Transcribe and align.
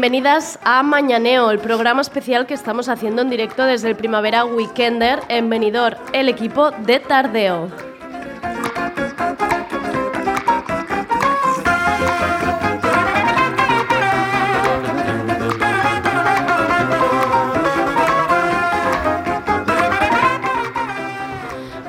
Bienvenidas 0.00 0.58
a 0.64 0.82
Mañaneo, 0.82 1.50
el 1.50 1.58
programa 1.58 2.00
especial 2.00 2.46
que 2.46 2.54
estamos 2.54 2.88
haciendo 2.88 3.20
en 3.20 3.28
directo 3.28 3.66
desde 3.66 3.90
el 3.90 3.96
Primavera 3.96 4.46
Weekender 4.46 5.20
en 5.28 5.50
Benidorm, 5.50 5.98
el 6.14 6.30
equipo 6.30 6.70
de 6.70 7.00
Tardeo. 7.00 7.68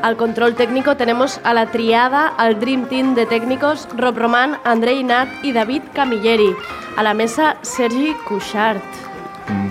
Al 0.02 0.18
control 0.18 0.56
técnico 0.56 0.98
tenemos 0.98 1.40
a 1.46 1.54
la 1.54 1.68
triada, 1.68 2.28
al 2.28 2.60
Dream 2.60 2.90
Team 2.90 3.16
de 3.16 3.26
técnicos, 3.26 3.88
Rob 3.96 4.18
Román, 4.18 4.60
Andrei 4.66 5.02
Nat 5.02 5.30
y 5.44 5.54
David 5.54 5.84
Camilleri. 5.94 6.54
A 7.02 7.04
la 7.04 7.16
mesa, 7.16 7.56
Sergi 7.64 8.14
Couchard. 8.28 8.78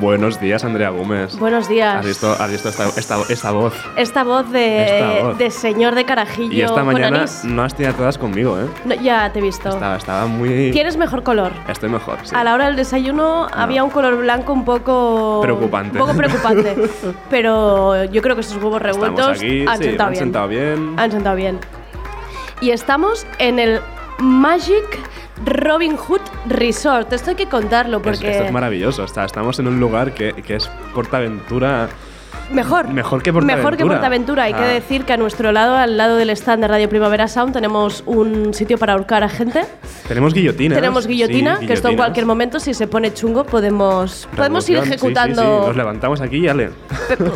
Buenos 0.00 0.41
días, 0.41 0.64
Andrea 0.64 0.91
Gómez. 0.91 1.39
Buenos 1.39 1.69
días. 1.69 1.95
¿Has 1.95 2.05
visto, 2.05 2.33
has 2.33 2.50
visto 2.50 2.69
esta, 2.70 2.89
esta, 2.89 3.19
esta 3.28 3.53
voz? 3.53 3.73
Esta 3.95 4.25
voz 4.25 4.50
de, 4.50 4.83
Esta 4.83 5.23
voz. 5.23 5.39
de 5.39 5.51
señor 5.53 5.95
de 5.95 6.05
carajillo. 6.05 6.53
Y 6.53 6.62
esta 6.62 6.83
mañana 6.83 7.27
no 7.45 7.62
has 7.62 7.75
tenido 7.77 7.95
todas 7.95 8.19
conmigo, 8.19 8.58
¿eh? 8.58 8.67
No, 8.84 8.97
ya 8.97 9.33
te 9.33 9.39
he 9.39 9.42
visto. 9.42 9.69
Estaba, 9.69 9.95
estaba 9.95 10.27
muy... 10.27 10.73
Tienes 10.73 10.97
mejor 10.97 11.23
color. 11.23 11.53
Estoy 11.69 11.89
mejor, 11.89 12.19
sí. 12.25 12.34
A 12.34 12.42
la 12.42 12.53
hora 12.53 12.67
del 12.67 12.75
desayuno 12.75 13.47
había 13.53 13.84
un 13.84 13.91
color 13.91 14.17
blanco 14.17 14.53
un 14.53 14.64
poco 14.64 15.39
Preocupante. 15.41 15.92
Un 15.92 16.05
poco 16.05 16.17
preocupante. 16.17 16.75
Pero 17.31 18.06
yo 18.06 18.23
creo 18.23 18.34
que 18.34 18.41
esos 18.41 18.61
huevos 18.61 18.83
revueltos 18.83 19.39
aquí, 19.39 19.64
han 19.69 19.78
sí, 19.78 19.84
sentado 19.84 20.08
han 20.08 20.12
bien. 20.14 20.25
sentado 20.25 20.48
bien. 20.48 20.95
Han 20.98 21.12
sentado 21.12 21.36
bien. 21.36 21.61
Y 22.61 22.73
estamos 22.73 23.25
en 23.39 23.61
el 23.61 23.81
Magic 24.19 24.98
Robin 25.44 25.96
Hood 25.96 26.20
Resort. 26.48 27.12
Esto 27.12 27.30
hay 27.30 27.36
que 27.36 27.46
contarlo 27.48 27.98
Es- 27.98 28.02
porque 28.02 28.30
esto 28.30 28.44
es 28.44 28.52
maravilloso. 28.52 29.05
Está- 29.05 29.24
estamos 29.24 29.58
en 29.58 29.69
un 29.69 29.80
lugar 29.80 30.12
que, 30.14 30.33
que 30.34 30.56
es 30.56 30.69
Portaventura. 30.94 31.88
Mejor. 32.53 32.89
Mejor 32.89 33.23
que 33.23 33.33
Mejor 33.33 33.77
que 33.77 33.84
Portaventura. 33.84 33.95
Portaventura. 33.95 34.43
Hay 34.45 34.55
que 34.55 34.61
Ah. 34.61 34.67
decir 34.67 35.05
que 35.05 35.12
a 35.12 35.17
nuestro 35.17 35.53
lado, 35.53 35.77
al 35.77 35.97
lado 35.97 36.17
del 36.17 36.31
stand 36.31 36.62
de 36.62 36.69
Radio 36.69 36.89
Primavera 36.89 37.29
Sound, 37.29 37.53
tenemos 37.53 38.03
un 38.07 38.53
sitio 38.55 38.77
para 38.79 38.95
ahorcar 38.95 39.23
a 39.23 39.29
gente. 39.29 39.62
Tenemos 40.09 40.34
guillotinas. 40.34 40.77
Tenemos 40.77 41.07
guillotina, 41.07 41.59
sí, 41.59 41.67
que 41.67 41.73
esto 41.75 41.89
en 41.89 41.97
cualquier 41.97 42.27
momento, 42.27 42.59
si 42.59 42.75
se 42.75 42.87
pone 42.89 43.12
chungo, 43.15 43.45
podemos, 43.45 44.29
podemos 44.34 44.69
ir 44.69 44.77
Revolución, 44.77 44.84
sí, 44.84 44.89
sí, 44.89 44.95
ejecutando. 44.95 45.67
Nos 45.69 45.77
levantamos 45.77 46.20
aquí 46.20 46.39
y 46.39 46.48
ale. 46.48 46.70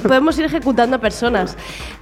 Podemos 0.02 0.38
ir 0.38 0.44
ejecutando 0.46 0.96
a 0.96 0.98
personas. 0.98 1.56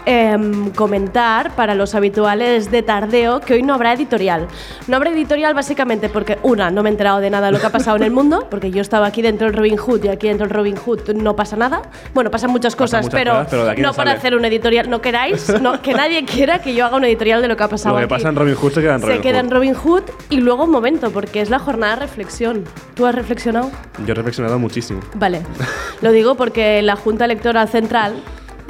Em, 0.04 0.70
comentar 0.70 1.54
para 1.54 1.74
los 1.74 1.94
habituales 1.94 2.70
de 2.70 2.82
Tardeo 2.82 3.40
que 3.40 3.54
hoy 3.54 3.62
no 3.62 3.74
habrá 3.74 3.92
editorial. 3.92 4.48
No 4.88 4.96
habrá 4.96 5.10
editorial 5.10 5.54
básicamente 5.54 6.08
porque, 6.08 6.38
una, 6.42 6.70
no 6.70 6.82
me 6.82 6.88
he 6.88 6.92
enterado 6.92 7.20
de 7.20 7.30
nada 7.30 7.46
de 7.46 7.52
lo 7.52 7.60
que 7.60 7.66
ha 7.66 7.70
pasado 7.70 7.96
en 7.98 8.02
el 8.02 8.10
mundo, 8.10 8.46
porque 8.50 8.70
yo 8.70 8.80
estaba 8.80 9.06
aquí 9.06 9.22
dentro 9.22 9.46
del 9.46 9.56
Robin 9.56 9.76
Hood 9.76 10.04
y 10.04 10.08
aquí 10.08 10.28
dentro 10.28 10.46
del 10.46 10.54
Robin 10.54 10.76
Hood 10.76 11.12
no 11.14 11.36
pasa 11.36 11.56
nada. 11.56 11.82
Bueno, 12.14 12.30
pasan 12.30 12.50
muchas 12.50 12.74
Pasan 12.74 13.01
muchas 13.02 13.20
pero, 13.20 13.32
cosas, 13.32 13.46
pero 13.50 13.64
de 13.64 13.70
aquí 13.72 13.82
no 13.82 13.88
no 13.88 13.94
para 13.94 14.10
sale. 14.10 14.18
hacer 14.18 14.34
un 14.36 14.44
editorial. 14.44 14.90
No 14.90 15.00
queráis, 15.00 15.60
no, 15.60 15.80
que 15.82 15.92
nadie 15.94 16.24
quiera 16.26 16.60
que 16.60 16.74
yo 16.74 16.86
haga 16.86 16.96
un 16.96 17.04
editorial 17.04 17.42
de 17.42 17.48
lo 17.48 17.56
que 17.56 17.62
ha 17.62 17.68
pasado 17.68 17.94
Lo 17.94 17.98
que 18.00 18.04
aquí. 18.04 18.14
pasa 18.14 18.28
en 18.28 18.36
Robin 18.36 18.54
Hood 18.54 18.72
se 18.72 18.80
queda 18.80 18.94
en 18.94 19.00
Se 19.00 19.06
Robin 19.06 19.22
queda 19.22 19.38
Hood. 19.38 19.44
en 19.44 19.50
Robin 19.50 19.74
Hood 19.74 20.02
y 20.30 20.36
luego 20.38 20.64
un 20.64 20.70
momento, 20.70 21.10
porque 21.10 21.40
es 21.40 21.50
la 21.50 21.58
jornada 21.58 21.94
de 21.96 22.00
reflexión. 22.02 22.64
¿Tú 22.94 23.06
has 23.06 23.14
reflexionado? 23.14 23.70
Yo 24.06 24.12
he 24.12 24.14
reflexionado 24.14 24.58
muchísimo. 24.58 25.00
Vale. 25.14 25.42
Lo 26.02 26.12
digo 26.12 26.34
porque 26.36 26.82
la 26.82 26.96
Junta 26.96 27.24
Electoral 27.26 27.68
Central 27.68 28.14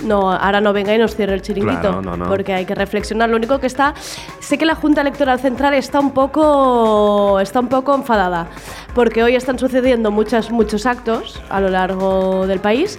no, 0.03 0.33
ahora 0.33 0.61
no 0.61 0.73
venga 0.73 0.95
y 0.95 0.99
nos 0.99 1.15
cierre 1.15 1.35
el 1.35 1.43
chiringuito. 1.43 1.81
Claro, 1.81 2.03
no, 2.03 2.17
no. 2.17 2.29
Porque 2.29 2.53
hay 2.53 2.65
que 2.65 2.75
reflexionar. 2.75 3.29
Lo 3.29 3.37
único 3.37 3.59
que 3.59 3.67
está. 3.67 3.95
Sé 4.41 4.59
que 4.59 4.67
la 4.67 4.75
Junta 4.75 5.01
Electoral 5.01 5.39
Central 5.41 5.75
está 5.75 6.01
un 6.01 6.13
poco. 6.13 7.41
está 7.41 7.61
un 7.61 7.69
poco 7.69 7.95
enfadada. 7.95 8.49
Porque 8.95 9.23
hoy 9.23 9.37
están 9.37 9.59
sucediendo 9.59 10.11
muchas, 10.11 10.51
muchos 10.51 10.87
actos 10.87 11.41
a 11.49 11.61
lo 11.61 11.69
largo 11.69 12.47
del 12.47 12.61
país. 12.61 12.99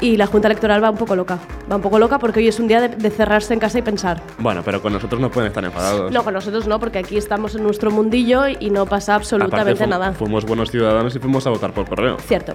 Y 0.00 0.16
la 0.16 0.26
Junta 0.26 0.48
Electoral 0.48 0.82
va 0.82 0.90
un 0.90 0.96
poco 0.96 1.14
loca. 1.14 1.38
Va 1.70 1.76
un 1.76 1.82
poco 1.82 1.98
loca 1.98 2.18
porque 2.18 2.40
hoy 2.40 2.48
es 2.48 2.58
un 2.58 2.66
día 2.66 2.80
de, 2.80 2.88
de 2.88 3.10
cerrarse 3.10 3.54
en 3.54 3.60
casa 3.60 3.78
y 3.78 3.82
pensar. 3.82 4.20
Bueno, 4.38 4.62
pero 4.64 4.82
con 4.82 4.92
nosotros 4.92 5.20
no 5.20 5.30
pueden 5.30 5.48
estar 5.48 5.64
enfadados. 5.64 6.10
No, 6.10 6.24
con 6.24 6.34
nosotros 6.34 6.66
no, 6.66 6.80
porque 6.80 6.98
aquí 6.98 7.16
estamos 7.16 7.54
en 7.54 7.62
nuestro 7.62 7.90
mundillo 7.90 8.48
y 8.48 8.70
no 8.70 8.86
pasa 8.86 9.14
absolutamente 9.14 9.70
Aparte, 9.72 9.86
nada. 9.86 10.12
Fuimos 10.12 10.44
buenos 10.44 10.70
ciudadanos 10.70 11.14
y 11.14 11.20
fuimos 11.20 11.46
a 11.46 11.50
votar 11.50 11.72
por 11.72 11.88
correo. 11.88 12.18
Cierto, 12.18 12.54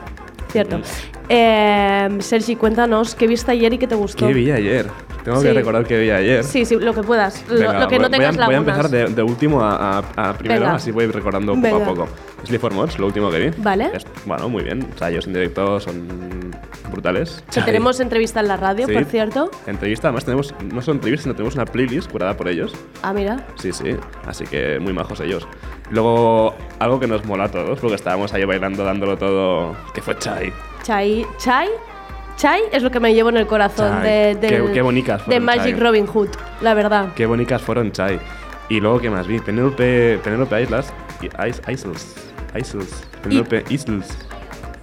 cierto. 0.52 0.80
Eh, 1.30 2.10
Sergi, 2.20 2.56
cuéntanos, 2.56 3.16
¿qué 3.16 3.28
viste 3.28 3.52
ayer 3.52 3.74
y 3.74 3.78
qué 3.78 3.88
te 3.88 3.96
gustó? 3.96 4.28
¿Qué 4.28 4.34
vi 4.34 4.50
ayer? 4.52 4.88
Tengo 5.24 5.42
Sí. 5.42 5.48
que 5.48 5.54
recordar 5.54 5.86
qué 5.86 6.00
vi 6.00 6.10
ayer. 6.10 6.42
Sí, 6.46 6.64
sí, 6.64 6.76
lo 6.80 6.94
que 6.94 7.04
puedas. 7.04 7.44
Lo, 7.50 7.56
Venga, 7.60 7.80
lo 7.82 7.88
que 7.90 7.96
voy- 7.96 8.04
no 8.04 8.10
tengas 8.10 8.36
voy 8.38 8.44
a, 8.44 8.46
voy 8.48 8.56
a 8.56 8.58
empezar 8.60 8.90
de, 8.90 9.08
de 9.08 9.24
último 9.24 9.62
a, 9.62 9.98
a- 10.00 10.30
a 10.30 10.34
primero, 10.38 10.62
Venga. 10.62 10.76
así 10.76 10.92
voy 10.92 11.08
recordando 11.08 11.54
poco 11.54 11.62
Venga. 11.68 11.84
a 11.84 11.86
poco. 11.90 12.08
Sleep 12.46 12.62
for 12.62 12.74
Mods, 12.74 12.98
lo 12.98 13.08
último 13.08 13.30
que 13.30 13.40
vi. 13.40 13.52
Vale. 13.62 13.90
Es- 13.94 14.06
bueno, 14.26 14.48
muy 14.48 14.64
bien. 14.64 14.88
O 14.96 14.98
sea, 14.98 15.10
ellos 15.10 15.28
en 15.28 15.34
directo 15.34 15.82
son 15.82 16.56
brutales. 16.92 17.44
Que 17.54 17.62
tenemos 17.62 18.00
entrevista 18.00 18.40
en 18.40 18.48
la 18.48 18.56
radio, 18.56 18.88
Sí. 18.88 18.94
por 18.94 19.04
cierto. 19.04 19.52
Entrevista, 19.66 20.08
además 20.08 20.24
tenemos, 20.24 20.56
no 20.74 20.82
solo 20.82 20.96
entrevistas, 20.96 21.24
sino 21.24 21.36
tenemos 21.36 21.56
una 21.56 21.66
playlist 21.66 22.10
curada 22.10 22.38
por 22.38 22.48
ellos. 22.48 22.74
Ah, 23.02 23.12
mira. 23.12 23.46
Sí, 23.56 23.74
sí, 23.74 23.98
así 24.26 24.46
que 24.46 24.80
muy 24.80 24.94
majos 24.94 25.20
ellos. 25.20 25.46
Luego, 25.90 26.54
algo 26.80 27.00
que 27.00 27.08
nos 27.08 27.24
mola 27.26 27.46
a 27.46 27.52
todos, 27.52 27.80
porque 27.80 27.96
estábamos 27.96 28.34
ahí 28.34 28.44
bailando, 28.46 28.84
dándolo 28.84 29.18
todo, 29.18 29.76
que 29.94 30.02
fue 30.02 30.18
Chai. 30.18 30.52
Chai. 30.84 31.26
Chai. 31.38 31.70
Chai 32.36 32.62
es 32.72 32.84
lo 32.84 32.92
que 32.92 33.00
me 33.00 33.14
llevo 33.14 33.30
en 33.30 33.38
el 33.38 33.48
corazón 33.48 33.90
Chai. 34.02 34.04
de, 34.04 34.36
del- 34.36 34.66
Qué- 34.68 34.74
qué 34.74 34.82
bonitas 34.82 35.26
de 35.28 35.40
Magic 35.40 35.64
Chai. 35.64 35.80
Robin 35.80 36.06
Hood, 36.06 36.30
la 36.62 36.74
verdad. 36.74 37.10
Qué 37.16 37.26
bonitas 37.26 37.62
fueron 37.62 37.92
Chai. 37.92 38.20
Y 38.70 38.80
luego, 38.80 39.00
¿qué 39.00 39.10
más 39.10 39.26
vi? 39.28 39.40
Penélope, 39.40 40.20
Penélope 40.24 40.62
Islas. 40.62 40.94
Isles. 41.22 42.16
Isles. 42.56 43.08
Penélope 43.24 43.64
Isles. 43.70 44.18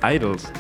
Idols. 0.03 0.50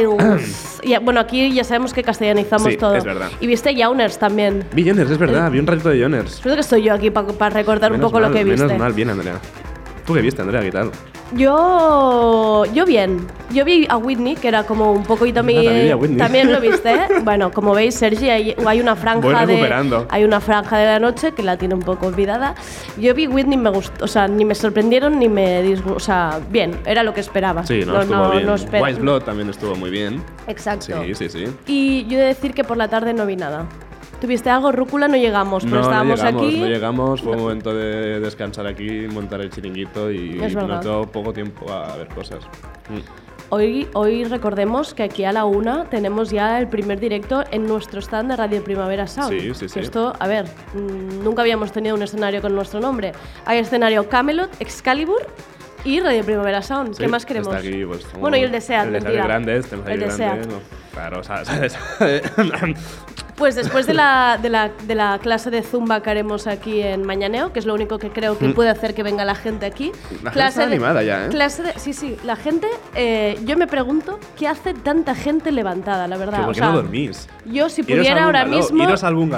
Bueno, 1.02 1.20
aquí 1.20 1.52
ya 1.52 1.62
sabemos 1.64 1.92
que 1.94 2.02
castellanizamos 2.02 2.68
Sí, 2.72 2.76
todo. 2.76 2.96
es 2.96 3.04
verdad. 3.04 3.30
Y 3.40 3.46
viste 3.46 3.74
Yauners 3.74 4.18
también. 4.18 4.64
Vi 4.72 4.84
Joners, 4.88 5.10
es 5.10 5.18
verdad, 5.18 5.50
vi 5.50 5.58
un 5.60 5.66
ratito 5.66 5.90
de 5.90 6.02
Joners. 6.02 6.40
Creo 6.42 6.54
que 6.56 6.60
estoy 6.62 6.82
yo 6.82 6.92
aquí 6.94 7.10
para 7.10 7.50
recordar 7.50 7.92
un 7.92 7.98
Menos 7.98 8.10
poco 8.10 8.20
lo 8.20 8.28
mal, 8.28 8.36
que 8.36 8.44
viste. 8.44 8.64
Menos 8.66 8.78
mal, 8.80 8.92
bien, 8.92 9.10
Andrea. 9.10 9.34
¿Tú 10.06 10.14
qué 10.14 10.20
viste, 10.20 10.42
Andrea? 10.42 10.60
¿Qué 10.60 10.72
tal? 10.72 10.90
Yo, 11.34 12.64
yo 12.74 12.84
bien. 12.84 13.26
Yo 13.50 13.64
vi 13.64 13.86
a 13.88 13.96
Whitney, 13.96 14.34
que 14.36 14.48
era 14.48 14.64
como 14.64 14.92
un 14.92 15.02
poquito 15.02 15.42
mi. 15.42 15.66
Ah, 15.66 15.96
también. 15.96 16.16
También 16.18 16.52
lo 16.52 16.60
viste. 16.60 16.94
bueno, 17.24 17.50
como 17.50 17.74
veis, 17.74 17.94
Sergi, 17.94 18.30
hay, 18.30 18.54
hay 18.66 18.80
una 18.80 18.96
franja 18.96 19.46
de. 19.46 20.06
Hay 20.10 20.24
una 20.24 20.40
franja 20.40 20.78
de 20.78 20.86
la 20.86 20.98
noche 20.98 21.32
que 21.32 21.42
la 21.42 21.56
tiene 21.56 21.74
un 21.74 21.82
poco 21.82 22.06
olvidada. 22.06 22.54
Yo 22.98 23.14
vi 23.14 23.26
Whitney, 23.26 23.58
me 23.58 23.70
gustó, 23.70 24.04
o 24.04 24.08
sea, 24.08 24.28
ni 24.28 24.44
me 24.44 24.54
sorprendieron 24.54 25.18
ni 25.18 25.28
me 25.28 25.62
disgustó. 25.62 25.96
O 25.96 26.00
sea, 26.00 26.40
bien, 26.50 26.78
era 26.86 27.02
lo 27.02 27.12
que 27.12 27.20
esperaba. 27.20 27.66
Sí, 27.66 27.82
no, 27.86 28.00
estuvo 28.00 28.30
bien. 28.30 28.46
no 28.46 28.54
Wise 28.54 29.00
Blood 29.00 29.22
también 29.22 29.48
estuvo 29.50 29.74
muy 29.74 29.90
bien. 29.90 30.22
Exacto. 30.46 31.02
Sí, 31.04 31.14
sí, 31.14 31.28
sí. 31.28 31.44
Y 31.66 32.06
yo 32.06 32.18
he 32.18 32.22
de 32.22 32.26
decir 32.28 32.54
que 32.54 32.64
por 32.64 32.76
la 32.76 32.88
tarde 32.88 33.12
no 33.12 33.26
vi 33.26 33.36
nada. 33.36 33.66
¿Tuviste 34.22 34.50
algo? 34.50 34.70
Rúcula 34.70 35.08
no 35.08 35.16
llegamos, 35.16 35.64
pero 35.64 35.78
no, 35.78 35.82
estábamos 35.82 36.20
no 36.20 36.26
llegamos, 36.26 36.46
aquí. 36.46 36.60
no 36.60 36.66
llegamos. 36.68 37.22
Fue 37.22 37.32
un 37.32 37.42
momento 37.42 37.74
de 37.74 38.20
descansar 38.20 38.68
aquí, 38.68 39.08
montar 39.12 39.40
el 39.40 39.50
chiringuito 39.50 40.12
y 40.12 40.34
nos 40.34 40.80
dio 40.80 41.02
poco 41.10 41.32
tiempo 41.32 41.68
a 41.72 41.96
ver 41.96 42.06
cosas. 42.06 42.44
Mm. 42.88 43.00
Hoy, 43.48 43.88
hoy 43.94 44.22
recordemos 44.22 44.94
que 44.94 45.02
aquí 45.02 45.24
a 45.24 45.32
la 45.32 45.44
una 45.44 45.90
tenemos 45.90 46.30
ya 46.30 46.60
el 46.60 46.68
primer 46.68 47.00
directo 47.00 47.42
en 47.50 47.66
nuestro 47.66 48.00
stand 48.00 48.30
de 48.30 48.36
Radio 48.36 48.62
Primavera 48.62 49.08
Sound. 49.08 49.32
Sí, 49.32 49.54
sí, 49.54 49.68
sí. 49.68 49.80
Esto, 49.80 50.12
a 50.16 50.28
ver, 50.28 50.44
mm, 50.72 51.24
nunca 51.24 51.42
habíamos 51.42 51.72
tenido 51.72 51.96
un 51.96 52.02
escenario 52.02 52.40
con 52.40 52.54
nuestro 52.54 52.78
nombre. 52.78 53.10
Hay 53.44 53.58
escenario 53.58 54.08
Camelot, 54.08 54.50
Excalibur 54.60 55.26
y 55.84 55.98
Radio 55.98 56.22
Primavera 56.24 56.62
Sound. 56.62 56.96
¿Qué 56.96 57.06
Sí, 57.06 57.10
más 57.10 57.26
queremos? 57.26 57.48
está 57.48 57.58
aquí, 57.58 57.84
pues, 57.84 58.06
bueno, 58.20 58.36
y 58.36 58.42
el 58.42 58.52
Deseat, 58.52 58.86
El. 58.86 59.02
Grandes, 59.02 59.66
tenemos 59.66 59.88
ahí 60.20 60.38
el 60.38 60.48
no, 60.48 60.60
Claro, 60.92 61.22
¿sabes? 61.22 61.48
¿sabes? 61.98 62.22
Pues 63.36 63.56
después 63.56 63.86
de 63.86 63.94
la, 63.94 64.38
de, 64.40 64.50
la, 64.50 64.68
de 64.68 64.94
la 64.94 65.18
clase 65.18 65.50
de 65.50 65.62
Zumba 65.62 66.00
que 66.02 66.10
haremos 66.10 66.46
aquí 66.46 66.80
en 66.80 67.04
Mañaneo, 67.04 67.52
que 67.52 67.58
es 67.58 67.66
lo 67.66 67.74
único 67.74 67.98
que 67.98 68.10
creo 68.10 68.38
que 68.38 68.50
puede 68.50 68.68
hacer 68.70 68.94
que 68.94 69.02
venga 69.02 69.24
la 69.24 69.34
gente 69.34 69.66
aquí. 69.66 69.90
Mm. 69.90 70.24
La 70.24 70.30
gente 70.30 70.48
está 70.48 70.62
animada 70.64 71.02
ya, 71.02 71.26
¿eh? 71.26 71.28
Clase 71.28 71.62
de, 71.62 71.72
sí, 71.78 71.92
sí, 71.92 72.16
la 72.24 72.36
gente, 72.36 72.68
eh, 72.94 73.36
yo 73.44 73.56
me 73.56 73.66
pregunto 73.66 74.20
qué 74.38 74.46
hace 74.46 74.74
tanta 74.74 75.14
gente 75.14 75.50
levantada, 75.50 76.06
la 76.06 76.18
verdad. 76.18 76.42
O 76.42 76.44
¿Por 76.44 76.54
qué 76.54 76.60
sea, 76.60 76.68
no 76.68 76.76
dormís? 76.76 77.28
Yo 77.46 77.68
si 77.68 77.80
Iros 77.80 77.96
pudiera 77.98 78.24
ahora 78.24 78.44
mismo 78.44 78.88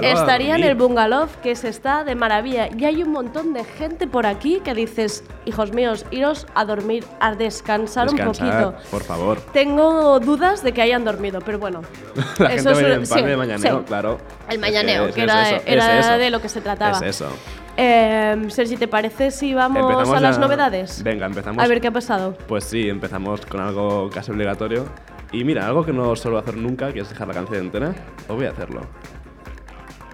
estaría 0.03 0.57
en 0.57 0.65
el 0.65 0.75
bungalow 0.75 1.29
que 1.43 1.55
se 1.57 1.69
está 1.69 2.05
de 2.05 2.15
maravilla 2.15 2.69
y 2.77 2.85
hay 2.85 3.03
un 3.03 3.11
montón 3.13 3.55
de 3.55 3.65
gente 3.65 4.07
por 4.07 4.27
aquí 4.27 4.61
que 4.63 4.75
dices, 4.75 5.25
hijos 5.47 5.73
míos, 5.73 6.05
iros 6.11 6.47
a 6.55 6.67
dormir, 6.67 7.05
a 7.21 7.35
descansar, 7.35 8.11
un 8.11 8.17
Descansar, 8.17 8.65
poquito. 8.65 8.91
por 8.91 9.03
favor. 9.03 9.41
Tengo 9.53 10.21
dudas 10.21 10.63
de 10.63 10.73
que 10.73 10.83
hayan 10.83 11.05
dormido, 11.05 11.41
pero 11.45 11.59
bueno. 11.59 11.83
La 12.39 12.53
eso 12.55 12.75
gente 12.75 13.03
es- 13.03 13.09
pan 13.09 13.19
sí, 13.21 13.25
de 13.25 13.37
mañaneo, 13.37 13.79
sí. 13.81 13.85
claro. 13.87 14.19
El 14.49 14.59
mañaneo, 14.59 15.07
es- 15.07 15.15
que 15.15 15.23
era, 15.23 15.49
eso, 15.49 15.57
es 15.57 15.63
era 15.67 15.99
eso. 16.01 16.13
de 16.19 16.31
lo 16.31 16.41
que 16.41 16.49
se 16.49 16.61
trataba. 16.61 16.97
Es 16.99 17.03
eso. 17.03 17.29
Eh, 17.77 18.47
Sergi, 18.51 18.77
¿te 18.77 18.87
parece 18.87 19.31
si 19.33 19.53
vamos 19.53 19.83
Empezamos 19.83 20.17
a 20.17 20.21
las 20.21 20.39
novedades? 20.39 21.03
Venga, 21.03 21.27
empezamos. 21.27 21.63
A 21.63 21.67
ver 21.67 21.81
qué 21.81 21.89
ha 21.89 21.93
pasado. 21.93 22.37
Pues 22.47 22.65
sí, 22.65 22.89
empezamos 22.89 23.45
con 23.47 23.61
algo 23.61 24.09
casi 24.11 24.31
obligatorio. 24.31 24.87
Y 25.33 25.43
mira, 25.43 25.67
algo 25.67 25.85
que 25.85 25.93
no 25.93 26.15
suelo 26.15 26.39
hacer 26.39 26.57
nunca, 26.57 26.93
que 26.93 27.01
es 27.01 27.09
dejar 27.09 27.27
la 27.27 27.35
canción 27.35 27.59
entera, 27.59 27.93
os 28.29 28.37
voy 28.37 28.47
a 28.47 28.51
hacerlo. 28.51 28.83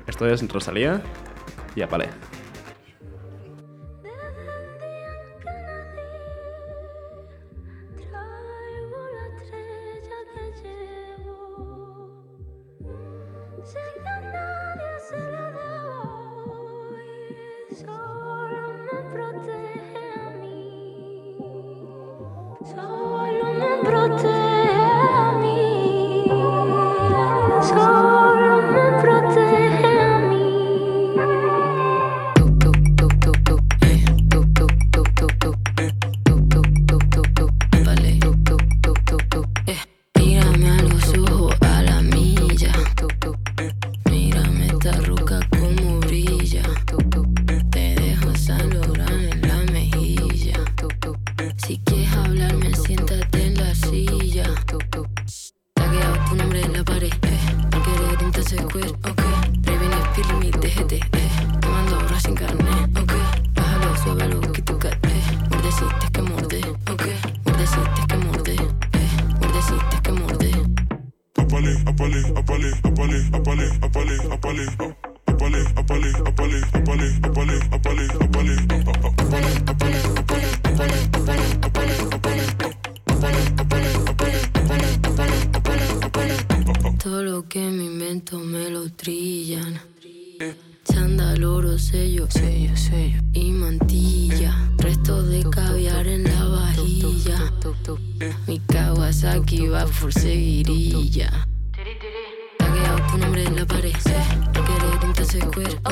Esto 0.06 0.26
es 0.26 0.46
Rosalía 0.50 1.02
y 1.76 1.82
Apalé. 1.82 2.08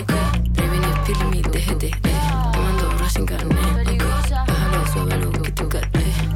Ok. 0.01 0.13
Feeling 1.05 1.31
me, 1.31 1.43
déjete, 1.51 1.87
eh. 1.87 1.93
Tomando 2.53 3.09
sin 3.09 3.27
carnet, 3.27 3.57
ok. 3.87 4.03
Bájalo, 4.47 4.87
suave 4.93 5.17
lo 5.19 5.31
que 5.31 5.53
tú. 5.53 5.69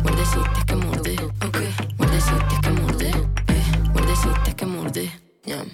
Muerdeciste 0.03 0.65
que 0.67 0.77
morder, 0.77 1.25
ok. 1.25 1.59
Que 2.63 2.71
morder, 2.71 3.17
eh. 3.17 4.55
Que 4.57 4.67
morder, 4.67 5.11
llama. 5.45 5.71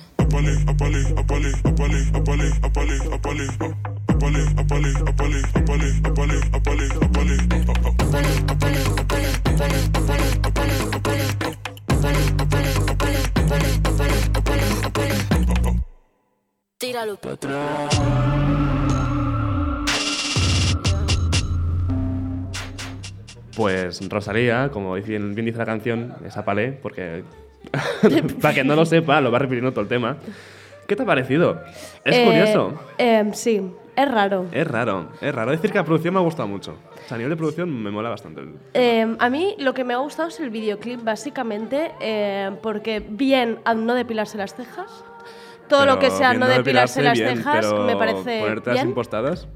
Tíralo. 16.79 17.19
Pues 23.99 24.11
Rosalía, 24.11 24.71
como 24.73 24.97
dice- 24.97 25.09
bien 25.19 25.35
dice 25.35 25.59
la 25.59 25.67
canción, 25.67 26.15
es 26.25 26.37
Apalé, 26.37 26.73
porque 26.73 27.23
para 28.43 28.55
que 28.55 28.65
no 28.65 28.77
lo 28.77 28.85
sepa, 28.87 29.21
lo 29.21 29.31
va 29.31 29.39
repitiendo 29.39 29.71
todo 29.73 29.83
el 29.83 29.89
tema. 29.89 30.17
¿Qué 30.87 30.97
te 30.97 31.03
ha 31.03 31.07
parecido? 31.07 31.61
Es 32.05 32.17
Eh, 32.17 32.25
curioso. 32.25 32.75
eh, 32.97 33.31
sí, 33.35 33.61
es 33.95 34.11
raro. 34.11 34.47
Es 34.53 34.67
raro, 34.67 35.09
es 35.21 35.35
raro. 35.35 35.51
Decir 35.51 35.71
que 35.71 35.77
la 35.79 35.85
producción 35.85 36.15
me 36.15 36.21
ha 36.21 36.23
gustado 36.23 36.49
mucho. 36.49 36.73
O 37.05 37.09
sea, 37.09 37.17
a 37.17 37.19
nivel 37.19 37.31
de 37.31 37.37
producción 37.37 37.83
me 37.83 37.91
mola 37.91 38.09
bastante. 38.09 38.41
el- 38.41 38.55
Eh, 38.75 39.17
a 39.19 39.29
mí 39.31 39.55
lo 39.59 39.75
que 39.75 39.85
me 39.85 39.93
ha 39.93 39.99
gustado 39.99 40.29
es 40.29 40.41
el 40.41 40.49
videoclip, 40.51 41.03
básicamente, 41.05 41.91
eh, 42.01 42.51
porque 42.63 43.01
bien 43.07 43.59
a 43.67 43.75
no 43.75 43.95
depilarse 43.95 44.39
las 44.39 44.55
cejas. 44.55 45.05
Todo 45.69 45.85
lo 45.85 45.99
Pero 45.99 46.01
que 46.01 46.11
sea 46.17 46.31
bien 46.31 46.41
no 46.41 46.49
depilarse 46.49 47.03
las 47.03 47.19
bien, 47.19 47.37
cejas 47.37 47.71
me 47.85 47.95
parece 47.97 48.41
Ponértelas 48.41 48.77
bien. 48.79 48.89
impostadas. 48.89 49.47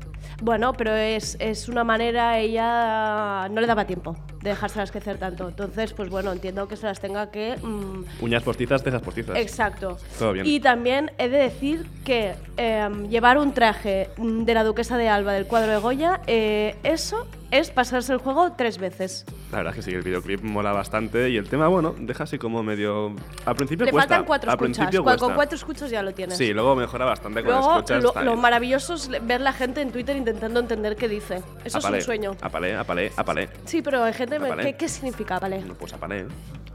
Bueno, 0.43 0.73
pero 0.73 0.93
es, 0.97 1.37
es 1.39 1.69
una 1.69 1.85
manera, 1.85 2.37
ella 2.40 3.49
no 3.49 3.61
le 3.61 3.66
daba 3.69 3.85
tiempo 3.87 4.16
de 4.43 4.50
dejárselas 4.50 4.90
crecer 4.90 5.16
tanto. 5.16 5.49
Entonces, 5.49 5.93
pues 5.93 6.11
bueno, 6.11 6.33
entiendo 6.33 6.66
que 6.66 6.76
se 6.76 6.85
las 6.87 6.99
tenga 7.00 7.31
que... 7.31 7.57
mm, 7.62 8.05
Uñas 8.25 8.43
postizas, 8.43 8.83
cejas 8.83 9.02
postizas. 9.02 9.37
Exacto. 9.37 9.99
Todo 10.19 10.33
bien. 10.33 10.45
Y 10.45 10.59
también 10.59 11.12
he 11.19 11.28
de 11.28 11.38
decir 11.38 11.87
que 12.05 12.35
em, 12.57 13.09
llevar 13.09 13.38
un 13.38 13.55
traje 13.55 14.11
mm, 14.16 14.43
de 14.43 14.55
la 14.55 14.64
duquesa 14.64 14.99
de 14.99 15.09
Alba 15.09 15.33
del 15.33 15.47
cuadro 15.47 15.71
de 15.71 15.78
Goya, 15.78 16.21
eh, 16.26 16.75
eso 16.83 17.25
es 17.52 17.71
pasarse 17.71 18.12
el 18.12 18.18
juego 18.18 18.52
tres 18.56 18.78
veces. 18.78 19.25
La 19.52 19.59
verdad 19.59 19.73
es 19.73 19.76
que 19.76 19.82
sí, 19.90 19.94
el 19.94 20.02
videoclip 20.02 20.42
mola 20.42 20.73
bastante 20.73 21.28
y 21.30 21.37
el 21.37 21.49
tema, 21.49 21.68
bueno, 21.68 21.94
deja 21.99 22.25
así 22.25 22.38
como 22.38 22.62
medio... 22.62 23.14
Al 23.44 23.54
principio 23.54 23.85
Le 23.87 23.92
cuesta. 23.92 24.09
faltan 24.09 24.26
cuatro 24.26 24.50
al 24.50 24.54
escuchas. 24.56 24.76
principio 24.87 25.04
Con 25.18 25.35
cuatro 25.35 25.56
escuchas 25.56 25.90
ya 25.90 26.02
lo 26.02 26.12
tienes. 26.14 26.37
Sí, 26.38 26.52
luego 26.52 26.75
mejora 26.75 27.04
bastante 27.04 27.42
Luego, 27.42 27.76
escuchas. 27.78 28.02
lo, 28.02 28.12
lo 28.23 28.37
maravilloso 28.37 28.94
es 28.94 29.09
ver 29.25 29.40
la 29.42 29.52
gente 29.52 29.82
en 29.82 29.92
Twitter 29.92 30.16
intentando 30.16 30.59
entender 30.61 30.97
qué 30.97 31.09
dice. 31.09 31.42
Eso 31.64 31.78
Apalé, 31.78 31.99
es 31.99 32.04
un 32.04 32.06
sueño. 32.06 32.37
Apalé, 32.40 32.75
apalé, 32.75 33.12
apalé. 33.16 33.49
Sí, 33.66 33.82
pero 33.82 34.02
hay 34.02 34.14
gente... 34.14 34.38
¿Qué, 34.62 34.75
qué 34.75 34.88
significa 34.88 35.37
apalé? 35.37 35.61
No, 35.61 35.75
pues 35.75 35.92
apalé. 35.92 36.26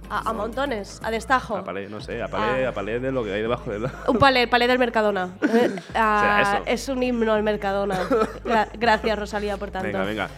A, 0.10 0.29
a 0.29 0.31
montones, 0.34 1.01
a 1.03 1.12
destajo. 1.12 1.57
Apalé, 1.57 1.89
no 1.89 2.00
sé, 2.00 2.22
apalé, 2.22 2.65
Ah. 2.65 2.69
apalé 2.69 3.00
de 3.01 3.12
lo 3.12 3.25
que 3.25 3.34
hay 3.34 3.41
debajo 3.41 3.69
de 3.72 3.79
la... 3.79 3.91
Un 4.07 4.17
palé, 4.17 4.48
palé 4.48 4.67
del 4.67 4.79
Mercadona. 4.79 5.31
Ah, 5.96 6.62
es 6.65 6.88
un 6.88 7.01
himno 7.03 7.34
al 7.34 7.43
Mercadona. 7.43 8.00
Gra- 8.46 8.69
gracias, 8.77 9.17
Rosalía, 9.19 9.57
por 9.57 9.72
tanto. 9.72 9.88
Venga, 9.88 10.03
venga. 10.05 10.29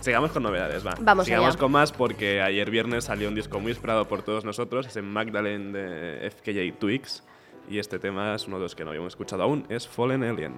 Sigamos 0.00 0.30
con 0.30 0.42
novedades, 0.42 0.86
va. 0.86 0.94
Vamos 1.00 1.24
Sigamos 1.26 1.50
allá. 1.50 1.58
con 1.58 1.72
más 1.72 1.92
porque 1.92 2.40
ayer 2.40 2.70
viernes 2.70 3.04
salió 3.04 3.28
un 3.28 3.34
disco 3.34 3.58
muy 3.60 3.72
esperado 3.72 4.06
por 4.06 4.22
todos 4.22 4.44
nosotros, 4.44 4.86
es 4.86 4.96
en 4.96 5.10
Magdalene 5.10 5.72
de 5.76 6.30
FKJ 6.30 6.78
Twix. 6.78 7.24
Y 7.68 7.78
este 7.78 7.98
tema 7.98 8.34
es 8.34 8.46
uno 8.46 8.56
de 8.56 8.62
los 8.62 8.74
que 8.74 8.84
no 8.84 8.90
habíamos 8.90 9.12
escuchado 9.12 9.42
aún, 9.42 9.66
es 9.68 9.86
Fallen 9.86 10.22
Alien. 10.22 10.54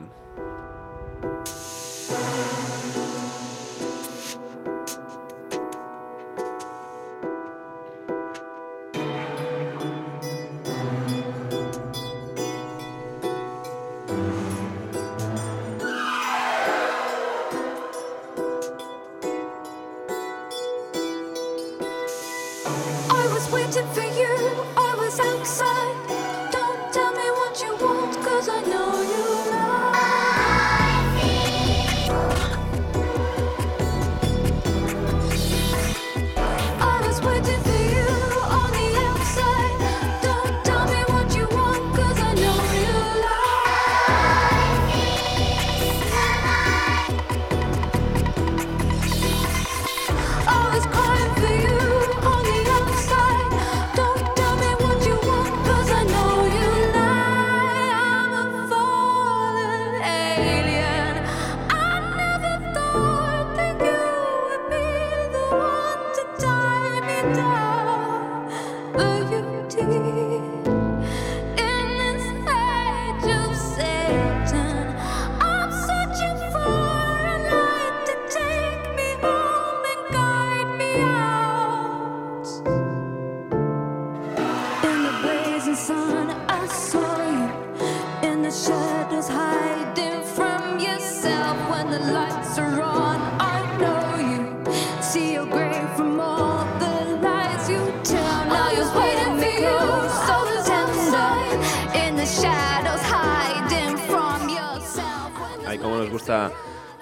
Cómo 105.80 105.96
nos 105.99 106.10
gusta 106.10 106.50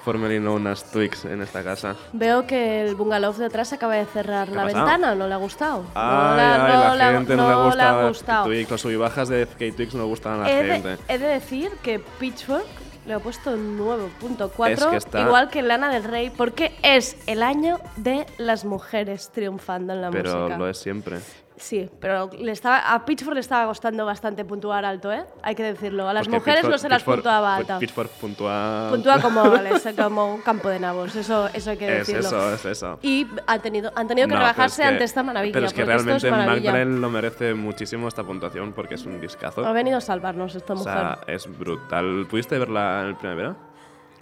formerly 0.04 0.38
known 0.38 0.66
as 0.66 0.84
Twix 0.90 1.24
en 1.24 1.42
esta 1.42 1.62
casa. 1.62 1.94
Veo 2.12 2.46
que 2.46 2.82
el 2.82 2.94
bungalow 2.94 3.32
de 3.34 3.46
atrás 3.46 3.72
acaba 3.72 3.94
de 3.96 4.06
cerrar 4.06 4.48
¿Qué 4.48 4.54
la 4.54 4.64
ventana, 4.64 5.14
¿no 5.14 5.26
le 5.26 5.34
ha 5.34 5.38
gustado? 5.38 5.84
Ay, 5.94 6.28
no 6.30 6.36
le 6.36 6.42
ha- 6.42 6.64
ay, 6.66 6.88
no 6.88 6.94
la 6.96 7.12
gente 7.12 7.36
no, 7.36 7.42
no 7.50 7.58
le 7.60 7.64
gusta 7.66 7.90
ha 8.04 8.08
gustado. 8.08 8.44
Twix, 8.46 8.70
los 8.70 8.80
subibajas 8.80 9.28
de 9.28 9.42
FK 9.46 9.72
Twix 9.76 9.94
no 9.94 10.06
gustan 10.06 10.34
a 10.34 10.36
la 10.44 10.50
He 10.50 10.64
gente. 10.66 10.88
de, 10.88 10.98
he 11.08 11.18
de 11.18 11.26
decir 11.26 11.70
que 11.82 11.98
Pitchfork 11.98 12.64
le 13.06 13.14
ha 13.14 13.18
puesto 13.20 13.50
un 13.50 13.76
9.4, 13.78 14.68
Es 14.72 14.84
que 14.86 14.96
está- 14.96 15.20
igual 15.22 15.48
que 15.50 15.62
Lana 15.62 15.90
del 15.90 16.04
Rey, 16.04 16.30
porque 16.30 16.74
es 16.82 17.16
el 17.26 17.42
año 17.42 17.78
de 17.96 18.26
las 18.38 18.64
mujeres 18.64 19.30
triunfando 19.32 19.92
en 19.94 20.00
la 20.02 20.10
Pero 20.10 20.36
música. 20.38 20.58
lo 20.58 20.68
es 20.68 20.78
siempre. 20.78 21.18
Sí, 21.58 21.88
pero 22.00 22.30
le 22.38 22.52
estaba, 22.52 22.92
a 22.94 23.04
Pitchfork 23.04 23.34
le 23.34 23.40
estaba 23.40 23.66
costando 23.66 24.06
bastante 24.06 24.44
puntuar 24.44 24.84
alto, 24.84 25.12
¿eh? 25.12 25.24
Hay 25.42 25.54
que 25.54 25.62
decirlo. 25.62 26.08
A 26.08 26.12
las 26.12 26.26
Porque 26.26 26.38
mujeres 26.38 26.62
Pitchfork- 26.64 26.70
no 26.70 26.78
se 26.78 26.88
las 26.88 27.02
Pitchfork- 27.02 27.14
puntuaba 27.16 27.56
alta. 27.56 27.78
Pitchfork 27.78 28.10
puntúa... 28.12 28.86
Puntúa 28.90 29.20
como, 29.20 30.34
un 30.34 30.40
campo 30.42 30.68
de 30.68 30.80
nabos, 30.80 31.14
eso, 31.16 31.48
eso 31.52 31.70
hay 31.70 31.76
que 31.76 31.88
Es 32.00 32.06
decirlo. 32.06 32.20
eso, 32.28 32.54
es 32.54 32.64
eso. 32.64 32.98
Y 33.02 33.26
han 33.46 33.60
tenido, 33.60 33.92
han 33.94 34.06
tenido 34.08 34.28
que 34.28 34.34
No, 34.34 34.40
rebajarse 34.40 34.82
es 34.82 34.88
que- 34.88 34.92
ante 34.94 35.04
esta 35.04 35.22
maravilla. 35.22 35.52
Pero 35.52 35.66
es 35.66 35.72
que 35.72 35.82
es 35.82 35.86
realmente 35.86 36.30
maravilla. 36.30 36.70
Magdalene 36.72 37.00
lo 37.00 37.10
merece 37.10 37.54
muchísimo 37.54 38.08
esta 38.08 38.22
puntuación 38.24 38.72
porque 38.72 38.94
es 38.94 39.04
un 39.06 39.20
discazo. 39.20 39.64
Ha 39.66 39.72
venido 39.72 39.98
a 39.98 40.00
salvarnos 40.00 40.54
esta 40.54 40.74
O 40.74 40.76
mujer. 40.76 40.92
sea, 40.94 41.18
es 41.26 41.58
brutal. 41.58 42.26
¿Pudiste 42.30 42.58
verla 42.58 43.00
en 43.02 43.06
el 43.08 43.16
primavera? 43.16 43.56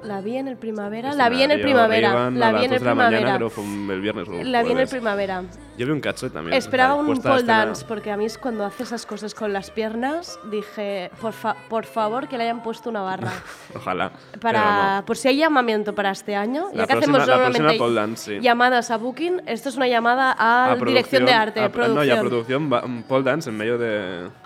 La 0.03 0.21
vi 0.21 0.37
en 0.37 0.47
el 0.47 0.57
primavera. 0.57 1.15
La 1.15 1.29
vi 1.29 1.43
en 1.43 1.51
el 1.51 1.61
primavera. 1.63 2.31
La 2.31 2.53
vi 2.53 2.65
en 2.67 2.73
el 2.73 2.79
2 2.79 2.81
de 2.81 2.85
la 2.85 2.95
mañana, 2.95 3.39
primavera. 3.39 4.45
La 4.45 4.63
vi 4.63 4.73
en 4.73 4.79
el 4.79 4.89
primavera. 4.89 5.43
Yo 5.79 5.85
vi 5.87 5.93
un 5.93 6.01
cacho 6.01 6.31
también. 6.31 6.57
Esperaba 6.57 6.95
un 6.95 7.07
pole 7.21 7.35
escena. 7.37 7.67
dance, 7.67 7.85
porque 7.87 8.11
a 8.11 8.17
mí 8.17 8.25
es 8.25 8.39
cuando 8.39 8.65
hace 8.65 8.83
esas 8.85 9.05
cosas 9.05 9.35
con 9.35 9.53
las 9.53 9.71
piernas, 9.71 10.39
dije, 10.51 11.11
por, 11.21 11.33
fa- 11.33 11.57
por 11.69 11.85
favor 11.85 12.29
que 12.29 12.39
le 12.39 12.45
hayan 12.45 12.63
puesto 12.63 12.89
una 12.89 13.03
barra. 13.03 13.31
Ojalá. 13.75 14.11
Para, 14.41 15.01
no. 15.01 15.05
Por 15.07 15.17
si 15.19 15.29
hay 15.29 15.37
llamamiento 15.39 15.95
para 15.95 16.11
este 16.13 16.35
año, 16.35 16.69
La 16.73 16.85
ya 16.85 16.87
que 16.87 16.93
próxima- 16.95 17.19
hacemos 17.19 17.29
normalmente 17.57 17.95
dance, 17.95 18.37
sí. 18.37 18.41
llamadas 18.41 18.91
a 18.91 18.97
Booking, 18.97 19.43
esto 19.47 19.69
es 19.69 19.77
una 19.77 19.89
llamada 19.89 20.35
a, 20.39 20.73
A 20.73 20.77
dirección 20.77 21.27
de 21.27 21.33
arte, 21.33 21.61
a- 21.61 21.71
producción. 21.71 21.97
No, 21.97 22.05
y 22.05 22.11
a 22.11 22.21
producción, 22.21 22.73
un 22.73 23.03
pole 23.03 23.25
dance 23.25 23.51
en 23.51 23.57
medio 23.57 23.77
de, 23.77 23.89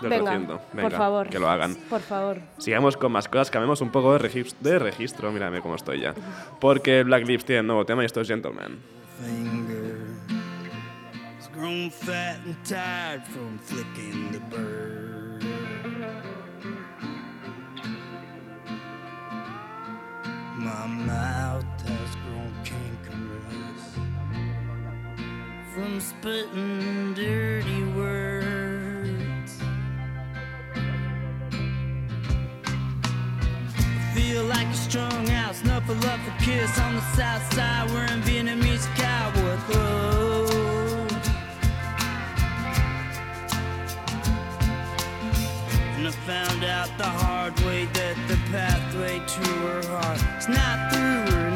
del 0.01 0.09
Venga, 0.09 0.31
recinto. 0.31 0.57
por 0.57 0.75
Venga, 0.81 0.97
favor. 0.97 1.29
Que 1.29 1.39
lo 1.39 1.49
hagan. 1.49 1.75
Por 1.89 2.01
favor. 2.01 2.37
Sigamos 2.57 2.97
con 2.97 3.11
más 3.11 3.27
cosas, 3.29 3.49
cambiemos 3.51 3.79
un 3.81 3.89
poco 3.89 4.11
de, 4.17 4.19
regis- 4.29 4.55
de 4.59 4.79
registro, 4.79 5.31
mírame 5.41 5.61
cómo 5.61 5.75
estoy 5.75 6.01
ya. 6.01 6.13
Porque 6.59 7.03
Black 7.03 7.25
Lips 7.25 7.45
tiene 7.45 7.63
nuevo 7.63 7.85
tema 7.85 8.03
y 8.03 8.05
esto 8.05 8.21
es 8.21 8.27
from 25.73 25.99
spitting 25.99 27.13
dirty. 27.15 28.40
Feel 34.31 34.45
like 34.45 34.67
a 34.67 34.73
strung 34.73 35.29
out, 35.31 35.53
snuffle 35.55 36.05
up 36.05 36.19
a 36.25 36.41
kiss. 36.41 36.79
On 36.79 36.95
the 36.95 37.01
south 37.17 37.53
side, 37.53 37.91
wearing 37.91 38.21
Vietnamese 38.21 38.87
cowboy 38.95 39.57
clothes. 39.67 40.51
And 45.97 46.07
I 46.07 46.11
found 46.25 46.63
out 46.63 46.97
the 46.97 47.03
hard 47.03 47.59
way 47.65 47.83
that 47.87 48.15
the 48.29 48.37
pathway 48.49 49.19
to 49.19 49.49
her 49.67 49.85
heart 49.89 50.21
is 50.39 50.47
not 50.47 50.93
through. 50.93 51.35
her 51.35 51.50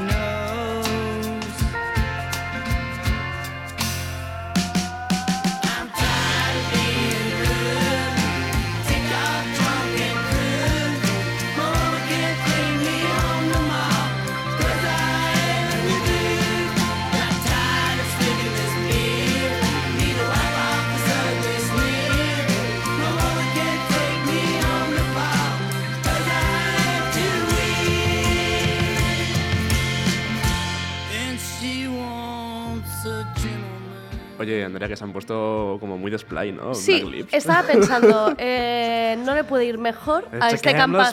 Oye, 34.46 34.64
Andrea, 34.64 34.88
que 34.88 34.96
se 34.96 35.04
han 35.04 35.12
puesto 35.12 35.78
como 35.80 35.98
muy 35.98 36.12
display, 36.12 36.52
¿no? 36.52 36.76
Sí, 36.76 37.26
estaba 37.32 37.64
pensando, 37.68 38.36
eh, 38.38 39.18
no 39.26 39.34
le 39.34 39.44
puede 39.44 39.66
ir 39.66 39.80
mejor 39.80 40.28
a 40.40 40.52
este, 40.52 40.72
campa- 40.76 41.10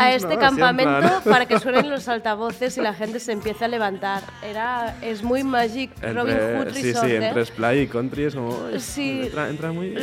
a 0.00 0.12
este 0.14 0.34
¿no? 0.34 0.40
campamento 0.40 1.20
para 1.24 1.46
que 1.46 1.60
suenen 1.60 1.88
los 1.90 2.08
altavoces 2.08 2.76
y 2.76 2.80
la 2.80 2.92
gente 2.92 3.20
se 3.20 3.30
empiece 3.30 3.64
a 3.64 3.68
levantar. 3.68 4.24
Era, 4.42 4.96
es 5.00 5.22
muy 5.22 5.44
Magic 5.44 5.92
Robin 6.02 6.36
Hood 6.36 6.72
sí, 6.74 6.82
Resort, 6.92 7.06
sí, 7.06 7.12
¿eh? 7.12 7.24
entre 7.28 7.44
Splay 7.46 7.80
y 7.82 7.86
Country 7.86 8.24
es 8.24 8.34
como... 8.34 8.58
Sí. 8.78 9.20
Entra, 9.26 9.48
entra 9.48 9.70
muy... 9.70 9.94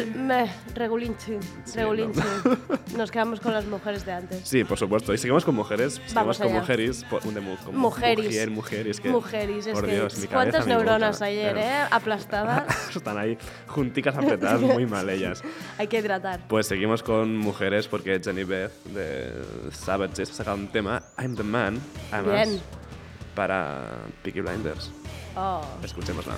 Regulinchi, 0.73 1.33
regulinchi. 1.75 2.19
Nos 2.97 3.11
quedamos 3.11 3.41
con 3.41 3.51
las 3.53 3.65
mujeres 3.65 4.05
de 4.05 4.13
antes. 4.13 4.39
Sí, 4.47 4.63
por 4.63 4.77
supuesto. 4.77 5.13
Y 5.13 5.17
seguimos 5.17 5.43
con 5.43 5.53
mujeres. 5.55 5.95
Seguimos 5.95 6.13
Vamos 6.13 6.37
con 6.37 6.47
allá. 6.47 6.59
mujeres. 6.61 7.03
por- 7.09 7.21
de 7.23 7.41
mu- 7.41 7.57
como 7.57 7.77
Mujeris. 7.77 8.25
Mujer, 8.25 8.49
mujeres. 8.51 8.99
Que, 9.01 9.09
Mujeris, 9.09 9.67
es 9.67 9.73
por 9.73 9.85
que 9.85 9.95
Dios, 9.95 10.17
mi 10.17 10.27
¿cuántas 10.27 10.61
cabeza, 10.63 10.65
mi 10.79 10.83
neuronas 10.83 11.15
boca. 11.17 11.25
ayer, 11.25 11.57
eh? 11.57 11.71
Aplastadas. 11.91 12.52
Están 12.95 13.17
ahí 13.17 13.37
junticas 13.67 14.15
apretadas, 14.15 14.61
muy 14.61 14.85
mal 14.85 15.09
ellas. 15.09 15.41
Hay 15.77 15.87
que 15.87 15.99
hidratar. 15.99 16.47
Pues 16.47 16.67
seguimos 16.67 17.03
con 17.03 17.37
mujeres 17.37 17.87
porque 17.87 18.19
Jenny 18.23 18.43
Beth 18.43 18.71
de 18.85 19.31
Savages 19.71 20.31
ha 20.31 20.33
sacado 20.33 20.57
un 20.57 20.67
tema, 20.67 21.01
I'm 21.17 21.35
the 21.35 21.43
Man, 21.43 21.79
además, 22.11 22.47
Bien. 22.49 22.61
para 23.35 23.83
Peaky 24.23 24.41
Blinders. 24.41 24.91
Oh. 25.35 25.61
Escuchémosla. 25.83 26.35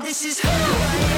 This 0.00 0.24
is 0.24 0.40
who 0.40 0.48
I 0.48 1.11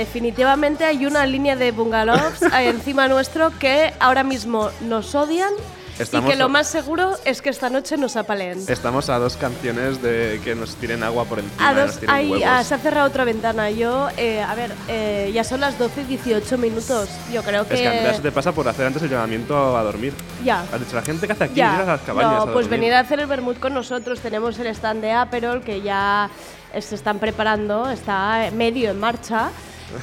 definitivamente 0.00 0.86
hay 0.86 1.04
una 1.04 1.26
línea 1.26 1.56
de 1.56 1.72
bungalows 1.72 2.40
encima 2.58 3.06
nuestro 3.06 3.50
que 3.58 3.92
ahora 4.00 4.24
mismo 4.24 4.70
nos 4.80 5.14
odian 5.14 5.52
Estamos 5.98 6.30
y 6.30 6.32
que 6.32 6.38
lo 6.38 6.48
más 6.48 6.66
seguro 6.68 7.14
es 7.26 7.42
que 7.42 7.50
esta 7.50 7.68
noche 7.68 7.98
nos 7.98 8.16
apalen. 8.16 8.64
Estamos 8.68 9.10
a 9.10 9.18
dos 9.18 9.36
canciones 9.36 10.00
de 10.00 10.40
que 10.42 10.54
nos 10.54 10.76
tiren 10.76 11.02
agua 11.02 11.26
por 11.26 11.40
encima, 11.40 11.68
A 11.68 11.74
nos 11.74 12.00
dos, 12.00 12.08
huevos. 12.08 12.42
ah, 12.46 12.64
se 12.64 12.74
ha 12.74 12.78
cerrado 12.78 13.06
otra 13.06 13.24
ventana. 13.24 13.68
Yo, 13.68 14.08
eh, 14.16 14.40
a 14.40 14.54
ver, 14.54 14.72
eh, 14.88 15.30
ya 15.34 15.44
son 15.44 15.60
las 15.60 15.78
12 15.78 16.00
y 16.00 16.04
18 16.04 16.56
minutos. 16.56 17.10
Yo 17.30 17.42
creo 17.42 17.68
que. 17.68 17.74
Es 17.74 17.80
que 17.80 18.14
se 18.16 18.22
te 18.22 18.32
pasa 18.32 18.52
por 18.52 18.66
hacer 18.66 18.86
antes 18.86 19.02
el 19.02 19.10
llamamiento 19.10 19.76
a 19.76 19.82
dormir. 19.82 20.14
Ya. 20.42 20.62
Has 20.72 20.80
dicho, 20.80 20.96
la 20.96 21.02
gente 21.02 21.26
que 21.26 21.34
hace 21.34 21.44
aquí, 21.44 21.56
Ya. 21.56 21.80
a 21.80 21.84
las 21.84 22.00
cabañas 22.00 22.32
no, 22.32 22.42
a 22.44 22.52
pues 22.54 22.66
venir 22.68 22.94
a 22.94 23.00
hacer 23.00 23.20
el 23.20 23.26
vermut 23.26 23.58
con 23.58 23.74
nosotros. 23.74 24.20
Tenemos 24.20 24.58
el 24.58 24.68
stand 24.68 25.02
de 25.02 25.12
Aperol 25.12 25.60
que 25.60 25.82
ya 25.82 26.30
se 26.78 26.94
están 26.94 27.18
preparando, 27.18 27.90
está 27.90 28.48
medio 28.54 28.90
en 28.90 28.98
marcha. 28.98 29.50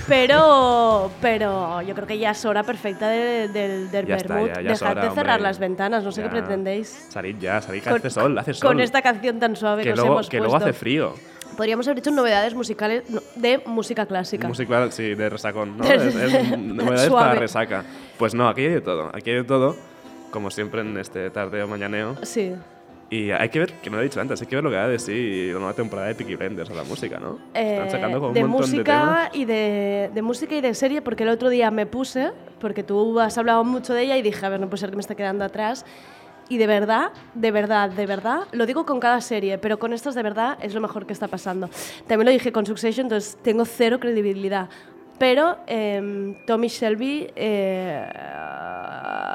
Pero, 0.08 1.12
pero 1.22 1.82
yo 1.82 1.94
creo 1.96 2.08
que 2.08 2.18
ya 2.18 2.32
es 2.32 2.46
hora 2.46 2.64
perfecta 2.64 3.08
de- 3.10 3.48
del 3.50 3.90
del 3.92 4.06
Ya 4.06 4.16
está, 4.16 4.34
vermut. 4.36 4.50
ya- 4.56 4.62
ya 4.62 4.72
es 4.74 4.80
Dejad 4.80 4.92
hora, 4.98 5.02
de 5.10 5.16
cerrar 5.16 5.36
hombre. 5.38 5.44
las 5.50 5.60
ventanas, 5.60 6.04
no 6.04 6.12
sé 6.12 6.24
qué 6.24 6.30
pretendéis. 6.30 7.08
Salid 7.10 7.38
ya, 7.40 7.62
salid 7.62 7.82
que 7.82 7.90
hace 7.90 8.10
sol, 8.10 8.38
hace 8.38 8.54
sol. 8.54 8.70
Con 8.70 8.80
esta 8.80 9.02
canción 9.02 9.40
tan 9.40 9.56
suave 9.56 9.84
que, 9.84 9.94
luego, 9.94 10.14
hemos 10.14 10.30
que 10.30 10.38
puesto. 10.40 10.52
luego 10.58 10.66
hace 10.66 10.74
frío. 10.78 11.14
Podríamos 11.56 11.88
haber 11.88 12.00
hecho 12.00 12.12
novedades 12.12 12.54
musicales 12.54 13.10
no, 13.10 13.22
de 13.36 13.60
música 13.66 14.06
clásica. 14.06 14.48
Música, 14.48 14.92
sí, 14.92 15.16
de 15.16 15.30
resacón, 15.30 15.78
¿no? 15.78 15.84
es, 15.92 16.16
es 16.16 16.58
novedades 16.58 17.10
para 17.10 17.36
resaca. 17.36 17.84
Pues 18.18 18.34
no, 18.36 18.48
aquí 18.48 18.62
hay 18.62 18.70
de 18.74 18.82
todo. 18.82 19.10
Aquí 19.14 19.32
hay 19.32 19.38
de 19.38 19.44
todo, 19.44 19.76
como 20.32 20.52
siempre 20.52 20.82
en 20.82 20.98
este 20.98 21.30
tardeo 21.32 21.68
mañaneo. 21.68 22.16
Sí. 22.24 22.54
Y 23.10 23.32
hay 23.32 23.48
que 23.48 23.60
ver, 23.60 23.74
que 23.76 23.90
no 23.90 23.96
lo 23.96 24.02
he 24.02 24.06
dicho 24.06 24.20
antes, 24.20 24.42
hay 24.42 24.48
que 24.48 24.56
ver 24.56 24.64
lo 24.66 24.70
que 24.70 24.76
va 24.76 24.84
a 24.84 24.88
decir 24.90 25.54
la 25.54 25.60
nueva 25.60 25.74
temporada 25.74 26.10
de 26.10 26.16
Peaky 26.16 26.36
Blinders 26.36 26.70
a 26.70 26.74
la 26.74 26.84
música, 26.84 27.18
¿no? 27.20 27.40
Están 27.54 27.88
Eh, 27.88 27.90
sacando 27.90 28.18
como 28.18 28.28
un 28.30 28.34
de 28.34 28.44
montón 28.44 28.70
de 28.72 28.84
temas. 28.84 29.06
música 29.06 29.30
y 29.34 29.46
de, 29.46 30.12
de 30.14 30.22
música 30.22 30.56
y 30.56 30.62
de 30.62 30.74
serie 30.74 31.02
porque 31.02 31.24
el 31.24 31.30
otro 31.30 31.50
día 31.50 31.72
me 31.72 31.86
puse 31.86 32.32
porque 32.60 32.84
tú 32.84 33.18
has 33.22 33.38
hablado 33.38 33.64
mucho 33.64 33.94
de 33.94 34.04
ella 34.04 34.18
y 34.18 34.22
dije 34.22 34.46
a 34.46 34.50
ver 34.50 34.60
no 34.60 34.68
puede 34.70 34.82
ser 34.82 34.90
que 34.90 34.98
me 34.98 35.02
esté 35.02 35.16
quedando 35.16 35.46
atrás 35.46 35.86
y 36.50 36.58
de 36.58 36.68
verdad 36.68 37.12
de 37.34 37.52
verdad 37.52 37.90
de 37.92 38.06
verdad 38.06 38.40
lo 38.52 38.66
digo 38.66 38.86
con 38.86 39.00
cada 39.00 39.22
serie 39.22 39.58
pero 39.58 39.80
con 39.80 39.94
estas 39.94 40.14
de 40.16 40.24
verdad 40.24 40.58
es 40.62 40.74
lo 40.74 40.82
mejor 40.82 41.06
que 41.06 41.14
está 41.14 41.28
pasando 41.30 41.70
también 42.08 42.26
lo 42.26 42.32
dije 42.32 42.52
con 42.52 42.66
Succession 42.66 43.06
entonces 43.06 43.38
tengo 43.42 43.64
cero 43.66 44.00
credibilidad 44.02 44.70
pero 45.20 45.58
em, 45.68 46.36
Tommy 46.46 46.68
Shelby 46.68 47.30
eh, 47.36 48.06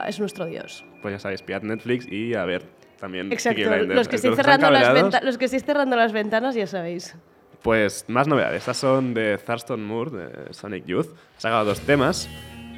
es 0.09 0.19
nuestro 0.21 0.47
dios 0.47 0.85
Pues 1.00 1.12
ya 1.14 1.19
sabéis, 1.19 1.43
piad 1.43 1.62
Netflix 1.62 2.07
y 2.11 2.35
a 2.35 2.45
ver 2.45 2.62
también 3.02 3.32
exacto 3.32 3.61
los 3.94 4.06
que, 4.06 4.14
estéis 4.16 4.37
cerrando 4.37 4.71
las 4.71 4.94
venta- 4.94 5.21
los 5.23 5.37
que 5.37 5.47
estéis 5.47 5.64
cerrando 5.64 5.97
las 5.97 6.12
ventanas 6.12 6.54
ya 6.54 6.68
sabéis 6.68 7.16
Pues 7.62 8.04
más 8.09 8.28
novedades. 8.28 8.59
Estas 8.59 8.76
son 8.76 9.12
de 9.12 9.38
Thurston 9.38 9.85
Moore, 9.85 10.11
de 10.11 10.54
Sonic 10.54 10.85
Youth. 10.87 11.09
Ha 11.37 11.40
sacado 11.40 11.64
dos 11.64 11.80
temas. 11.80 12.28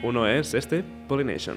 Uno 0.03 0.27
es 0.27 0.53
este, 0.55 0.83
Pollination. 1.09 1.57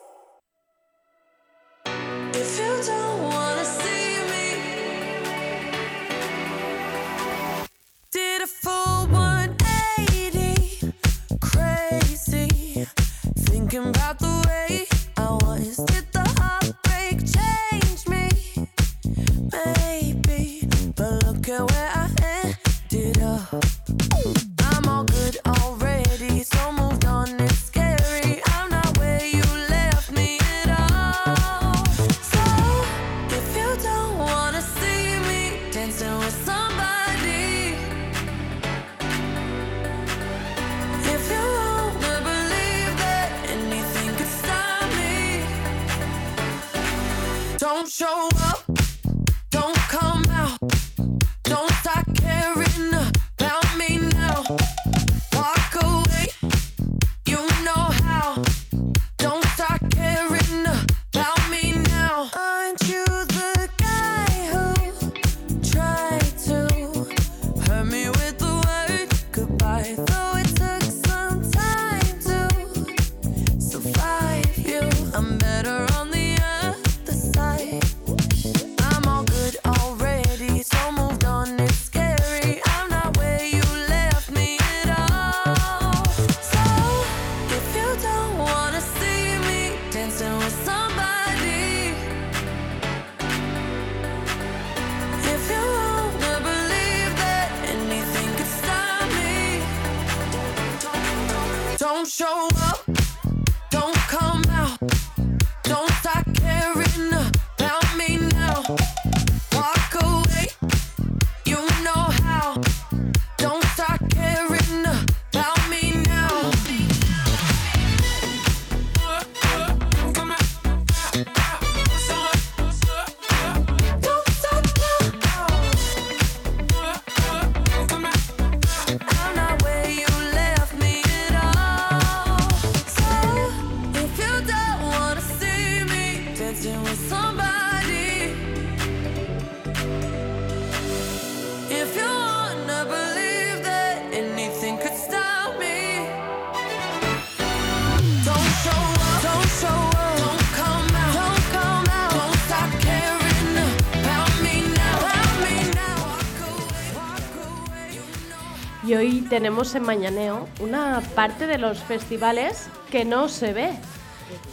Tenemos 159.31 159.73
en 159.75 159.83
Mañaneo 159.83 160.49
una 160.59 161.01
parte 161.15 161.47
de 161.47 161.57
los 161.57 161.79
festivales 161.79 162.67
que 162.91 163.05
no 163.05 163.29
se 163.29 163.53
ve. 163.53 163.71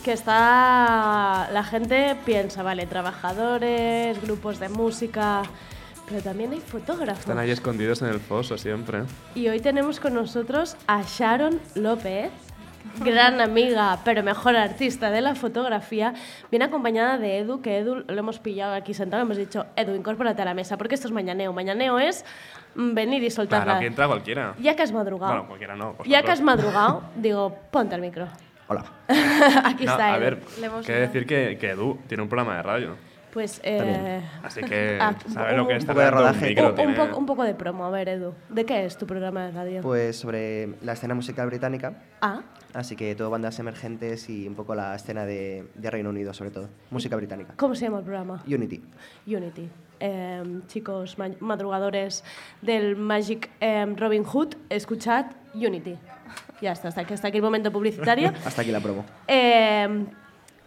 Que 0.04 0.12
está. 0.12 1.48
La 1.52 1.64
gente 1.64 2.14
piensa, 2.24 2.62
vale, 2.62 2.86
trabajadores, 2.86 4.22
grupos 4.22 4.60
de 4.60 4.68
música. 4.68 5.42
Pero 6.08 6.22
también 6.22 6.52
hay 6.52 6.60
fotógrafos. 6.60 7.22
Están 7.22 7.40
ahí 7.40 7.50
escondidos 7.50 8.02
en 8.02 8.08
el 8.08 8.20
foso 8.20 8.56
siempre. 8.56 9.02
Y 9.34 9.48
hoy 9.48 9.58
tenemos 9.58 9.98
con 9.98 10.14
nosotros 10.14 10.76
a 10.86 11.02
Sharon 11.02 11.60
López, 11.74 12.30
gran 13.00 13.40
amiga, 13.40 13.98
pero 14.04 14.22
mejor 14.22 14.54
artista 14.54 15.10
de 15.10 15.22
la 15.22 15.34
fotografía. 15.34 16.14
Viene 16.52 16.66
acompañada 16.66 17.18
de 17.18 17.38
Edu, 17.38 17.60
que 17.60 17.78
Edu 17.78 18.04
lo 18.06 18.16
hemos 18.16 18.38
pillado 18.38 18.74
aquí 18.74 18.94
sentado. 18.94 19.24
Hemos 19.24 19.38
dicho, 19.38 19.66
Edu, 19.74 19.96
incorpórate 19.96 20.42
a 20.42 20.44
la 20.44 20.54
mesa, 20.54 20.78
porque 20.78 20.94
esto 20.94 21.08
es 21.08 21.12
mañaneo. 21.12 21.52
Mañaneo 21.52 21.98
es 21.98 22.24
venir 22.78 23.22
y 23.24 23.30
soltar 23.30 23.58
Claro, 23.64 23.72
la- 23.72 23.76
aquí 23.78 23.86
entra 23.86 24.06
cualquiera. 24.06 24.54
Ya 24.60 24.74
que 24.76 24.82
has 24.82 24.92
madrugado. 24.92 25.32
Bueno, 25.32 25.46
cualquiera 25.48 25.74
no. 25.76 25.96
ya 26.06 26.22
que 26.22 26.30
has 26.30 26.40
madrugado, 26.40 27.02
digo, 27.16 27.56
ponte 27.70 27.94
el 27.96 28.00
micro. 28.00 28.28
Hola. 28.68 28.84
aquí 29.64 29.84
No, 29.84 29.92
está 29.92 30.12
a 30.14 30.16
Edu. 30.16 30.20
ver, 30.20 30.38
decir 30.86 31.26
que, 31.26 31.56
que 31.58 31.70
Edu 31.70 31.98
tiene 32.06 32.22
un 32.22 32.28
programa 32.28 32.56
de 32.56 32.62
radio. 32.62 32.96
Pues, 33.32 33.60
eh, 33.62 34.22
Así 34.42 34.62
que 34.62 34.98
Ah, 35.00 35.14
sabe 35.32 35.54
lo 35.56 35.66
que 35.66 35.74
un 35.74 35.78
es 35.78 35.84
poco 35.84 36.00
de 36.00 36.06
un 36.06 36.12
rodaje. 36.12 36.48
micro. 36.48 36.64
un, 36.64 36.70
un 36.70 36.76
tiene- 36.76 36.94
poco, 36.94 37.18
un 37.18 37.26
poco 37.26 37.44
de 37.44 37.54
promo. 37.54 37.84
A 37.84 37.90
ver, 37.90 38.08
Edu, 38.08 38.34
¿de 38.48 38.64
qué 38.64 38.84
es 38.84 38.96
tu 38.96 39.06
programa 39.06 39.46
de 39.46 39.52
radio? 39.52 39.80
Pues 39.82 40.16
sobre 40.18 40.74
la 40.82 40.92
escena 40.92 41.14
musical 41.14 41.46
británica, 41.46 41.94
ah, 42.22 42.40
así 42.74 42.94
que 42.96 43.14
todo 43.14 43.28
bandas 43.30 43.58
emergentes 43.58 44.28
y 44.30 44.46
un 44.48 44.54
poco 44.54 44.74
la 44.74 44.94
escena 44.94 45.24
de, 45.24 45.66
de 45.74 45.90
Reino 45.90 46.10
Unido 46.10 46.32
sobre 46.32 46.50
todo. 46.50 46.68
Música 46.90 47.16
británica. 47.16 47.54
¿cómo 47.56 47.74
se 47.74 47.84
llama 47.86 47.98
el 47.98 48.04
programa? 48.04 48.42
Unity. 48.46 48.82
Unity. 49.26 49.68
Em, 50.00 50.62
chicos 50.66 51.18
ma- 51.18 51.30
madrugadores 51.40 52.24
del 52.62 52.96
Magic 52.96 53.50
em, 53.60 53.96
Robin 53.96 54.24
Hood, 54.24 54.54
escuchad 54.70 55.26
Unity. 55.54 55.96
Ya 56.60 56.72
está, 56.72 56.88
hasta 56.88 57.00
aquí, 57.02 57.14
hasta 57.14 57.28
aquí 57.28 57.36
el 57.38 57.42
momento 57.42 57.70
publicitario. 57.72 58.32
Hasta 58.44 58.62
aquí 58.62 58.70
la 58.72 58.80
promo. 58.80 59.04
Eh, 59.26 60.04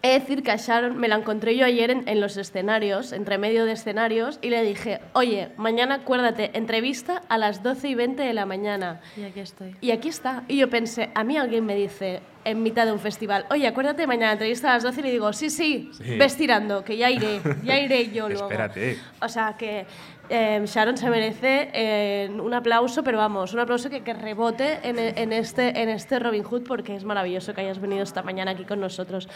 he 0.02 0.08
de 0.08 0.18
decir 0.20 0.42
que 0.42 0.50
a 0.50 0.56
Sharon 0.56 0.98
me 0.98 1.06
la 1.08 1.16
encontré 1.16 1.56
yo 1.56 1.64
ayer 1.64 1.90
en, 1.90 2.08
en 2.08 2.20
los 2.20 2.36
escenarios, 2.36 3.12
entre 3.12 3.38
medio 3.38 3.64
de 3.64 3.72
escenarios, 3.72 4.38
y 4.42 4.50
le 4.50 4.62
dije, 4.64 5.00
oye, 5.12 5.50
mañana 5.56 5.94
acuérdate, 5.96 6.50
entrevista 6.58 7.22
a 7.28 7.38
las 7.38 7.62
12 7.62 7.88
y 7.88 7.94
20 7.94 8.22
de 8.22 8.34
la 8.34 8.44
mañana. 8.46 9.00
Y 9.16 9.22
aquí 9.24 9.40
estoy. 9.40 9.76
Y 9.80 9.90
aquí 9.92 10.08
está. 10.08 10.42
Y 10.48 10.58
yo 10.58 10.68
pensé, 10.68 11.10
a 11.14 11.22
mí 11.24 11.36
alguien 11.36 11.64
me 11.64 11.76
dice 11.76 12.20
en 12.44 12.60
mitad 12.64 12.84
de 12.86 12.90
un 12.92 12.98
festival, 12.98 13.46
oye, 13.50 13.68
acuérdate, 13.68 14.04
mañana 14.08 14.32
entrevista 14.32 14.70
a 14.70 14.74
las 14.74 14.82
12 14.82 14.98
y 14.98 15.02
le 15.04 15.10
digo, 15.12 15.32
sí, 15.32 15.48
sí, 15.48 15.90
Sí. 15.92 16.16
ves 16.18 16.36
tirando, 16.36 16.82
que 16.84 16.96
ya 16.96 17.08
iré, 17.08 17.40
ya 17.62 17.78
iré 17.78 18.10
yo 18.10 18.28
luego. 18.28 18.46
Espérate. 18.46 18.98
O 19.20 19.28
sea 19.28 19.54
que 19.56 19.86
eh, 20.28 20.62
Sharon 20.66 20.96
se 20.96 21.10
merece 21.10 21.70
eh, 21.72 22.30
un 22.30 22.54
aplauso, 22.54 23.02
pero 23.04 23.18
vamos, 23.18 23.52
un 23.52 23.60
aplauso 23.60 23.90
que, 23.90 24.02
que 24.02 24.14
rebote 24.14 24.78
en, 24.82 24.98
en 24.98 25.32
este, 25.32 25.80
en 25.82 25.88
este 25.88 26.18
Robin 26.18 26.42
Hood 26.42 26.62
porque 26.62 26.94
es 26.96 27.04
maravilloso 27.04 27.52
que 27.54 27.60
hayas 27.62 27.80
venido 27.80 28.02
esta 28.02 28.22
mañana 28.22 28.52
aquí 28.52 28.64
con 28.64 28.80
nosotros. 28.80 29.28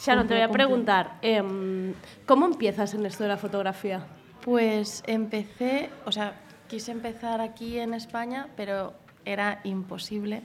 Sharon, 0.00 0.26
te 0.26 0.34
voy 0.34 0.42
a 0.42 0.48
preguntar, 0.50 1.18
em, 1.22 1.94
¿cómo 2.26 2.46
empiezas 2.46 2.94
en 2.94 3.06
esto 3.06 3.22
de 3.22 3.28
la 3.30 3.36
fotografía? 3.36 4.06
Pues 4.42 5.02
empecé, 5.06 5.88
o 6.04 6.12
sea, 6.12 6.34
quise 6.68 6.92
empezar 6.92 7.40
aquí 7.40 7.78
en 7.78 7.94
España, 7.94 8.48
pero 8.56 8.92
era 9.24 9.60
imposible. 9.64 10.42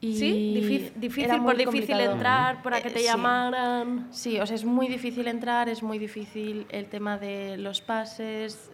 Y 0.00 0.16
¿Sí? 0.16 0.54
Difícil, 0.94 1.40
por 1.42 1.56
difícil 1.56 1.80
complicado. 1.88 2.12
entrar, 2.12 2.62
para 2.62 2.80
que 2.80 2.88
Eh, 2.88 2.92
te 2.92 2.98
sí. 3.00 3.06
llamaran. 3.06 4.06
Sí, 4.12 4.38
o 4.38 4.46
sea, 4.46 4.54
es 4.54 4.64
muy 4.64 4.86
difícil 4.86 5.26
entrar, 5.26 5.68
es 5.68 5.82
muy 5.82 5.98
difícil 5.98 6.66
el 6.68 6.86
tema 6.86 7.18
de 7.18 7.56
los 7.56 7.80
pases. 7.80 8.70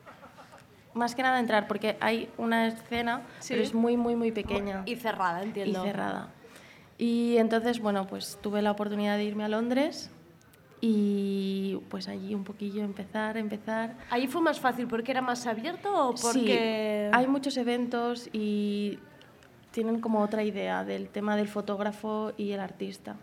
Más 0.95 1.15
que 1.15 1.23
nada 1.23 1.41
entrar, 1.41 1.67
porque 1.67 1.97
hay 2.01 2.31
una 2.39 2.69
escena, 2.69 3.23
Sí. 3.41 3.55
pero 3.55 3.63
es 3.65 3.75
muy, 3.75 3.97
muy, 3.97 4.15
muy 4.17 4.31
pequeña 4.33 4.83
Y 4.87 4.97
cerrada, 4.97 5.41
y 5.43 5.47
entiendo. 5.49 5.83
cerrada. 5.83 6.29
Y 6.99 7.37
entonces, 7.39 7.81
bueno, 7.81 8.07
pues 8.07 8.39
tuve 8.41 8.63
la 8.63 8.71
oportunidad 8.71 9.17
de 9.17 9.25
irme 9.25 9.43
a 9.45 9.49
Londres 9.49 10.11
y 10.81 11.81
pues 11.89 12.09
allí 12.09 12.35
un 12.35 12.45
poquillo 12.45 12.85
empezar, 12.85 13.37
empezar. 13.37 13.97
¿Ahí 14.11 14.27
fue 14.27 14.41
más 14.41 14.61
fácil 14.61 14.87
porque 14.87 15.11
era 15.11 15.21
más 15.23 15.47
abierto 15.47 16.09
o 16.11 16.15
porque...? 16.15 17.09
Sí, 17.11 17.17
hay 17.19 17.27
muchos 17.27 17.57
eventos 17.57 18.29
y 18.33 18.99
tienen 19.73 20.01
como 20.01 20.21
otra 20.21 20.45
idea 20.45 20.85
del 20.85 21.09
tema 21.09 21.37
del 21.37 21.49
fotógrafo 21.49 22.33
y 22.37 22.53
el 22.53 22.61
artista. 22.61 23.17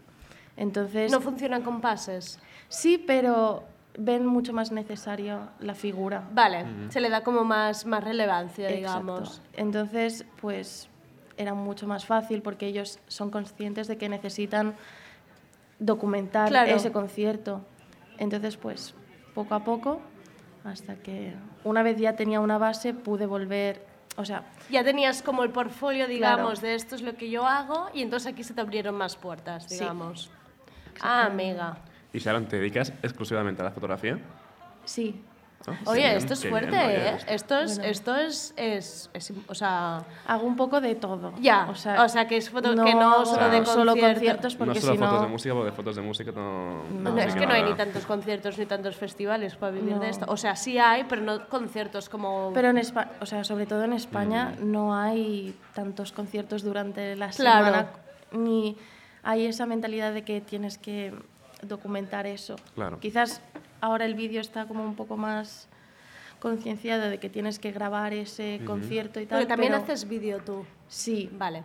Entonces, 0.58 1.10
¿No 1.12 1.22
funcionan 1.22 1.62
con 1.62 1.80
pases? 1.80 2.40
sí, 2.68 2.98
pero 2.98 3.64
ven 3.98 4.26
mucho 4.26 4.54
más 4.54 4.72
necesario 4.72 5.50
la 5.60 5.76
figura. 5.76 6.24
Vale, 6.34 6.66
se 6.90 7.02
le 7.02 7.10
da 7.10 7.24
como 7.24 7.44
más, 7.44 7.86
más 7.86 8.04
relevancia, 8.04 8.70
Exacto. 8.70 9.00
digamos. 9.00 9.42
Entonces, 9.54 10.26
pues 10.40 10.90
era 11.38 11.54
mucho 11.54 11.88
más 11.88 12.06
fácil 12.06 12.42
porque 12.42 12.68
ellos 12.68 13.00
son 13.08 13.32
conscientes 13.32 13.88
de 13.88 13.98
que 13.98 14.08
necesitan 14.10 14.76
documentar 15.80 16.50
Claro. 16.50 16.72
ese 16.76 16.92
concierto. 16.92 17.62
Entonces, 18.18 18.58
pues 18.58 18.94
poco 19.34 19.56
a 19.56 19.64
poco, 19.64 20.02
hasta 20.64 20.96
que 20.96 21.34
una 21.64 21.82
vez 21.84 21.98
ya 21.98 22.16
tenía 22.16 22.40
una 22.40 22.58
base, 22.58 22.94
pude 22.94 23.26
volver, 23.26 23.84
o 24.18 24.26
sea, 24.26 24.44
Ya 24.70 24.84
tenías 24.84 25.22
como 25.24 25.44
el 25.44 25.50
portfolio, 25.50 26.08
digamos, 26.08 26.60
Claro. 26.60 26.68
de 26.68 26.76
esto 26.76 26.96
es 26.96 27.02
lo 27.02 27.16
que 27.16 27.30
yo 27.30 27.46
hago 27.48 27.90
y 27.94 28.02
entonces 28.04 28.32
aquí 28.32 28.44
se 28.44 28.54
te 28.54 28.62
abrieron 28.62 28.96
más 28.96 29.16
puertas, 29.16 29.66
Sí. 29.68 29.80
digamos. 29.80 30.30
Ah, 31.02 31.26
amiga. 31.26 31.78
Y 32.14 32.20
Sharon, 32.20 32.46
¿te 32.48 32.58
dedicas 32.58 32.92
exclusivamente 33.04 33.62
a 33.62 33.66
la 33.66 33.72
fotografía? 33.72 34.18
sí, 34.86 35.22
¿No? 35.68 35.78
Oye, 35.92 36.02
bien, 36.02 36.18
esto 36.18 36.34
es 36.34 36.50
fuerte, 36.50 36.72
bien, 36.72 36.90
¿eh? 36.90 37.14
oye. 37.14 37.36
Esto 37.36 37.60
es, 37.60 37.76
Bueno. 37.78 37.92
esto 37.92 38.16
es, 38.16 38.54
es, 38.58 39.12
es- 39.14 39.32
o 39.48 39.54
sea, 39.54 40.04
hago 40.26 40.48
un 40.48 40.56
poco 40.56 40.82
de 40.82 40.96
todo. 40.96 41.34
ya, 41.40 41.68
o 41.70 41.76
sea, 41.76 42.28
que 42.28 42.38
es 42.38 42.50
foto, 42.50 42.74
no 42.76 42.84
que 42.84 42.96
no 42.96 43.24
solo 43.28 43.48
de 43.50 43.64
solo 43.64 43.92
concierto. 43.92 44.16
conciertos 44.16 44.56
porque 44.56 44.74
no 44.74 44.82
solo 44.82 44.94
si 44.94 44.98
fotos 44.98 45.14
no 45.14 45.22
de 45.22 45.28
música, 45.28 45.54
porque 45.54 45.72
fotos 45.72 45.96
de 45.98 46.02
música 46.02 46.32
no... 46.32 46.84
No, 46.90 47.12
No, 47.12 47.18
es 47.20 47.36
que 47.36 47.46
no 47.46 47.54
hay 47.54 47.62
ni 47.62 47.76
tantos 47.76 48.08
conciertos 48.08 48.58
ni 48.58 48.66
tantos 48.66 48.96
festivales 48.96 49.56
para 49.56 49.72
vivir 49.72 50.00
de 50.00 50.10
esto. 50.10 50.26
O 50.30 50.36
sea, 50.36 50.56
sí 50.56 50.80
hay, 50.80 51.04
pero 51.04 51.22
no 51.22 51.48
conciertos 51.48 52.10
como... 52.10 52.50
Pero 52.56 52.70
en 52.70 52.80
España, 52.80 53.12
o 53.22 53.28
sea, 53.28 53.44
sobre 53.44 53.68
todo 53.68 53.84
en 53.84 53.94
España, 53.94 54.56
no 54.62 54.96
hay 54.96 55.56
tantos 55.76 56.12
conciertos 56.12 56.64
durante 56.64 57.16
la 57.16 57.30
Claro. 57.30 57.66
semana, 57.68 57.88
ni 58.32 58.76
hay 59.22 59.46
esa 59.46 59.68
mentalidad 59.68 60.12
de 60.12 60.24
que 60.24 60.42
tienes 60.42 60.80
que 60.80 61.14
documentar 61.62 62.26
eso. 62.28 62.56
Claro. 62.76 63.00
Quizás 63.00 63.42
ahora 63.82 64.06
el 64.06 64.16
vídeo 64.16 64.42
está 64.42 64.66
como 64.66 64.84
un 64.84 64.96
poco 64.96 65.18
más 65.18 65.68
concienciado 66.40 67.10
de 67.10 67.20
que 67.20 67.30
tienes 67.30 67.60
que 67.60 67.72
grabar 67.72 68.14
ese 68.14 68.62
concierto 68.66 69.20
y 69.20 69.26
tal. 69.28 69.40
Porque 69.40 69.50
también 69.50 69.74
pero- 69.74 69.84
haces 69.84 70.08
vídeo 70.08 70.40
tú. 70.40 70.66
Sí, 70.88 71.30
Vale, 71.34 71.64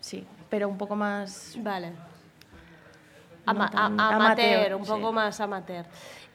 sí, 0.00 0.24
pero 0.50 0.68
un 0.68 0.76
poco 0.78 0.96
más... 0.96 1.56
vale. 1.60 1.90
No 1.90 3.52
Ama- 3.52 3.70
tan- 3.70 3.98
a- 4.00 4.16
amateur, 4.16 4.54
amateur, 4.58 4.74
un 4.76 4.84
poco 4.86 5.08
sí. 5.08 5.14
más 5.14 5.40
amateur. 5.40 5.86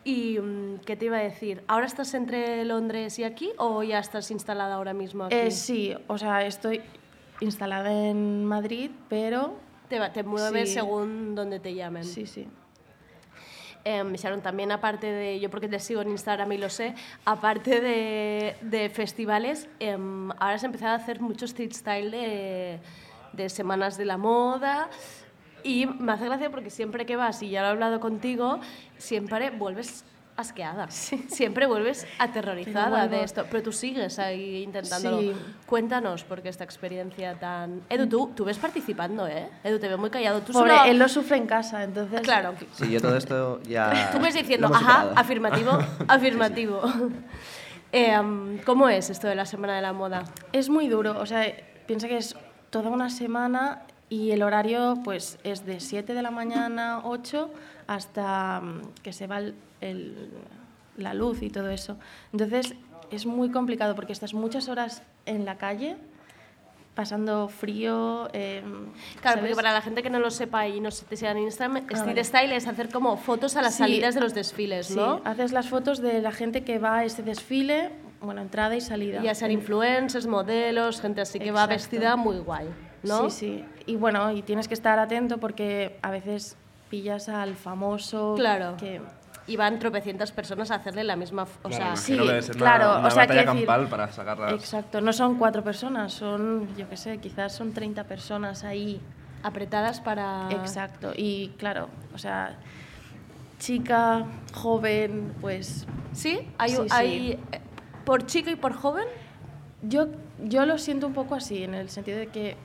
¿Y 0.03 0.37
mm, 0.39 0.79
qué 0.85 0.95
te 0.95 1.05
iba 1.05 1.17
a 1.17 1.21
decir? 1.21 1.63
¿Ahora 1.67 1.85
estás 1.85 2.13
entre 2.13 2.65
Londres 2.65 3.17
y 3.19 3.23
aquí 3.23 3.51
o 3.57 3.83
ya 3.83 3.99
estás 3.99 4.29
instalada 4.31 4.75
ahora 4.75 4.93
mismo 4.93 5.25
aquí? 5.25 5.35
Eh, 5.35 5.51
sí, 5.51 5.95
o 6.07 6.17
sea, 6.17 6.45
estoy 6.45 6.81
instalada 7.41 7.91
en 7.91 8.43
Madrid, 8.45 8.91
pero... 9.09 9.55
Te, 9.89 9.99
va- 9.99 10.11
te 10.11 10.23
mueves 10.23 10.69
Sí. 10.69 10.75
según 10.75 11.35
donde 11.35 11.59
te 11.59 11.73
llamen. 11.73 12.03
Sí, 12.03 12.25
sí. 12.25 12.47
Eh, 13.87 14.03
Sharon, 14.17 14.41
también 14.41 14.71
aparte 14.71 15.05
de, 15.11 15.39
yo 15.39 15.51
porque 15.51 15.67
te 15.67 15.79
sigo 15.79 16.01
en 16.01 16.09
Instagram 16.09 16.51
y 16.53 16.57
lo 16.57 16.69
sé, 16.69 16.95
aparte 17.23 17.81
de, 17.81 18.55
de 18.61 18.89
festivales, 18.89 19.69
em, 19.79 20.31
ahora 20.31 20.55
has 20.55 20.63
empezado 20.63 20.93
a 20.93 20.95
hacer 20.95 21.21
mucho 21.21 21.45
street 21.45 21.71
style 21.73 22.09
de, 22.09 22.79
de 23.33 23.49
semanas 23.49 23.95
de 23.95 24.05
la 24.05 24.17
moda 24.17 24.89
y 25.63 25.85
me 25.85 26.13
hace 26.13 26.25
gracia 26.25 26.49
porque 26.49 26.71
siempre 26.71 27.05
que 27.05 27.15
vas, 27.15 27.43
y 27.43 27.49
ya 27.51 27.61
lo 27.61 27.67
he 27.67 27.71
hablado 27.73 27.99
contigo, 27.99 28.59
siempre 28.97 29.51
vuelves 29.51 30.03
asqueada, 30.37 30.89
siempre 30.91 31.65
vuelves 31.65 32.05
aterrorizada 32.19 33.07
de 33.07 33.23
esto, 33.23 33.45
pero 33.49 33.63
tú 33.63 33.71
sigues 33.71 34.19
ahí 34.19 34.63
intentándolo. 34.63 35.19
Sí. 35.21 35.33
Cuéntanos 35.65 36.23
por 36.23 36.41
qué 36.41 36.49
esta 36.49 36.63
experiencia 36.63 37.35
tan... 37.39 37.81
Edu, 37.89 38.07
tú, 38.07 38.31
tú 38.35 38.45
ves 38.45 38.57
participando, 38.57 39.27
¿eh? 39.27 39.49
Edu, 39.63 39.79
te 39.79 39.87
veo 39.87 39.97
muy 39.97 40.09
callado. 40.09 40.41
Tú 40.41 40.51
Pobre, 40.53 40.71
solo- 40.71 40.83
él 40.85 40.99
lo 40.99 41.07
sufre 41.07 41.37
en 41.37 41.47
casa, 41.47 41.83
entonces... 41.83 42.21
Claro, 42.21 42.53
Sí, 42.73 42.89
yo 42.91 42.99
todo 43.01 43.15
esto 43.15 43.61
ya. 43.63 44.09
Tú 44.11 44.19
ves 44.19 44.33
diciendo, 44.33 44.67
ajá, 44.67 44.79
superado". 45.03 45.13
afirmativo, 45.15 45.71
afirmativo. 46.07 46.81
Eh, 47.91 48.19
um, 48.19 48.57
¿Cómo 48.65 48.89
es 48.89 49.09
esto 49.09 49.27
de 49.27 49.35
la 49.35 49.45
Semana 49.45 49.75
de 49.75 49.81
la 49.81 49.93
Moda? 49.93 50.23
Es 50.51 50.69
muy 50.69 50.87
duro, 50.89 51.17
o 51.19 51.25
sea, 51.25 51.45
piensa 51.85 52.07
que 52.07 52.17
es 52.17 52.35
toda 52.69 52.89
una 52.89 53.09
semana 53.09 53.83
y 54.09 54.31
el 54.31 54.43
horario 54.43 54.95
pues 55.03 55.39
es 55.43 55.65
de 55.65 55.79
7 55.79 56.13
de 56.13 56.21
la 56.21 56.31
mañana, 56.31 57.01
8, 57.05 57.49
hasta 57.87 58.59
mm, 58.61 58.81
que 59.01 59.13
se 59.13 59.27
va 59.27 59.37
el- 59.37 59.55
el- 59.91 60.29
la 60.97 61.13
luz 61.13 61.41
y 61.41 61.49
todo 61.49 61.69
eso. 61.69 61.97
Entonces 62.31 62.73
es 63.11 63.25
muy 63.25 63.51
complicado 63.51 63.95
porque 63.95 64.13
estás 64.13 64.33
muchas 64.33 64.67
horas 64.69 65.03
en 65.25 65.45
la 65.45 65.57
calle, 65.57 65.97
pasando 66.95 67.49
frío. 67.49 68.29
eh, 68.33 68.61
Claro, 69.21 69.39
porque 69.41 69.53
¿sabes? 69.53 69.55
para 69.55 69.73
la 69.73 69.81
gente 69.81 70.01
que 70.01 70.09
no 70.09 70.19
lo 70.19 70.31
sepa 70.31 70.67
y 70.67 70.79
no 70.79 70.91
se 70.91 71.05
te 71.05 71.17
siga 71.17 71.31
en 71.31 71.39
Instagram, 71.39 71.77
street 71.77 71.99
vale. 72.05 72.23
style 72.23 72.51
es 72.53 72.67
hacer 72.67 72.89
como 72.89 73.17
fotos 73.17 73.55
a 73.57 73.61
las 73.61 73.73
Sí. 73.73 73.79
salidas 73.79 74.15
de 74.15 74.21
los 74.21 74.33
desfiles, 74.33 74.87
Sí, 74.87 74.95
¿no? 74.95 75.21
haces 75.25 75.51
las 75.51 75.67
fotos 75.67 76.01
de 76.01 76.21
la 76.21 76.31
gente 76.31 76.63
que 76.63 76.79
va 76.79 76.99
a 76.99 77.03
ese 77.05 77.21
desfile, 77.21 77.91
bueno, 78.21 78.41
entrada 78.41 78.75
y 78.77 78.81
salida. 78.81 79.21
Ya 79.21 79.35
sean 79.35 79.51
influencers, 79.51 80.25
modelos, 80.27 81.01
gente 81.01 81.19
así 81.21 81.37
que 81.39 81.51
va 81.51 81.65
Exacto. 81.65 81.73
vestida 81.75 82.15
muy 82.15 82.37
guay, 82.39 82.69
¿no? 83.03 83.29
Sí, 83.29 83.39
sí. 83.57 83.65
Y 83.85 83.97
bueno, 83.97 84.31
y 84.31 84.41
tienes 84.41 84.69
que 84.69 84.73
estar 84.73 84.97
atento 84.97 85.37
porque 85.37 85.97
a 86.01 86.11
veces 86.11 86.55
pillas 86.89 87.27
al 87.27 87.55
famoso 87.55 88.35
Claro. 88.37 88.77
que 88.77 89.01
Y 89.47 89.57
van 89.57 89.77
tropecientas 89.79 90.31
personas 90.31 90.71
a 90.71 90.75
hacerle 90.75 91.03
la 91.03 91.15
misma... 91.15 91.43
O 91.43 91.69
Claro, 91.69 91.75
sea, 91.75 91.95
sí, 91.95 92.17
que 92.17 92.23
debe 92.23 92.41
ser 92.41 92.55
claro, 92.57 92.89
una, 92.91 92.99
una 92.99 93.07
o 93.07 93.11
sea, 93.11 93.23
batalla 93.23 93.41
quiero 93.43 93.53
decir- 93.53 93.67
campal 93.67 93.87
para 93.89 94.11
sacarlas. 94.11 94.53
Exacto, 94.53 95.01
no 95.01 95.13
son 95.13 95.37
cuatro 95.37 95.63
personas, 95.63 96.13
son, 96.13 96.67
yo 96.75 96.89
qué 96.89 96.97
sé, 96.97 97.17
quizás 97.19 97.53
son 97.53 97.71
30 97.71 98.05
personas 98.05 98.63
ahí. 98.63 98.99
apretadas 99.43 99.99
para... 100.01 100.47
Exacto, 100.51 101.11
y 101.15 101.49
claro, 101.59 101.89
o 102.15 102.17
sea, 102.17 102.55
chica, 103.59 104.25
joven, 104.53 105.33
pues 105.41 105.85
¿Sí? 106.13 106.39
¿Hay, 106.57 106.71
Sí, 106.71 106.77
sí. 106.81 106.87
hay, 106.91 107.31
eh, 107.51 107.61
¿Por 108.05 108.25
chica 108.25 108.49
y 108.51 108.55
por 108.55 108.73
joven? 108.73 109.05
yo, 109.81 110.07
yo 110.43 110.65
lo 110.65 110.77
siento 110.79 111.05
un 111.07 111.13
poco 111.13 111.35
así, 111.35 111.63
en 111.63 111.73
el 111.75 111.89
sentido 111.89 112.17
de 112.17 112.27
que 112.27 112.55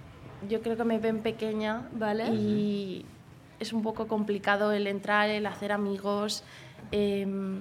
yo 0.49 0.63
creo 0.63 0.77
que 0.77 0.85
me 0.85 0.99
ven 0.99 1.21
pequeña 1.21 1.83
Vale. 1.93 2.29
y 2.29 3.05
es 3.59 3.73
un 3.75 3.83
poco 3.83 4.09
complicado 4.09 4.73
el 4.73 4.87
entrar, 4.87 5.29
el 5.29 5.45
hacer 5.47 5.73
amigos, 5.73 6.45
em, 6.93 7.61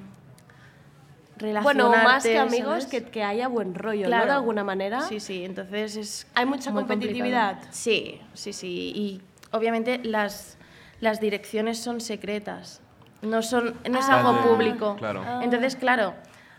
Bueno, 1.64 1.90
más 1.90 2.24
que 2.24 2.38
amigos, 2.38 2.86
que, 2.86 3.04
que 3.06 3.24
haya 3.24 3.48
buen 3.48 3.74
rollo, 3.74 4.02
¿no? 4.04 4.08
Claro. 4.08 4.26
De 4.26 4.32
alguna 4.32 4.64
manera. 4.66 5.02
Sí, 5.02 5.20
sí, 5.22 5.46
entonces 5.46 5.96
es... 5.96 6.28
¿Hay 6.36 6.46
mucha 6.46 6.72
competitividad? 6.74 7.52
complicado. 7.54 7.74
Sí, 7.74 8.22
sí, 8.34 8.52
sí. 8.54 8.92
Y 8.94 9.22
obviamente 9.52 10.00
las, 10.04 10.58
las 11.00 11.22
direcciones 11.22 11.78
son 11.80 12.02
secretas, 12.02 12.82
no, 13.22 13.42
son, 13.42 13.76
no 13.90 14.00
es 14.00 14.06
Ah. 14.10 14.18
algo 14.20 14.30
Ah, 14.40 14.44
público. 14.44 14.96
claro. 14.98 15.24
Entonces, 15.42 15.76
claro, 15.78 16.14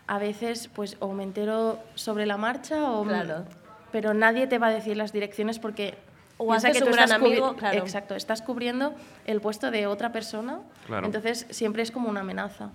a 0.07 0.17
veces 0.17 0.67
pues 0.73 0.97
o 0.99 1.11
me 1.13 1.23
entero 1.23 1.79
sobre 1.95 2.25
la 2.25 2.37
marcha 2.37 2.91
o... 2.91 3.03
Claro. 3.03 3.45
Pero 3.91 4.13
nadie 4.13 4.47
te 4.47 4.57
va 4.57 4.67
a 4.67 4.71
decir 4.71 4.95
las 4.97 5.11
direcciones 5.11 5.59
porque... 5.59 5.95
O 6.43 6.47
piensa 6.47 6.67
haces 6.69 6.79
que 6.79 6.85
tú 6.85 6.89
un 6.89 6.95
gran 6.95 7.03
estás 7.05 7.21
amigo, 7.21 7.55
claro. 7.55 7.77
Exacto, 7.79 8.15
estás 8.15 8.41
cubriendo 8.41 8.93
el 9.25 9.41
puesto 9.41 9.69
de 9.71 9.85
otra 9.87 10.11
persona. 10.11 10.59
Claro. 10.87 11.05
Entonces 11.05 11.45
siempre 11.49 11.83
es 11.83 11.91
como 11.91 12.09
una 12.09 12.21
amenaza. 12.21 12.71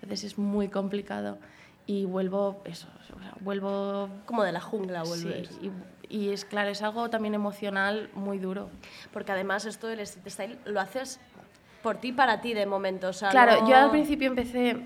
Entonces 0.00 0.24
es 0.32 0.38
muy 0.38 0.68
complicado. 0.68 1.38
Y 1.86 2.04
vuelvo, 2.04 2.60
eso, 2.64 2.86
o 3.16 3.20
sea, 3.20 3.32
vuelvo 3.40 4.08
Como 4.26 4.44
de 4.44 4.52
la 4.52 4.60
jungla 4.60 5.02
vuelves. 5.02 5.48
Sí, 5.48 5.70
y, 6.10 6.16
y 6.16 6.32
es 6.32 6.44
claro, 6.44 6.68
es 6.70 6.82
algo 6.82 7.08
también 7.10 7.34
emocional 7.34 8.10
muy 8.14 8.38
duro. 8.38 8.68
Porque 9.12 9.32
además 9.32 9.64
esto 9.64 9.86
del 9.86 10.00
street 10.00 10.28
style 10.30 10.58
lo 10.66 10.80
haces 10.80 11.18
por 11.82 11.96
ti, 11.96 12.12
para 12.12 12.40
ti 12.40 12.54
de 12.54 12.66
momento. 12.66 13.08
O 13.08 13.12
sea, 13.12 13.30
Claro, 13.30 13.60
no- 13.62 13.68
yo 13.68 13.76
al 13.76 13.90
principio 13.90 14.28
empecé 14.28 14.76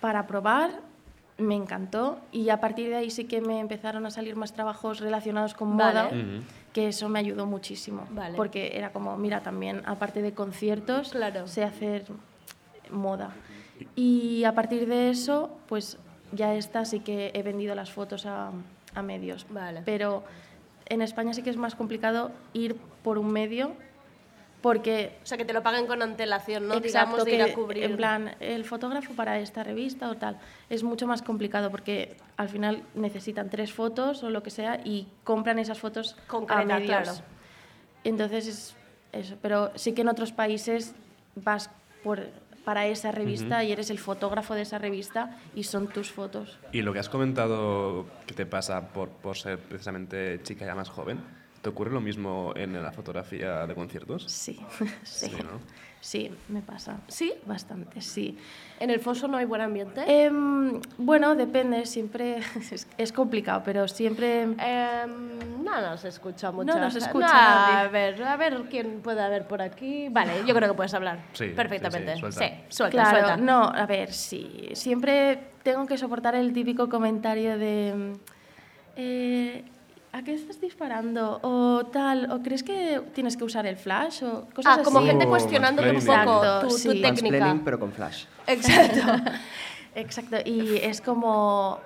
para 0.00 0.26
probar, 0.26 0.70
me 1.38 1.54
encantó 1.54 2.18
y 2.32 2.48
a 2.48 2.60
partir 2.60 2.88
de 2.88 2.96
ahí 2.96 3.10
sí 3.10 3.24
que 3.24 3.40
me 3.42 3.58
empezaron 3.60 4.06
a 4.06 4.10
salir 4.10 4.36
más 4.36 4.52
trabajos 4.54 5.00
relacionados 5.00 5.52
con 5.54 5.76
Vale. 5.76 6.00
moda, 6.02 6.06
Ujú. 6.08 6.42
Que 6.76 6.88
eso 6.88 7.08
me 7.08 7.18
ayudó 7.18 7.46
muchísimo. 7.46 8.04
Vale. 8.10 8.36
Porque 8.36 8.72
era 8.74 8.92
como, 8.92 9.16
mira, 9.16 9.40
también 9.40 9.80
aparte 9.86 10.20
de 10.20 10.34
conciertos, 10.34 11.08
Claro. 11.12 11.46
sé 11.48 11.64
hacer 11.64 12.04
moda. 12.90 13.30
Y 13.94 14.44
a 14.44 14.52
partir 14.54 14.86
de 14.86 15.08
eso, 15.08 15.56
pues 15.68 15.96
ya 16.32 16.52
está, 16.54 16.84
sí 16.84 17.00
que 17.00 17.30
he 17.32 17.42
vendido 17.42 17.74
las 17.74 17.90
fotos 17.92 18.26
a, 18.26 18.50
a 18.94 19.00
medios. 19.00 19.46
Vale. 19.48 19.80
Pero 19.86 20.22
en 20.84 21.00
España 21.00 21.32
sí 21.32 21.42
que 21.42 21.48
es 21.48 21.56
más 21.56 21.74
complicado 21.74 22.30
ir 22.52 22.76
por 23.02 23.16
un 23.16 23.32
medio 23.32 23.72
porque 24.66 25.16
O 25.22 25.26
sea, 25.26 25.38
que 25.38 25.44
te 25.44 25.52
lo 25.52 25.62
paguen 25.62 25.86
con 25.86 26.02
antelación, 26.02 26.66
¿no? 26.66 26.74
Exacto, 26.74 27.18
Digamos, 27.18 27.24
de 27.24 27.30
ir 27.30 27.44
que 27.44 27.52
a 27.52 27.54
cubrir. 27.54 27.84
en 27.84 27.96
plan, 27.96 28.34
el 28.40 28.64
fotógrafo 28.64 29.14
para 29.14 29.38
esta 29.38 29.62
revista 29.62 30.10
o 30.10 30.16
tal, 30.16 30.40
es 30.68 30.82
mucho 30.82 31.06
más 31.06 31.22
complicado 31.22 31.70
porque 31.70 32.16
al 32.36 32.48
final 32.48 32.82
necesitan 32.96 33.48
tres 33.48 33.72
fotos 33.72 34.24
o 34.24 34.30
lo 34.30 34.42
que 34.42 34.50
sea 34.50 34.80
y 34.84 35.06
compran 35.22 35.60
esas 35.60 35.78
fotos 35.78 36.16
a 36.18 36.26
Concreta, 36.26 36.64
medios. 36.64 36.88
claro. 36.88 37.12
Entonces 38.02 38.48
es 38.48 38.76
eso, 39.12 39.36
pero 39.40 39.70
sí 39.76 39.92
que 39.92 40.00
en 40.00 40.08
otros 40.08 40.32
países 40.32 40.96
vas 41.36 41.70
por 42.02 42.26
para 42.64 42.88
esa 42.88 43.12
revista 43.12 43.62
y 43.62 43.70
eres 43.70 43.90
el 43.90 44.00
fotógrafo 44.00 44.56
de 44.56 44.62
esa 44.62 44.78
revista 44.78 45.38
y 45.54 45.62
son 45.62 45.86
tus 45.86 46.10
fotos. 46.10 46.58
Y 46.72 46.82
lo 46.82 46.92
que 46.92 46.98
has 46.98 47.08
comentado 47.08 48.06
que 48.26 48.34
te 48.34 48.46
pasa 48.46 48.88
por, 48.88 49.10
por 49.10 49.36
ser 49.36 49.60
precisamente 49.60 50.42
chica 50.42 50.66
ya 50.66 50.74
más 50.74 50.88
joven, 50.88 51.20
¿te 51.66 51.70
ocurre 51.70 51.90
lo 51.90 52.00
mismo 52.00 52.52
en 52.54 52.80
la 52.80 52.92
fotografía 52.92 53.66
de 53.66 53.74
conciertos? 53.74 54.22
Sí, 54.28 54.56
sí, 55.02 55.26
Sí, 55.26 55.32
¿no? 55.42 55.58
sí, 56.00 56.30
me 56.48 56.60
pasa. 56.62 56.98
¿Sí? 57.08 57.32
Bastante, 57.44 58.00
sí. 58.00 58.38
¿En 58.78 58.90
el 58.90 59.00
foso 59.00 59.26
no 59.26 59.36
hay 59.36 59.46
buen 59.46 59.60
ambiente? 59.60 60.04
Em, 60.06 60.80
bueno, 60.96 61.34
depende, 61.34 61.84
siempre 61.84 62.36
es, 62.70 62.86
es 62.96 63.12
complicado, 63.12 63.62
pero 63.64 63.88
siempre... 63.88 64.42
Em, 64.42 65.64
no 65.64 65.80
nos 65.80 66.04
escucha 66.04 66.52
mucho. 66.52 66.72
No 66.72 66.78
nos 66.80 66.94
escucha 66.94 67.26
No, 67.26 67.32
nadie. 67.32 67.74
a 67.74 67.88
ver, 67.88 68.22
a 68.22 68.36
ver 68.36 68.62
quién 68.70 69.00
puede 69.00 69.20
haber 69.20 69.48
por 69.48 69.60
aquí. 69.60 70.08
Vale, 70.08 70.44
yo 70.46 70.54
creo 70.54 70.68
que 70.70 70.76
puedes 70.76 70.94
hablar 70.94 71.18
Sí, 71.32 71.46
perfectamente. 71.48 72.14
sí, 72.14 72.20
suelta. 72.20 72.40
Sí, 72.46 72.54
suelta, 72.68 72.90
claro, 72.92 73.26
suelta. 73.26 73.36
no, 73.38 73.62
a 73.64 73.86
ver, 73.86 74.12
sí. 74.12 74.68
Siempre 74.74 75.40
tengo 75.64 75.84
que 75.84 75.98
soportar 75.98 76.36
el 76.36 76.52
típico 76.52 76.88
comentario 76.88 77.58
de. 77.58 78.12
eh, 78.94 79.64
¿A 80.16 80.22
qué 80.22 80.32
estás 80.32 80.58
disparando? 80.60 81.40
O 81.42 81.84
tal, 81.92 82.30
o 82.32 82.40
crees 82.42 82.62
que 82.62 83.02
tienes 83.12 83.36
que 83.36 83.44
usar 83.44 83.66
el 83.66 83.76
flash 83.76 84.22
o 84.24 84.46
cosas 84.54 84.78
Ah, 84.78 84.82
como 84.82 84.98
así. 85.00 85.08
gente 85.08 85.26
Oh, 85.26 85.30
cuestionándote 85.30 85.90
un 85.90 86.04
poco 86.06 86.40
tu, 86.62 86.68
tu 86.68 86.78
sí. 86.78 86.88
técnica. 87.02 87.10
Mansplaining, 87.28 87.64
pero 87.64 87.78
con 87.78 87.92
flash. 87.92 88.24
Exacto. 88.46 89.00
Exacto, 89.94 90.36
y 90.44 90.76
es 90.76 91.00
como. 91.02 91.80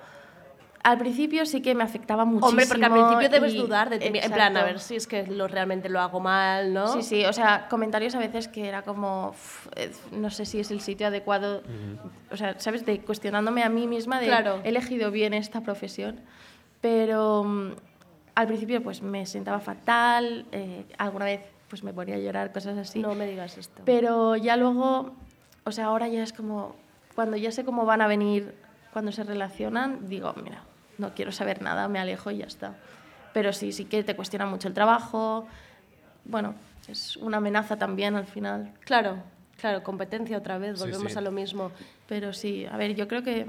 Al 0.83 0.97
principio 0.97 1.45
sí 1.45 1.61
que 1.61 1.75
me 1.75 1.83
afectaba 1.83 2.23
muchísimo. 2.25 2.47
Hombre, 2.49 2.65
porque 2.67 2.85
al 2.85 2.91
principio 2.93 3.29
debes 3.29 3.53
y- 3.53 3.57
dudar 3.57 3.89
de 3.89 3.99
ti. 3.99 4.07
En 4.17 4.31
plan, 4.31 4.55
a 4.57 4.63
ver 4.63 4.79
si 4.79 4.95
es 4.95 5.05
que 5.07 5.27
lo, 5.27 5.47
realmente 5.47 5.89
lo 5.89 5.99
hago 5.99 6.19
mal, 6.19 6.73
¿no? 6.73 6.87
Sí, 6.87 7.03
sí, 7.03 7.25
o 7.25 7.33
sea, 7.33 7.67
comentarios 7.69 8.15
a 8.15 8.19
veces 8.19 8.47
que 8.47 8.67
era 8.67 8.81
como, 8.81 9.29
"Uf, 9.29 9.67
eh, 9.75 9.91
no 10.11 10.29
sé 10.31 10.45
si 10.45 10.59
es 10.59 10.71
el 10.71 10.81
sitio 10.81 11.07
adecuado, 11.07 11.61
o 12.31 12.37
sea, 12.37 12.57
¿sabes? 12.59 12.83
De 12.85 12.99
cuestionándome 13.01 13.61
a 13.63 13.69
mí 13.69 13.85
misma 13.87 14.19
de, 14.19 14.25
Claro. 14.27 14.61
he 14.63 14.69
elegido 14.69 15.11
bien 15.11 15.35
esta 15.35 15.61
profesión, 15.61 16.19
pero 16.81 17.43
mm, 17.43 17.71
al 18.35 18.47
principio 18.47 18.81
pues 18.81 19.01
me 19.01 19.25
sentaba 19.25 19.59
fatal, 19.59 20.45
eh, 20.51 20.85
alguna 20.97 21.25
vez 21.25 21.41
pues 21.69 21.83
me 21.83 21.93
ponía 21.93 22.15
a 22.15 22.19
llorar, 22.19 22.51
cosas 22.51 22.77
así, 22.77 22.99
No 22.99 23.15
me 23.15 23.25
digas 23.25 23.57
esto. 23.57 23.81
pero 23.85 24.35
ya 24.35 24.57
luego, 24.57 25.13
o 25.63 25.71
sea, 25.71 25.85
ahora 25.85 26.07
ya 26.09 26.21
es 26.21 26.33
como, 26.33 26.75
cuando 27.15 27.37
ya 27.37 27.51
sé 27.51 27.63
cómo 27.63 27.85
van 27.85 28.01
a 28.01 28.07
venir, 28.07 28.53
cuando 28.91 29.11
se 29.11 29.23
relacionan, 29.23 30.09
digo, 30.09 30.33
mira, 30.43 30.63
no 30.97 31.13
quiero 31.13 31.31
saber 31.31 31.61
nada, 31.61 31.87
me 31.87 31.99
alejo 31.99 32.29
y 32.31 32.37
ya 32.37 32.45
está. 32.45 32.75
Pero 33.33 33.53
sí, 33.53 33.71
sí 33.71 33.85
que 33.85 34.03
te 34.03 34.15
cuestiona 34.17 34.45
mucho 34.45 34.67
el 34.67 34.73
trabajo, 34.73 35.47
bueno, 36.25 36.55
es 36.89 37.15
una 37.17 37.37
amenaza 37.37 37.77
también 37.77 38.15
al 38.15 38.25
final. 38.25 38.73
Claro, 38.81 39.23
claro, 39.57 39.81
competencia 39.81 40.37
otra 40.37 40.57
vez, 40.57 40.77
volvemos 40.77 41.13
sí. 41.13 41.17
a 41.17 41.21
lo 41.21 41.31
mismo. 41.31 41.71
Pero 42.07 42.33
sí, 42.33 42.65
a 42.69 42.75
ver, 42.75 42.95
yo 42.95 43.07
creo 43.07 43.23
que 43.23 43.45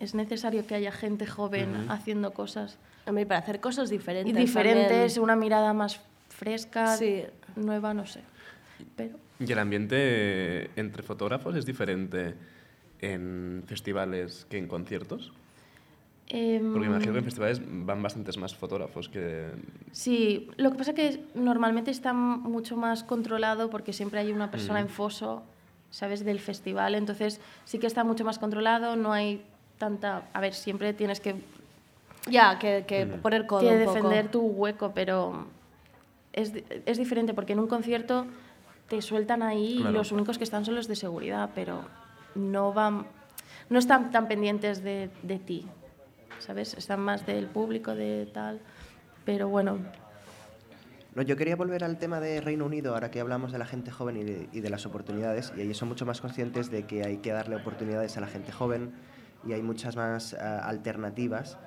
es 0.00 0.14
necesario 0.16 0.66
que 0.66 0.74
haya 0.74 0.90
gente 0.90 1.26
joven 1.26 1.86
haciendo 1.88 2.32
cosas 2.32 2.78
A 3.06 3.12
mí, 3.12 3.24
para 3.24 3.40
hacer 3.40 3.60
cosas 3.60 3.90
diferentes. 3.90 4.32
y 4.34 4.36
diferentes, 4.36 4.88
también. 5.14 5.20
una 5.22 5.36
mirada 5.36 5.72
más 5.72 6.00
fresca, 6.28 6.96
Sí. 6.96 7.24
nueva, 7.56 7.94
no 7.94 8.06
sé. 8.06 8.20
Pero 8.96 9.16
¿Y 9.38 9.50
el 9.50 9.58
ambiente 9.58 10.70
entre 10.76 11.02
fotógrafos 11.02 11.56
es 11.56 11.64
diferente 11.66 12.34
en 13.00 13.62
festivales 13.66 14.46
que 14.50 14.58
en 14.58 14.66
conciertos? 14.68 15.32
em, 16.28 16.72
Porque 16.72 16.86
imagino 16.86 17.12
que 17.12 17.18
en 17.18 17.24
festivales 17.24 17.60
van 17.64 18.02
bastantes 18.02 18.36
más 18.36 18.54
fotógrafos 18.54 19.08
que... 19.08 19.48
Sí, 19.92 20.48
lo 20.58 20.70
que 20.70 20.78
pasa 20.78 20.92
es 20.92 20.96
que 20.96 21.24
normalmente 21.34 21.90
está 21.90 22.12
mucho 22.12 22.76
más 22.76 23.02
controlado 23.02 23.68
porque 23.70 23.92
siempre 23.92 24.20
hay 24.20 24.30
una 24.30 24.50
persona 24.50 24.78
en 24.80 24.88
foso, 24.88 25.42
¿sabes? 25.90 26.24
Del 26.24 26.38
festival, 26.38 26.94
entonces 26.94 27.40
sí 27.64 27.78
que 27.78 27.86
está 27.88 28.04
mucho 28.04 28.24
más 28.24 28.38
controlado, 28.38 28.94
no 28.94 29.12
hay 29.12 29.42
tanta... 29.78 30.28
A 30.32 30.40
ver, 30.40 30.54
siempre 30.54 30.92
tienes 30.92 31.18
que, 31.20 31.34
Ya, 32.28 32.58
que, 32.58 32.84
que 32.86 33.06
poner 33.06 33.46
codo 33.46 33.60
que 33.60 33.68
un 33.68 33.84
poco. 33.84 33.94
defender 33.94 34.30
tu 34.30 34.42
hueco, 34.42 34.92
pero 34.94 35.46
es, 36.32 36.52
es 36.86 36.98
diferente 36.98 37.32
porque 37.34 37.54
en 37.54 37.60
un 37.60 37.66
concierto 37.66 38.26
te 38.88 39.00
sueltan 39.02 39.42
ahí 39.42 39.76
Claro. 39.78 39.90
y 39.90 39.94
los 39.94 40.12
únicos 40.12 40.36
que 40.38 40.44
están 40.44 40.64
son 40.64 40.74
los 40.74 40.86
de 40.88 40.96
seguridad, 40.96 41.50
pero 41.54 41.82
no 42.34 42.72
van... 42.72 43.06
No 43.68 43.78
están 43.78 44.10
tan 44.10 44.26
pendientes 44.26 44.82
de, 44.82 45.10
de 45.22 45.38
ti, 45.38 45.66
¿sabes? 46.40 46.74
Están 46.74 47.00
más 47.00 47.24
del 47.26 47.46
público, 47.46 47.94
de 47.94 48.26
tal... 48.32 48.60
Pero 49.24 49.48
bueno, 49.48 49.78
No, 51.14 51.22
yo 51.22 51.36
quería 51.36 51.54
volver 51.56 51.84
al 51.84 51.98
tema 51.98 52.20
de 52.20 52.40
Reino 52.40 52.64
Unido, 52.66 52.94
ahora 52.94 53.10
que 53.10 53.20
hablamos 53.20 53.52
de 53.52 53.58
la 53.58 53.66
gente 53.66 53.90
joven 53.90 54.16
y 54.16 54.24
de, 54.24 54.48
y 54.52 54.60
de 54.60 54.70
las 54.70 54.86
oportunidades, 54.86 55.52
y 55.56 55.60
ellos 55.60 55.76
son 55.76 55.88
mucho 55.88 56.04
más 56.06 56.20
conscientes 56.20 56.70
de 56.70 56.84
que 56.84 57.04
hay 57.04 57.18
que 57.18 57.30
darle 57.32 57.56
oportunidades 57.56 58.16
a 58.16 58.20
la 58.20 58.26
gente 58.28 58.50
joven 58.50 58.92
y 59.46 59.52
hay 59.52 59.62
muchas 59.62 59.96
más 59.96 60.34
ah, 60.34 60.60
alternativas 60.66 61.58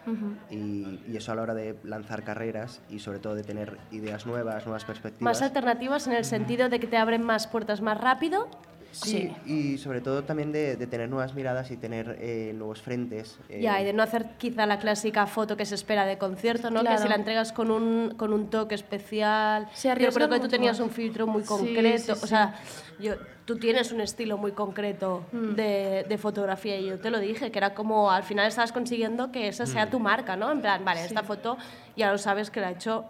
y, 0.49 0.99
y 1.07 1.17
eso 1.17 1.31
a 1.31 1.35
la 1.35 1.41
hora 1.41 1.53
de 1.53 1.77
lanzar 1.83 2.23
carreras 2.23 2.81
y 2.89 2.99
sobre 2.99 3.19
todo 3.19 3.35
de 3.35 3.43
tener 3.43 3.77
ideas 3.91 4.25
nuevas, 4.25 4.65
nuevas 4.65 4.85
perspectivas. 4.85 5.21
Más 5.21 5.41
alternativas 5.41 6.07
en 6.07 6.13
el 6.13 6.25
sentido 6.25 6.69
de 6.69 6.79
que 6.79 6.87
te 6.87 6.97
abren 6.97 7.23
más 7.23 7.47
puertas 7.47 7.81
más 7.81 7.99
rápido. 7.99 8.47
Sí, 8.93 9.31
y 9.45 9.77
sobre 9.77 10.01
todo 10.01 10.23
también 10.23 10.51
de, 10.51 10.75
de 10.75 10.87
tener 10.87 11.09
nuevas 11.09 11.33
miradas 11.33 11.71
y 11.71 11.77
tener 11.77 12.17
eh, 12.19 12.53
nuevos 12.55 12.81
frentes. 12.81 13.39
eh, 13.49 13.59
Ya, 13.61 13.81
y 13.81 13.85
de 13.85 13.93
no 13.93 14.03
hacer 14.03 14.37
quizá 14.37 14.65
la 14.65 14.79
clásica 14.79 15.25
foto 15.27 15.57
que 15.57 15.65
se 15.65 15.75
espera 15.75 16.05
de 16.05 16.17
concierto, 16.17 16.69
¿no? 16.69 16.83
Que 16.83 16.97
si 16.97 17.07
la 17.07 17.15
entregas 17.15 17.51
con 17.51 17.71
un, 17.71 18.13
con 18.17 18.31
un 18.33 18.49
toque 18.49 18.75
especial. 18.75 19.67
Se 19.73 19.89
yo 19.99 20.11
creo 20.11 20.29
que 20.29 20.39
tú 20.39 20.47
tenías 20.47 20.79
un 20.79 20.89
filtro 20.89 21.27
muy 21.27 21.43
concreto. 21.43 22.13
sí, 22.15 22.19
O 22.23 22.27
sí. 22.27 22.27
sea, 22.27 22.55
yo, 22.99 23.13
tú 23.45 23.57
tienes 23.57 23.91
un 23.91 23.99
estilo 24.01 24.37
muy 24.37 24.51
concreto 24.51 25.25
Mm. 25.31 25.55
de, 25.55 26.05
de 26.07 26.17
fotografía 26.17 26.77
y 26.79 26.85
yo 26.85 26.99
te 26.99 27.09
lo 27.09 27.19
dije, 27.19 27.51
que 27.51 27.57
era 27.59 27.73
como 27.73 28.11
al 28.11 28.23
final 28.23 28.47
estabas 28.47 28.71
consiguiendo 28.71 29.31
que 29.31 29.47
esa 29.47 29.65
sea 29.65 29.89
tu 29.89 29.99
marca, 29.99 30.35
¿no? 30.35 30.51
En 30.51 30.61
plan, 30.61 30.85
vale, 30.85 31.03
esta 31.03 31.23
foto 31.23 31.57
ya 31.97 32.11
lo 32.11 32.17
sabes 32.17 32.49
que 32.51 32.61
la 32.61 32.67
ha 32.67 32.71
hecho. 32.71 33.05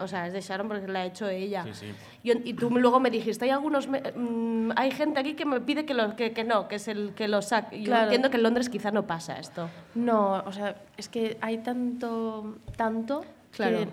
O 0.00 0.08
sea, 0.08 0.26
es 0.26 0.32
de 0.32 0.40
Sharon 0.40 0.66
porque 0.68 0.88
la 0.88 1.00
ha 1.00 1.04
hecho 1.06 1.28
ella. 1.28 1.62
Sí, 1.64 1.72
sí. 1.74 1.94
Y, 2.22 2.50
y 2.50 2.54
tú 2.54 2.70
luego 2.70 2.98
me 3.00 3.08
dijiste, 3.10 3.44
hay 3.44 3.50
algunos, 3.52 3.86
me- 3.88 4.00
mm, 4.14 4.72
hay 4.76 4.90
gente 4.90 5.20
aquí 5.20 5.34
que 5.34 5.44
me 5.46 5.60
pide 5.60 5.86
que, 5.86 5.94
lo, 5.94 6.16
que, 6.16 6.32
que 6.32 6.42
no, 6.44 6.66
que 6.68 6.74
es 6.76 6.88
el 6.88 7.12
que 7.14 7.28
lo 7.28 7.40
saque. 7.40 7.76
Y 7.76 7.80
Yo 7.84 7.86
Claro. 7.92 8.04
entiendo 8.04 8.30
que 8.30 8.36
en 8.36 8.42
Londres 8.42 8.68
quizá 8.68 8.90
no 8.90 9.06
pasa 9.06 9.38
esto. 9.38 9.70
No, 9.94 10.42
o 10.44 10.52
sea, 10.52 10.76
es 10.96 11.08
que 11.08 11.38
hay 11.40 11.58
tanto, 11.58 12.56
tanto 12.76 13.24
Claro. 13.52 13.78
que, 13.78 13.88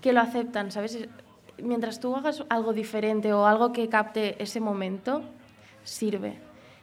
que 0.00 0.12
lo 0.12 0.20
aceptan, 0.20 0.70
¿sabes? 0.72 0.94
Es- 0.94 1.08
Mientras 1.62 2.00
tú 2.00 2.16
hagas 2.16 2.42
algo 2.48 2.72
diferente 2.72 3.32
o 3.32 3.46
algo 3.46 3.70
que 3.72 3.88
capte 3.88 4.42
ese 4.42 4.58
momento, 4.58 5.22
sirve. 5.84 6.38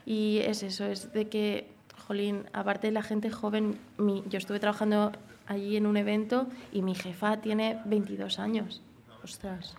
Y 0.05 0.37
es 0.45 0.63
eso, 0.63 0.85
es 0.85 1.11
de 1.11 1.27
que, 1.27 1.67
jolín, 2.07 2.45
aparte 2.53 2.87
de 2.87 2.93
la 2.93 3.01
gente 3.03 3.29
joven, 3.29 3.77
mi- 3.97 4.23
yo 4.29 4.37
estuve 4.37 4.59
trabajando 4.61 5.11
allí 5.51 5.77
en 5.77 5.85
un 5.85 5.97
evento 5.97 6.47
y 6.71 6.81
mi 6.81 6.95
jefa 6.95 7.37
tiene 7.41 7.79
22 7.85 8.39
años. 8.39 8.81
Ostras. 9.23 9.75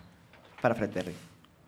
Para 0.61 0.75
Fred 0.75 0.89
Perry. 0.91 1.13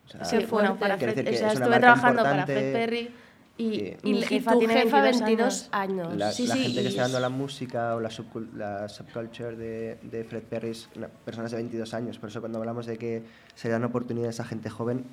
O 0.06 0.08
sea, 0.10 0.24
Sí, 0.24 0.38
bueno, 0.50 0.76
para 0.76 0.96
Fred, 0.96 1.08
decir 1.16 1.24
que 1.24 1.30
o 1.36 1.38
sea, 1.38 1.48
es 1.48 1.54
estuve 1.60 1.78
trabajando 1.78 2.22
para. 2.22 2.46
Fred 2.46 2.72
Perry 2.72 3.10
y, 3.58 3.68
mi 4.02 4.10
Y, 4.10 4.18
y 4.18 4.22
jefa 4.22 4.52
tu 4.52 4.58
tiene 4.60 4.74
jefa 4.74 5.02
22, 5.02 5.20
22 5.26 5.68
años. 5.72 6.06
años. 6.06 6.16
La, 6.16 6.30
Sí, 6.32 6.46
la 6.46 6.54
sí, 6.54 6.62
gente 6.62 6.76
que 6.78 6.84
y 6.84 6.86
está 6.88 7.02
es- 7.02 7.08
dando 7.12 7.20
la 7.20 7.28
música 7.28 7.94
o 7.96 8.00
la, 8.00 8.08
subcul- 8.10 8.52
la 8.54 8.88
subculture 8.88 9.56
de, 9.56 9.98
de 10.02 10.24
Fred 10.24 10.42
Perry 10.44 10.70
es 10.70 10.88
una- 10.96 11.08
personas 11.08 11.50
de 11.50 11.56
22 11.58 11.92
años. 11.94 12.18
Por 12.18 12.28
eso 12.30 12.40
cuando 12.40 12.58
hablamos 12.58 12.86
de 12.86 12.96
que 12.98 13.22
se 13.54 13.68
dan 13.68 13.84
oportunidades 13.84 14.40
a 14.40 14.44
gente 14.44 14.70
joven, 14.70 15.04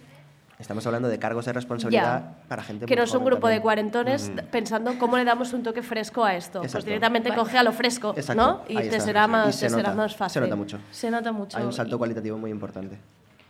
estamos 0.64 0.86
hablando 0.88 1.08
de 1.08 1.20
cargos 1.20 1.46
de 1.46 1.54
responsabilidad 1.54 2.22
Ya. 2.22 2.48
para 2.48 2.64
gente 2.64 2.86
Que 2.86 2.94
muy 2.96 2.98
no 2.98 3.04
es 3.04 3.14
un 3.14 3.24
grupo 3.24 3.48
de 3.48 3.54
también. 3.56 3.62
cuarentones 3.62 4.32
pensando 4.52 4.98
cómo 4.98 5.18
le 5.18 5.26
damos 5.26 5.54
un 5.54 5.62
toque 5.62 5.84
fresco 5.84 6.24
a 6.26 6.36
esto. 6.36 6.60
Pues 6.60 6.72
Exacto. 6.72 6.86
directamente 6.88 7.30
Vale. 7.30 7.42
coge 7.42 7.58
a 7.58 7.64
lo 7.64 7.72
fresco, 7.72 8.14
Exacto, 8.18 8.42
¿no? 8.42 8.62
Y 8.68 8.78
ahí 8.78 8.90
te 8.90 8.96
está. 8.96 9.06
será, 9.06 9.26
Y 9.26 9.28
más, 9.28 9.56
se 9.56 9.68
te 9.68 9.74
será 9.76 9.94
más 9.94 10.16
fácil. 10.16 10.34
Se 10.34 10.40
nota 10.42 10.56
mucho. 10.56 10.80
Se 10.92 11.12
nota 11.12 11.32
mucho. 11.32 11.58
Hay 11.58 11.64
un 11.66 11.74
salto 11.74 11.96
y- 11.96 11.98
cualitativo 12.00 12.38
muy 12.38 12.50
importante. 12.52 12.98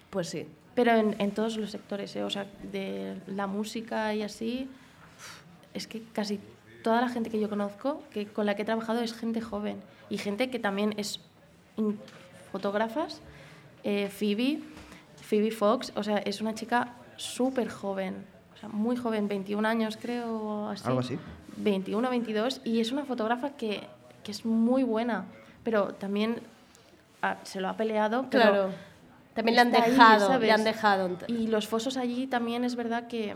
Pues 0.10 0.30
sí. 0.30 0.48
Pero 0.76 0.92
en, 0.92 1.16
en 1.20 1.32
todos 1.32 1.56
los 1.58 1.70
sectores, 1.72 2.16
¿eh? 2.16 2.24
o 2.24 2.30
sea, 2.30 2.46
de 2.72 3.16
la 3.28 3.48
música 3.48 4.14
y 4.16 4.24
así, 4.24 4.68
es 5.74 5.88
que 5.88 6.02
casi 6.14 6.40
toda 6.84 7.00
la 7.02 7.10
gente 7.10 7.30
que 7.30 7.40
yo 7.40 7.48
conozco, 7.50 8.02
que 8.12 8.26
con 8.28 8.46
la 8.46 8.56
que 8.56 8.64
he 8.64 8.66
trabajado, 8.66 9.02
es 9.02 9.14
gente 9.14 9.40
joven. 9.40 9.78
Y 10.10 10.18
gente 10.18 10.50
que 10.50 10.60
también 10.60 10.94
es 10.98 11.20
fotógrafas. 12.52 13.22
Eh, 13.84 14.10
Phoebe, 14.10 14.62
Phoebe 15.22 15.52
Fox, 15.52 15.92
o 15.96 16.04
sea, 16.04 16.18
es 16.18 16.42
una 16.42 16.54
chica 16.54 16.94
súper 17.18 17.70
joven, 17.70 18.26
o 18.54 18.58
sea, 18.58 18.70
muy 18.70 18.96
joven, 18.96 19.28
21 19.28 19.68
años 19.68 19.98
creo, 20.02 20.70
así. 20.70 20.88
Algo 20.88 21.00
así. 21.00 21.18
21, 21.58 22.10
22, 22.10 22.62
y 22.64 22.80
es 22.80 22.92
una 22.92 23.06
fotógrafa 23.06 23.52
que, 23.52 23.88
que 24.24 24.32
es 24.32 24.46
muy 24.46 24.84
buena, 24.84 25.26
pero 25.64 25.94
también 25.94 26.42
ah, 27.22 27.38
se 27.44 27.62
lo 27.62 27.70
ha 27.70 27.78
peleado. 27.78 28.28
pero 28.30 28.44
Claro. 28.44 28.70
También 29.34 29.56
le 29.56 29.62
han 29.62 29.76
ahí, 29.76 29.92
dejado, 29.92 30.40
le 30.40 30.52
han 30.52 30.64
dejado. 30.64 31.10
Y 31.28 31.48
los 31.48 31.68
fosos 31.68 31.98
allí 31.98 32.28
también 32.28 32.64
es 32.64 32.76
verdad 32.76 33.08
que 33.08 33.36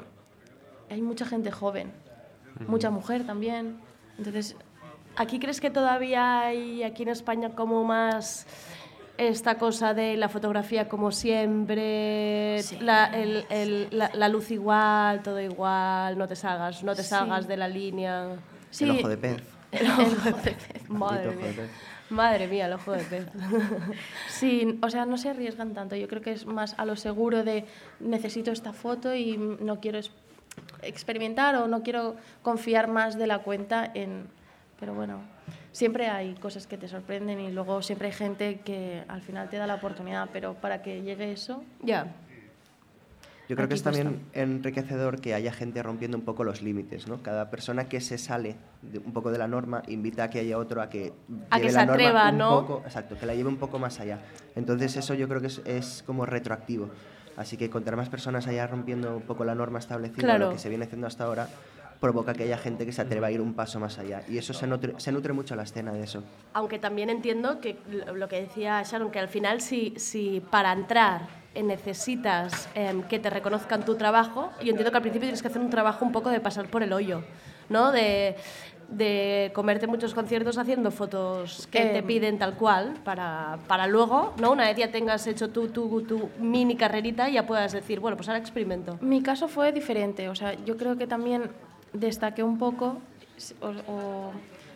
hay 0.92 1.02
mucha 1.02 1.26
gente 1.26 1.52
joven, 1.52 1.92
mucha 2.68 2.92
mujer 2.92 3.26
también. 3.26 3.80
Entonces, 4.18 4.56
¿Aquí 5.18 5.40
crees 5.40 5.60
que 5.60 5.72
todavía 5.72 6.42
hay 6.42 6.84
aquí 6.84 7.02
en 7.02 7.10
España 7.10 7.50
como 7.50 7.84
más 7.84 8.46
esta 9.18 9.58
cosa 9.58 9.94
de 9.94 10.16
la 10.18 10.30
fotografía 10.30 10.88
como 10.88 11.12
siempre, 11.12 12.62
la, 12.80 13.06
el- 13.08 13.46
el- 13.50 13.88
la- 13.92 14.12
la 14.14 14.30
luz 14.30 14.52
igual, 14.52 15.22
todo 15.24 15.40
igual, 15.42 16.18
no 16.18 16.28
te 16.28 16.36
salgas, 16.36 16.84
no 16.84 16.96
te 16.96 17.04
Sí. 17.04 17.10
salgas 17.10 17.48
de 17.48 17.58
la 17.58 17.68
línea. 17.68 18.30
El 18.80 18.92
ojo 18.92 19.08
de 19.10 19.18
pez. 19.18 19.44
El 19.72 19.88
ojo 19.90 20.02
de 20.26 20.34
pez. 20.34 20.90
Madre 20.90 21.28
ojo 21.30 21.38
de 21.38 21.44
mía. 21.44 21.54
pez. 21.56 21.70
Madre 22.10 22.48
mía, 22.48 22.68
el 22.68 22.74
ojo 22.74 22.92
de 22.94 23.04
pez. 23.04 23.26
Sí, 24.30 24.80
o 24.82 24.90
sea, 24.90 25.06
no 25.06 25.18
se 25.18 25.30
arriesgan 25.30 25.74
tanto. 25.74 25.96
Yo 25.96 26.08
creo 26.08 26.22
que 26.22 26.32
es 26.32 26.46
más 26.46 26.76
a 26.78 26.86
lo 26.86 26.96
seguro 26.96 27.44
de 27.44 27.66
necesito 28.00 28.52
esta 28.52 28.72
foto 28.72 29.14
y 29.16 29.36
no 29.38 29.80
quiero 29.80 30.00
experimentar 30.82 31.56
o 31.56 31.68
no 31.68 31.84
quiero 31.84 32.16
confiar 32.44 32.88
más 32.88 33.18
de 33.18 33.28
la 33.28 33.40
cuenta 33.40 33.90
en... 33.94 34.28
Pero 34.80 34.94
bueno, 34.94 35.20
siempre 35.72 36.08
hay 36.08 36.34
cosas 36.36 36.68
que 36.68 36.78
te 36.78 36.88
sorprenden 36.88 37.40
y 37.40 37.52
luego 37.52 37.82
siempre 37.82 38.08
hay 38.08 38.14
gente 38.14 38.60
que 38.62 39.04
al 39.08 39.22
final 39.22 39.50
te 39.50 39.58
da 39.58 39.68
la 39.68 39.76
oportunidad, 39.76 40.30
pero 40.34 40.54
para 40.56 40.82
que 40.82 41.02
llegue 41.02 41.32
eso... 41.32 41.64
Ya. 41.84 42.16
Yo 43.50 43.56
creo 43.56 43.70
que 43.70 43.76
es 43.76 43.84
también 43.84 44.26
enriquecedor 44.34 45.22
que 45.22 45.34
haya 45.34 45.54
gente 45.54 45.82
rompiendo 45.82 46.18
un 46.18 46.26
poco 46.26 46.44
los 46.44 46.62
límites, 46.62 47.08
¿no? 47.08 47.24
Cada 47.24 47.50
persona 47.50 47.88
que 47.88 48.02
se 48.02 48.18
sale 48.18 48.58
de- 48.82 49.00
un 49.00 49.14
poco 49.14 49.32
de 49.32 49.38
la 49.38 49.48
norma 49.48 49.84
invita 49.88 50.26
a 50.26 50.30
que 50.30 50.40
haya 50.40 50.58
otro 50.58 50.82
a 50.82 50.90
que 50.90 51.14
A 51.50 51.56
lleve 51.58 51.68
que 51.68 51.74
la 51.74 51.80
se 51.80 51.86
norma 51.86 51.94
atreva, 51.94 52.30
un 52.32 52.38
¿no? 52.40 52.50
poco, 52.50 52.82
exacto, 52.86 53.16
que 53.18 53.26
la 53.26 53.34
lleve 53.36 53.48
un 53.48 53.56
poco 53.56 53.80
más 53.80 54.02
allá. 54.02 54.20
Entonces 54.58 54.98
eso 54.98 55.14
yo 55.14 55.30
creo 55.30 55.40
que 55.40 55.48
es, 55.48 55.62
es 55.64 56.04
como 56.06 56.26
retroactivo. 56.26 56.90
Así 57.38 57.56
que 57.56 57.70
contar 57.70 57.96
más 57.96 58.10
personas 58.10 58.48
allá 58.48 58.68
rompiendo 58.68 59.16
un 59.16 59.22
poco 59.24 59.46
la 59.46 59.56
norma 59.56 59.80
establecida, 59.80 60.24
Claro. 60.28 60.48
lo 60.48 60.52
que 60.52 60.58
se 60.58 60.68
viene 60.68 60.84
haciendo 60.84 61.08
hasta 61.08 61.24
ahora, 61.24 61.48
provoca 62.00 62.34
que 62.34 62.44
haya 62.44 62.58
gente 62.58 62.86
que 62.86 62.92
se 62.92 63.02
atreva 63.02 63.28
a 63.28 63.32
ir 63.32 63.42
un 63.42 63.54
paso 63.54 63.80
más 63.80 63.98
allá. 64.00 64.22
Y 64.30 64.38
eso 64.38 64.54
se 64.54 64.68
nutre, 64.68 64.94
se 64.98 65.12
nutre 65.12 65.34
mucho 65.34 65.56
la 65.56 65.64
escena 65.64 65.92
de 65.94 66.04
eso. 66.04 66.24
Aunque 66.54 66.80
también 66.80 67.10
entiendo 67.10 67.60
que 67.60 67.78
lo- 68.14 68.28
que 68.28 68.42
decía 68.42 68.82
Sharon, 68.84 69.10
que 69.12 69.20
al 69.20 69.28
final 69.30 69.62
si, 69.62 69.94
si 69.98 70.42
para 70.52 70.72
entrar 70.74 71.22
necesitas 71.88 72.70
em, 72.76 73.02
que 73.04 73.20
te 73.20 73.30
reconozcan 73.30 73.84
tu 73.86 73.96
trabajo, 73.96 74.52
yo 74.62 74.70
entiendo 74.70 74.92
que 74.92 74.98
al 74.98 75.02
principio 75.02 75.26
tienes 75.28 75.42
que 75.42 75.48
hacer 75.48 75.62
un 75.62 75.70
trabajo 75.70 76.06
un 76.06 76.12
poco 76.12 76.30
de 76.30 76.40
pasar 76.40 76.70
por 76.70 76.84
el 76.84 76.94
hoyo, 76.94 77.24
¿no? 77.70 77.92
De, 77.92 78.36
de 78.90 79.52
comerte 79.54 79.86
muchos 79.88 80.14
conciertos 80.14 80.58
haciendo 80.58 80.92
fotos 80.92 81.68
que 81.72 81.86
te 81.86 82.04
piden 82.04 82.38
tal 82.38 82.54
cual 82.54 82.94
para, 83.04 83.58
para 83.68 83.86
luego, 83.88 84.34
¿no? 84.40 84.52
Una 84.52 84.66
vez 84.66 84.78
ya 84.78 84.92
tengas 84.92 85.28
hecho 85.28 85.50
tu, 85.50 85.68
tu, 85.70 86.02
tu 86.04 86.30
mini 86.40 86.76
carrerita, 86.78 87.28
ya 87.28 87.46
puedas 87.46 87.72
decir, 87.74 88.00
bueno, 88.00 88.16
pues 88.18 88.30
ahora 88.30 88.40
experimento. 88.40 88.98
Mi 89.02 89.22
caso 89.22 89.48
fue 89.48 89.72
diferente, 89.74 90.30
o 90.30 90.36
sea, 90.36 90.54
yo 90.66 90.78
creo 90.78 90.96
que 90.98 91.06
también 91.08 91.50
destaqué 91.94 92.44
un 92.44 92.58
poco 92.58 92.98
o, 93.62 93.68
o 93.92 94.32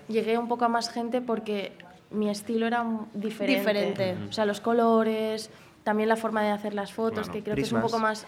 llegué 0.07 0.37
un 0.37 0.47
poco 0.47 0.65
a 0.65 0.67
más 0.69 0.89
gente 0.89 1.21
porque 1.21 1.71
mi 2.11 2.29
estilo 2.29 2.67
era 2.67 2.85
diferente. 3.13 3.59
Diferente. 3.59 4.17
O 4.29 4.33
sea, 4.33 4.45
los 4.45 4.59
colores, 4.61 5.49
también 5.83 6.09
la 6.09 6.15
forma 6.15 6.41
de 6.43 6.49
hacer 6.51 6.73
las 6.73 6.91
fotos, 6.93 7.27
Claro. 7.27 7.33
que 7.33 7.43
creo 7.43 7.55
que 7.55 7.61
es 7.61 7.71
un 7.71 7.79
Prismas. 7.81 7.91
poco 7.91 8.01
más... 8.01 8.25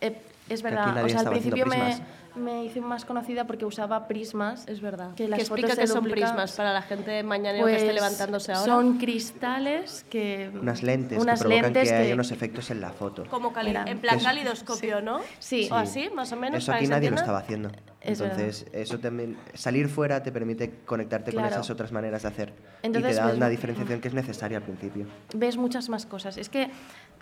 eh, 0.00 0.18
es 0.48 0.62
Que 0.62 0.68
verdad, 0.70 1.04
o 1.04 1.08
sea, 1.08 1.20
al 1.20 1.30
principio 1.30 1.66
me, 1.66 1.76
prismas. 1.76 2.02
me 2.36 2.64
hice 2.64 2.80
más 2.80 3.04
conocida 3.04 3.46
porque 3.48 3.64
usaba 3.64 4.06
prismas. 4.06 4.66
Es 4.68 4.80
verdad. 4.80 5.10
Que 5.16 5.24
Que 5.24 5.28
las 5.28 5.40
explica 5.40 5.68
fotos 5.68 5.80
qué 5.80 5.86
se 5.88 5.92
son 5.92 6.04
prismas 6.04 6.52
para 6.52 6.72
la 6.72 6.82
gente 6.82 7.22
mañanero 7.24 7.66
que 7.66 7.72
esté 7.72 7.86
Pues, 7.86 7.94
levantándose 7.96 8.52
ahora. 8.52 8.64
Son 8.72 8.98
cristales 8.98 10.06
que... 10.08 10.50
Unas 10.62 10.82
lentes 10.84 11.18
unas 11.20 11.40
que 11.40 11.48
provocan 11.48 11.72
lentes 11.72 11.88
que 11.90 11.94
haya 11.96 12.06
que- 12.06 12.14
unos 12.14 12.30
efectos 12.30 12.70
en 12.70 12.80
la 12.80 12.90
foto. 12.92 13.24
Como 13.28 13.52
en 13.56 13.98
plan 13.98 14.18
que 14.18 14.24
calidoscopio, 14.24 15.00
¿no? 15.02 15.20
Sí. 15.40 15.68
O 15.70 15.74
así, 15.74 16.08
más 16.14 16.30
o 16.32 16.36
menos. 16.36 16.58
Eso 16.62 16.72
aquí 16.72 16.84
que 16.84 16.90
nadie 16.90 17.10
lo 17.10 17.16
estaba 17.16 17.38
haciendo. 17.38 17.70
Es 18.06 18.20
verdad. 18.20 18.38
Entonces, 18.40 18.66
eso 18.72 18.98
también, 18.98 19.36
salir 19.54 19.88
fuera 19.88 20.22
te 20.22 20.32
permite 20.32 20.70
conectarte 20.84 21.32
con 21.32 21.40
Claro. 21.42 21.54
esas 21.56 21.70
otras 21.70 21.92
maneras 21.92 22.22
de 22.22 22.28
hacer. 22.28 22.52
y 22.82 22.86
Entonces, 22.86 23.12
te 23.12 23.16
da 23.16 23.24
pues, 23.24 23.36
una 23.36 23.46
mm. 23.46 23.50
diferenciación 23.50 24.00
que 24.00 24.08
es 24.08 24.14
necesaria 24.14 24.58
al 24.58 24.64
principio. 24.64 25.06
ves 25.34 25.56
muchas 25.56 25.88
más 25.88 26.06
cosas. 26.06 26.36
Es 26.36 26.48
que 26.48 26.70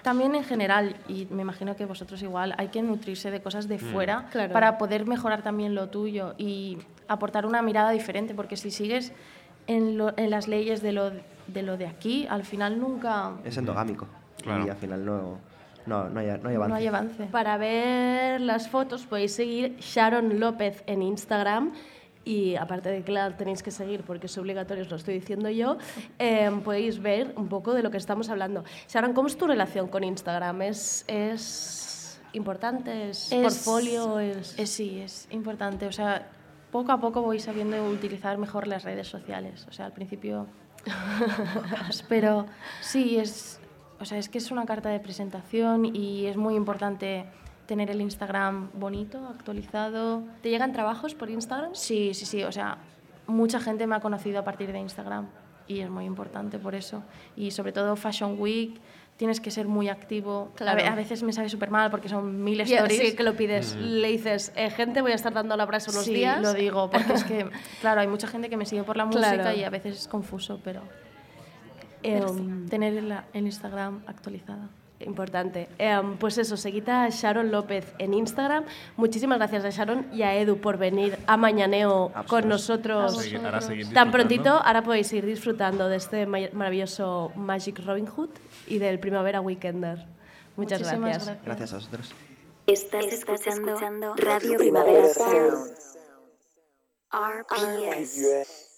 también 0.02 0.34
en 0.34 0.44
general, 0.44 0.96
y 1.08 1.26
me 1.30 1.42
imagino 1.42 1.76
que 1.76 1.86
vosotros 1.86 2.22
igual, 2.22 2.54
hay 2.58 2.68
que 2.68 2.82
nutrirse 2.82 3.30
de 3.30 3.40
cosas 3.40 3.68
de 3.68 3.78
fuera 3.78 4.28
Claro. 4.30 4.52
para 4.52 4.76
poder 4.78 5.06
mejorar 5.06 5.42
también 5.42 5.74
lo 5.74 5.88
tuyo 5.88 6.34
y 6.38 6.78
aportar 7.08 7.46
una 7.46 7.62
mirada 7.62 7.90
diferente, 7.90 8.34
porque 8.34 8.56
si 8.56 8.70
sigues 8.70 9.12
en, 9.66 9.96
lo- 9.96 10.12
en 10.18 10.28
las 10.30 10.46
leyes 10.48 10.82
de 10.82 10.92
lo, 10.92 11.10
de 11.46 11.62
lo 11.62 11.76
de 11.78 11.86
aquí, 11.86 12.26
al 12.28 12.44
final 12.44 12.78
nunca... 12.78 13.32
Es 13.44 13.56
endogámico. 13.56 14.06
Claro. 14.42 14.66
Y 14.66 14.68
al 14.68 14.76
final 14.76 15.04
no, 15.06 15.38
no, 15.86 16.08
no, 16.08 16.20
hay, 16.20 16.26
no 16.42 16.48
hay 16.48 16.54
avance. 16.56 16.68
No 16.70 16.74
hay 16.74 16.86
avance. 16.86 17.24
Para 17.26 17.56
ver 17.56 18.40
las 18.40 18.68
fotos 18.68 19.06
podéis 19.06 19.34
seguir 19.34 19.76
Sharon 19.78 20.40
López 20.40 20.82
en 20.86 21.02
Instagram. 21.02 21.72
Y 22.26 22.56
aparte 22.56 22.88
de 22.88 23.02
que 23.02 23.12
la 23.12 23.36
tenéis 23.36 23.62
que 23.62 23.70
seguir 23.70 24.02
porque 24.02 24.26
es 24.26 24.38
obligatorio, 24.38 24.82
os 24.84 24.90
lo 24.90 24.96
estoy 24.96 25.12
diciendo 25.12 25.50
yo, 25.50 25.76
eh, 26.18 26.50
podéis 26.64 26.98
ver 27.02 27.34
un 27.36 27.48
poco 27.48 27.74
de 27.74 27.82
lo 27.82 27.90
que 27.90 27.98
estamos 27.98 28.30
hablando. 28.30 28.64
Sharon, 28.88 29.12
¿cómo 29.12 29.28
es 29.28 29.36
tu 29.36 29.46
relación 29.46 29.88
con 29.88 30.02
Instagram? 30.04 30.62
¿Es, 30.62 31.04
es 31.06 32.18
importante? 32.32 33.10
¿Es, 33.10 33.30
Es- 33.30 33.42
portfolio? 33.42 34.18
Es... 34.20 34.58
es- 34.58 34.70
sí, 34.70 35.00
es 35.00 35.28
importante. 35.32 35.86
O 35.86 35.92
sea, 35.92 36.26
poco 36.72 36.92
a 36.92 36.98
poco 36.98 37.20
voy 37.20 37.40
sabiendo 37.40 37.84
utilizar 37.90 38.38
mejor 38.38 38.68
las 38.68 38.84
redes 38.84 39.06
sociales. 39.06 39.66
O 39.68 39.72
sea, 39.72 39.84
al 39.84 39.92
principio... 39.92 40.46
Pero 42.08 42.46
sí, 42.80 43.18
es, 43.18 43.60
o 44.04 44.06
sea, 44.06 44.18
es 44.18 44.28
que 44.28 44.36
es 44.36 44.50
una 44.50 44.66
carta 44.66 44.90
de 44.90 45.00
presentación 45.00 45.96
y 45.96 46.26
es 46.26 46.36
muy 46.36 46.56
importante 46.56 47.24
tener 47.64 47.90
el 47.90 48.02
Instagram 48.02 48.68
bonito, 48.74 49.26
actualizado. 49.26 50.22
¿Te 50.42 50.50
llegan 50.50 50.74
trabajos 50.74 51.14
por 51.14 51.30
Instagram? 51.30 51.70
Sí, 51.74 52.12
sí, 52.12 52.26
sí. 52.26 52.42
O 52.42 52.52
sea, 52.52 52.76
mucha 53.26 53.60
gente 53.60 53.86
me 53.86 53.94
ha 53.96 54.00
conocido 54.00 54.40
a 54.40 54.44
partir 54.44 54.70
de 54.72 54.78
Instagram 54.78 55.28
y 55.66 55.80
es 55.80 55.88
muy 55.88 56.04
importante 56.04 56.58
por 56.58 56.74
eso. 56.74 57.02
Y 57.34 57.52
sobre 57.52 57.72
todo 57.72 57.96
Fashion 57.96 58.36
Week, 58.38 58.78
tienes 59.16 59.40
que 59.40 59.50
ser 59.50 59.68
muy 59.68 59.88
activo. 59.88 60.50
A 60.52 60.56
Claro. 60.56 60.86
A, 60.86 60.94
veces 60.94 61.22
me 61.22 61.32
sabe 61.32 61.48
súper 61.48 61.70
mal 61.70 61.90
porque 61.90 62.10
son 62.10 62.44
mil 62.44 62.60
stories. 62.60 63.00
sí, 63.00 63.16
que 63.16 63.22
lo 63.22 63.34
pides. 63.34 63.74
Le 63.76 64.08
dices, 64.08 64.52
eh, 64.54 64.68
gente, 64.68 65.00
voy 65.00 65.12
a 65.12 65.14
estar 65.14 65.32
dando 65.32 65.56
la 65.56 65.64
brasa 65.64 65.90
unos 65.92 66.04
Sí, 66.04 66.12
días. 66.12 66.42
lo 66.42 66.52
digo, 66.52 66.90
porque 66.90 67.14
es 67.14 67.24
que, 67.24 67.48
claro, 67.80 68.02
hay 68.02 68.06
mucha 68.06 68.26
gente 68.26 68.50
que 68.50 68.58
me 68.58 68.66
sigue 68.66 68.82
por 68.82 68.98
la 68.98 69.06
música 69.06 69.32
Claro. 69.32 69.56
y 69.56 69.64
a 69.64 69.70
veces 69.70 69.96
es 69.98 70.08
confuso, 70.08 70.60
pero 70.62 70.82
Sí, 72.28 72.66
tener 72.70 73.02
la- 73.02 73.24
el 73.32 73.46
Instagram 73.46 74.02
actualizada. 74.06 74.68
Importante. 75.00 75.68
Em, 75.76 76.16
pues 76.16 76.38
eso, 76.38 76.56
seguita 76.56 77.04
a 77.04 77.08
Sharon 77.10 77.50
López 77.50 77.92
en 77.98 78.14
Instagram. 78.14 78.64
Muchísimas 78.96 79.38
gracias 79.38 79.64
a 79.64 79.70
Sharon 79.70 80.06
y 80.14 80.22
a 80.22 80.34
Edu 80.36 80.58
por 80.58 80.78
venir 80.78 81.18
a 81.26 81.36
Mañaneo 81.36 82.12
con 82.28 82.48
nosotros. 82.48 83.20
Seguir- 83.20 83.40
seguir 83.60 83.92
Tan 83.92 84.10
prontito, 84.12 84.50
ahora 84.50 84.82
podéis 84.82 85.12
ir 85.12 85.26
disfrutando 85.26 85.88
de 85.88 85.96
este 85.96 86.26
ma- 86.26 86.38
maravilloso 86.52 87.32
Magic 87.34 87.80
Robin 87.84 88.06
Hood 88.06 88.30
y 88.68 88.78
del 88.78 88.98
Primavera 89.00 89.40
Weekender. 89.40 90.06
Muchas 90.56 90.80
Muchísimas 90.80 91.10
gracias. 91.26 91.44
Gracias 91.44 91.72
a 91.72 91.76
vosotros. 91.76 92.14
Estás 92.66 93.04
escuchando 93.06 94.14
Radio 94.16 94.56
Primavera 94.58 95.08
Sound. 95.12 95.72
RPS. 97.12 98.73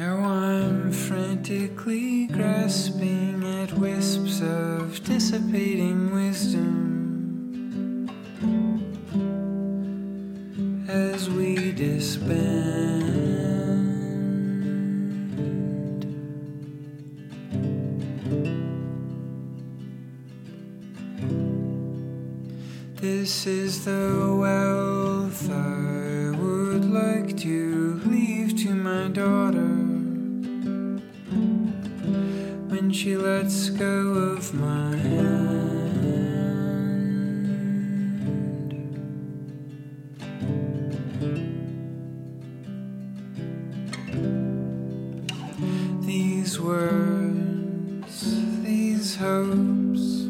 Now 0.00 0.16
I'm 0.16 0.90
frantically 0.92 2.26
grasping 2.28 3.44
at 3.44 3.70
wisps 3.74 4.40
of 4.40 5.04
dissipating 5.04 6.14
wisdom 6.14 8.08
as 10.88 11.28
we 11.28 11.72
disband. 11.72 13.10
This 22.94 23.46
is 23.46 23.84
the 23.84 24.34
wealth 24.40 25.50
I 25.50 26.30
would 26.40 26.86
like 26.86 27.36
to 27.40 28.00
leave 28.06 28.56
to 28.64 28.74
my 28.74 29.08
daughter 29.08 29.79
she 32.92 33.16
lets 33.16 33.70
go 33.70 34.34
of 34.34 34.54
my 34.54 34.96
hand. 34.96 35.30
These 46.04 46.60
words, 46.60 48.42
these 48.62 49.16
hopes, 49.16 50.26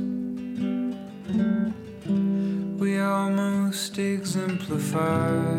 we 2.79 3.01
almost 3.01 3.99
exemplified. 3.99 5.50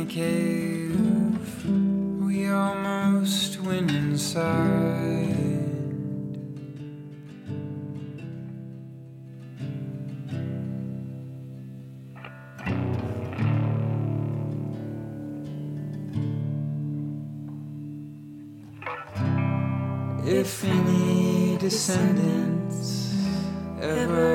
A 0.00 0.04
cave. 0.06 1.66
We 2.20 2.50
almost 2.50 3.60
went 3.60 3.90
inside. 3.90 5.36
If 20.24 20.64
any 20.64 21.58
descendants 21.58 23.14
ever 23.80 24.29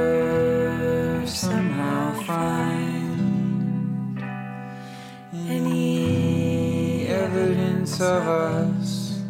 evidence 7.95 8.01
of 8.01 8.27
us 8.27 9.21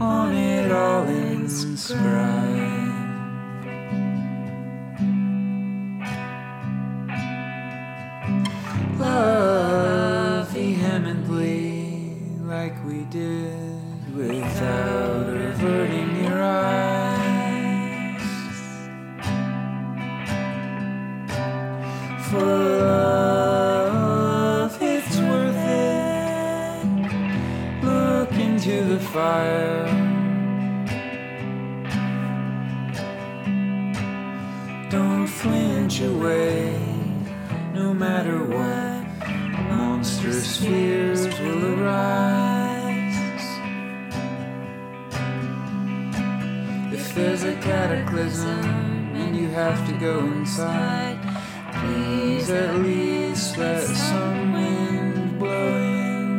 on 0.00 0.34
it 0.34 0.70
all 0.72 1.04
inscribed. 1.04 2.06
Love 8.98 10.48
vehemently 10.50 12.20
like 12.42 12.84
we 12.84 13.04
did 13.04 14.16
without 14.16 15.17
cataclysm 48.18 49.16
and 49.16 49.36
you 49.36 49.48
have 49.48 49.86
to 49.86 49.92
go 49.98 50.18
inside, 50.18 51.18
please 51.74 52.50
at 52.50 52.74
least 52.76 53.56
let 53.56 53.84
some 53.84 54.52
wind 54.52 55.38
blow 55.38 55.76
in. 55.76 56.38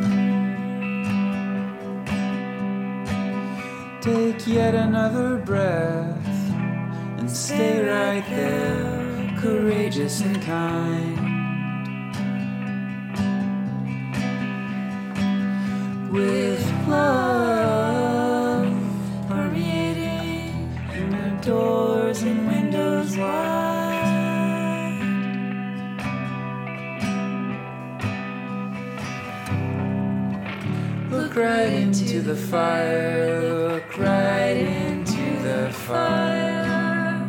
Take 4.02 4.46
yet 4.46 4.74
another 4.74 5.38
breath 5.38 6.26
and 7.18 7.30
stay 7.30 7.82
right 7.86 8.24
there, 8.28 9.34
courageous 9.38 10.20
and 10.20 10.42
kind. 10.42 11.28
With 16.12 16.88
love 16.88 17.29
the 32.30 32.36
fire, 32.36 33.42
look 33.42 33.98
right 33.98 34.56
into 34.56 35.42
the 35.42 35.68
fire. 35.72 37.26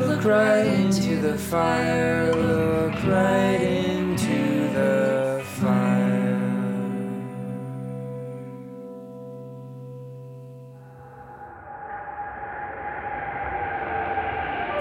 Look 0.00 0.24
right 0.24 0.66
into 0.66 1.20
the 1.20 1.38
fire, 1.38 2.34
look 2.34 2.94
right 3.04 3.62
into 3.62 4.68
the 4.74 5.40
fire. 5.60 6.40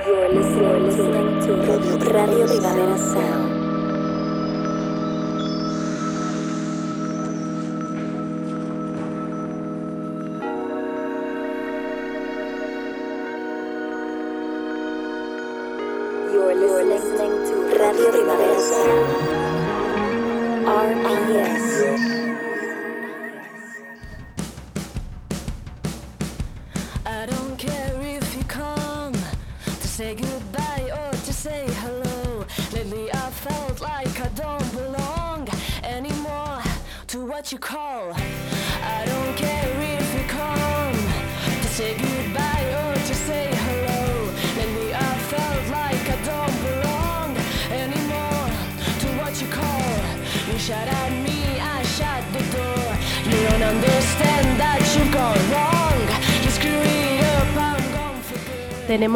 You're 0.03 0.29
listening, 0.33 0.83
listening 0.87 1.41
to 1.45 1.51
Radio, 1.61 1.97
Primavera 1.99 2.97
Sound. 2.97 3.56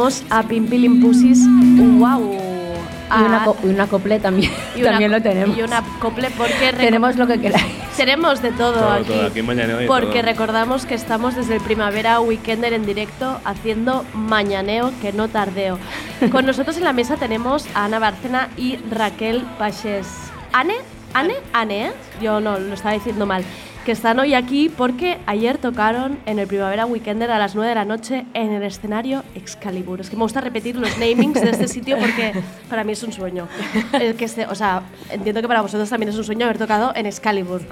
Tenemos 0.02 0.24
a 0.32 0.42
Pimpilin 0.44 1.00
Pusis. 1.00 1.46
¡Wow! 1.48 2.34
Y 2.34 3.24
una, 3.24 3.44
co- 3.44 3.58
y 3.64 3.68
una 3.68 3.86
cople 3.88 4.20
también, 4.20 4.52
y 4.76 4.82
una 4.82 4.92
también 4.92 5.12
lo 5.12 5.22
tenemos. 5.22 5.56
Y 5.58 5.62
una 5.62 5.84
cople 6.00 6.30
porque... 6.36 6.74
Tenemos 6.76 7.18
lo 7.18 7.28
que 7.28 7.40
queráis. 7.40 7.66
Tenemos 7.96 8.42
de 8.42 8.52
todo, 8.52 8.72
Todo, 8.80 8.92
aquí. 8.94 9.04
todo, 9.10 9.28
aquí 9.28 9.42
Mañaneo 9.44 9.82
y 9.84 9.86
porque 9.86 10.22
todo. 10.22 10.32
recordamos 10.32 10.86
que 10.88 10.96
estamos 10.96 11.36
desde 11.36 11.56
el 11.58 11.62
Primavera 11.62 12.20
Weekender 12.22 12.74
en 12.74 12.86
directo 12.86 13.40
haciendo 13.46 14.06
mañaneo 14.16 14.92
que 15.02 15.12
no 15.14 15.28
tardeo. 15.28 15.78
Con 16.32 16.46
nosotros 16.48 16.78
en 16.78 16.86
la 16.86 16.94
mesa 16.94 17.18
tenemos 17.18 17.68
a 17.76 17.86
Ana 17.86 18.00
Bárcena 18.00 18.48
y 18.58 18.78
Raquel 18.90 19.44
Pachés. 19.60 20.08
¿Ane? 20.54 20.76
¿Ane? 21.14 21.36
¿Ane? 21.54 21.88
¿eh? 21.88 21.92
Yo 22.22 22.40
no, 22.40 22.58
lo 22.58 22.74
estaba 22.74 22.94
diciendo 22.96 23.26
mal. 23.28 23.44
Que 23.86 23.94
están 23.94 24.20
hoy 24.20 24.36
aquí 24.36 24.70
porque 24.70 25.18
ayer 25.26 25.58
tocaron 25.58 26.20
en 26.28 26.38
el 26.38 26.46
Primavera 26.46 26.86
Weekender 26.86 27.32
a 27.32 27.40
las 27.40 27.56
9 27.56 27.70
de 27.70 27.74
la 27.76 27.84
noche 27.84 28.28
en 28.36 28.52
el 28.52 28.62
escenario 28.62 29.24
Excalibur. 29.34 30.00
Es 30.02 30.12
que 30.12 30.16
me 30.16 30.22
gusta 30.22 30.40
repetir 30.40 30.76
los 30.76 31.00
namings 31.00 31.42
de 31.42 31.50
este 31.50 31.68
sitio 31.68 31.98
porque 31.98 32.32
para 32.70 32.84
mí 32.84 32.92
es 32.92 33.02
un 33.02 33.12
sueño. 33.12 33.48
El 33.94 34.14
que 34.14 34.26
esté- 34.26 34.46
o 34.48 34.54
sea, 34.54 34.84
entiendo 35.10 35.42
que 35.42 35.48
para 35.48 35.62
vosotros 35.62 35.90
también 35.90 36.10
es 36.10 36.16
un 36.16 36.24
sueño 36.24 36.46
haber 36.46 36.60
tocado 36.60 36.94
en 36.96 37.08
Excalibur. 37.08 37.64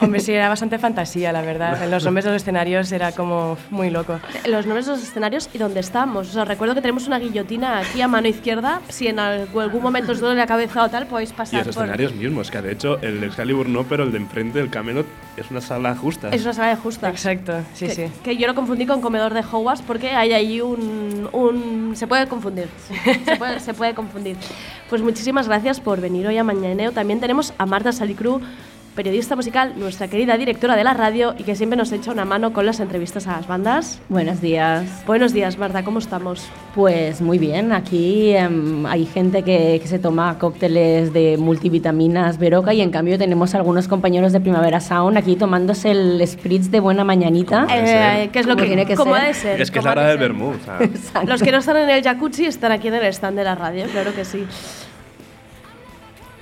Hombre, 0.00 0.20
sí, 0.20 0.32
era 0.32 0.50
bastante 0.50 0.78
fantasía, 0.78 1.32
la 1.32 1.40
verdad. 1.40 1.82
En 1.82 1.90
los 1.90 2.04
nombres 2.04 2.26
de 2.26 2.32
los 2.32 2.42
escenarios 2.42 2.92
era 2.92 3.12
como 3.12 3.56
muy 3.70 3.88
loco. 3.88 4.20
los 4.46 4.66
nombres 4.66 4.84
de 4.84 4.92
los 4.92 5.02
escenarios 5.02 5.48
y 5.54 5.56
dónde 5.58 5.80
estamos. 5.80 6.28
O 6.28 6.32
sea, 6.32 6.44
recuerdo 6.44 6.74
que 6.74 6.82
tenemos 6.82 7.06
una 7.06 7.18
guillotina 7.18 7.78
aquí 7.78 8.02
a 8.02 8.08
mano 8.08 8.28
izquierda. 8.28 8.82
Si 8.90 9.08
en 9.08 9.18
algún 9.18 9.80
momento 9.82 10.12
os 10.12 10.20
duele 10.20 10.36
la 10.36 10.46
cabeza 10.46 10.84
o 10.84 10.90
tal, 10.90 11.06
podéis 11.06 11.30
Y 11.30 11.32
pasar 11.32 11.66
los 11.66 11.74
por... 11.74 11.84
escenarios 11.84 12.12
mismos, 12.14 12.50
que 12.50 12.60
de 12.60 12.72
hecho 12.72 12.98
el 13.00 13.24
Excalibur 13.24 13.66
no, 13.66 13.84
pero 13.84 14.02
el 14.04 14.12
de 14.12 14.18
enfrente, 14.18 14.60
el 14.60 14.68
Camelot, 14.68 15.06
es 15.36 15.50
una 15.50 15.60
sala 15.60 15.94
justa. 15.96 16.28
Es 16.30 16.42
una 16.42 16.52
sala 16.52 16.68
de 16.68 16.76
justas. 16.76 17.10
Exacto, 17.12 17.52
sí, 17.74 17.86
que, 17.86 17.94
sí. 17.94 18.04
Que 18.22 18.36
yo 18.36 18.46
lo 18.46 18.54
confundí 18.54 18.86
con 18.86 19.00
comedor 19.00 19.34
de 19.34 19.40
Hogwarts 19.40 19.82
porque 19.82 20.10
hay 20.10 20.32
ahí 20.32 20.60
un... 20.60 21.28
un- 21.32 21.92
se 21.96 22.06
puede 22.06 22.26
confundir. 22.28 22.68
se, 23.24 23.36
puede, 23.36 23.60
se 23.60 23.74
puede 23.74 23.94
confundir. 23.94 24.36
Pues 24.88 25.02
muchísimas 25.02 25.48
gracias 25.48 25.80
por 25.80 26.00
venir 26.00 26.26
hoy 26.26 26.38
a 26.38 26.44
Mañaneo. 26.44 26.92
También 26.92 27.20
tenemos 27.20 27.52
a 27.58 27.66
Marta 27.66 27.92
Salicru 27.92 28.40
periodista 28.94 29.36
musical, 29.36 29.74
nuestra 29.76 30.08
querida 30.08 30.36
directora 30.36 30.76
de 30.76 30.84
la 30.84 30.94
radio 30.94 31.34
y 31.38 31.42
que 31.42 31.56
siempre 31.56 31.76
nos 31.76 31.92
echa 31.92 32.12
una 32.12 32.24
mano 32.24 32.52
con 32.52 32.64
las 32.64 32.80
entrevistas 32.80 33.26
a 33.26 33.32
las 33.32 33.46
bandas. 33.46 34.00
Buenos 34.08 34.40
días. 34.40 35.04
Buenos 35.06 35.32
días, 35.32 35.58
Marta, 35.58 35.84
¿cómo 35.84 35.98
estamos? 35.98 36.48
Pues 36.74 37.20
muy 37.20 37.38
bien, 37.38 37.72
aquí 37.72 38.30
em, 38.34 38.86
hay 38.86 39.06
gente 39.06 39.42
que, 39.42 39.78
que 39.82 39.88
se 39.88 39.98
toma 39.98 40.38
cócteles 40.38 41.12
de 41.12 41.36
multivitaminas 41.36 42.38
Veroca 42.38 42.72
y 42.72 42.80
en 42.80 42.90
cambio 42.90 43.18
tenemos 43.18 43.54
algunos 43.54 43.88
compañeros 43.88 44.32
de 44.32 44.40
Primavera 44.40 44.80
Sound 44.80 45.18
aquí 45.18 45.36
tomándose 45.36 45.90
el 45.90 46.26
spritz 46.26 46.70
de 46.70 46.80
buena 46.80 47.04
mañanita. 47.04 47.66
Eh, 47.70 48.30
¿Qué 48.32 48.38
es 48.38 48.46
lo 48.46 48.56
que 48.56 48.64
tiene 48.64 48.86
que 48.86 48.96
ser. 48.96 49.08
ha 49.08 49.24
de 49.24 49.34
ser? 49.34 49.60
Es 49.60 49.70
que 49.70 49.80
es 49.80 49.84
la 49.84 49.92
hora 49.92 50.02
de 50.04 50.14
del 50.14 50.18
vermouth. 50.18 50.56
o 50.56 50.64
sea. 50.64 51.24
Los 51.26 51.42
que 51.42 51.52
no 51.52 51.58
están 51.58 51.76
en 51.76 51.90
el 51.90 52.02
jacuzzi 52.02 52.46
están 52.46 52.72
aquí 52.72 52.88
en 52.88 52.94
el 52.94 53.04
stand 53.06 53.36
de 53.36 53.44
la 53.44 53.54
radio, 53.54 53.86
claro 53.86 54.14
que 54.14 54.24
sí. 54.24 54.46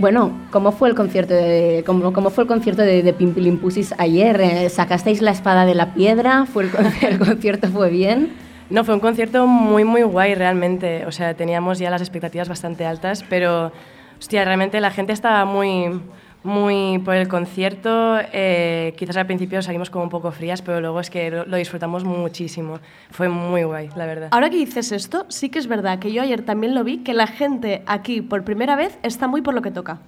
Bueno, 0.02 0.32
¿cómo 0.50 0.72
fue 0.72 0.88
el 0.88 0.96
concierto 0.96 1.32
de, 1.32 1.84
cómo, 1.86 2.12
cómo 2.12 2.30
fue 2.30 2.42
el 2.42 2.48
concierto 2.48 2.82
de, 2.82 3.04
de 3.04 3.12
Pimpilimpussis 3.12 3.94
ayer? 3.98 4.40
Eh, 4.40 4.68
¿Sacasteis 4.68 5.22
la 5.22 5.30
espada 5.30 5.64
de 5.64 5.76
la 5.76 5.94
piedra? 5.94 6.44
¿Fue 6.44 6.64
el, 6.64 6.70
el 7.08 7.20
concierto 7.20 7.68
fue 7.68 7.88
bien? 7.88 8.32
No, 8.68 8.82
fue 8.82 8.94
un 8.94 9.00
concierto 9.00 9.46
muy, 9.46 9.84
muy 9.84 10.02
guay 10.02 10.34
realmente. 10.34 11.06
O 11.06 11.12
sea, 11.12 11.34
teníamos 11.34 11.78
ya 11.78 11.88
las 11.88 12.00
expectativas 12.00 12.48
bastante 12.48 12.84
altas, 12.84 13.24
pero, 13.30 13.70
hostia, 14.18 14.44
realmente 14.44 14.80
la 14.80 14.90
gente 14.90 15.12
estaba 15.12 15.44
muy, 15.44 16.00
muy 16.44 16.98
por 17.04 17.14
el 17.14 17.28
concierto. 17.28 18.18
Eh, 18.32 18.94
quizás 18.96 19.16
al 19.16 19.26
principio 19.26 19.62
salimos 19.62 19.90
como 19.90 20.04
un 20.04 20.10
poco 20.10 20.30
frías, 20.32 20.62
pero 20.62 20.80
luego 20.80 21.00
es 21.00 21.10
que 21.10 21.30
lo, 21.30 21.56
disfrutamos 21.56 22.04
muchísimo. 22.04 22.78
Fue 23.10 23.28
muy 23.28 23.62
guay, 23.62 23.90
la 23.96 24.06
verdad. 24.06 24.28
Ahora 24.32 24.50
que 24.50 24.56
dices 24.56 24.92
esto, 24.92 25.26
sí 25.28 25.48
que 25.48 25.58
es 25.58 25.66
verdad 25.66 25.98
que 25.98 26.12
yo 26.12 26.22
ayer 26.22 26.42
también 26.42 26.74
lo 26.74 26.84
vi, 26.84 26.98
que 26.98 27.14
la 27.14 27.26
gente 27.26 27.82
aquí 27.86 28.20
por 28.20 28.44
primera 28.44 28.76
vez 28.76 28.98
está 29.02 29.28
muy 29.28 29.42
por 29.42 29.54
lo 29.54 29.62
que 29.62 29.70
toca. 29.70 30.00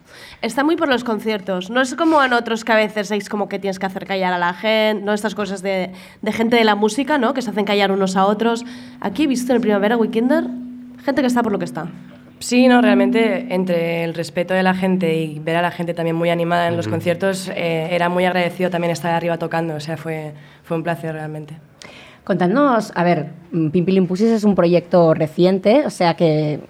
Está 0.43 0.65
muy 0.65 0.77
por 0.77 0.89
los 0.89 1.05
conciertos. 1.05 1.71
No 1.71 1.81
es 1.81 1.95
como 1.95 2.23
en 2.23 2.33
otros 2.33 2.65
que 2.65 2.73
a 2.73 2.77
veces 2.77 3.11
es 3.11 3.29
como 3.29 3.49
que 3.49 3.59
tienes 3.59 3.79
que 3.79 3.87
hacer 3.87 4.07
callar 4.07 4.33
a 4.33 4.39
la 4.39 4.55
gente, 4.55 5.05
no 5.05 5.13
estas 5.13 5.35
cosas 5.35 5.63
de, 5.63 5.93
de 6.23 6.33
gente 6.33 6.57
de 6.57 6.65
la 6.65 6.75
música, 6.75 7.19
¿no? 7.19 7.35
Que 7.35 7.43
se 7.43 7.51
hacen 7.51 7.65
callar 7.65 7.93
unos 7.93 8.17
a 8.17 8.27
otros. 8.27 8.65
Aquí 9.01 9.25
he 9.25 9.27
visto 9.27 9.53
en 9.53 9.57
el 9.57 9.63
Primavera 9.63 9.97
Weekender 9.97 10.45
gente 11.05 11.21
que 11.21 11.27
está 11.27 11.43
por 11.43 11.53
lo 11.53 11.59
que 11.59 11.67
está. 11.67 11.87
Sí, 12.45 12.69
no, 12.69 12.83
realmente 12.83 13.55
entre 13.55 14.05
el 14.05 14.13
respeto 14.13 14.53
de 14.53 14.63
la 14.63 14.75
gente 14.75 15.17
y 15.17 15.39
ver 15.39 15.57
a 15.57 15.63
la 15.63 15.71
gente 15.71 15.95
también 15.95 16.15
muy 16.15 16.29
animada 16.29 16.69
en 16.69 16.77
los 16.77 16.89
conciertos, 16.89 17.49
eh, 17.49 17.89
era 17.91 18.11
muy 18.11 18.27
agradecido 18.27 18.69
también 18.69 18.91
estar 18.91 19.15
arriba 19.15 19.39
tocando, 19.39 19.75
o 19.75 19.81
sea, 19.81 19.97
fue, 19.97 20.35
fue 20.63 20.77
un 20.77 20.83
placer 20.83 21.15
realmente. 21.15 21.57
Contadnos, 22.23 22.93
a 22.95 23.03
ver, 23.03 23.31
Pimpilimpussis 23.51 24.29
es 24.29 24.45
un 24.45 24.55
proyecto 24.55 25.15
reciente, 25.15 25.87
o 25.87 25.91
sea 25.91 26.17
que 26.17 26.61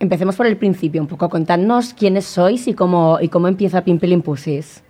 empecemos 0.00 0.34
por 0.34 0.46
el 0.46 0.56
principio 0.56 1.00
un 1.00 1.06
poco. 1.06 1.28
Contadnos 1.28 1.94
quiénes 1.94 2.24
sois 2.24 2.66
y 2.66 2.74
cómo, 2.74 3.18
y 3.20 3.28
cómo 3.28 3.46
empieza 3.46 3.84
Pimpilimpussis. 3.84 4.82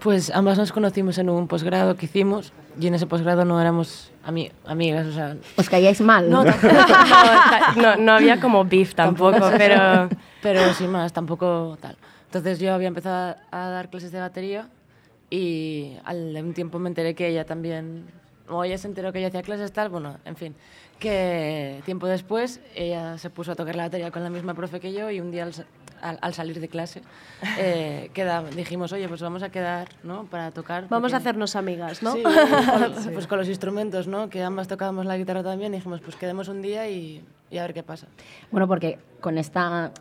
Pues 0.00 0.30
ambas 0.34 0.58
nos 0.58 0.72
conocimos 0.72 1.18
en 1.18 1.30
un 1.30 1.46
posgrado 1.46 1.94
que 1.94 2.06
hicimos 2.06 2.52
y 2.80 2.86
en 2.86 2.94
ese 2.94 3.06
posgrado 3.06 3.44
no 3.44 3.60
éramos 3.60 4.10
ami- 4.26 4.52
amigas, 4.66 5.06
o 5.06 5.12
sea... 5.12 5.36
¿Os 5.56 5.68
caíais 5.68 6.00
mal? 6.00 6.30
No, 6.30 6.44
tampoco, 6.44 6.74
No, 7.76 7.96
no, 7.96 8.12
había 8.12 8.40
como 8.40 8.64
beef 8.64 8.94
tampoco, 8.94 9.50
pero... 9.56 10.08
Pero 10.40 10.72
sin 10.74 10.90
más, 10.92 11.12
tampoco 11.12 11.76
tal. 11.80 11.96
Entonces 12.26 12.60
yo 12.60 12.72
había 12.72 12.86
empezado 12.86 13.34
a 13.50 13.68
dar 13.68 13.90
clases 13.90 14.12
de 14.12 14.20
batería 14.20 14.68
y 15.30 15.96
al 16.04 16.36
un 16.40 16.54
tiempo 16.54 16.78
me 16.78 16.88
enteré 16.88 17.14
que 17.14 17.26
ella 17.28 17.44
también... 17.44 18.04
O 18.48 18.62
ella 18.64 18.78
se 18.78 18.86
enteró 18.86 19.12
que 19.12 19.20
yo 19.20 19.26
hacía 19.26 19.42
clases 19.42 19.72
tal, 19.72 19.88
bueno, 19.88 20.16
en 20.24 20.36
fin. 20.36 20.54
Que 21.00 21.82
tiempo 21.84 22.06
después 22.06 22.60
ella 22.74 23.18
se 23.18 23.30
puso 23.30 23.52
a 23.52 23.54
tocar 23.56 23.74
la 23.76 23.84
batería 23.84 24.10
con 24.10 24.22
la 24.22 24.30
misma 24.30 24.54
profe 24.54 24.78
que 24.80 24.92
yo 24.92 25.10
y 25.10 25.20
un 25.20 25.30
día 25.32 25.48
al, 26.02 26.10
al- 26.10 26.18
al 26.20 26.34
salir 26.34 26.60
de 26.60 26.68
clase 26.68 27.02
eh, 27.58 28.10
queda- 28.14 28.42
dijimos, 28.44 28.92
oye, 28.92 29.08
pues 29.08 29.20
vamos 29.22 29.42
a 29.42 29.50
quedar, 29.50 29.88
¿no? 30.02 30.24
Para 30.24 30.50
tocar. 30.50 30.88
Vamos 30.88 31.12
porque- 31.12 31.14
a 31.14 31.18
hacernos 31.18 31.56
amigas, 31.56 32.02
¿no? 32.02 32.12
Sí, 32.12 32.22
con- 33.04 33.12
pues 33.14 33.26
con 33.26 33.38
los 33.38 33.48
instrumentos, 33.48 34.06
¿no? 34.06 34.28
Que 34.28 34.42
ambas 34.42 34.68
tocábamos 34.68 35.06
la 35.06 35.16
guitarra 35.16 35.42
también, 35.42 35.72
y 35.74 35.78
dijimos, 35.78 36.00
pues 36.00 36.16
quedemos 36.16 36.48
un 36.48 36.62
día 36.62 36.88
y, 36.88 37.24
y 37.50 37.58
a 37.58 37.62
ver 37.62 37.74
qué 37.74 37.82
pasa. 37.82 38.06
Bueno, 38.50 38.66
porque 38.68 38.98
con 39.20 39.38
esta 39.38 39.92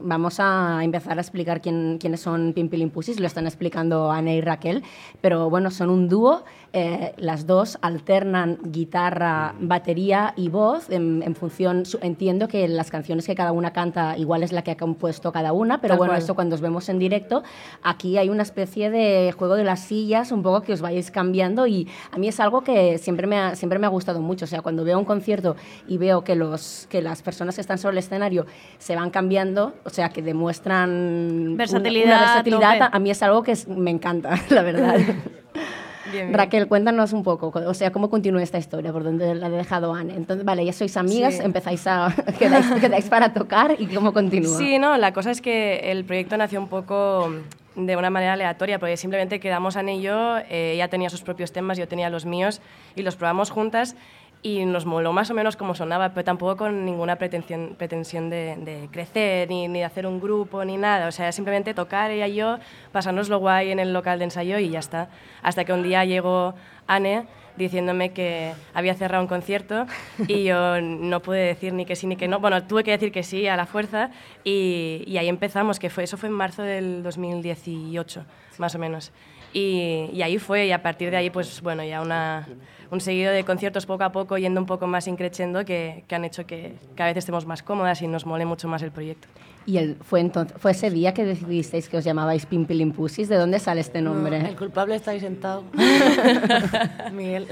vamos 0.00 0.40
a 0.40 0.80
empezar 0.82 1.16
a 1.16 1.20
explicar 1.20 1.60
quién, 1.60 1.98
quiénes 2.00 2.20
son 2.20 2.52
Pimpilimpussis, 2.52 3.20
lo 3.20 3.26
están 3.26 3.46
explicando 3.46 4.10
Ana 4.10 4.32
y 4.32 4.40
Raquel, 4.40 4.82
pero 5.20 5.48
bueno, 5.50 5.70
son 5.70 5.90
un 5.90 6.08
dúo, 6.08 6.44
eh, 6.72 7.14
las 7.16 7.46
dos 7.46 7.78
alternan 7.80 8.58
guitarra, 8.62 9.54
batería 9.58 10.34
y 10.36 10.48
voz 10.48 10.90
en, 10.90 11.22
en 11.22 11.34
función, 11.34 11.84
entiendo 12.02 12.46
que 12.48 12.68
las 12.68 12.90
canciones 12.90 13.26
que 13.26 13.34
cada 13.34 13.52
una 13.52 13.72
canta 13.72 14.16
igual 14.18 14.42
es 14.42 14.52
la 14.52 14.62
que 14.62 14.72
ha 14.72 14.76
compuesto 14.76 15.32
cada 15.32 15.52
una, 15.52 15.80
pero 15.80 15.92
Tal 15.92 15.98
bueno, 15.98 16.10
cual. 16.12 16.20
esto 16.20 16.34
cuando 16.34 16.54
os 16.56 16.60
vemos 16.60 16.88
en 16.88 16.98
directo, 16.98 17.42
aquí 17.82 18.18
hay 18.18 18.28
una 18.28 18.42
especie 18.42 18.90
de 18.90 19.32
juego 19.36 19.56
de 19.56 19.64
las 19.64 19.80
sillas, 19.80 20.30
un 20.32 20.42
poco 20.42 20.62
que 20.62 20.72
os 20.74 20.80
vais 20.80 21.10
cambiando 21.10 21.66
y 21.66 21.88
a 22.12 22.18
mí 22.18 22.28
es 22.28 22.38
algo 22.40 22.60
que 22.62 22.98
siempre 22.98 23.26
me 23.26 23.38
ha, 23.38 23.54
siempre 23.56 23.78
me 23.78 23.86
ha 23.86 23.90
gustado 23.90 24.20
mucho, 24.20 24.44
o 24.44 24.48
sea, 24.48 24.60
cuando 24.60 24.84
veo 24.84 24.98
un 24.98 25.04
concierto 25.04 25.56
y 25.86 25.96
veo 25.98 26.22
que, 26.22 26.34
los, 26.34 26.86
que 26.90 27.00
las 27.02 27.22
personas 27.22 27.54
que 27.54 27.60
están 27.62 27.78
sobre 27.78 27.92
el 27.94 27.98
escenario 27.98 28.44
se 28.78 28.94
van 28.94 29.10
cambiando, 29.10 29.74
o 29.84 29.90
sea, 29.90 30.10
que 30.10 30.22
demuestran 30.22 31.56
Versatilidad 31.56 32.06
una 32.06 32.16
a 32.18 32.20
versatilidad, 32.20 32.78
tope. 32.78 32.96
a 32.96 32.98
mí 32.98 33.10
es 33.10 33.22
algo 33.22 33.42
que 33.42 33.52
es- 33.52 33.68
me 33.68 33.90
encanta, 33.90 34.38
la 34.50 34.62
verdad. 34.62 34.96
Bien, 36.12 36.26
bien. 36.28 36.34
Raquel, 36.34 36.68
cuéntanos 36.68 37.12
un 37.12 37.22
poco, 37.22 37.52
o 37.54 37.74
sea, 37.74 37.90
cómo 37.90 38.10
continúa 38.10 38.42
esta 38.42 38.58
historia, 38.58 38.92
por 38.92 39.04
dónde 39.04 39.34
la 39.34 39.48
he 39.48 39.50
dejado 39.50 39.94
Anne. 39.94 40.14
Entonces, 40.16 40.44
vale, 40.44 40.64
ya 40.64 40.72
sois 40.72 40.96
amigas, 40.96 41.34
Sí. 41.34 41.40
empezáis 41.44 41.86
a, 41.86 42.14
quedáis, 42.38 42.66
quedáis 42.80 43.08
para 43.08 43.32
tocar 43.32 43.76
y 43.78 43.86
cómo 43.86 44.12
continúa. 44.12 44.56
Sí, 44.58 44.78
no, 44.78 44.96
la 44.96 45.12
cosa 45.12 45.30
es 45.30 45.40
que 45.40 45.90
el 45.90 46.04
proyecto 46.04 46.36
nació 46.36 46.60
un 46.60 46.68
poco 46.68 47.30
de 47.76 47.96
una 47.96 48.10
manera 48.10 48.32
aleatoria, 48.32 48.80
porque 48.80 48.96
simplemente 48.96 49.38
quedamos 49.38 49.76
Ana 49.76 49.92
y 49.92 50.02
yo, 50.02 50.38
eh, 50.50 50.72
ella 50.74 50.88
tenía 50.88 51.10
sus 51.10 51.22
propios 51.22 51.52
temas, 51.52 51.78
yo 51.78 51.86
tenía 51.86 52.10
los 52.10 52.24
míos, 52.26 52.60
y 52.96 53.02
los 53.02 53.14
probamos 53.14 53.50
juntas 53.50 53.94
y 54.42 54.64
nos 54.64 54.86
moló 54.86 55.12
más 55.12 55.30
o 55.30 55.34
menos 55.34 55.56
como 55.56 55.74
sonaba, 55.74 56.10
pero 56.10 56.24
tampoco 56.24 56.56
con 56.56 56.84
ninguna 56.84 57.16
pretensión, 57.16 57.74
pretensión 57.76 58.30
de, 58.30 58.56
de 58.56 58.88
crecer, 58.90 59.48
ni, 59.48 59.66
ni 59.68 59.80
de 59.80 59.84
hacer 59.84 60.06
un 60.06 60.20
grupo, 60.20 60.64
ni 60.64 60.76
nada. 60.76 61.08
O 61.08 61.12
sea, 61.12 61.32
simplemente 61.32 61.74
tocar 61.74 62.10
ella 62.10 62.26
y 62.28 62.36
yo, 62.36 62.58
pasárnoslo 62.92 63.38
guay 63.38 63.70
en 63.70 63.80
el 63.80 63.92
local 63.92 64.18
de 64.18 64.26
ensayo 64.26 64.58
y 64.58 64.70
ya 64.70 64.78
está. 64.78 65.08
Hasta 65.42 65.64
que 65.64 65.72
un 65.72 65.82
día 65.82 66.04
llegó 66.04 66.54
Anne 66.86 67.26
diciéndome 67.56 68.12
que 68.12 68.52
había 68.72 68.94
cerrado 68.94 69.22
un 69.22 69.28
concierto 69.28 69.86
y 70.28 70.44
yo 70.44 70.80
no 70.80 71.20
pude 71.20 71.40
decir 71.40 71.72
ni 71.72 71.84
que 71.84 71.96
sí 71.96 72.06
ni 72.06 72.16
que 72.16 72.28
no. 72.28 72.38
Bueno, 72.38 72.62
tuve 72.62 72.84
que 72.84 72.92
decir 72.92 73.10
que 73.10 73.24
sí 73.24 73.48
a 73.48 73.56
la 73.56 73.66
fuerza 73.66 74.10
y, 74.44 75.02
y 75.06 75.18
ahí 75.18 75.28
empezamos, 75.28 75.78
que 75.78 75.90
fue, 75.90 76.04
eso 76.04 76.16
fue 76.16 76.28
en 76.28 76.36
marzo 76.36 76.62
del 76.62 77.02
2018, 77.02 78.24
más 78.58 78.74
o 78.76 78.78
menos. 78.78 79.12
Y, 79.52 80.10
y 80.12 80.22
ahí 80.22 80.38
fue, 80.38 80.66
y 80.66 80.72
a 80.72 80.82
partir 80.82 81.10
de 81.10 81.16
ahí, 81.16 81.30
pues 81.30 81.60
bueno, 81.62 81.82
ya 81.84 82.02
una, 82.02 82.46
un 82.90 83.00
seguido 83.00 83.32
de 83.32 83.44
conciertos 83.44 83.86
poco 83.86 84.04
a 84.04 84.12
poco, 84.12 84.38
yendo 84.38 84.60
un 84.60 84.66
poco 84.66 84.86
más 84.86 85.06
increciendo, 85.08 85.64
que, 85.64 86.04
que 86.06 86.14
han 86.14 86.24
hecho 86.24 86.46
que 86.46 86.74
cada 86.94 87.10
vez 87.10 87.18
estemos 87.18 87.46
más 87.46 87.62
cómodas 87.62 88.02
y 88.02 88.06
nos 88.08 88.26
mole 88.26 88.44
mucho 88.44 88.68
más 88.68 88.82
el 88.82 88.90
proyecto. 88.90 89.28
Y 89.66 89.76
el, 89.76 89.96
fue, 89.96 90.20
entonces, 90.20 90.56
fue 90.58 90.70
ese 90.70 90.90
día 90.90 91.12
que 91.12 91.26
decidisteis 91.26 91.90
que 91.90 91.98
os 91.98 92.04
llamabais 92.04 92.46
Pimpilimpussis. 92.46 93.28
¿De 93.28 93.36
dónde 93.36 93.58
sale 93.58 93.82
este 93.82 94.00
nombre? 94.00 94.38
No, 94.42 94.48
el 94.48 94.56
culpable 94.56 94.94
está 94.94 95.10
ahí 95.10 95.20
sentado. 95.20 95.62
Miguel. 97.12 97.46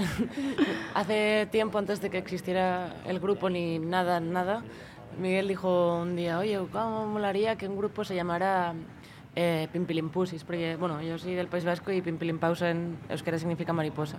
Hace 0.95 1.47
tiempo, 1.51 1.77
antes 1.77 2.01
de 2.01 2.09
que 2.09 2.17
existiera 2.17 2.95
el 3.07 3.21
grupo 3.21 3.51
ni 3.51 3.79
nada, 3.79 4.21
nada, 4.21 4.65
Miguel 5.21 5.49
dijo 5.49 5.99
un 6.01 6.17
día, 6.17 6.39
oye, 6.39 6.59
¿cómo 6.73 7.07
molaría 7.07 7.57
que 7.57 7.69
un 7.69 7.77
grupo 7.77 8.03
se 8.03 8.15
llamara 8.15 8.73
eh, 9.37 9.69
Pimpilimpusis? 9.73 10.43
Porque, 10.45 10.77
bueno, 10.77 11.01
yo 11.03 11.19
soy 11.19 11.35
del 11.35 11.47
País 11.47 11.65
Vasco 11.65 11.93
y 11.93 12.01
Pimpilimpausa 12.03 12.71
en 12.71 12.99
euskera 13.09 13.39
significa 13.39 13.73
mariposa. 13.73 14.17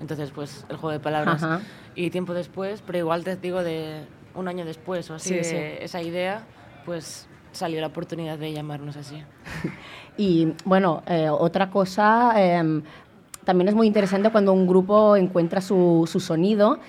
Entonces, 0.00 0.30
pues, 0.30 0.64
el 0.68 0.76
juego 0.76 0.92
de 0.92 1.00
palabras. 1.00 1.42
Ajá. 1.42 1.60
Y 1.96 2.10
tiempo 2.10 2.34
después, 2.34 2.82
pero 2.86 2.98
igual 2.98 3.24
te 3.24 3.36
digo 3.36 3.64
de 3.64 4.04
un 4.34 4.46
año 4.46 4.64
después 4.64 5.10
o 5.10 5.14
así, 5.14 5.30
Sí, 5.30 5.34
de 5.36 5.44
sí. 5.44 5.56
esa 5.80 6.00
idea, 6.02 6.42
pues 6.84 7.26
salió 7.52 7.80
la 7.80 7.88
oportunidad 7.88 8.38
de 8.38 8.52
llamarnos 8.52 8.96
así. 8.96 9.22
Y 10.20 10.52
bueno, 10.64 11.04
eh, 11.06 11.28
otra 11.30 11.70
cosa, 11.70 12.32
eh, 12.36 12.82
también 13.44 13.68
es 13.68 13.74
muy 13.76 13.86
interesante 13.86 14.30
cuando 14.30 14.52
un 14.52 14.66
grupo 14.66 15.14
encuentra 15.16 15.60
su, 15.60 16.08
su 16.10 16.18
sonido 16.18 16.80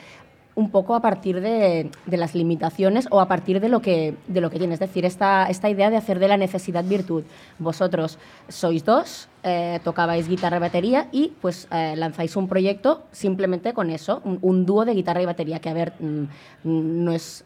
un 0.60 0.70
poco 0.70 0.94
a 0.94 1.00
partir 1.00 1.40
de, 1.40 1.90
de 2.06 2.18
las 2.18 2.36
limitaciones 2.36 3.08
o 3.12 3.22
a 3.22 3.28
partir 3.28 3.62
de 3.62 3.70
lo 3.70 3.82
que, 3.82 4.16
de 4.28 4.42
lo 4.42 4.50
que 4.50 4.60
tiene. 4.60 4.74
Es 4.74 4.82
decir, 4.82 5.06
esta, 5.06 5.50
esta 5.50 5.70
idea 5.70 5.90
de 5.90 5.96
hacer 5.96 6.20
de 6.20 6.28
la 6.28 6.36
necesidad 6.36 6.84
virtud. 6.84 7.24
Vosotros 7.60 8.20
sois 8.50 8.84
dos, 8.84 9.30
eh, 9.44 9.80
tocabais 9.86 10.28
guitarra 10.28 10.58
y 10.58 10.60
batería 10.60 11.08
y 11.14 11.32
pues 11.42 11.68
eh, 11.72 11.96
lanzáis 11.96 12.36
un 12.36 12.50
proyecto 12.50 13.04
simplemente 13.14 13.74
con 13.74 13.90
eso, 13.90 14.22
un, 14.26 14.38
un 14.42 14.66
dúo 14.66 14.84
de 14.84 14.94
guitarra 14.94 15.22
y 15.22 15.26
batería, 15.26 15.60
que 15.60 15.70
a 15.70 15.74
ver, 15.74 15.94
mm, 16.00 16.24
mm, 16.64 17.04
no 17.06 17.14
es... 17.14 17.46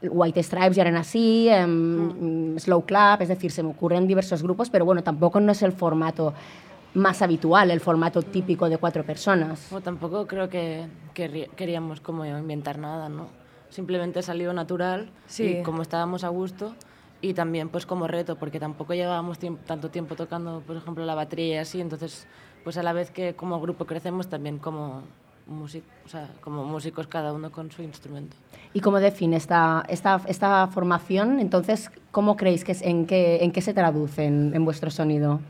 White 0.00 0.42
Stripes 0.44 0.76
ya 0.76 0.82
eran 0.82 0.96
así, 0.96 1.48
mm, 1.50 2.56
Slow 2.58 2.82
Clap, 2.82 3.20
es 3.22 3.28
decir, 3.28 3.50
se 3.50 3.64
me 3.64 3.70
ocurren 3.70 4.06
diversos 4.06 4.42
grupos, 4.42 4.70
pero 4.70 4.84
bueno, 4.84 5.02
tampoco 5.02 5.40
no 5.40 5.50
es 5.50 5.62
el 5.62 5.72
formato 5.72 6.34
más 6.94 7.22
habitual, 7.22 7.70
el 7.70 7.80
formato 7.80 8.22
típico 8.22 8.68
de 8.68 8.78
cuatro 8.78 9.04
personas. 9.04 9.68
Bueno, 9.70 9.84
tampoco 9.84 10.26
creo 10.26 10.48
que, 10.48 10.86
queríamos 11.14 12.00
como 12.00 12.24
inventar 12.24 12.78
nada, 12.78 13.08
¿no? 13.08 13.28
Simplemente 13.70 14.22
salió 14.22 14.52
natural 14.52 15.10
Sí. 15.26 15.58
y 15.58 15.62
como 15.62 15.82
estábamos 15.82 16.24
a 16.24 16.28
gusto, 16.28 16.74
y 17.20 17.34
también 17.34 17.68
pues 17.68 17.84
como 17.84 18.06
reto, 18.06 18.36
porque 18.36 18.60
tampoco 18.60 18.94
llevábamos 18.94 19.40
tiemp- 19.40 19.58
tanto 19.66 19.90
tiempo 19.90 20.14
tocando, 20.14 20.62
por 20.66 20.76
ejemplo, 20.76 21.04
la 21.04 21.14
batería 21.14 21.56
y 21.56 21.58
así, 21.58 21.80
entonces 21.80 22.26
pues 22.64 22.76
a 22.78 22.82
la 22.82 22.92
vez 22.92 23.10
que 23.10 23.34
como 23.34 23.60
grupo 23.60 23.84
crecemos 23.86 24.28
también 24.28 24.58
como, 24.58 25.02
o 25.50 26.08
sea, 26.08 26.28
como 26.40 26.64
músicos 26.64 27.06
cada 27.06 27.32
uno 27.32 27.50
con 27.50 27.70
su 27.72 27.82
instrumento. 27.82 28.36
¿Y 28.72 28.80
cómo 28.80 29.00
define 29.00 29.36
esta, 29.36 29.84
esta, 29.88 30.20
esta 30.26 30.66
formación? 30.68 31.40
Entonces, 31.40 31.90
¿cómo 32.10 32.36
creéis 32.36 32.64
que 32.64 32.72
es, 32.72 32.82
en, 32.82 33.06
qué, 33.06 33.42
en 33.42 33.52
qué 33.52 33.60
se 33.62 33.74
traduce 33.74 34.24
en, 34.24 34.52
en 34.54 34.64
vuestro 34.64 34.90
sonido? 34.90 35.40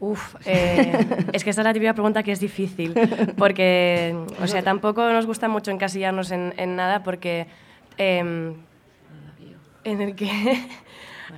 Uf, 0.00 0.34
eh, 0.46 1.06
es 1.34 1.44
que 1.44 1.50
esta 1.50 1.60
es 1.60 1.66
la 1.66 1.74
típica 1.74 1.92
pregunta 1.92 2.22
que 2.22 2.32
es 2.32 2.40
difícil, 2.40 2.94
porque, 3.36 4.16
o 4.42 4.46
sea, 4.46 4.62
tampoco 4.62 5.06
nos 5.12 5.26
gusta 5.26 5.46
mucho 5.46 5.70
encasillarnos 5.70 6.30
en, 6.30 6.54
en 6.56 6.74
nada, 6.74 7.02
porque 7.02 7.46
em, 7.98 8.54
en 9.84 10.00
el 10.00 10.14
que... 10.16 10.30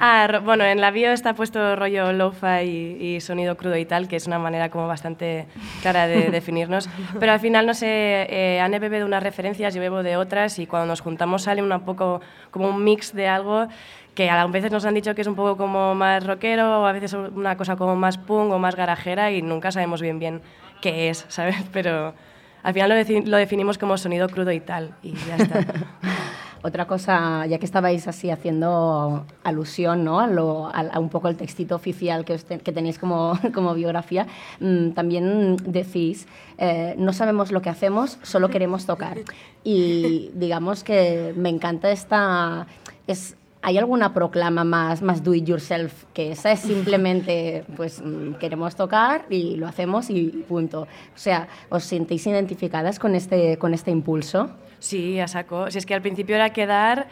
Ah, 0.00 0.40
bueno, 0.42 0.64
en 0.64 0.80
la 0.80 0.90
bio 0.90 1.12
está 1.12 1.34
puesto 1.34 1.76
rollo 1.76 2.12
lo-fi 2.14 2.62
y, 2.64 3.14
y 3.16 3.20
sonido 3.20 3.58
crudo 3.58 3.76
y 3.76 3.84
tal, 3.84 4.08
que 4.08 4.16
es 4.16 4.26
una 4.26 4.38
manera 4.38 4.70
como 4.70 4.86
bastante 4.88 5.46
clara 5.82 6.06
de 6.06 6.30
definirnos. 6.30 6.88
Pero 7.20 7.32
al 7.32 7.40
final, 7.40 7.66
no 7.66 7.74
sé, 7.74 8.26
eh, 8.30 8.60
Anne 8.60 8.78
bebe 8.78 8.98
de 8.98 9.04
unas 9.04 9.22
referencias, 9.22 9.74
yo 9.74 9.80
bebo 9.80 10.02
de 10.02 10.16
otras, 10.16 10.58
y 10.58 10.66
cuando 10.66 10.86
nos 10.86 11.02
juntamos 11.02 11.42
sale 11.42 11.62
un 11.62 11.80
poco 11.82 12.20
como 12.50 12.68
un 12.70 12.82
mix 12.82 13.12
de 13.14 13.28
algo 13.28 13.68
que 14.14 14.28
a 14.30 14.46
veces 14.46 14.70
nos 14.72 14.84
han 14.84 14.94
dicho 14.94 15.14
que 15.14 15.22
es 15.22 15.26
un 15.26 15.34
poco 15.34 15.56
como 15.56 15.94
más 15.94 16.26
rockero, 16.26 16.82
o 16.82 16.86
a 16.86 16.92
veces 16.92 17.12
una 17.14 17.56
cosa 17.56 17.76
como 17.76 17.96
más 17.96 18.18
punk 18.18 18.52
o 18.52 18.58
más 18.58 18.76
garajera, 18.76 19.30
y 19.32 19.42
nunca 19.42 19.72
sabemos 19.72 20.00
bien 20.02 20.18
bien 20.18 20.40
qué 20.80 21.08
es, 21.10 21.24
¿sabes? 21.28 21.56
Pero 21.72 22.14
al 22.62 22.74
final 22.74 22.90
lo, 22.90 23.20
lo 23.30 23.36
definimos 23.36 23.78
como 23.78 23.96
sonido 23.96 24.28
crudo 24.28 24.52
y 24.52 24.60
tal, 24.60 24.94
y 25.02 25.14
ya 25.14 25.36
está. 25.36 25.64
Otra 26.64 26.86
cosa, 26.86 27.44
ya 27.46 27.58
que 27.58 27.64
estabais 27.64 28.06
así 28.06 28.30
haciendo 28.30 29.26
alusión 29.42 30.04
¿no? 30.04 30.20
a, 30.20 30.28
lo- 30.28 30.68
a- 30.68 30.90
a 30.92 31.00
un 31.00 31.08
poco 31.08 31.26
el 31.26 31.36
textito 31.36 31.74
oficial 31.74 32.24
que, 32.24 32.38
te- 32.38 32.60
que 32.60 32.70
tenéis 32.70 33.00
como, 33.00 33.36
como 33.54 33.74
biografía, 33.74 34.28
mm, 34.60 34.90
también 34.90 35.56
decís, 35.56 36.28
eh, 36.58 36.94
no 36.98 37.12
sabemos 37.12 37.50
lo 37.50 37.62
que 37.62 37.68
hacemos, 37.70 38.16
solo 38.22 38.48
queremos 38.48 38.86
tocar. 38.86 39.18
Y 39.64 40.30
digamos 40.34 40.84
que 40.84 41.32
me 41.36 41.48
encanta 41.48 41.90
esta... 41.90 42.68
Es, 43.08 43.36
¿Hay 43.64 43.78
alguna 43.78 44.12
proclama 44.12 44.64
más, 44.64 45.02
más 45.02 45.22
do 45.22 45.34
it 45.34 45.44
yourself 45.44 46.04
que 46.12 46.32
esa? 46.32 46.50
Es 46.50 46.60
simplemente, 46.60 47.64
pues 47.76 48.02
mm, 48.04 48.34
queremos 48.34 48.74
tocar 48.74 49.24
y 49.30 49.56
lo 49.56 49.68
hacemos 49.68 50.10
y 50.10 50.44
punto. 50.48 50.82
O 50.82 50.86
sea, 51.18 51.46
¿os 51.68 51.84
sentéis 51.84 52.26
identificadas 52.26 52.98
con 52.98 53.14
este, 53.14 53.58
con 53.58 53.72
este 53.72 53.92
impulso? 53.92 54.50
Sí, 54.80 55.20
a 55.20 55.28
saco. 55.28 55.70
Si 55.70 55.78
es 55.78 55.86
que 55.86 55.94
al 55.94 56.02
principio 56.02 56.34
era 56.34 56.50
quedar, 56.50 57.06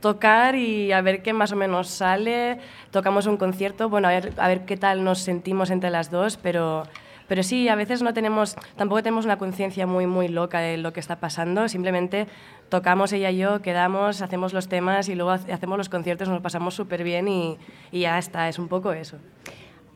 tocar 0.00 0.54
y 0.54 0.92
a 0.92 1.00
ver 1.00 1.22
qué 1.22 1.32
más 1.32 1.50
o 1.50 1.56
menos 1.56 1.88
sale. 1.88 2.58
Tocamos 2.92 3.26
un 3.26 3.36
concierto, 3.36 3.88
bueno, 3.88 4.06
a 4.06 4.12
ver, 4.12 4.32
a 4.36 4.46
ver 4.46 4.64
qué 4.64 4.76
tal 4.76 5.02
nos 5.02 5.18
sentimos 5.18 5.70
entre 5.70 5.90
las 5.90 6.12
dos, 6.12 6.36
pero, 6.36 6.84
pero 7.28 7.42
sí, 7.42 7.68
a 7.68 7.74
veces 7.74 8.02
no 8.02 8.12
tenemos, 8.14 8.56
tampoco 8.76 9.02
tenemos 9.02 9.24
una 9.24 9.36
conciencia 9.38 9.86
muy, 9.86 10.06
muy 10.06 10.28
loca 10.28 10.60
de 10.60 10.76
lo 10.76 10.92
que 10.92 11.00
está 11.00 11.16
pasando. 11.16 11.68
Simplemente 11.68 12.26
tocamos 12.68 13.12
ella 13.12 13.30
y 13.30 13.38
yo, 13.38 13.62
quedamos, 13.62 14.22
hacemos 14.22 14.52
los 14.52 14.68
temas 14.68 15.08
y 15.08 15.14
luego 15.14 15.30
hace- 15.32 15.52
hacemos 15.52 15.78
los 15.78 15.88
conciertos, 15.88 16.28
nos 16.28 16.40
pasamos 16.42 16.74
súper 16.74 17.02
bien 17.04 17.28
y, 17.28 17.56
y 17.92 18.00
ya 18.00 18.18
está, 18.18 18.48
es 18.48 18.58
un 18.58 18.68
poco 18.68 18.92
eso. 18.92 19.16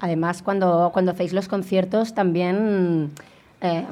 Además, 0.01 0.43
cuando, 0.43 0.91
cuando 0.93 1.13
hacéis 1.13 1.33
los 1.33 1.47
conciertos, 1.47 2.15
también 2.15 3.11
eh, 3.61 3.85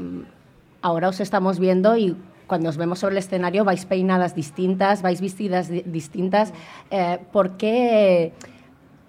ahora 0.83 1.09
os 1.09 1.21
estamos 1.21 1.59
viendo 1.59 1.97
y 1.97 2.17
cuando 2.47 2.71
os 2.71 2.79
vemos 2.79 2.99
sobre 3.01 3.13
el 3.13 3.19
escenario 3.19 3.63
vais 3.65 3.85
peinadas 3.85 4.35
distintas, 4.35 5.03
vais 5.03 5.21
vestidas 5.21 5.69
di- 5.69 5.83
distintas. 5.85 6.55
Eh, 6.91 7.19
¿por, 7.31 7.59
qué, 7.59 8.33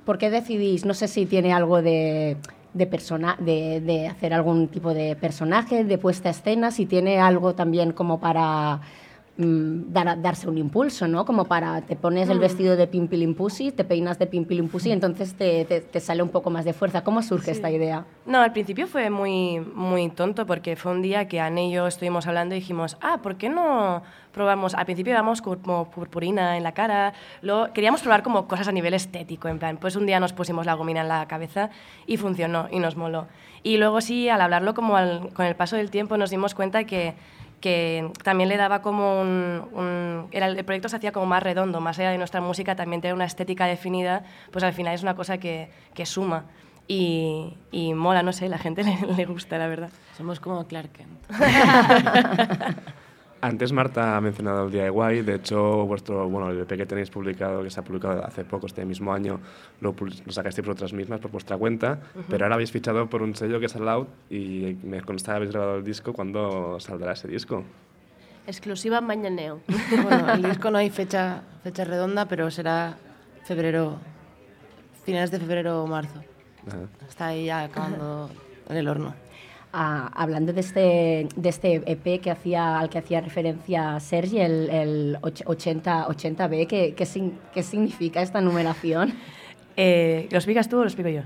por 0.04 0.18
qué 0.18 0.30
decidís? 0.30 0.84
No 0.86 0.94
sé 0.94 1.08
si 1.08 1.26
tiene 1.26 1.54
algo 1.54 1.82
de, 1.82 2.36
de, 2.80 2.88
persona, 2.88 3.36
de, 3.40 3.82
de 3.82 4.08
hacer 4.08 4.34
algún 4.34 4.70
tipo 4.70 4.94
de 4.94 5.16
personaje, 5.16 5.84
de 5.84 5.98
puesta 6.00 6.30
a 6.30 6.32
escena, 6.32 6.72
si 6.72 6.88
tiene 6.88 7.20
algo 7.20 7.54
también 7.54 7.92
como 7.92 8.20
para 8.20 8.82
dar- 9.44 10.22
darse 10.22 10.50
un 10.50 10.58
impulso, 10.58 11.08
¿no? 11.08 11.24
Como 11.24 11.46
para, 11.46 11.82
te 11.82 11.96
pones 11.96 12.28
el 12.30 12.38
Mm. 12.38 12.42
vestido 12.42 12.76
de 12.76 12.88
Pimpilimpussi, 12.88 13.72
te 13.72 13.86
peinas 13.86 14.20
de 14.20 14.28
Pimpilimpussi, 14.28 14.92
entonces 14.92 15.34
te, 15.36 15.64
te, 15.66 15.80
te 15.80 16.00
sale 16.02 16.22
un 16.22 16.30
poco 16.30 16.50
más 16.50 16.66
de 16.66 16.74
fuerza. 16.74 17.04
¿Cómo 17.06 17.22
surge 17.22 17.46
Sí. 17.46 17.52
esta 17.52 17.72
idea? 17.72 18.06
No, 18.26 18.42
al 18.42 18.52
principio 18.52 18.86
fue 18.88 19.10
muy, 19.10 19.60
muy 19.60 20.10
tonto 20.10 20.46
porque 20.46 20.76
fue 20.76 20.92
un 20.92 21.02
día 21.02 21.28
que 21.30 21.40
Anne 21.40 21.68
y 21.70 21.72
yo 21.72 21.88
estuvimos 21.88 22.28
hablando 22.28 22.54
y 22.54 22.60
dijimos, 22.60 22.98
ah, 23.02 23.20
¿por 23.24 23.38
qué 23.38 23.48
no 23.50 24.04
probamos? 24.34 24.76
Al 24.76 24.86
principio 24.86 25.14
íbamos 25.14 25.42
como 25.42 25.90
purpurina 25.90 26.58
en 26.58 26.64
la 26.64 26.74
cara, 26.74 27.14
luego 27.42 27.72
queríamos 27.74 28.02
probar 28.02 28.24
como 28.24 28.46
cosas 28.48 28.68
a 28.68 28.72
nivel 28.74 28.94
estético, 28.94 29.48
en 29.48 29.58
plan, 29.58 29.78
pues 29.78 29.96
un 29.96 30.06
día 30.06 30.20
nos 30.20 30.34
pusimos 30.34 30.66
la 30.66 30.74
gomina 30.74 31.02
en 31.02 31.08
la 31.08 31.28
cabeza 31.28 31.70
y 32.06 32.18
funcionó 32.18 32.68
y 32.72 32.80
nos 32.80 32.98
moló. 32.98 33.28
Y 33.64 33.78
luego 33.78 34.02
sí, 34.02 34.28
al 34.30 34.42
hablarlo 34.42 34.74
como 34.74 34.98
al- 34.98 35.30
con 35.34 35.46
el 35.46 35.56
paso 35.56 35.78
del 35.78 35.90
tiempo 35.90 36.18
nos 36.18 36.30
dimos 36.30 36.54
cuenta 36.56 36.84
que 36.84 37.16
que 37.62 38.12
también 38.24 38.50
le 38.50 38.58
daba 38.58 38.82
como 38.82 39.22
un... 39.22 39.68
un- 39.74 40.28
era, 40.32 40.48
el 40.48 40.64
proyecto 40.66 40.90
se 40.90 40.96
hacía 40.98 41.12
como 41.12 41.26
más 41.26 41.44
redondo, 41.44 41.82
más 41.82 41.98
allá 42.00 42.12
de 42.12 42.18
nuestra 42.18 42.42
música, 42.42 42.76
también 42.76 43.02
tener 43.02 43.14
una 43.16 43.26
estética 43.26 43.66
definida, 43.66 44.24
pues 44.52 44.64
al 44.64 44.74
final 44.74 44.94
es 44.96 45.04
una 45.04 45.16
cosa 45.16 45.38
que, 45.40 45.70
que 45.94 46.06
suma 46.06 46.46
y, 46.88 47.56
y 47.72 47.94
mola, 47.94 48.24
no 48.24 48.34
sé, 48.34 48.50
la 48.50 48.58
gente 48.58 48.84
le, 48.86 48.96
le 49.16 49.26
gusta, 49.26 49.58
la 49.58 49.68
verdad. 49.68 49.90
Somos 50.18 50.40
como 50.40 50.66
Clark 50.68 50.92
Kent. 50.92 51.20
Antes 53.42 53.72
Marta 53.72 54.18
ha 54.18 54.22
mencionado 54.22 54.66
el 54.66 54.72
DIY, 54.72 55.22
de 55.22 55.36
hecho 55.36 55.86
vuestro, 55.86 56.28
bueno, 56.28 56.50
el 56.50 56.60
EP 56.60 56.68
que 56.76 56.86
tenéis 56.86 57.10
publicado, 57.10 57.64
que 57.64 57.70
se 57.70 57.80
ha 57.80 57.84
publicado 57.84 58.26
hace 58.26 58.44
poco, 58.44 58.68
este 58.68 58.84
mismo 58.84 59.14
año, 59.14 59.40
lo, 59.80 59.96
lo 60.26 60.32
sacasteis 60.32 60.68
vosotras 60.68 60.92
mismas 60.92 61.22
por 61.22 61.32
vuestra 61.32 61.56
cuenta, 61.58 62.00
Ujú. 62.16 62.26
pero 62.30 62.44
ahora 62.44 62.56
habéis 62.56 62.72
fichado 62.72 63.10
por 63.10 63.22
un 63.22 63.36
sello 63.36 63.60
que 63.62 63.68
es 63.68 63.76
Loud 63.76 64.08
y 64.30 64.76
me 64.84 65.02
consta 65.02 65.32
que 65.32 65.36
habéis 65.38 65.52
grabado 65.52 65.78
el 65.78 65.86
disco, 65.86 66.12
¿cuándo 66.12 66.80
saldrá 66.82 67.14
ese 67.14 67.30
disco? 67.30 67.64
Exclusiva 68.46 69.00
Mañaneo. 69.00 69.62
Bueno, 70.04 70.34
el 70.34 70.44
disco 70.44 70.70
no 70.70 70.78
hay 70.78 70.90
fecha, 70.90 71.42
fecha 71.64 71.86
redonda, 71.86 72.28
pero 72.28 72.52
será 72.52 72.98
febrero, 73.46 74.00
finales 75.06 75.32
de 75.32 75.40
febrero 75.40 75.84
o 75.84 75.88
marzo. 75.88 76.22
Está 77.08 77.28
ahí 77.28 77.46
ya 77.46 77.64
acabando 77.64 78.30
en 78.68 78.76
el 78.78 78.88
horno. 78.88 79.14
Ah, 79.72 80.10
hablando 80.16 80.52
de 80.52 80.62
este, 80.62 81.28
de 81.36 81.50
este 81.50 81.84
EP 81.86 82.20
que 82.22 82.32
hacía, 82.32 82.80
al 82.80 82.90
que 82.90 82.98
hacía 82.98 83.22
referencia 83.22 84.00
Sergi, 84.00 84.40
el, 84.40 84.70
el 84.72 85.18
och- 85.22 85.44
80, 85.46 86.08
80B, 86.08 86.66
¿qué, 86.66 86.96
qué, 86.96 87.06
sin- 87.06 87.38
qué 87.54 87.62
significa 87.62 88.22
esta 88.24 88.42
numeración? 88.42 89.14
Eh, 89.78 90.28
¿Lo 90.32 90.38
explicas 90.40 90.70
tú 90.70 90.78
o 90.78 90.82
lo 90.82 90.88
explico 90.88 91.10
yo? 91.10 91.22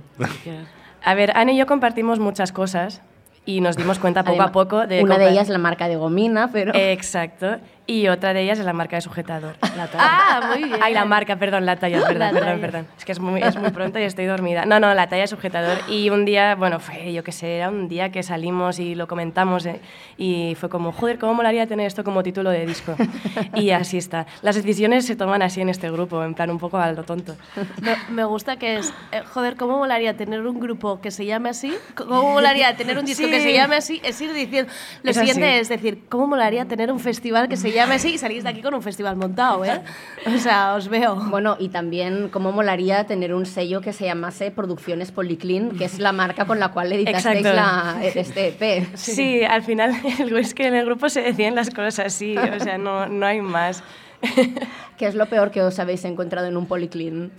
A 1.05 1.13
ver, 1.15 1.31
Anne 1.37 1.53
y 1.53 1.57
yo 1.57 1.65
compartimos 1.65 2.19
muchas 2.19 2.51
cosas 2.51 3.01
y 3.45 3.61
nos 3.61 3.77
dimos 3.77 3.97
cuenta 3.99 4.21
poco 4.23 4.31
Además, 4.31 4.49
a 4.49 4.51
poco 4.51 4.87
de... 4.87 5.01
Una 5.03 5.17
de 5.17 5.29
ellas 5.29 5.47
la 5.47 5.57
marca 5.57 5.87
de 5.87 5.95
gomina, 5.95 6.49
pero... 6.51 6.73
Exacto. 6.75 7.57
Y 7.85 8.07
otra 8.07 8.33
de 8.33 8.41
ellas 8.41 8.59
es 8.59 8.65
la 8.65 8.71
marca 8.73 8.95
de 8.95 9.01
sujetador. 9.01 9.55
La 9.75 9.87
talla. 9.87 9.97
Ah, 10.07 10.41
muy 10.53 10.63
bien. 10.69 10.79
Ay, 10.81 10.93
la 10.93 11.03
marca, 11.03 11.35
perdón, 11.37 11.65
la 11.65 11.75
talla, 11.77 11.97
perdón, 12.07 12.19
La 12.19 12.31
perdón, 12.31 12.45
talla. 12.49 12.61
perdón. 12.61 12.87
Es 12.97 13.03
que 13.05 13.11
es 13.11 13.19
muy, 13.19 13.41
es 13.41 13.55
muy 13.57 13.71
pronto 13.71 13.99
y 13.99 14.03
estoy 14.03 14.25
dormida. 14.25 14.65
No, 14.65 14.79
no, 14.79 14.93
la 14.93 15.07
talla 15.09 15.23
de 15.23 15.27
sujetador. 15.27 15.79
Y 15.89 16.09
un 16.11 16.23
día, 16.25 16.55
bueno, 16.55 16.79
fue, 16.79 17.11
yo 17.11 17.23
qué 17.23 17.31
sé, 17.33 17.57
era 17.57 17.69
un 17.69 17.89
día 17.89 18.09
que 18.11 18.23
salimos 18.23 18.79
y 18.79 18.95
lo 18.95 19.07
comentamos 19.07 19.65
eh, 19.65 19.81
y 20.17 20.55
fue 20.59 20.69
como, 20.69 20.91
joder, 20.91 21.17
¿cómo 21.19 21.33
molaría 21.33 21.67
tener 21.67 21.87
esto 21.87 22.03
como 22.03 22.23
título 22.23 22.51
de 22.51 22.65
disco? 22.65 22.95
Y 23.55 23.71
así 23.71 23.97
está. 23.97 24.25
Las 24.41 24.55
decisiones 24.55 25.05
se 25.05 25.15
toman 25.15 25.41
así 25.41 25.59
en 25.61 25.69
este 25.69 25.89
grupo, 25.91 26.23
en 26.23 26.33
plan 26.35 26.49
un 26.51 26.59
poco 26.59 26.77
a 26.77 26.91
lo 26.91 27.03
tonto. 27.03 27.35
Me, 27.81 27.95
me 28.09 28.23
gusta 28.25 28.55
que 28.57 28.77
es, 28.77 28.93
eh, 29.11 29.21
joder, 29.33 29.55
¿cómo 29.57 29.77
molaría 29.77 30.15
tener 30.15 30.39
un 30.45 30.59
grupo 30.59 31.01
que 31.01 31.11
se 31.11 31.25
llame 31.25 31.49
así? 31.49 31.73
¿Cómo 31.95 32.31
molaría 32.31 32.75
tener 32.77 32.97
un 32.97 33.05
disco 33.05 33.27
que 33.27 33.37
Sí. 33.39 33.43
se 33.43 33.53
llame 33.53 33.75
así? 33.75 33.99
Es 34.03 34.21
ir 34.21 34.31
diciendo, 34.33 34.71
lo 35.03 35.11
Es 35.11 35.17
siguiente 35.17 35.45
así. 35.49 35.59
es 35.61 35.69
decir, 35.69 36.03
¿cómo 36.09 36.27
molaría 36.27 36.65
tener 36.65 36.91
un 36.91 36.99
festival 36.99 37.47
que 37.49 37.57
se 37.57 37.71
llame 37.73 37.95
así 37.95 38.13
y 38.13 38.17
salís 38.17 38.43
de 38.43 38.49
aquí 38.49 38.61
con 38.61 38.73
un 38.73 38.81
festival 38.81 39.15
montado, 39.15 39.65
eh? 39.65 39.81
O 40.25 40.37
sea, 40.37 40.75
os 40.75 40.87
veo. 40.87 41.15
Bueno, 41.15 41.57
y 41.59 41.69
también 41.69 42.29
cómo 42.29 42.51
molaría 42.51 43.05
tener 43.05 43.33
un 43.33 43.45
sello 43.45 43.81
que 43.81 43.93
se 43.93 44.05
llamase 44.05 44.51
Producciones 44.51 45.11
Policlean, 45.11 45.71
que 45.77 45.85
es 45.85 45.99
la 45.99 46.11
marca 46.11 46.45
con 46.45 46.59
la 46.59 46.69
cual 46.69 46.91
editasteis 46.93 47.43
la, 47.43 47.99
este 48.03 48.49
EP. 48.49 48.95
Sí, 48.95 49.43
al 49.43 49.63
final 49.63 49.95
es 50.37 50.53
que 50.53 50.67
en 50.67 50.75
el 50.75 50.85
grupo 50.85 51.09
se 51.09 51.21
decían 51.21 51.55
las 51.55 51.69
cosas 51.69 51.99
así, 51.99 52.37
o 52.37 52.59
sea, 52.59 52.77
no, 52.77 53.07
no 53.07 53.25
hay 53.25 53.41
más. 53.41 53.83
¿Qué 54.97 55.07
es 55.07 55.15
lo 55.15 55.25
peor 55.25 55.51
que 55.51 55.61
os 55.61 55.79
habéis 55.79 56.05
encontrado 56.05 56.47
en 56.47 56.55
un 56.55 56.65
Policlean? 56.67 57.31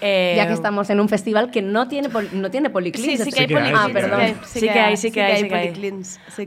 Eh, 0.00 0.34
ya 0.36 0.46
que 0.46 0.52
estamos 0.52 0.88
en 0.90 1.00
un 1.00 1.08
festival 1.08 1.50
que 1.50 1.62
no 1.62 1.88
tiene, 1.88 2.08
pol- 2.10 2.28
no 2.32 2.50
tiene 2.50 2.70
Policlean. 2.70 3.16
Sí, 3.16 3.24
sí 3.24 3.30
que 3.32 3.40
hay 3.40 3.46
policlins. 3.48 3.78
Ah, 3.80 3.88
perdón. 3.92 4.20
Sí 4.44 4.60
que 4.60 4.70
hay, 4.70 4.96
sí 4.96 5.10
que 5.10 5.22
hay, 5.22 5.72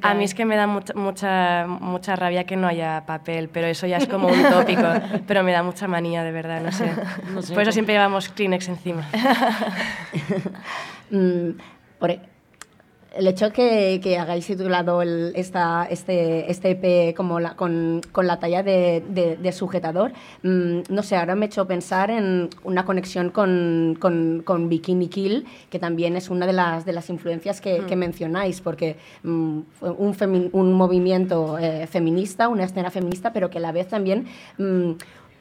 A 0.03 0.13
mí 0.13 0.23
es 0.23 0.33
que 0.33 0.45
me 0.45 0.55
da 0.55 0.67
mucha, 0.67 0.93
mucha, 0.93 1.65
mucha 1.67 2.15
rabia 2.15 2.43
que 2.45 2.55
no 2.55 2.67
haya 2.67 3.03
papel, 3.05 3.49
pero 3.49 3.67
eso 3.67 3.87
ya 3.87 3.97
es 3.97 4.07
como 4.07 4.27
un 4.27 4.43
tópico. 4.43 4.83
Pero 5.27 5.43
me 5.43 5.51
da 5.51 5.63
mucha 5.63 5.87
manía, 5.87 6.23
de 6.23 6.31
verdad, 6.31 6.61
no 6.61 6.71
sé. 6.71 6.85
No 7.33 7.41
sé 7.41 7.53
Por 7.53 7.63
eso 7.63 7.71
siempre 7.71 7.93
llevamos 7.95 8.29
Kleenex 8.29 8.67
encima. 8.69 9.07
Mm, 11.09 11.51
por 11.99 12.11
e- 12.11 12.21
el 13.17 13.27
hecho 13.27 13.51
que, 13.51 13.99
que 14.01 14.17
hagáis 14.17 14.45
titulado 14.45 15.01
el- 15.01 15.31
esta, 15.35 15.85
este, 15.89 16.49
este 16.51 16.71
EP 16.71 17.13
como 17.15 17.39
la, 17.39 17.55
con, 17.55 18.01
con 18.11 18.27
la 18.27 18.39
talla 18.39 18.63
de, 18.63 19.03
de- 19.09 19.37
de 19.37 19.51
sujetador, 19.51 20.11
mm, 20.43 20.79
no 20.89 21.03
sé, 21.03 21.15
ahora 21.17 21.35
me 21.35 21.45
he 21.45 21.47
hecho 21.47 21.65
pensar 21.67 22.11
en 22.11 22.49
una 22.63 22.85
conexión 22.85 23.29
con, 23.29 23.97
con, 23.99 24.43
con 24.45 24.69
Bikini 24.69 25.07
Kill, 25.07 25.45
que 25.69 25.79
también 25.79 26.15
es 26.15 26.29
una 26.29 26.45
de 26.45 26.53
las, 26.53 26.85
de 26.85 26.93
las 26.93 27.09
influencias 27.09 27.59
que, 27.61 27.79
que 27.85 27.95
mencionáis, 27.95 28.61
porque 28.61 28.95
mm, 29.23 29.59
fue 29.79 29.91
un, 29.91 30.13
femi- 30.13 30.49
un 30.53 30.73
movimiento 30.73 31.57
eh, 31.59 31.87
feminista, 31.87 32.47
una 32.47 32.63
escena 32.65 32.91
feminista, 32.91 33.33
pero 33.33 33.49
que 33.49 33.57
a 33.57 33.61
la 33.61 33.71
vez 33.71 33.87
también... 33.87 34.27
mm, 34.57 34.91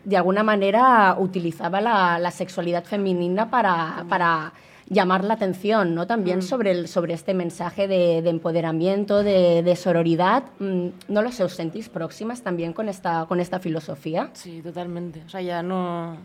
de 0.07 0.17
alguna 0.17 0.45
manera 0.45 1.17
utilizaba 1.19 1.81
la, 1.81 2.21
la 2.21 2.31
sexualidad 2.31 2.85
femenina 2.85 3.51
para, 3.51 4.05
para 4.09 4.53
llamar 4.89 5.25
la 5.25 5.35
atención, 5.35 5.95
¿no? 5.95 6.07
También 6.07 6.43
sobre, 6.43 6.71
el, 6.71 6.89
sobre 6.89 7.15
este 7.15 7.35
mensaje 7.35 7.89
de, 7.89 8.23
de 8.23 8.31
empoderamiento, 8.31 9.23
de, 9.23 9.63
de 9.63 9.77
sororidad. 9.77 10.45
Mm, 10.59 10.89
¿No 11.09 11.23
lo 11.23 11.33
sé, 11.33 11.45
os 11.45 11.55
sentís 11.55 11.89
próximas 11.89 12.43
también 12.43 12.73
con 12.73 12.89
esta, 12.89 13.27
con 13.27 13.41
esta 13.41 13.59
filosofía? 13.59 14.31
Sí, 14.35 14.63
totalmente. 14.63 15.23
O 15.27 15.29
sea, 15.29 15.43
ya 15.43 15.63
no 15.63 16.17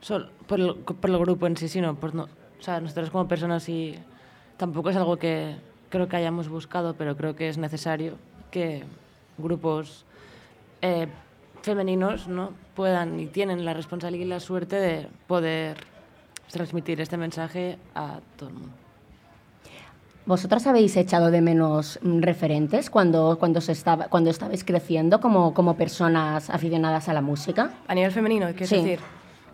solo 0.00 0.28
por 0.46 0.60
el, 0.60 0.74
por 0.74 1.10
el 1.10 1.18
grupo 1.18 1.46
en 1.46 1.56
sí, 1.56 1.68
sino 1.68 1.94
por 1.94 2.14
no, 2.14 2.24
o 2.24 2.62
sea, 2.62 2.80
nosotros 2.80 3.10
como 3.10 3.28
personas 3.28 3.68
y 3.68 3.94
tampoco 4.56 4.90
es 4.90 4.96
algo 4.96 5.16
que 5.16 5.56
creo 5.88 6.08
que 6.08 6.16
hayamos 6.16 6.48
buscado, 6.48 6.94
pero 6.94 7.16
creo 7.16 7.36
que 7.36 7.48
es 7.48 7.58
necesario 7.58 8.14
que 8.50 8.84
grupos 9.38 10.04
eh, 10.80 11.08
femeninos 11.62 12.26
no 12.28 12.52
puedan 12.74 13.20
y 13.20 13.26
tienen 13.26 13.64
la 13.64 13.74
responsabilidad 13.74 14.26
y 14.26 14.28
la 14.28 14.40
suerte 14.40 14.76
de 14.76 15.06
poder 15.26 15.91
transmitir 16.50 17.00
este 17.00 17.16
mensaje 17.16 17.78
a 17.94 18.20
todo 18.36 18.48
el 18.48 18.54
mundo. 18.56 18.74
¿Vosotras 20.24 20.66
habéis 20.68 20.96
echado 20.96 21.30
de 21.32 21.40
menos 21.40 21.98
mm, 22.02 22.20
referentes 22.20 22.90
cuando, 22.90 23.38
cuando, 23.40 23.60
se 23.60 23.72
estaba, 23.72 24.06
cuando 24.06 24.30
estabais 24.30 24.62
creciendo 24.62 25.20
como, 25.20 25.52
como 25.52 25.76
personas 25.76 26.48
aficionadas 26.48 27.08
a 27.08 27.12
la 27.12 27.20
música? 27.22 27.72
A 27.88 27.94
nivel 27.94 28.12
femenino, 28.12 28.46
¿qué 28.54 28.66
Sí. 28.66 28.76
decir? 28.76 29.00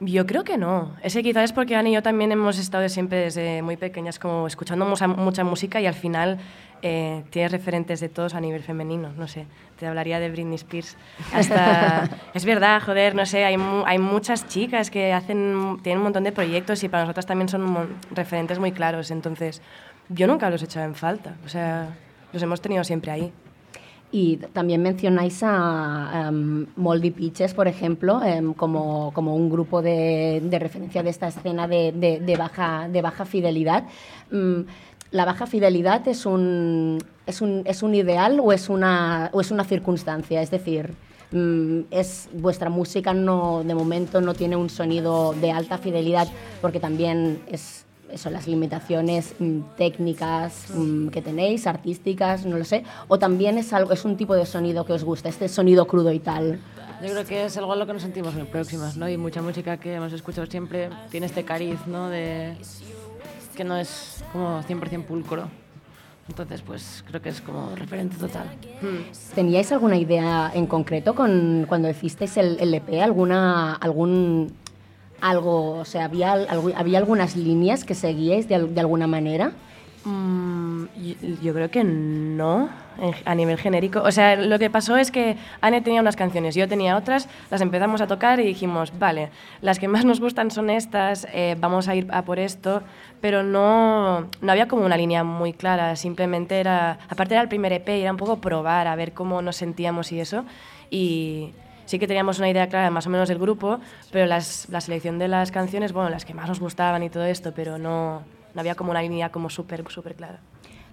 Yo 0.00 0.26
creo 0.26 0.44
que 0.44 0.56
no. 0.58 0.92
Ese 1.02 1.22
quizás 1.24 1.44
es 1.44 1.52
porque 1.52 1.74
Ana 1.74 1.88
y 1.88 1.92
yo 1.92 2.02
también 2.02 2.30
hemos 2.30 2.58
estado 2.58 2.88
siempre 2.88 3.18
desde 3.18 3.62
muy 3.62 3.76
pequeñas 3.76 4.18
como 4.20 4.46
escuchando 4.46 4.84
mucha, 4.86 5.08
mucha 5.08 5.42
música 5.42 5.80
y 5.80 5.86
al 5.86 5.94
final 5.94 6.38
eh, 6.82 7.24
tienes 7.30 7.50
referentes 7.50 7.98
de 7.98 8.08
todos 8.08 8.34
a 8.34 8.40
nivel 8.40 8.62
femenino. 8.62 9.10
No 9.16 9.26
sé, 9.26 9.46
te 9.76 9.88
hablaría 9.88 10.20
de 10.20 10.30
Britney 10.30 10.54
Spears. 10.54 10.96
Hasta, 11.34 12.08
es 12.34 12.44
verdad, 12.44 12.80
joder, 12.80 13.16
no 13.16 13.26
sé, 13.26 13.44
hay, 13.44 13.56
mu- 13.56 13.82
hay 13.86 13.98
muchas 13.98 14.46
chicas 14.46 14.88
que 14.90 15.12
hacen, 15.12 15.78
tienen 15.82 15.98
un 15.98 16.04
montón 16.04 16.22
de 16.22 16.30
proyectos 16.30 16.84
y 16.84 16.88
para 16.88 17.02
nosotras 17.02 17.26
también 17.26 17.48
son 17.48 17.88
referentes 18.12 18.60
muy 18.60 18.70
claros. 18.70 19.10
Entonces, 19.10 19.62
yo 20.10 20.28
nunca 20.28 20.48
los 20.48 20.62
he 20.62 20.66
echado 20.66 20.86
en 20.86 20.94
falta. 20.94 21.34
O 21.44 21.48
sea, 21.48 21.88
los 22.32 22.40
hemos 22.40 22.60
tenido 22.60 22.84
siempre 22.84 23.10
ahí. 23.10 23.32
Y 24.10 24.38
también 24.38 24.80
mencionáis 24.82 25.42
a 25.42 26.28
em, 26.28 26.66
Moldy 26.76 27.10
Peaches, 27.10 27.52
por 27.52 27.68
ejemplo, 27.68 28.22
em, 28.24 28.54
como, 28.54 29.12
como 29.12 29.34
un 29.36 29.50
grupo 29.50 29.82
de, 29.82 30.40
de 30.42 30.58
referencia 30.58 31.02
de 31.02 31.10
esta 31.10 31.28
escena 31.28 31.68
de, 31.68 31.92
de- 31.92 32.18
de 32.20 32.36
baja, 32.36 32.88
de 32.88 33.02
baja 33.02 33.26
fidelidad. 33.26 33.84
Mm, 34.30 34.60
¿La 35.10 35.24
baja 35.24 35.46
fidelidad 35.46 36.06
es 36.08 36.24
un, 36.26 36.98
es 37.26 37.40
un, 37.42 37.62
es 37.66 37.82
un 37.82 37.94
ideal 37.94 38.40
o 38.42 38.52
es 38.52 38.68
una, 38.70 39.30
o 39.32 39.40
es 39.42 39.50
una 39.50 39.64
circunstancia? 39.64 40.40
Es 40.42 40.50
decir, 40.50 40.94
mm, 41.32 41.80
es, 41.90 42.28
vuestra 42.32 42.70
música 42.70 43.12
no, 43.12 43.62
de 43.62 43.74
momento 43.74 44.20
no 44.22 44.32
tiene 44.34 44.56
un 44.56 44.70
sonido 44.70 45.34
de 45.34 45.50
alta 45.52 45.76
fidelidad 45.78 46.28
porque 46.62 46.80
también 46.80 47.40
es 47.46 47.84
eso, 48.10 48.30
las 48.30 48.46
limitaciones 48.46 49.34
mm, 49.38 49.60
técnicas 49.76 50.66
mm, 50.74 51.08
que 51.08 51.22
tenéis, 51.22 51.66
artísticas, 51.66 52.46
no 52.46 52.56
lo 52.56 52.64
sé, 52.64 52.84
o 53.08 53.18
también 53.18 53.58
es 53.58 53.72
algo, 53.72 53.92
es 53.92 54.04
un 54.04 54.16
tipo 54.16 54.34
de 54.34 54.46
sonido 54.46 54.84
que 54.84 54.92
os 54.92 55.04
gusta, 55.04 55.28
este 55.28 55.48
sonido 55.48 55.86
crudo 55.86 56.12
y 56.12 56.18
tal. 56.18 56.58
Yo 57.02 57.10
creo 57.10 57.24
que 57.24 57.44
es 57.44 57.56
algo 57.56 57.72
a 57.72 57.76
lo 57.76 57.86
que 57.86 57.92
nos 57.92 58.02
sentimos 58.02 58.34
muy 58.34 58.44
próximas, 58.44 58.96
¿no? 58.96 59.08
Y 59.08 59.16
mucha 59.16 59.40
música 59.40 59.76
que 59.76 59.94
hemos 59.94 60.12
escuchado 60.12 60.46
siempre 60.46 60.90
tiene 61.10 61.26
este 61.26 61.44
cariz, 61.44 61.78
¿no? 61.86 62.08
De 62.08 62.56
que 63.54 63.64
no 63.64 63.76
es 63.76 64.24
como 64.32 64.62
100% 64.62 65.04
pulcro. 65.04 65.48
Entonces, 66.28 66.60
pues 66.62 67.04
creo 67.06 67.22
que 67.22 67.30
es 67.30 67.40
como 67.40 67.74
referente 67.74 68.16
total. 68.16 68.46
¿Teníais 69.34 69.72
alguna 69.72 69.96
idea 69.96 70.50
en 70.54 70.66
concreto 70.66 71.14
con 71.14 71.64
cuando 71.68 71.88
hicisteis 71.88 72.36
el, 72.36 72.58
el 72.60 72.74
EP? 72.74 73.00
¿Alguna, 73.02 73.74
algún 73.74 74.52
algo, 75.20 75.72
o 75.78 75.84
sea, 75.84 76.04
había, 76.04 76.32
había 76.76 76.98
algunas 76.98 77.36
líneas 77.36 77.84
que 77.84 77.94
seguíais 77.94 78.48
de, 78.48 78.66
de 78.66 78.80
alguna 78.80 79.06
manera? 79.06 79.52
Mm, 80.04 80.84
yo, 80.96 81.14
yo 81.42 81.54
creo 81.54 81.70
que 81.70 81.82
no, 81.84 82.70
en- 83.00 83.14
a 83.24 83.34
nivel 83.34 83.58
genérico. 83.58 84.00
O 84.00 84.12
sea, 84.12 84.36
lo 84.36 84.58
que 84.58 84.70
pasó 84.70 84.96
es 84.96 85.10
que 85.10 85.36
Anne 85.60 85.80
tenía 85.82 86.00
unas 86.00 86.14
canciones, 86.16 86.54
yo 86.54 86.68
tenía 86.68 86.96
otras, 86.96 87.28
las 87.50 87.60
empezamos 87.60 88.00
a 88.00 88.06
tocar 88.06 88.38
y 88.40 88.44
dijimos, 88.44 88.92
vale, 88.98 89.30
las 89.60 89.78
que 89.78 89.88
más 89.88 90.04
nos 90.04 90.20
gustan 90.20 90.50
son 90.50 90.70
estas, 90.70 91.26
eh, 91.32 91.56
vamos 91.60 91.88
a 91.88 91.96
ir 91.96 92.06
a 92.12 92.22
por 92.22 92.38
esto, 92.38 92.82
pero 93.20 93.42
no, 93.42 94.28
no 94.40 94.52
había 94.52 94.68
como 94.68 94.86
una 94.86 94.96
línea 94.96 95.24
muy 95.24 95.52
clara, 95.52 95.96
simplemente 95.96 96.60
era, 96.60 97.00
aparte 97.08 97.34
era 97.34 97.42
el 97.42 97.48
primer 97.48 97.72
EP 97.72 98.00
era 98.00 98.12
un 98.12 98.16
poco 98.18 98.36
probar, 98.40 98.86
a 98.86 98.94
ver 98.94 99.12
cómo 99.12 99.42
nos 99.42 99.56
sentíamos 99.56 100.12
y 100.12 100.20
eso, 100.20 100.44
y 100.90 101.52
sí 101.88 101.98
que 101.98 102.06
teníamos 102.06 102.38
una 102.38 102.50
idea 102.50 102.68
clara 102.68 102.90
más 102.90 103.06
o 103.06 103.10
menos 103.10 103.28
del 103.30 103.38
grupo, 103.38 103.80
pero 104.12 104.26
las- 104.26 104.68
la 104.68 104.80
selección 104.80 105.18
de 105.18 105.26
las 105.26 105.50
canciones, 105.50 105.92
bueno, 105.92 106.10
las 106.10 106.24
que 106.26 106.34
más 106.34 106.46
nos 106.48 106.60
gustaban 106.60 107.02
y 107.02 107.08
todo 107.08 107.24
esto, 107.24 107.52
pero 107.54 107.78
no, 107.78 108.22
no 108.54 108.60
había 108.60 108.74
como 108.74 108.90
una 108.90 109.00
línea 109.02 109.30
como 109.30 109.48
súper, 109.48 109.82
súper 109.90 110.14
clara. 110.14 110.38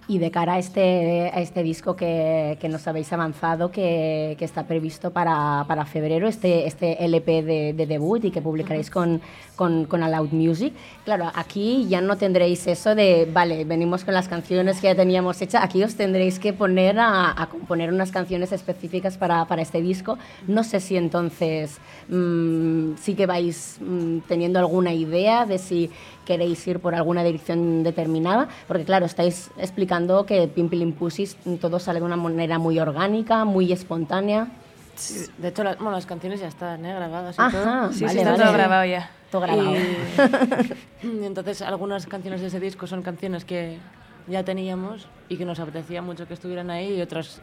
Y 0.08 0.18
de 0.18 0.30
cara 0.30 0.54
a 0.54 0.58
este, 0.58 1.30
a 1.34 1.40
este 1.40 1.62
disco 1.62 1.96
que, 1.96 2.58
que 2.60 2.68
nos 2.68 2.86
habéis 2.86 3.12
avanzado, 3.12 3.70
que, 3.72 4.36
que 4.38 4.44
está 4.44 4.64
previsto 4.66 5.10
para, 5.10 5.64
para 5.66 5.84
febrero, 5.84 6.28
este, 6.28 6.66
este 6.66 7.04
LP 7.04 7.42
de, 7.42 7.72
de 7.72 7.86
debut 7.86 8.24
y 8.24 8.30
que 8.30 8.40
publicaréis 8.40 8.88
con, 8.90 9.20
con, 9.56 9.86
con 9.86 10.02
Aloud 10.02 10.30
Music, 10.30 10.72
claro, 11.04 11.32
aquí 11.34 11.86
ya 11.88 12.00
no 12.00 12.16
tendréis 12.16 12.66
eso 12.66 12.94
de, 12.94 13.28
vale, 13.32 13.64
venimos 13.64 14.04
con 14.04 14.14
las 14.14 14.28
canciones 14.28 14.80
que 14.80 14.86
ya 14.88 14.94
teníamos 14.94 15.42
hechas, 15.42 15.64
aquí 15.64 15.82
os 15.82 15.96
tendréis 15.96 16.38
que 16.38 16.52
poner 16.52 16.98
a, 16.98 17.40
a 17.40 17.46
componer 17.48 17.92
unas 17.92 18.12
canciones 18.12 18.52
específicas 18.52 19.16
para, 19.16 19.44
para 19.46 19.62
este 19.62 19.80
disco. 19.80 20.18
No 20.46 20.62
sé 20.62 20.80
si 20.80 20.96
entonces 20.96 21.78
mm, 22.08 22.94
sí 23.00 23.14
que 23.14 23.26
vais 23.26 23.78
mm, 23.80 24.18
teniendo 24.28 24.58
alguna 24.58 24.92
idea 24.92 25.46
de 25.46 25.58
si 25.58 25.90
queréis 26.26 26.66
ir 26.66 26.80
por 26.80 26.94
alguna 26.94 27.24
dirección 27.24 27.82
determinada, 27.82 28.48
porque 28.68 28.84
claro, 28.84 29.06
estáis 29.06 29.50
explicando 29.56 30.26
que 30.26 30.48
Pimpilin 30.48 30.92
Pussies 30.92 31.36
todo 31.60 31.78
sale 31.78 32.00
de 32.00 32.04
una 32.04 32.16
manera 32.16 32.58
muy 32.58 32.78
orgánica, 32.78 33.44
muy 33.46 33.72
espontánea. 33.72 34.48
Sí, 34.96 35.26
de 35.38 35.48
hecho, 35.48 35.62
las, 35.64 35.76
bueno, 35.78 35.92
las 35.92 36.06
canciones 36.06 36.40
ya 36.40 36.48
están 36.48 36.84
¿eh? 36.84 36.94
grabadas 36.94 37.36
y 37.38 37.40
Ajá, 37.40 37.50
todo. 37.50 37.92
Sí, 37.92 37.98
sí, 37.98 38.04
vale, 38.04 38.18
está 38.20 38.30
vale. 38.32 38.44
todo 38.44 38.52
grabado 38.52 38.84
ya. 38.84 39.10
Todo 39.30 39.42
grabado. 39.42 39.74
Y, 39.76 41.06
y 41.06 41.24
entonces, 41.24 41.62
algunas 41.62 42.06
canciones 42.06 42.40
de 42.40 42.48
ese 42.48 42.60
disco 42.60 42.86
son 42.86 43.02
canciones 43.02 43.44
que 43.44 43.78
ya 44.26 44.42
teníamos 44.42 45.06
y 45.28 45.36
que 45.36 45.44
nos 45.44 45.60
apetecía 45.60 46.02
mucho 46.02 46.26
que 46.26 46.34
estuvieran 46.34 46.70
ahí 46.70 46.94
y 46.94 47.02
otras 47.02 47.40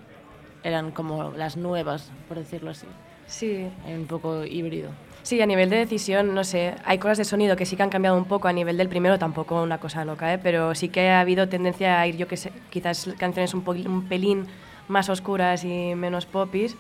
eran 0.64 0.92
como 0.92 1.32
las 1.32 1.58
nuevas, 1.58 2.12
por 2.28 2.38
decirlo 2.38 2.72
así. 2.72 2.88
Sí. 3.28 3.70
Hay 3.86 3.94
un 3.94 4.08
poco 4.08 4.44
híbrido. 4.46 4.90
Sí, 5.24 5.40
a 5.40 5.46
nivel 5.46 5.70
de 5.70 5.78
decisión, 5.78 6.36
no 6.36 6.44
sé, 6.44 6.76
hay 6.84 6.98
cosas 6.98 7.18
de 7.18 7.24
sonido 7.24 7.56
que 7.56 7.66
sí 7.66 7.78
que 7.78 7.84
han 7.84 7.90
cambiado 7.90 8.18
un 8.18 8.26
poco 8.26 8.50
a 8.50 8.54
nivel 8.54 8.76
del 8.76 8.90
primero, 8.90 9.18
tampoco 9.18 9.64
una 9.64 9.78
cosa 9.78 10.04
loca, 10.04 10.34
¿eh? 10.34 10.38
pero 10.38 10.76
sí 10.76 10.90
que 10.90 11.10
ha 11.10 11.22
habido 11.22 11.48
tendencia 11.48 12.02
a 12.02 12.06
ir, 12.08 12.18
yo 12.18 12.28
que 12.28 12.36
sé, 12.36 12.52
quizás 12.70 13.10
canciones 13.18 13.54
un, 13.54 13.64
un 13.66 14.04
pelín 14.10 14.48
más 14.90 15.08
oscuras 15.08 15.64
y 15.64 15.96
menos 15.96 16.26
popis, 16.26 16.76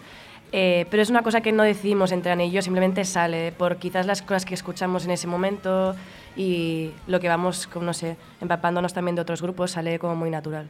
eh, 0.51 0.85
pero 0.91 1.01
es 1.01 1.09
una 1.09 1.21
cosa 1.21 1.39
que 1.39 1.53
no 1.53 1.63
decidimos 1.63 2.11
entre 2.11 2.33
Ana 2.33 2.43
y 2.43 2.51
yo, 2.51 2.61
simplemente 2.61 3.05
sale 3.05 3.53
por 3.53 3.77
quizás 3.77 4.05
las 4.05 4.21
cosas 4.21 4.43
que 4.43 4.55
escuchamos 4.55 5.05
en 5.05 5.11
ese 5.11 5.25
momento 5.25 5.95
y 6.35 6.91
lo 7.07 7.21
que 7.21 7.29
vamos, 7.29 7.69
no 7.79 7.93
sé, 7.93 8.17
empapándonos 8.41 8.93
también 8.93 9.15
de 9.15 9.21
otros 9.21 9.41
grupos, 9.41 9.71
sale 9.71 9.99
como 9.99 10.17
muy 10.17 10.29
natural. 10.29 10.67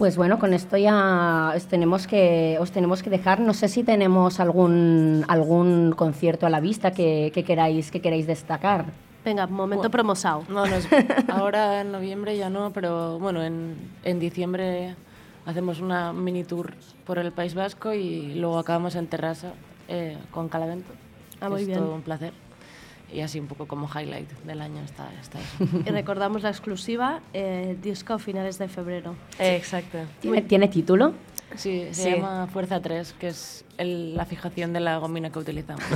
Pues 0.00 0.16
bueno, 0.16 0.38
con 0.38 0.54
esto 0.54 0.78
ya 0.78 1.52
os 1.54 1.66
tenemos 1.66 2.06
que, 2.06 2.56
os 2.58 2.70
tenemos 2.72 3.02
que 3.02 3.10
dejar. 3.10 3.38
No 3.38 3.52
sé 3.52 3.68
si 3.68 3.82
tenemos 3.84 4.40
algún, 4.40 5.26
algún 5.28 5.92
concierto 5.94 6.46
a 6.46 6.48
la 6.48 6.58
vista 6.58 6.90
que, 6.90 7.30
que 7.34 7.44
queráis, 7.44 7.90
que 7.90 8.00
queráis 8.00 8.26
destacar. 8.26 8.86
Venga, 9.26 9.46
momento 9.46 9.90
promosao. 9.90 10.44
No, 10.48 10.64
no, 10.64 10.74
es- 10.74 10.88
ahora 11.28 11.82
en 11.82 11.92
noviembre 11.92 12.34
ya 12.34 12.48
no, 12.48 12.70
pero 12.72 13.18
bueno, 13.18 13.42
en, 13.42 13.76
en 14.02 14.18
diciembre 14.18 14.96
hacemos 15.44 15.80
una 15.80 16.14
mini 16.14 16.44
tour 16.44 16.72
por 17.04 17.18
el 17.18 17.30
País 17.30 17.52
Vasco 17.54 17.92
y 17.92 18.36
luego 18.36 18.58
acabamos 18.58 18.94
en 18.94 19.06
Terrassa 19.06 19.52
eh, 19.86 20.16
con 20.30 20.48
Calavento. 20.48 20.92
Ah, 21.42 21.50
muy 21.50 21.60
es 21.60 21.66
bien. 21.66 21.78
todo 21.78 21.94
un 21.94 22.00
placer. 22.00 22.32
Y 23.12 23.20
así 23.20 23.40
un 23.40 23.46
poco 23.46 23.66
como 23.66 23.88
highlight 23.88 24.30
del 24.44 24.60
año 24.60 24.80
está, 24.82 25.08
está 25.20 25.38
eso. 25.40 25.78
Y 25.86 25.90
recordamos 25.90 26.42
la 26.42 26.50
exclusiva, 26.50 27.20
eh, 27.32 27.76
disco 27.82 28.14
a 28.14 28.18
finales 28.18 28.58
de 28.58 28.68
febrero. 28.68 29.16
Exacto. 29.38 29.98
¿Tiene, 30.20 30.42
¿tiene 30.42 30.68
título? 30.68 31.14
Sí, 31.56 31.88
se 31.90 31.94
Sí. 31.94 32.10
llama 32.10 32.46
Fuerza 32.46 32.80
3, 32.80 33.12
que 33.18 33.28
es 33.28 33.64
el- 33.80 34.16
la 34.16 34.24
fijación 34.24 34.72
de 34.72 34.80
la 34.80 34.98
gomina 34.98 35.30
que 35.30 35.38
utilizamos. 35.38 35.82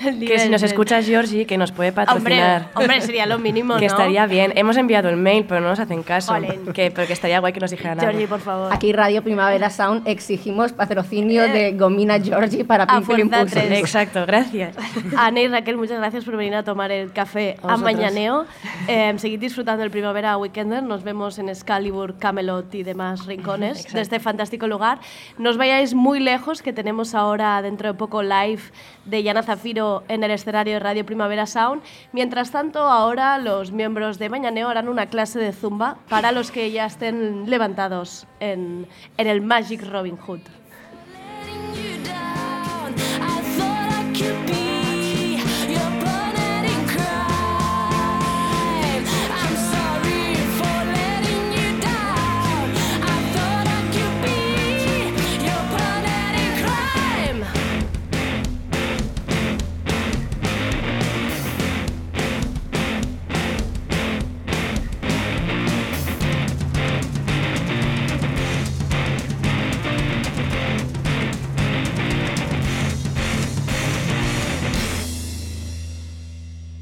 El 0.00 0.18
Que 0.26 0.38
si 0.38 0.48
nos 0.48 0.62
escuchas, 0.62 1.04
Georgie, 1.06 1.44
que 1.46 1.58
nos 1.58 1.72
puede 1.72 1.92
patrocinar. 1.92 2.68
Hombre, 2.74 2.84
hombre, 2.84 3.00
sería 3.02 3.26
lo 3.26 3.38
mínimo, 3.38 3.74
Que 3.78 3.86
¿no? 3.86 3.92
estaría 3.92 4.26
bien. 4.26 4.52
Hemos 4.56 4.76
enviado 4.76 5.08
el 5.08 5.16
mail, 5.16 5.44
pero 5.46 5.60
no 5.60 5.68
nos 5.68 5.78
hacen 5.80 6.02
caso. 6.02 6.34
Que, 6.72 6.90
pero 6.90 7.06
que 7.06 7.12
estaría 7.12 7.38
guay 7.40 7.52
que 7.52 7.60
nos 7.60 7.70
dijeran 7.70 7.98
algo. 8.00 8.10
Georgie, 8.10 8.26
por 8.26 8.40
favor. 8.40 8.72
Aquí 8.72 8.92
Radio 8.92 9.22
Primavera 9.22 9.68
Sound 9.70 10.06
exigimos 10.08 10.72
patrocinio 10.72 11.42
de 11.42 11.72
Gomina 11.72 12.18
Georgie 12.20 12.64
para 12.64 12.86
Impulsos. 12.94 13.50
tres. 13.50 13.78
Exacto, 13.78 14.24
gracias. 14.26 14.74
Ana 15.16 15.40
y 15.40 15.48
Raquel, 15.48 15.76
muchas 15.76 15.98
gracias 15.98 16.24
por 16.24 16.36
venir 16.36 16.54
a 16.54 16.62
tomar 16.62 16.90
el 16.90 17.12
café 17.12 17.56
A 17.62 17.74
a. 17.74 17.76
Mañaneo. 17.76 18.46
Eh, 18.88 19.12
seguid 19.18 19.40
disfrutando 19.40 19.82
del 19.82 19.90
Primavera 19.90 20.36
Weekender. 20.38 20.82
Nos 20.82 21.02
vemos 21.02 21.38
en 21.38 21.48
Excalibur, 21.48 22.16
Camelot 22.18 22.74
y 22.74 22.82
demás 22.82 23.26
rincones 23.26 23.78
Exacto. 23.78 23.96
de 23.96 24.02
este 24.02 24.20
fantástico 24.20 24.66
lugar. 24.66 24.98
No 25.38 25.50
os 25.50 25.56
vayáis 25.56 25.94
muy 26.00 26.18
lejos, 26.18 26.62
que 26.62 26.72
tenemos 26.72 27.14
ahora 27.14 27.60
dentro 27.60 27.88
de 27.88 27.94
poco 27.94 28.22
live 28.22 28.62
de 29.04 29.22
Yana 29.22 29.42
Zafiro 29.42 30.02
en 30.08 30.24
el 30.24 30.30
escenario 30.30 30.74
de 30.74 30.80
Radio 30.80 31.04
Primavera 31.04 31.44
Sound. 31.46 31.82
Mientras 32.12 32.50
tanto, 32.50 32.80
ahora 32.80 33.36
los 33.38 33.70
miembros 33.70 34.18
de 34.18 34.30
Mañaneo 34.30 34.68
harán 34.68 34.88
una 34.88 35.06
clase 35.06 35.38
de 35.38 35.52
zumba 35.52 35.98
para 36.08 36.32
los 36.32 36.50
que 36.50 36.70
ya 36.70 36.86
estén 36.86 37.48
levantados 37.50 38.26
en, 38.40 38.86
en 39.18 39.26
el 39.26 39.42
Magic 39.42 39.82
Robin 39.82 40.16
Hood. 40.16 40.40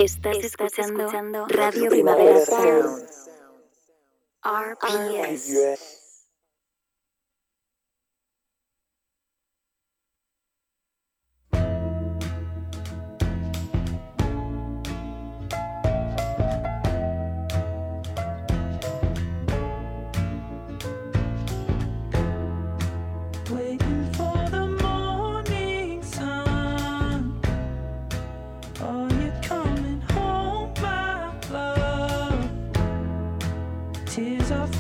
Estás, 0.08 0.38
escuchando, 0.38 1.46
Radio 1.48 1.90
Primavera 1.90 2.40
Sound. 2.40 3.04
RPS. 4.42 5.97
Tears 34.18 34.50
are 34.50 34.77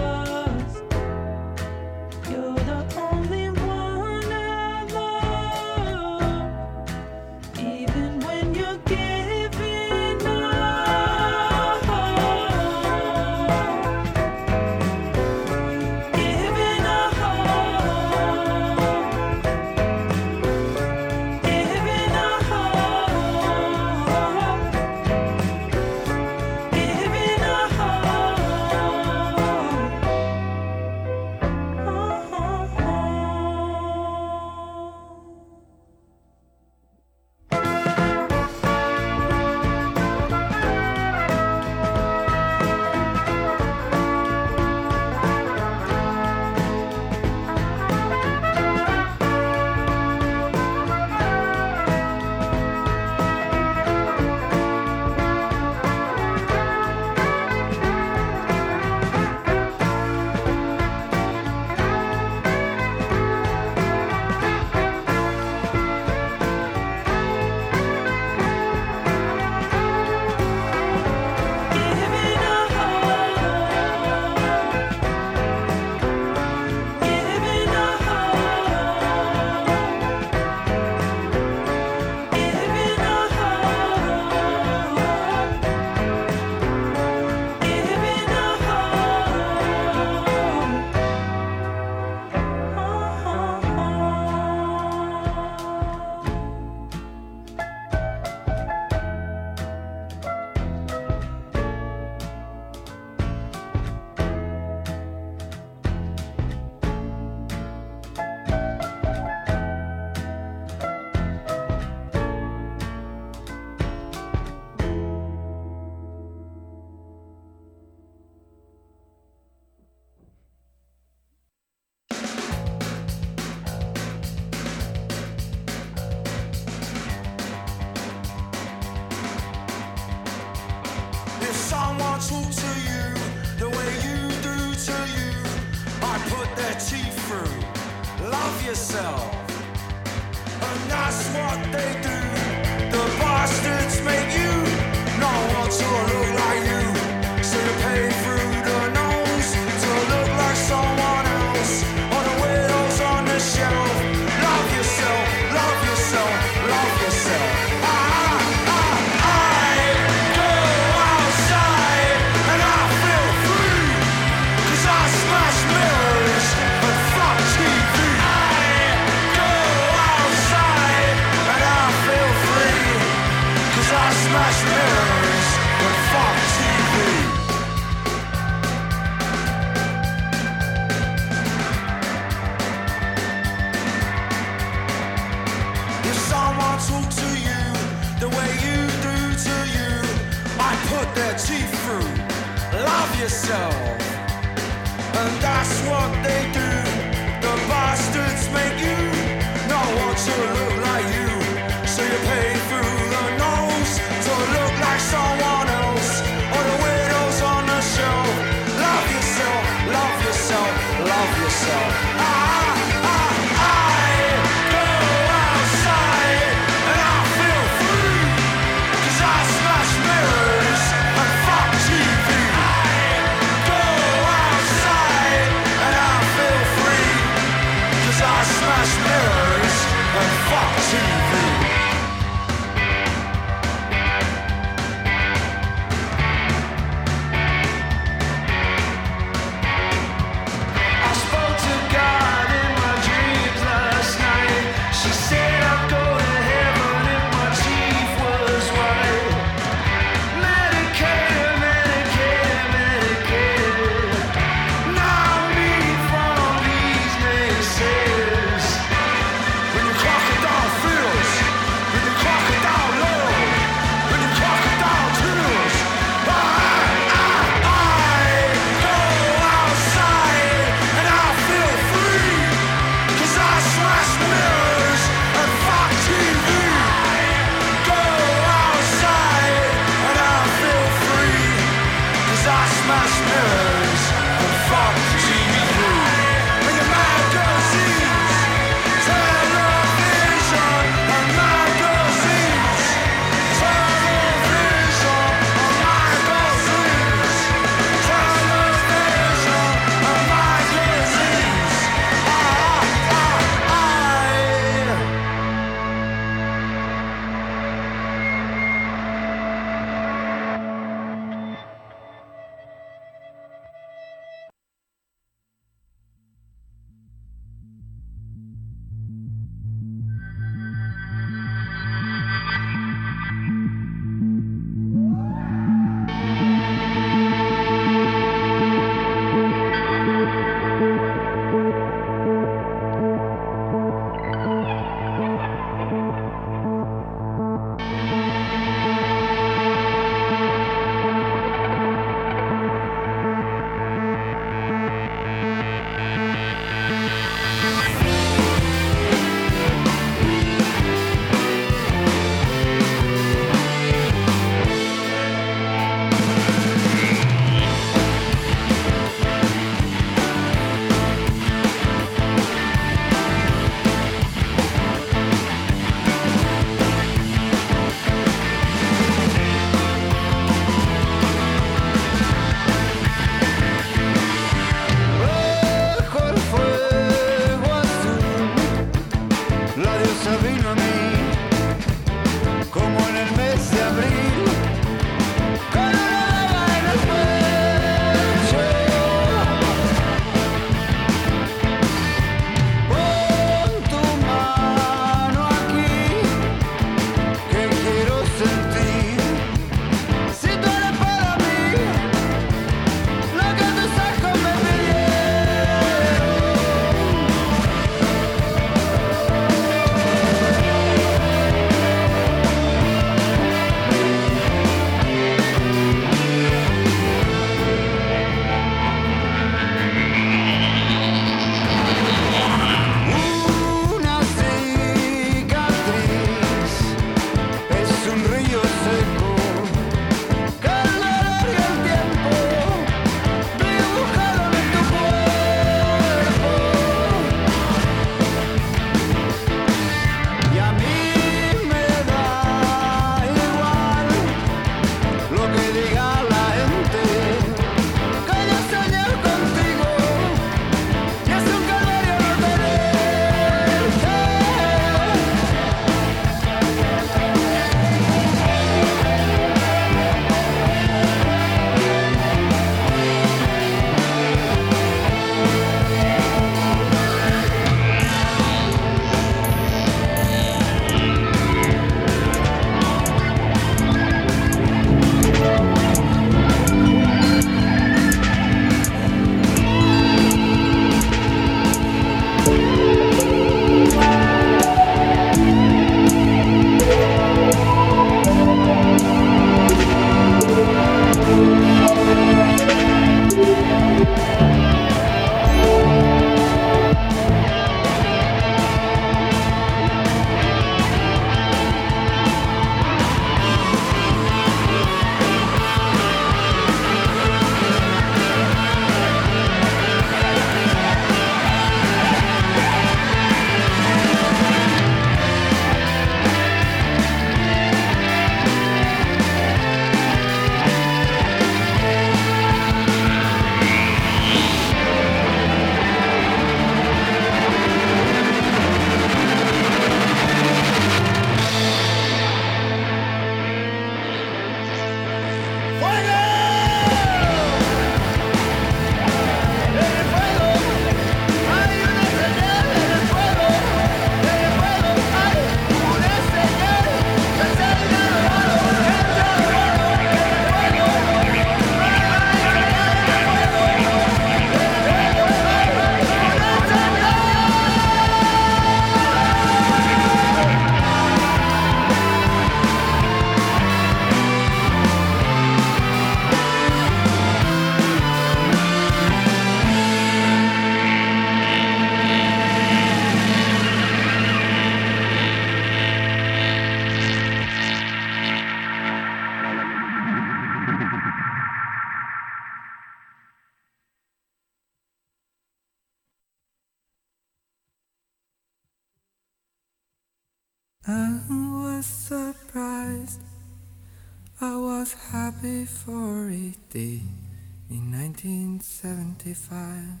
1975. 599.28 600.00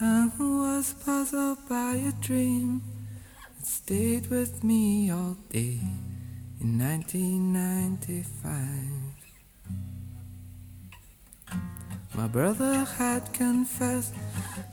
I 0.00 0.30
was 0.38 0.94
puzzled 1.04 1.68
by 1.68 1.94
a 1.94 2.12
dream 2.20 2.82
that 3.56 3.66
stayed 3.66 4.28
with 4.28 4.64
me 4.64 5.10
all 5.10 5.36
day 5.50 5.78
in 6.60 6.78
1995. 6.78 8.24
My 12.16 12.26
brother 12.26 12.84
had 12.98 13.32
confessed 13.32 14.14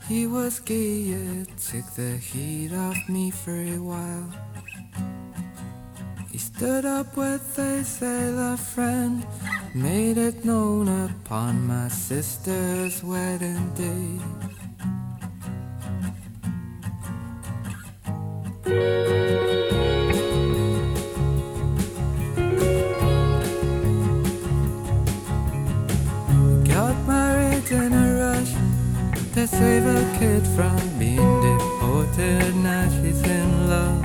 he 0.08 0.26
was 0.26 0.58
gay, 0.58 1.02
it 1.10 1.56
took 1.56 1.86
the 1.94 2.16
heat 2.16 2.72
off 2.72 3.08
me 3.08 3.30
for 3.30 3.54
a 3.54 3.78
while. 3.78 4.51
Stood 6.42 6.84
up 6.84 7.16
with 7.16 7.58
a 7.58 7.84
sailor 7.84 8.56
friend, 8.56 9.24
made 9.74 10.18
it 10.18 10.44
known 10.44 10.88
upon 10.88 11.66
my 11.66 11.86
sister's 11.88 13.02
wedding 13.04 13.70
day. 13.74 14.18
Got 26.74 26.96
married 27.06 27.70
in 27.70 27.92
a 27.92 28.06
rush 28.22 28.54
to 29.34 29.46
save 29.46 29.86
a 29.86 30.18
kid 30.18 30.44
from 30.56 30.80
being 30.98 31.34
deported. 31.46 32.56
Now 32.56 32.88
she's 32.90 33.22
in 33.22 33.68
love. 33.70 34.04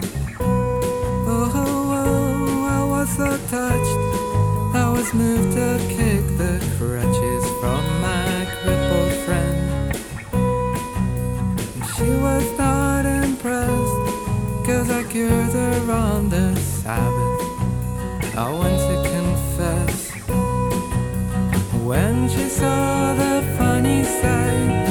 Oh, 1.29 1.76
was 3.07 3.17
so 3.17 3.37
touched. 3.47 4.75
I 4.75 4.89
was 4.89 5.13
moved 5.13 5.53
to 5.53 5.77
kick 5.89 6.25
the 6.37 6.59
crutches 6.77 7.45
from 7.59 7.83
my 8.01 8.47
crippled 8.61 9.13
friend. 9.25 9.95
And 11.75 11.85
she 11.95 12.09
was 12.09 12.57
not 12.57 13.05
impressed, 13.05 14.65
cause 14.65 14.89
I 14.89 15.03
cured 15.09 15.53
her 15.53 15.91
on 15.91 16.29
the 16.29 16.55
Sabbath. 16.55 18.35
I 18.35 18.49
want 18.51 18.77
to 18.89 19.09
confess. 19.11 20.11
When 21.83 22.29
she 22.29 22.49
saw 22.49 23.15
the 23.15 23.41
funny 23.57 24.03
side, 24.03 24.86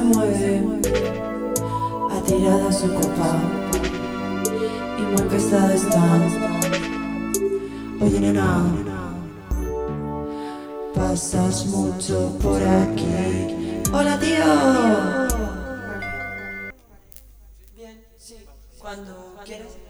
mueve. 0.00 0.62
Ha 2.10 2.20
tirado 2.22 2.72
su 2.72 2.92
copa. 2.94 3.38
Y 4.98 5.02
muy 5.02 5.22
pesado 5.22 5.72
está. 5.72 6.20
Oye, 8.00 8.20
nena. 8.20 8.64
Pasas 10.94 11.66
mucho 11.66 12.36
por 12.42 12.62
aquí. 12.62 13.82
Hola, 13.92 14.18
tío. 14.18 14.44
Bien, 17.76 18.04
sí. 18.18 18.36
Cuando 18.78 19.34
quieras. 19.44 19.89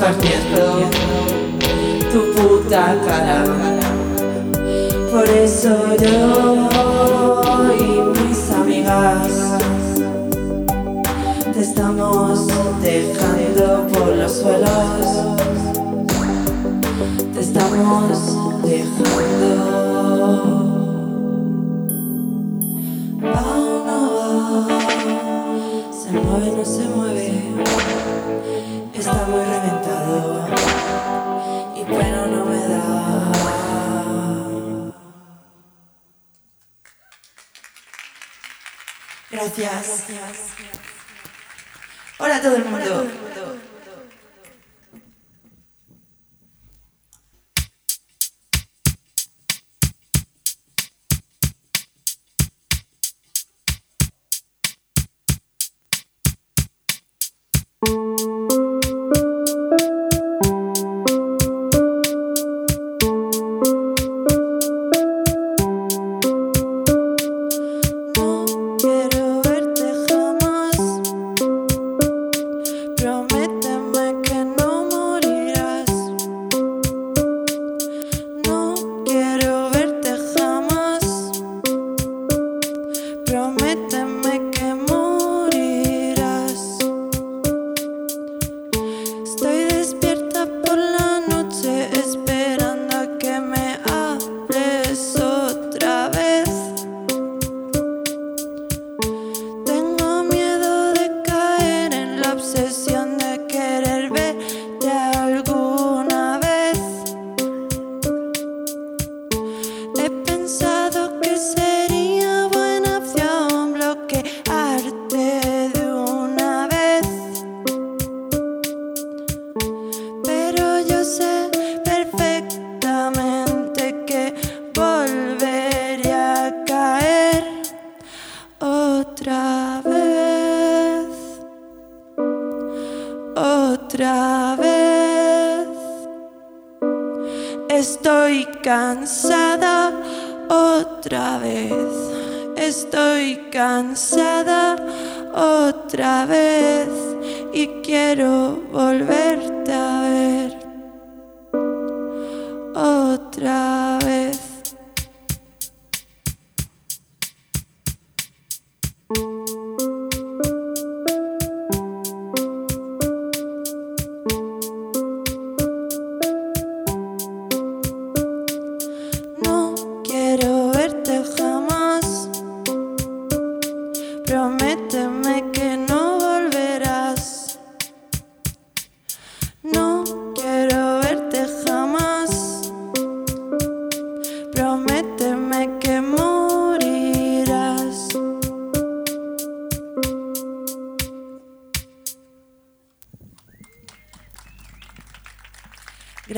Partiendo 0.00 0.88
tu 2.12 2.20
puta 2.32 2.96
cara. 3.06 3.44
Por 5.10 5.28
eso 5.28 5.94
yo 5.96 6.68
y 7.78 7.82
mis 8.20 8.50
amigas 8.50 9.54
te 11.52 11.60
estamos 11.60 12.48
dejando 12.82 13.86
por 13.92 14.08
los 14.08 14.32
suelos. 14.32 15.06
Te 17.32 17.40
estamos 17.40 18.62
dejando. 18.64 19.94
Va, 23.22 23.44
se 25.92 26.10
mueve, 26.12 26.48
no 26.56 26.64
se 26.64 26.84
mueve. 26.88 27.44
Está 28.94 29.26
Gracias. 39.56 40.04
Hola 42.18 42.36
a 42.36 42.42
todo 42.42 42.56
el 42.56 42.64
mundo. 42.64 43.06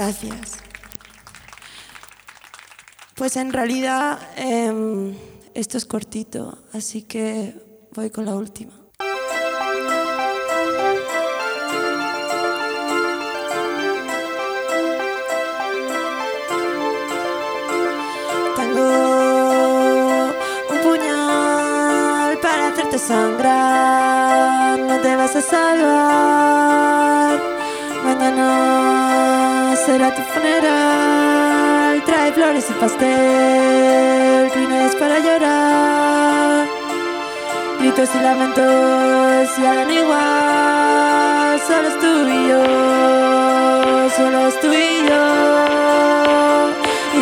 Gracias. 0.06 0.58
Pues 3.16 3.36
en 3.36 3.52
realidad 3.52 4.20
em, 4.36 5.16
esto 5.52 5.76
es 5.78 5.84
cortito, 5.84 6.58
así 6.72 7.02
que 7.02 7.56
voy 7.92 8.10
con 8.10 8.24
la 8.24 8.36
última. 8.36 8.72
Tengo 18.54 18.88
un 20.70 20.78
puñal 20.84 22.38
para 22.38 22.68
hacerte 22.68 22.98
sangrar, 23.00 23.75
será 29.86 30.12
tu 30.12 30.22
funeral, 30.22 32.02
trae 32.04 32.32
flores 32.32 32.66
y 32.68 32.72
pastel, 32.74 34.50
crines 34.52 34.96
para 34.96 35.20
llorar. 35.20 36.66
Gritos 37.78 38.10
y 38.16 38.18
lamentos 38.18 39.48
y 39.58 39.64
hagan 39.64 39.90
igual, 40.02 41.60
solo 41.68 41.88
es 41.88 41.98
tú 42.02 42.12
y 42.36 42.48
yo, 42.50 42.64
solo 44.16 44.38
es 44.48 44.60
tú 44.60 44.68
y 44.72 45.06
yo. 45.08 45.24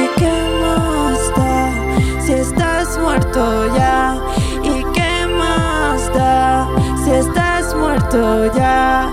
¿Y 0.00 0.02
qué 0.20 0.36
más 0.62 1.18
da 1.36 1.60
si 2.24 2.32
estás 2.32 2.98
muerto 2.98 3.76
ya? 3.76 4.16
¿Y 4.62 4.84
qué 4.94 5.26
más 5.26 6.00
da 6.14 6.66
si 7.04 7.10
estás 7.10 7.74
muerto 7.74 7.94
colgar, 8.14 9.08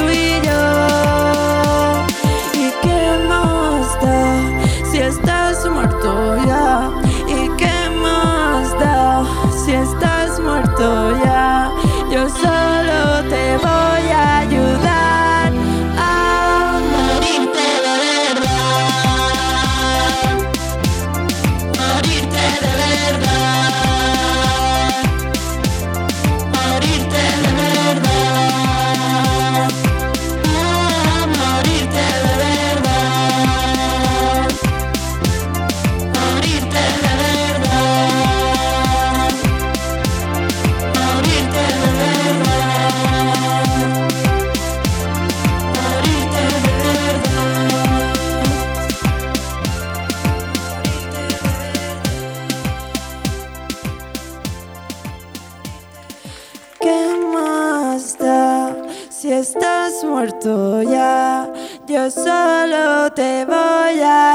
tú 0.00 0.10
y 0.10 0.40
yo. 0.42 0.49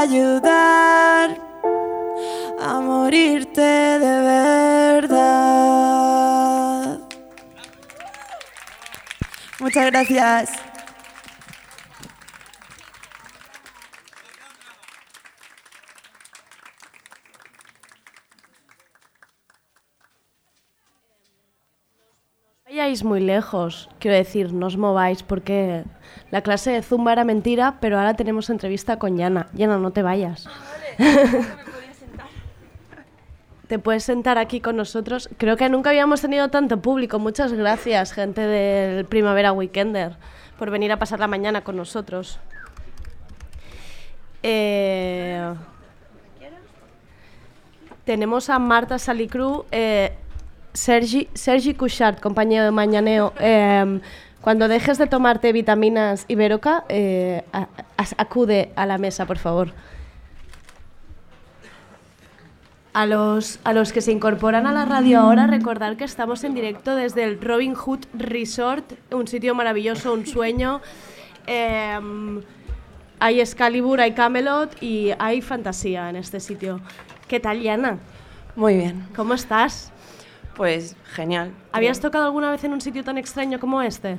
Ayudar 0.06 1.36
a 2.60 2.80
morirte 2.80 3.60
de 3.60 4.20
verdad. 5.00 5.26
Muchas 9.58 9.86
gracias. 9.86 10.66
vayáis 22.76 22.95
muy 23.06 23.20
lejos, 23.20 23.88
quiero 23.98 24.16
decir, 24.16 24.52
no 24.52 24.66
os 24.66 24.76
mováis 24.76 25.22
porque 25.22 25.84
la 26.30 26.42
clase 26.42 26.72
de 26.72 26.82
Zumba 26.82 27.12
era 27.12 27.24
mentira, 27.24 27.78
pero 27.80 27.98
ahora 27.98 28.14
tenemos 28.14 28.50
entrevista 28.50 28.98
con 28.98 29.16
Yana. 29.16 29.46
Yana, 29.54 29.78
no 29.78 29.92
te 29.92 30.02
vayas. 30.02 30.48
te 33.68 33.78
puedes 33.78 34.04
sentar 34.04 34.38
aquí 34.38 34.60
con 34.60 34.76
nosotros. 34.76 35.28
Creo 35.38 35.56
que 35.56 35.68
nunca 35.68 35.90
habíamos 35.90 36.20
tenido 36.20 36.48
tanto 36.48 36.80
público. 36.82 37.18
Muchas 37.18 37.52
gracias, 37.52 38.12
gente 38.12 38.40
del 38.40 39.04
Primavera 39.06 39.52
Weekender, 39.52 40.16
por 40.58 40.70
venir 40.70 40.92
a 40.92 40.98
pasar 40.98 41.20
la 41.20 41.26
mañana 41.26 41.62
con 41.62 41.76
nosotros. 41.76 42.38
Eh, 44.42 45.54
tenemos 48.04 48.50
a 48.50 48.58
Marta 48.58 48.98
Salicru, 48.98 49.64
eh, 49.72 50.16
Sergi, 50.76 51.28
Sergi 51.34 51.74
Cuixart, 51.74 52.20
compañero 52.20 52.64
de 52.64 52.70
Mañaneo. 52.70 53.32
eh, 53.40 54.00
cuando 54.42 54.68
dejes 54.68 54.98
de 54.98 55.06
tomarte 55.06 55.52
vitaminas 55.52 56.24
Iberoca, 56.28 56.84
eh, 56.88 57.42
a- 57.52 57.68
a- 57.96 58.06
acude 58.18 58.70
a 58.76 58.86
la 58.86 58.98
mesa, 58.98 59.26
por 59.26 59.38
favor. 59.38 59.72
A 62.92 63.04
los, 63.06 63.58
a 63.64 63.72
los 63.72 63.92
que 63.92 64.00
se 64.00 64.12
incorporan 64.12 64.66
a 64.66 64.72
la 64.72 64.84
radio 64.86 65.20
ahora, 65.20 65.46
recordar 65.46 65.96
que 65.96 66.04
estamos 66.04 66.44
en 66.44 66.54
directo 66.54 66.94
desde 66.94 67.24
el 67.24 67.40
Robin 67.40 67.74
Hood 67.74 68.04
Resort, 68.14 68.92
un 69.12 69.26
sitio 69.28 69.54
maravilloso, 69.54 70.12
un 70.14 70.26
sueño. 70.26 70.80
Em, 71.46 72.40
hay 73.20 73.40
Excalibur, 73.40 74.00
hay 74.00 74.12
Camelot 74.12 74.82
y 74.82 75.10
hay 75.18 75.42
fantasía 75.42 76.08
en 76.08 76.16
este 76.16 76.40
sitio. 76.40 76.80
¿Qué 77.28 77.38
tal, 77.40 77.60
Yana? 77.60 77.98
Muy 78.54 78.76
bien. 78.76 79.06
¿Cómo 79.14 79.34
estás? 79.34 79.92
Pues 80.56 80.96
genial. 81.14 81.52
¿Habías 81.72 82.00
tocado 82.00 82.24
alguna 82.24 82.50
vez 82.50 82.64
en 82.64 82.72
un 82.72 82.80
sitio 82.80 83.04
tan 83.04 83.18
extraño 83.18 83.60
como 83.60 83.82
este? 83.82 84.16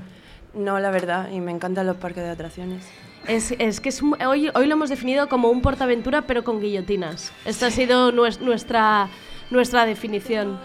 No, 0.54 0.80
la 0.80 0.92
verdad, 0.92 1.30
y 1.32 1.40
me 1.40 1.52
encantan 1.52 1.86
los 1.88 1.98
parques 1.98 2.24
de 2.24 2.30
atracciones. 2.30 2.86
Es, 3.28 3.52
es 3.60 3.80
que 3.82 3.90
es 3.90 4.02
hoy, 4.26 4.50
hoy 4.54 4.68
lo 4.68 4.74
hemos 4.74 4.90
definido 4.90 5.28
como 5.28 5.50
un 5.50 5.62
portaventura, 5.62 6.22
pero 6.24 6.44
con 6.44 6.62
guillotinas. 6.62 7.32
Esta 7.46 7.68
ha 7.68 7.72
sido 7.72 8.12
nues- 8.14 8.40
nuestra, 8.40 9.10
nuestra 9.50 9.86
definición. 9.86 10.58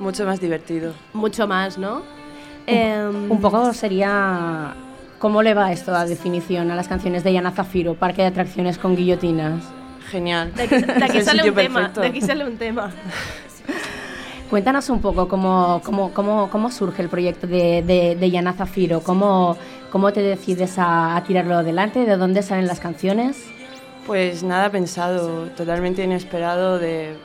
Mucho 0.00 0.24
más 0.24 0.40
divertido. 0.40 0.94
Mucho 1.12 1.46
más, 1.48 1.76
¿no? 1.78 2.02
Em, 2.66 3.30
Un 3.30 3.40
poco 3.40 3.72
sería... 3.74 4.74
¿Cómo 5.18 5.42
le 5.42 5.52
va 5.52 5.72
esto 5.72 5.92
a 5.96 6.04
definición 6.04 6.70
a 6.70 6.76
las 6.76 6.86
canciones 6.86 7.24
de 7.24 7.32
Yana 7.32 7.50
Zafiro, 7.50 7.94
Parque 7.94 8.22
de 8.22 8.28
Atracciones 8.28 8.78
con 8.78 8.94
guillotinas? 8.94 9.64
Genial. 10.10 10.54
De 10.54 10.62
aquí, 10.62 11.18
de 11.18 11.24
sale 11.24 11.48
un 11.48 11.54
tema. 11.56 11.88
De 11.88 12.06
aquí 12.06 12.20
sale 12.20 12.44
un 12.46 12.56
tema. 12.56 12.92
Cuéntanos 14.50 14.88
un 14.88 15.02
poco 15.02 15.28
cómo, 15.28 15.82
cómo, 15.84 16.10
cómo, 16.14 16.48
cómo 16.48 16.70
surge 16.70 17.02
el 17.02 17.10
proyecto 17.10 17.46
de, 17.46 17.82
de, 17.82 18.16
de 18.18 18.30
Yana 18.30 18.54
Zafiro, 18.54 19.00
cómo, 19.00 19.58
cómo 19.92 20.10
te 20.10 20.22
decides 20.22 20.78
a, 20.78 21.16
a 21.16 21.22
tirarlo 21.24 21.56
adelante, 21.56 22.06
de 22.06 22.16
dónde 22.16 22.42
salen 22.42 22.66
las 22.66 22.80
canciones. 22.80 23.44
Pues 24.06 24.42
nada 24.42 24.70
pensado, 24.70 25.48
totalmente 25.50 26.02
inesperado 26.02 26.78
de 26.78 27.18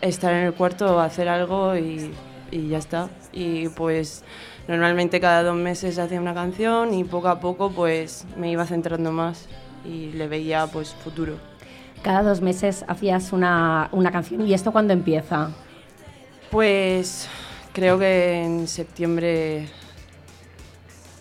estar 0.00 0.32
en 0.32 0.46
el 0.46 0.52
cuarto, 0.52 0.98
hacer 0.98 1.28
algo 1.28 1.76
y, 1.76 2.10
y 2.50 2.66
ya 2.66 2.78
está. 2.78 3.08
Y 3.32 3.68
pues 3.68 4.24
normalmente 4.66 5.20
cada 5.20 5.44
dos 5.44 5.54
meses 5.54 5.96
hacía 6.00 6.20
una 6.20 6.34
canción 6.34 6.92
y 6.92 7.04
poco 7.04 7.28
a 7.28 7.38
poco 7.38 7.70
pues 7.70 8.26
me 8.36 8.50
iba 8.50 8.66
centrando 8.66 9.12
más 9.12 9.46
y 9.84 10.10
le 10.10 10.26
veía 10.26 10.66
pues 10.66 10.92
futuro. 10.92 11.34
Cada 12.02 12.24
dos 12.24 12.40
meses 12.40 12.84
hacías 12.88 13.32
una, 13.32 13.88
una 13.92 14.10
canción 14.10 14.44
y 14.44 14.54
esto 14.54 14.72
cuándo 14.72 14.92
empieza. 14.92 15.50
Pues 16.54 17.28
creo 17.72 17.98
que 17.98 18.44
en 18.44 18.68
septiembre, 18.68 19.66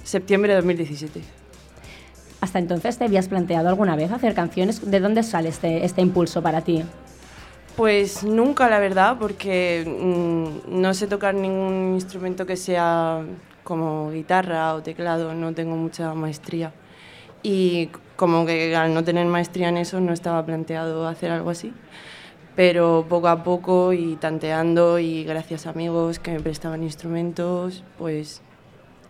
septiembre 0.04 0.52
de 0.52 0.58
2017. 0.58 1.24
¿Hasta 2.40 2.60
entonces 2.60 3.00
te 3.00 3.06
habías 3.06 3.28
planteado 3.30 3.68
alguna 3.68 3.96
vez 3.96 4.12
hacer 4.12 4.36
canciones? 4.36 4.92
¿De 4.92 5.00
dónde 5.00 5.24
sale 5.24 5.50
este, 5.50 5.86
este 5.86 6.02
impulso 6.02 6.44
para 6.44 6.62
ti? 6.62 6.84
Pues 7.76 8.24
nunca, 8.24 8.70
la 8.70 8.78
verdad, 8.78 9.18
porque 9.20 9.84
mm, 9.88 10.80
no 10.80 10.94
sé 10.94 11.08
tocar 11.08 11.34
ningún 11.34 11.96
instrumento 11.96 12.46
que 12.46 12.56
sea 12.56 13.24
como 13.64 14.12
guitarra 14.12 14.76
o 14.76 14.84
teclado, 14.84 15.34
no 15.34 15.52
tengo 15.56 15.76
mucha 15.76 16.14
maestría. 16.14 16.74
Y 17.42 17.90
como 18.18 18.46
que 18.46 18.76
al 18.76 18.94
no 18.94 19.04
tener 19.04 19.26
maestría 19.26 19.70
en 19.70 19.78
eso 19.78 20.00
no 20.00 20.14
estaba 20.14 20.46
planteado 20.46 21.08
hacer 21.08 21.32
algo 21.32 21.50
así. 21.50 21.74
Pero 22.56 23.06
poco 23.10 23.28
a 23.30 23.44
poco 23.44 23.94
y 23.94 24.16
tanteando 24.16 25.00
y 25.00 25.24
gracias 25.24 25.66
a 25.66 25.72
amigos 25.72 26.20
que 26.20 26.32
me 26.32 26.40
prestaban 26.40 26.84
instrumentos, 26.84 27.84
pues 27.98 28.42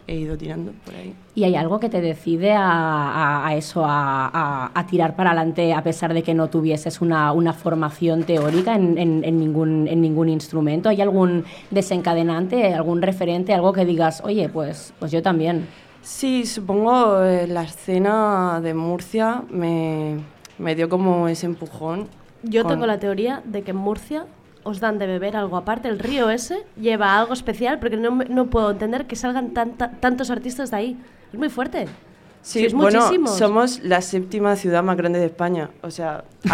he 0.07 0.15
ido 0.15 0.37
tirando 0.37 0.71
por 0.85 0.95
ahí. 0.95 1.13
¿Y 1.35 1.43
hay 1.45 1.55
algo 1.55 1.79
que 1.79 1.89
te 1.89 1.99
decide 2.01 2.51
a, 2.53 2.61
a- 2.69 3.47
a 3.47 3.55
eso, 3.55 3.83
a, 3.85 4.71
a- 4.73 4.85
tirar 4.87 5.15
para 5.15 5.31
adelante 5.31 5.73
a 5.73 5.81
pesar 5.83 6.13
de 6.13 6.23
que 6.23 6.33
no 6.33 6.49
tuvieses 6.49 7.01
una, 7.01 7.31
una 7.33 7.53
formación 7.53 8.23
teórica 8.23 8.75
en, 8.75 8.97
en- 8.97 9.23
en 9.25 9.39
ningún, 9.39 9.87
en 9.89 10.01
ningún 10.01 10.29
instrumento? 10.29 10.87
¿Hay 10.89 11.01
algún 11.01 11.43
desencadenante, 11.71 12.73
algún 12.73 13.01
referente, 13.01 13.53
algo 13.53 13.73
que 13.73 13.85
digas, 13.85 14.21
oye, 14.25 14.47
pues, 14.49 14.93
pues 14.99 15.11
yo 15.11 15.21
también? 15.21 15.67
Sí, 16.01 16.45
supongo 16.45 17.23
eh, 17.23 17.47
la 17.47 17.63
escena 17.63 18.59
de 18.61 18.73
Murcia 18.73 19.43
me, 19.49 20.17
me 20.57 20.75
dio 20.75 20.87
como 20.89 21.27
ese 21.29 21.45
empujón. 21.45 22.07
Yo 22.43 22.63
con- 22.63 22.71
tengo 22.73 22.85
la 22.87 22.99
teoría 22.99 23.41
de 23.45 23.61
que 23.63 23.71
en 23.71 23.77
Murcia 23.77 24.25
os 24.63 24.79
dan 24.79 24.97
de 24.99 25.07
beber 25.07 25.35
algo 25.35 25.57
aparte. 25.57 25.87
El 25.89 25.99
río 25.99 26.29
ese 26.29 26.63
lleva 26.79 27.17
algo 27.17 27.33
especial 27.33 27.79
porque 27.79 27.97
no, 27.97 28.11
me- 28.11 28.25
no 28.25 28.45
puedo 28.47 28.71
entender 28.71 29.05
que 29.07 29.15
salgan 29.15 29.51
tanta- 29.53 29.91
tantos 29.99 30.29
artistas 30.29 30.71
de 30.71 30.77
ahí. 30.77 30.97
Es 31.31 31.39
muy 31.39 31.49
fuerte. 31.49 31.87
Sí, 32.41 32.59
Sois 32.59 32.73
bueno, 32.73 32.99
muchísimos. 32.99 33.37
somos 33.37 33.79
la 33.83 34.01
séptima 34.01 34.55
ciudad 34.57 34.83
más 34.83 34.97
grande 34.97 35.17
de 35.19 35.25
España. 35.27 35.69
O 35.81 35.89
sea, 35.89 36.25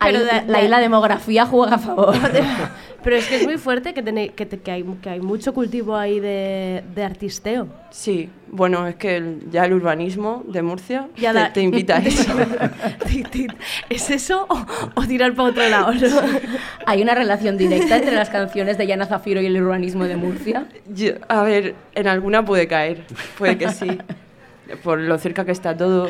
Ahí 0.00 0.12
Pero 0.12 0.24
la, 0.48 0.62
la 0.62 0.80
demografía 0.80 1.46
juega 1.46 1.76
a 1.76 1.78
favor. 1.78 2.14
Pero 3.02 3.16
es 3.16 3.26
que 3.28 3.36
es 3.36 3.44
muy 3.46 3.56
fuerte 3.58 3.94
que, 3.94 4.04
tenéis- 4.04 4.32
que, 4.34 4.44
te- 4.46 4.58
que 4.60 4.70
hay, 4.70 4.82
que 5.00 5.08
hay 5.08 5.20
mucho 5.20 5.54
cultivo 5.54 5.96
ahí 5.96 6.20
de, 6.20 6.84
de 6.94 7.04
artisteo. 7.04 7.68
sí, 7.90 8.28
bueno, 8.52 8.86
es 8.88 8.96
que 8.96 9.16
el- 9.16 9.50
ya 9.50 9.64
el 9.64 9.72
urbanismo 9.72 10.42
de 10.46 10.62
Murcia 10.62 11.08
Ya 11.16 11.32
te, 11.32 11.38
da- 11.38 11.52
te 11.52 11.60
invita 11.62 11.96
a 11.96 11.98
eso. 12.04 12.32
¿Es 13.88 14.10
eso 14.10 14.46
o, 14.48 14.66
o 14.94 15.02
tirar 15.06 15.34
para 15.34 15.48
otro 15.50 15.68
lado? 15.68 15.92
no? 15.92 16.00
Hay 16.86 17.02
una 17.02 17.14
relación 17.14 17.56
directa 17.56 17.96
entre 17.96 18.14
las 18.14 18.30
canciones 18.30 18.78
de 18.78 18.86
Yana 18.86 19.06
Zafiro 19.06 19.40
y 19.40 19.46
el 19.46 19.60
urbanismo 19.62 20.04
de 20.04 20.16
Murcia. 20.16 20.66
Yo- 20.88 21.12
a 21.28 21.42
ver, 21.42 21.74
en 21.94 22.06
alguna 22.08 22.44
puede 22.44 22.66
caer, 22.68 23.04
puede 23.38 23.56
que 23.58 23.68
sí, 23.70 23.98
por 24.82 24.98
lo 24.98 25.18
cerca 25.18 25.44
que 25.44 25.52
está 25.52 25.76
todo. 25.76 26.08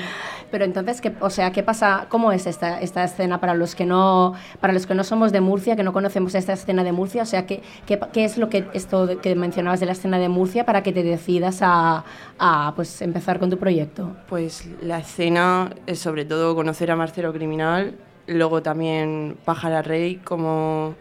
Pero 0.51 0.65
entonces, 0.65 1.01
¿qué, 1.01 1.13
o 1.21 1.31
sea, 1.31 1.53
¿qué 1.53 1.63
pasa? 1.63 2.07
¿Cómo 2.09 2.33
es 2.33 2.47
esta, 2.47 2.81
esta 2.81 3.05
escena 3.05 3.41
para 3.41 3.55
los 3.55 3.75
que 3.75 3.87
no 3.87 4.35
para 4.61 4.73
los 4.73 4.87
que 4.87 4.95
no 4.95 5.05
somos 5.05 5.33
de 5.33 5.41
Murcia, 5.41 5.77
que 5.77 5.83
no 5.83 5.93
conocemos 5.93 6.35
esta 6.35 6.55
escena 6.55 6.83
de 6.83 6.93
Murcia? 6.93 7.23
O 7.23 7.27
sea, 7.27 7.47
¿qué, 7.47 7.63
qué, 7.87 8.01
qué 8.13 8.25
es 8.25 8.37
lo 8.37 8.49
que 8.49 8.67
esto 8.73 9.21
que 9.21 9.35
mencionabas 9.35 9.81
de 9.81 9.87
la 9.87 9.93
escena 9.93 10.19
de 10.19 10.29
Murcia 10.29 10.67
para 10.67 10.83
que 10.83 10.93
te 10.93 11.03
decidas 11.03 11.61
a, 11.63 12.05
a, 12.39 12.73
pues 12.75 13.01
empezar 13.03 13.39
con 13.39 13.51
tu 13.51 13.59
proyecto? 13.59 14.17
Pues 14.29 14.69
la 14.83 14.99
escena 14.99 15.71
es 15.87 16.01
sobre 16.01 16.25
todo 16.25 16.55
conocer 16.55 16.91
a 16.91 16.97
Marcelo 16.97 17.33
Criminal, 17.33 17.95
luego 18.27 18.63
también 18.63 19.37
Pájara 19.45 19.83
Rey, 19.83 20.17
como 20.17 20.97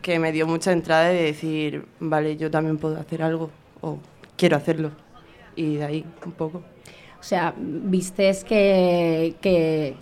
que 0.00 0.18
me 0.18 0.32
dio 0.32 0.46
mucha 0.46 0.72
entrada 0.72 1.08
de 1.08 1.22
decir, 1.22 1.84
vale, 1.98 2.36
yo 2.36 2.50
también 2.50 2.78
puedo 2.78 2.98
hacer 2.98 3.22
algo, 3.22 3.50
o 3.80 3.98
quiero 4.36 4.56
hacerlo. 4.56 4.92
Y 5.56 5.76
de 5.76 5.84
ahí 5.84 6.04
un 6.24 6.32
poco. 6.32 6.62
O 7.26 7.28
sea, 7.28 7.52
vistes 7.58 8.44
que, 8.44 9.34
que 9.40 9.96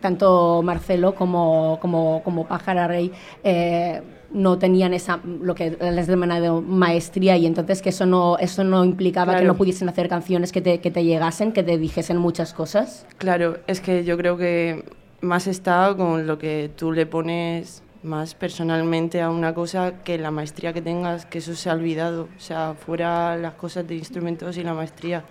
tanto 0.00 0.62
Marcelo 0.62 1.16
como, 1.16 1.78
como, 1.80 2.22
como 2.22 2.46
Pájara 2.46 2.86
Rey 2.86 3.10
eh, 3.42 4.02
no 4.30 4.56
tenían 4.56 4.94
esa, 4.94 5.18
lo 5.24 5.56
que 5.56 5.76
les 5.80 6.06
denominado 6.06 6.62
maestría 6.62 7.36
y 7.36 7.44
entonces 7.44 7.82
que 7.82 7.88
eso 7.88 8.06
no, 8.06 8.38
eso 8.38 8.62
no 8.62 8.84
implicaba 8.84 9.32
que 9.32 9.38
Claro. 9.38 9.52
no 9.54 9.58
pudiesen 9.58 9.88
hacer 9.88 10.08
canciones 10.08 10.52
que 10.52 10.60
te, 10.60 10.78
que 10.78 10.92
te 10.92 11.02
llegasen, 11.02 11.50
que 11.50 11.64
te 11.64 11.76
dijesen 11.76 12.18
muchas 12.18 12.54
cosas. 12.54 13.04
Claro, 13.18 13.56
es 13.66 13.80
que 13.80 14.04
yo 14.04 14.16
creo 14.16 14.36
que 14.36 14.84
más 15.22 15.48
está 15.48 15.92
con 15.96 16.28
lo 16.28 16.38
que 16.38 16.70
tú 16.76 16.92
le 16.92 17.06
pones 17.06 17.82
más 18.04 18.36
personalmente 18.36 19.20
a 19.22 19.30
una 19.30 19.54
cosa 19.54 20.04
que 20.04 20.18
la 20.18 20.30
maestría 20.30 20.72
que 20.72 20.82
tengas, 20.82 21.26
que 21.26 21.38
eso 21.38 21.56
se 21.56 21.68
ha 21.68 21.72
olvidado. 21.72 22.28
O 22.36 22.40
sea, 22.40 22.74
fuera 22.78 23.36
las 23.36 23.54
cosas 23.54 23.88
de 23.88 23.96
instrumentos 23.96 24.56
y 24.56 24.62
la 24.62 24.74
maestría. 24.74 25.24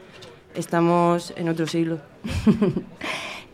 Estamos 0.56 1.34
en 1.38 1.50
otro 1.50 1.68
siglo. 1.68 2.00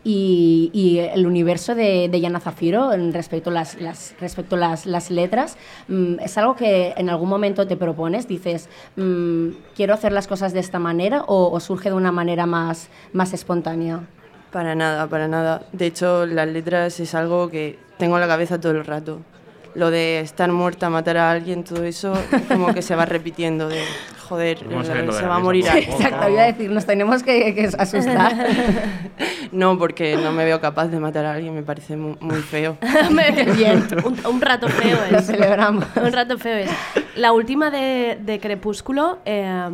Y, 0.04 0.70
y 0.72 0.98
el 0.98 1.28
universo 1.28 1.76
de, 1.76 2.08
de 2.08 2.20
Yana 2.20 2.40
Zafiro 2.40 2.92
en 2.92 3.12
respecto 3.12 3.50
a 3.50 3.52
las, 3.52 3.80
las- 3.80 4.16
respecto 4.20 4.56
a 4.56 4.58
las, 4.58 4.84
las 4.84 5.12
letras, 5.12 5.56
mm, 5.86 6.18
¿es 6.18 6.36
algo 6.38 6.56
que 6.56 6.92
en 6.96 7.08
algún 7.08 7.28
momento 7.28 7.68
te 7.68 7.76
propones? 7.76 8.26
Dices, 8.26 8.68
mm, 8.96 9.50
¿quiero 9.76 9.94
hacer 9.94 10.10
las 10.12 10.26
cosas 10.26 10.52
de 10.52 10.58
esta 10.58 10.80
manera 10.80 11.22
o, 11.28 11.52
o 11.52 11.60
surge 11.60 11.88
de 11.90 11.94
una 11.94 12.10
manera 12.10 12.46
más, 12.46 12.88
más 13.12 13.32
espontánea? 13.32 14.00
Para 14.50 14.74
nada, 14.74 15.06
para 15.08 15.28
nada. 15.28 15.62
De 15.72 15.86
hecho, 15.86 16.26
las 16.26 16.48
letras 16.48 16.98
es 16.98 17.14
algo 17.14 17.48
que 17.48 17.78
tengo 17.96 18.16
en 18.16 18.22
la 18.22 18.26
cabeza 18.26 18.60
todo 18.60 18.72
el 18.72 18.84
rato. 18.84 19.20
Lo 19.74 19.90
de 19.90 20.20
estar 20.20 20.50
muerta, 20.52 20.90
matar 20.90 21.16
a 21.16 21.30
alguien, 21.30 21.64
todo 21.64 21.84
eso, 21.84 22.12
como 22.48 22.74
que 22.74 22.82
se 22.82 22.94
va 22.94 23.06
repitiendo 23.06 23.68
de, 23.68 23.82
joder, 24.28 24.58
se 24.58 25.26
va 25.26 25.36
a 25.36 25.38
morir 25.38 25.64
poco 25.64 25.72
a 25.72 25.76
alguien. 25.78 25.90
poco. 25.92 26.02
Exacto, 26.04 26.28
iba 26.30 26.42
a 26.42 26.46
decir, 26.46 26.70
nos 26.70 26.84
tenemos 26.86 27.22
que, 27.22 27.54
que 27.54 27.70
asustar. 27.78 28.32
No, 29.52 29.78
porque 29.78 30.16
no 30.16 30.32
me 30.32 30.46
veo 30.46 30.62
capaz 30.62 30.86
de 30.88 30.98
matar 30.98 31.26
a 31.26 31.32
alguien, 31.34 31.54
me 31.54 31.62
parece 31.62 31.94
mu- 31.94 32.16
muy, 32.20 32.40
feo. 32.40 32.78
Bien, 33.56 33.86
un, 34.02 34.16
un 34.26 34.40
rato 34.40 34.66
feo 34.68 34.96
es. 35.04 35.12
Lo 35.12 35.20
celebramos. 35.20 35.84
Un 35.94 36.10
rato 36.10 36.38
feo 36.38 36.56
es. 36.56 36.70
La 37.16 37.32
última 37.32 37.70
de, 37.70 38.18
de 38.22 38.40
Crepúsculo 38.40 39.18
eh, 39.26 39.68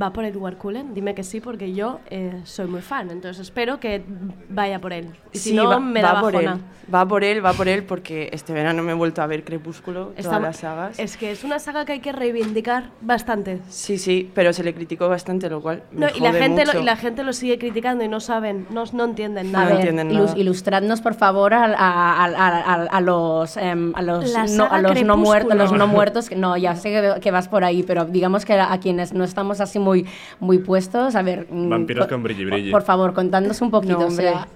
va 0.00 0.12
por 0.12 0.24
Edward 0.24 0.56
Cullen. 0.58 0.94
Dime 0.94 1.14
que 1.14 1.22
sí, 1.24 1.40
porque 1.40 1.72
yo 1.72 2.00
eh, 2.10 2.40
soy 2.44 2.66
muy 2.66 2.80
fan. 2.82 3.10
Entonces 3.10 3.40
espero 3.42 3.80
que 3.80 4.02
vaya 4.48 4.78
por 4.80 4.92
él. 4.92 5.10
Y 5.32 5.38
si 5.38 5.50
Sí, 5.50 5.56
no, 5.56 5.68
va, 5.68 5.80
me 5.80 6.02
va 6.02 6.12
da 6.14 6.20
por 6.20 6.34
él. 6.36 6.44
bajona. 6.46 6.62
Va 6.94 7.06
por 7.06 7.22
él, 7.22 7.44
va 7.44 7.52
por 7.52 7.68
él, 7.68 7.84
porque 7.84 8.30
este 8.32 8.54
verano 8.54 8.82
me 8.82 8.92
he 8.92 8.94
vuelto 8.94 9.20
a 9.20 9.26
ver 9.26 9.44
Crepúsculo, 9.44 10.12
Está- 10.16 10.30
todas 10.30 10.42
las 10.42 10.56
sagas. 10.56 10.98
Es 10.98 11.18
que 11.18 11.30
es 11.30 11.44
una 11.44 11.58
saga 11.58 11.84
que 11.84 11.92
hay 11.92 12.00
que 12.00 12.12
reivindicar 12.12 12.84
bastante. 13.02 13.60
Sí, 13.68 13.98
sí, 13.98 14.30
pero 14.34 14.54
se 14.54 14.64
le 14.64 14.72
criticó 14.72 15.06
bastante, 15.06 15.50
lo 15.50 15.60
cual 15.60 15.82
me 15.92 16.00
No, 16.00 16.06
y, 16.16 16.20
la 16.20 16.28
jode 16.30 16.40
gente 16.40 16.62
lo, 16.64 16.72
mucho. 16.72 16.80
y 16.80 16.84
la 16.84 16.96
gente 16.96 17.24
lo 17.24 17.32
sigue 17.34 17.58
criticando 17.58 18.04
y 18.04 18.08
no 18.08 18.20
saben, 18.20 18.66
no, 18.70 18.84
no 18.94 19.04
entienden 19.04 19.54
A 19.54 19.64
nada. 19.64 19.76
ver, 19.76 19.92
ilus- 19.94 20.34
ilustradnos 20.36 21.02
por 21.02 21.12
favor 21.14 21.52
a, 21.52 21.64
a- 21.66 22.24
a- 22.24 22.74
a- 22.74 22.86
a 22.86 23.00
los 23.02 23.56
em, 23.58 23.92
a 23.94 24.00
los 24.00 24.32
no, 24.56 24.64
a 24.64 24.80
los 24.80 25.02
no 25.04 25.16
muertos 25.18 25.56
los 25.56 25.72
no 25.72 25.86
muertos 25.86 26.28
que 26.30 26.36
no 26.36 26.56
ya 26.56 26.74
sé 26.74 26.90
que, 26.90 27.20
que 27.20 27.30
vas 27.30 27.48
por 27.48 27.64
ahí 27.64 27.82
pero 27.82 28.04
digamos 28.06 28.44
que 28.46 28.54
a 28.54 28.78
quienes 28.78 29.12
no 29.12 29.24
estamos 29.24 29.60
así 29.60 29.78
muy 29.88 30.06
muy 30.40 30.58
puestos 30.58 31.14
a 31.16 31.22
ver 31.22 31.46
mm, 31.50 31.68
Vampiros 31.68 32.06
por- 32.06 32.14
con 32.14 32.22
brilli 32.22 32.44
brilli. 32.44 32.70
por 32.70 32.82
favor 32.82 33.12
contadnos 33.14 33.60
un 33.60 33.70
poquito 33.70 33.94
No, 33.94 33.98
o 34.00 34.06
hombre, 34.08 34.28
sea, 34.28 34.46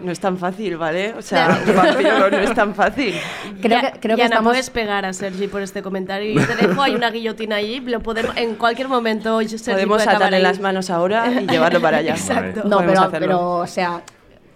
no 0.00 0.10
es 0.12 0.20
tan 0.20 0.36
fácil, 0.38 0.76
¿vale? 0.76 1.14
O 1.18 1.22
sea, 1.22 1.58
un 1.68 1.76
vampiro 1.76 2.30
no 2.30 2.38
es 2.38 2.54
tan 2.54 2.74
fácil. 2.74 3.14
Creo 3.60 3.80
ya, 3.82 3.92
que- 3.92 4.00
creo 4.00 4.16
que 4.16 4.22
ya 4.22 4.28
no 4.28 4.34
estamos- 4.34 4.50
puedes 4.52 4.70
pegar 4.70 5.04
a 5.04 5.12
Sergi 5.12 5.48
por 5.48 5.62
este 5.62 5.82
comentario. 5.82 6.40
Yo 6.40 6.46
te 6.46 6.66
dejo, 6.66 6.82
hay 6.82 6.94
una 6.94 7.10
guillotina 7.10 7.56
allí, 7.56 7.80
lo 7.80 8.00
podemos, 8.00 8.36
en 8.36 8.54
cualquier 8.54 8.88
momento 8.88 9.40
Sergi 9.42 9.64
Podemos 9.86 10.06
atarle 10.06 10.36
ahí. 10.38 10.42
las 10.42 10.60
manos 10.60 10.90
ahora 10.90 11.30
y 11.40 11.46
llevarlo 11.46 11.80
para 11.80 11.98
allá. 11.98 12.12
Exacto. 12.16 12.62
no 12.68 12.78
pero 12.78 13.10
pero 13.10 13.50
o 13.58 13.66
sea 13.66 14.02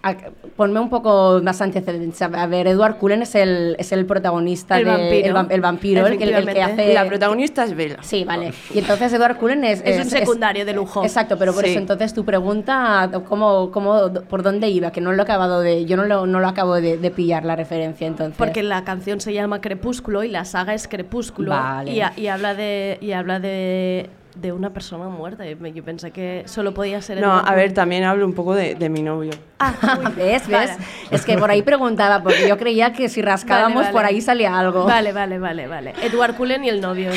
a- 0.03 0.15
ponme 0.55 0.79
un 0.79 0.89
poco 0.89 1.39
más 1.43 1.61
antecedentes. 1.61 2.21
A 2.21 2.47
ver, 2.47 2.67
Edward 2.67 2.97
Cullen 2.97 3.21
es 3.21 3.35
el, 3.35 3.75
es 3.79 3.91
el 3.91 4.05
protagonista 4.05 4.77
El 4.79 4.85
de 4.85 4.91
vampiro. 4.91 5.27
el, 5.27 5.33
vam- 5.33 5.47
el 5.51 5.61
vampiro, 5.61 6.07
el, 6.07 6.17
que- 6.17 6.23
el 6.23 6.29
que 6.31 6.37
Efectivamente. 6.39 6.83
hace 6.83 6.93
La 6.93 7.05
protagonista 7.05 7.63
es 7.63 7.75
Bella. 7.75 7.97
Sí, 8.01 8.23
vale. 8.23 8.53
Y 8.73 8.79
entonces 8.79 9.11
Edward 9.13 9.37
Cullen 9.37 9.63
es... 9.63 9.81
Es 9.85 10.03
un 10.03 10.09
secundario 10.09 10.65
de 10.65 10.73
lujo. 10.73 11.03
Exacto, 11.03 11.37
pero 11.37 11.53
por 11.53 11.63
Sí. 11.63 11.71
eso 11.71 11.79
entonces 11.79 12.13
tu 12.13 12.25
pregunta, 12.25 13.09
¿cómo, 13.27 13.71
cómo, 13.71 14.11
¿por 14.29 14.43
dónde 14.43 14.69
iba? 14.69 14.91
Que 14.91 15.01
no 15.01 15.11
lo 15.11 15.19
he 15.19 15.21
acabado 15.23 15.61
de... 15.61 15.85
Yo 15.85 15.97
no 15.97 16.05
lo, 16.05 16.25
no 16.27 16.39
lo 16.39 16.47
acabo 16.47 16.75
de, 16.75 16.97
de 16.97 17.11
pillar 17.11 17.45
la 17.45 17.55
referencia, 17.55 18.07
entonces. 18.07 18.35
Porque 18.37 18.63
la 18.63 18.83
canción 18.83 19.19
se 19.21 19.33
llama 19.33 19.61
Crepúsculo 19.61 20.23
y 20.23 20.29
la 20.29 20.45
saga 20.45 20.73
es 20.73 20.87
Crepúsculo. 20.87 21.51
Vale. 21.51 21.91
Y, 21.91 22.01
a- 22.01 22.13
y 22.17 22.27
habla 22.27 22.53
de 22.55 22.97
y 23.01 23.11
habla 23.11 23.39
de, 23.39 24.09
de 24.35 24.51
una 24.51 24.69
persona 24.71 25.07
muerta. 25.09 25.43
Yo 25.45 25.83
pensé 25.83 26.11
que 26.11 26.43
solo 26.45 26.73
podía 26.73 27.01
ser 27.01 27.19
No, 27.19 27.31
Edward 27.39 27.49
a 27.49 27.55
ver, 27.55 27.73
también 27.73 28.03
hablo 28.03 28.25
un 28.25 28.33
poco 28.33 28.53
de, 28.55 28.75
de 28.75 28.89
mi 28.89 29.01
novio. 29.01 29.31
¿Ves? 30.15 30.47
¿Ves? 30.47 30.49
Vale. 30.49 30.73
Es 31.11 31.25
que 31.25 31.37
por 31.37 31.51
ahí 31.51 31.61
preguntaba, 31.61 32.23
porque 32.23 32.47
yo 32.47 32.57
creía 32.57 32.93
que 32.93 33.09
si 33.09 33.21
rascábamos 33.21 33.75
Vale, 33.75 33.85
vale. 33.87 33.93
por 33.93 34.05
ahí 34.05 34.21
salía 34.21 34.57
algo. 34.57 34.85
Vale, 34.85 35.13
vale, 35.13 35.37
vale, 35.37 35.67
vale. 35.67 35.93
Edward 36.01 36.35
Cullen 36.35 36.63
y 36.63 36.69
el 36.69 36.81
novio. 36.81 37.11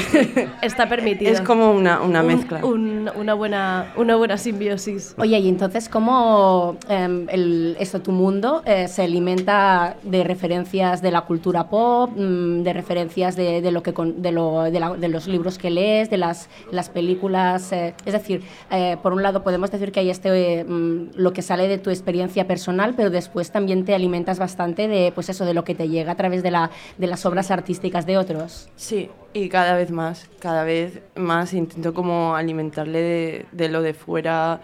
Está 0.61 0.89
permitido. 0.89 1.31
Es 1.33 1.41
como 1.41 1.71
una, 1.73 2.01
una 2.01 2.21
Un- 2.21 2.27
mezcla. 2.27 2.65
un- 2.65 3.11
una, 3.17 3.35
buena, 3.35 3.93
una 3.97 4.17
buena 4.17 4.37
simbiosis. 4.37 5.15
Oye, 5.19 5.39
y 5.39 5.49
entonces, 5.49 5.89
¿cómo 5.89 6.77
em, 6.89 7.27
el, 7.31 7.77
esto, 7.81 8.01
tu 8.03 8.13
mundo 8.13 8.63
eh, 8.67 8.89
se 8.89 9.03
alimenta 9.03 9.97
de 10.03 10.25
referencias 10.25 11.01
de 11.01 11.11
la 11.11 11.23
cultura 11.23 11.69
pop, 11.71 12.11
mm, 12.15 12.63
de 12.63 12.73
referencias 12.73 13.37
de, 13.37 13.63
de 13.63 13.71
lo 13.71 13.83
que 13.83 13.95
con- 13.95 14.21
de, 14.21 14.33
lo- 14.33 14.65
de 14.65 14.81
la- 14.81 14.95
de 14.95 15.09
los 15.09 15.27
libros 15.27 15.57
que 15.59 15.71
lees, 15.71 16.11
de 16.11 16.19
las, 16.19 16.49
las 16.71 16.89
películas? 16.89 17.04
Eh, 17.11 17.95
es 18.05 18.13
decir, 18.13 18.43
eh, 18.71 18.97
por 19.03 19.13
un 19.13 19.23
lado 19.23 19.43
podemos 19.43 19.71
decir 19.71 19.93
que 19.93 20.01
hay 20.01 20.11
este, 20.11 20.61
eh, 20.61 20.65
mm, 20.65 21.11
lo 21.15 21.33
que 21.33 21.43
sale 21.43 21.69
de 21.69 21.79
tu 21.79 21.91
experiencia 21.91 22.47
personal, 22.47 22.95
pero 22.97 23.11
después 23.11 23.51
también 23.51 23.85
te 23.85 23.95
alimentas 23.95 24.39
bastante 24.39 24.89
de, 24.89 25.13
pues 25.15 25.29
eso, 25.29 25.45
de 25.45 25.55
lo 25.55 25.65
que 25.65 25.75
te 25.75 25.89
llega 25.89 26.13
a 26.13 26.17
través 26.17 26.43
de, 26.43 26.51
la, 26.51 26.71
de 26.99 27.07
las 27.07 27.25
obras 27.27 27.51
artísticas 27.51 28.07
de 28.07 28.19
otros. 28.19 28.69
Sí, 28.77 29.11
y 29.33 29.49
cada 29.49 29.75
vez 29.75 29.91
más, 29.91 30.29
cada 30.39 30.65
vez 30.65 31.01
más 31.15 31.53
intento 31.53 31.95
como 31.95 32.37
alimentarle 32.37 33.01
de, 33.01 33.47
de 33.53 33.69
lo 33.69 33.83
de 33.83 33.95
fuera 33.95 34.61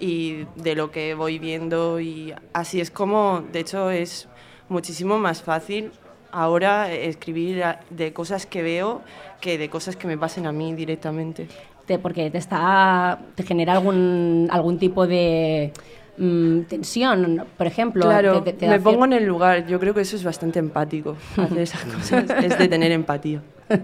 y 0.00 0.46
de 0.56 0.74
lo 0.74 0.90
que 0.90 1.14
voy 1.14 1.38
viendo 1.38 2.00
y 2.00 2.34
así 2.52 2.80
es 2.80 2.90
como, 2.90 3.44
de 3.52 3.60
hecho 3.60 3.90
es 3.90 4.28
muchísimo 4.68 5.18
más 5.18 5.42
fácil 5.42 5.92
ahora 6.32 6.90
escribir 6.90 7.62
de 7.90 8.12
cosas 8.12 8.46
que 8.46 8.62
veo 8.62 9.02
que 9.40 9.58
de 9.58 9.68
cosas 9.68 9.96
que 9.96 10.06
me 10.06 10.16
pasen 10.16 10.46
a 10.46 10.52
mí 10.52 10.72
directamente. 10.72 11.48
Te- 11.86 11.98
porque 11.98 12.30
te 12.30 12.38
está 12.38 13.18
te 13.34 13.42
genera 13.42 13.72
algún 13.74 14.48
algún 14.50 14.78
tipo 14.78 15.06
de 15.06 15.72
mm, 16.18 16.60
tensión 16.62 17.44
por 17.56 17.66
ejemplo 17.66 18.04
Claro, 18.06 18.42
te- 18.42 18.52
te- 18.52 18.68
me 18.68 18.80
pongo 18.80 19.04
en 19.04 19.12
el 19.14 19.24
lugar, 19.24 19.66
yo 19.66 19.78
creo 19.80 19.94
que 19.94 20.00
eso 20.02 20.16
es 20.16 20.24
bastante 20.24 20.58
empático, 20.58 21.16
hacer 21.36 21.58
esas 21.68 21.84
cosas, 21.84 22.24
es 22.42 22.58
de 22.58 22.68
tener 22.68 22.92
empatía. 22.92 23.42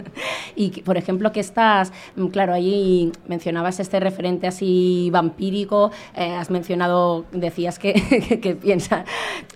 y 0.56 0.82
por 0.82 0.98
ejemplo 0.98 1.32
que 1.32 1.40
estás 1.40 1.92
mm, 2.16 2.26
claro 2.26 2.52
ahí 2.52 3.10
mencionabas 3.26 3.80
este 3.80 3.98
referente 4.00 4.46
así 4.46 5.08
vampírico 5.10 5.90
eh, 6.14 6.34
has 6.34 6.50
mencionado 6.50 7.24
decías 7.32 7.78
que, 7.78 7.94
que, 8.28 8.38
que 8.40 8.54
piensa 8.54 9.04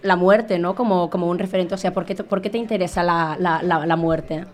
la 0.03 0.17
muerte 0.17 0.59
no 0.59 0.75
como 0.75 1.11
como 1.11 1.27
un 1.29 1.39
referente 1.39 1.75
o 1.75 1.79
sea 1.79 1.93
por 1.93 2.07
qué 2.07 2.15
te, 2.15 2.25
por 2.25 2.41
qué 2.41 2.49
te 2.49 2.57
interesa 2.57 3.03
la, 3.03 3.37
la, 3.39 3.63
la, 3.63 3.85
la 3.85 3.97
muerte 3.97 4.47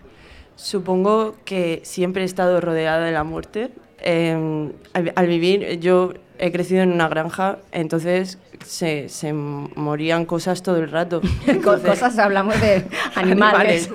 Supongo 0.63 1.35
que 1.45 1.79
siempre 1.85 2.23
he 2.23 2.25
estado 2.25 2.59
rodeada 2.59 3.05
de 3.05 3.13
la 3.13 3.23
muerte. 3.23 3.69
Eh, 4.01 4.69
al, 4.93 5.13
al 5.15 5.27
vivir, 5.27 5.79
yo 5.79 6.13
he 6.37 6.51
crecido 6.51 6.83
en 6.83 6.91
una 6.91 7.07
granja, 7.07 7.59
entonces 7.71 8.39
se, 8.65 9.07
se 9.07 9.31
morían 9.31 10.25
cosas 10.25 10.61
todo 10.61 10.75
el 10.77 10.91
rato. 10.91 11.21
Entonces- 11.47 11.89
cosas, 11.89 12.17
hablamos 12.19 12.59
de 12.59 12.83
animales. 13.15 13.89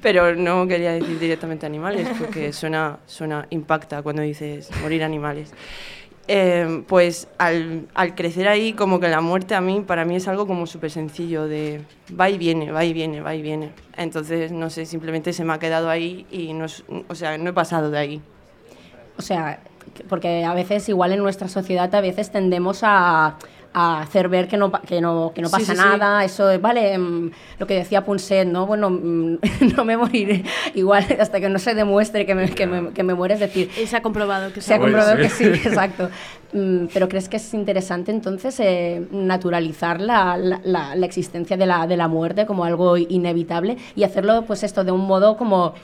Pero 0.00 0.36
no 0.36 0.68
quería 0.68 0.92
decir 0.92 1.18
directamente 1.18 1.66
animales, 1.66 2.08
porque 2.18 2.52
suena, 2.52 2.98
suena, 3.06 3.46
impacta 3.50 4.02
cuando 4.02 4.22
dices 4.22 4.70
morir 4.82 5.02
animales. 5.02 5.50
Eh, 6.28 6.82
pues 6.88 7.28
al, 7.38 7.86
al 7.94 8.16
crecer 8.16 8.48
ahí, 8.48 8.72
como 8.72 8.98
que 8.98 9.06
la 9.08 9.20
muerte 9.20 9.54
a 9.54 9.60
mí, 9.60 9.84
para 9.86 10.04
mí 10.04 10.16
es 10.16 10.26
algo 10.26 10.46
como 10.48 10.66
súper 10.66 10.90
sencillo, 10.90 11.46
de 11.46 11.82
va 12.18 12.28
y 12.28 12.36
viene, 12.36 12.72
va 12.72 12.84
y 12.84 12.92
viene, 12.92 13.20
va 13.20 13.32
y 13.36 13.42
viene. 13.42 13.70
Entonces, 13.96 14.50
no 14.50 14.68
sé, 14.68 14.86
simplemente 14.86 15.32
se 15.32 15.44
me 15.44 15.52
ha 15.52 15.60
quedado 15.60 15.88
ahí 15.88 16.26
y 16.32 16.52
no, 16.52 16.64
es- 16.64 16.82
o 17.08 17.14
sea, 17.14 17.38
no 17.38 17.50
he 17.50 17.52
pasado 17.52 17.90
de 17.92 17.98
ahí. 17.98 18.20
O 19.16 19.22
sea, 19.22 19.60
que- 19.94 20.02
porque 20.02 20.44
a 20.44 20.52
veces, 20.52 20.88
igual 20.88 21.12
en 21.12 21.20
nuestra 21.20 21.46
sociedad, 21.46 21.94
a 21.94 22.00
veces 22.00 22.32
tendemos 22.32 22.80
a, 22.82 23.36
a 23.78 24.00
hacer 24.00 24.30
ver 24.30 24.48
que 24.48 24.56
no, 24.56 24.72
que 24.72 25.02
no, 25.02 25.32
que 25.34 25.42
no 25.42 25.48
Sí, 25.48 25.52
pasa 25.52 25.74
sí, 25.74 25.78
sí. 25.78 25.84
nada. 25.86 26.24
Eso, 26.24 26.48
es, 26.50 26.58
vale, 26.62 26.96
mm, 26.96 27.30
lo 27.58 27.66
que 27.66 27.74
decía 27.74 28.02
Punset, 28.06 28.48
¿no? 28.48 28.64
Bueno, 28.64 28.88
mm, 28.88 29.38
no 29.76 29.84
me 29.84 29.98
moriré 29.98 30.44
igual 30.74 31.04
hasta 31.20 31.40
que 31.40 31.50
no 31.50 31.58
se 31.58 31.74
demuestre 31.74 32.24
que 32.24 32.34
me, 32.34 32.48
que 32.48 32.66
me, 32.66 32.92
que 32.94 33.02
me 33.02 33.12
muero. 33.12 33.34
Es 33.34 33.40
decir, 33.40 33.68
Y 33.80 33.86
se 33.86 33.94
ha 33.98 34.00
comprobado 34.00 34.50
que 34.50 34.62
se 34.62 34.72
ha 34.72 34.78
muere. 34.78 34.94
comprobado 34.94 35.18
que 35.22 35.28
Sí. 35.28 35.44
sí, 35.44 35.50
exacto. 35.68 36.08
Mm, 36.54 36.86
Pero 36.94 37.06
¿crees 37.08 37.28
que 37.28 37.36
es 37.36 37.52
interesante 37.52 38.10
entonces 38.12 38.58
eh, 38.60 39.06
naturalizar 39.10 40.00
la, 40.00 40.38
la- 40.38 40.60
la- 40.64 40.94
la 40.96 41.04
existencia 41.06 41.58
de 41.58 41.66
la, 41.66 41.86
de 41.86 41.98
la 41.98 42.08
muerte 42.08 42.46
como 42.46 42.64
algo 42.64 42.96
inevitable 42.96 43.76
y 43.94 44.04
hacerlo, 44.04 44.44
pues 44.46 44.62
esto, 44.62 44.84
de 44.84 44.92
un 44.92 45.06
modo 45.06 45.36
como 45.36 45.74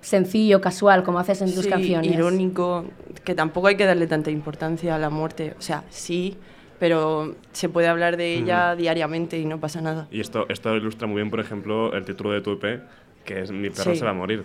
sencillo, 0.00 0.60
casual, 0.62 1.02
como 1.04 1.18
haces 1.18 1.42
en 1.42 1.54
tus 1.54 1.64
Sí, 1.64 1.68
canciones? 1.70 2.10
irónico, 2.12 2.86
que 3.24 3.34
tampoco 3.34 3.66
hay 3.68 3.76
que 3.76 3.84
darle 3.84 4.06
tanta 4.06 4.30
importancia 4.30 4.94
a 4.94 4.98
la 4.98 5.10
muerte. 5.10 5.54
O 5.58 5.62
sea, 5.62 5.84
sí, 5.90 6.38
pero 6.82 7.36
se 7.52 7.68
puede 7.68 7.86
hablar 7.86 8.16
de 8.16 8.34
ella 8.34 8.74
diariamente 8.74 9.38
y 9.38 9.44
no 9.44 9.60
pasa 9.60 9.80
nada. 9.80 10.08
Y 10.10 10.18
esto, 10.20 10.46
esto 10.48 10.74
ilustra 10.74 11.06
muy 11.06 11.18
bien, 11.22 11.30
por 11.30 11.38
ejemplo, 11.38 11.92
el 11.92 12.04
título 12.04 12.32
de 12.32 12.40
tu 12.40 12.54
EP, 12.60 12.82
que 13.24 13.38
es 13.40 13.52
Mi 13.52 13.70
perro 13.70 13.92
Sí. 13.92 13.98
se 14.00 14.04
va 14.04 14.10
a 14.10 14.14
morir. 14.14 14.42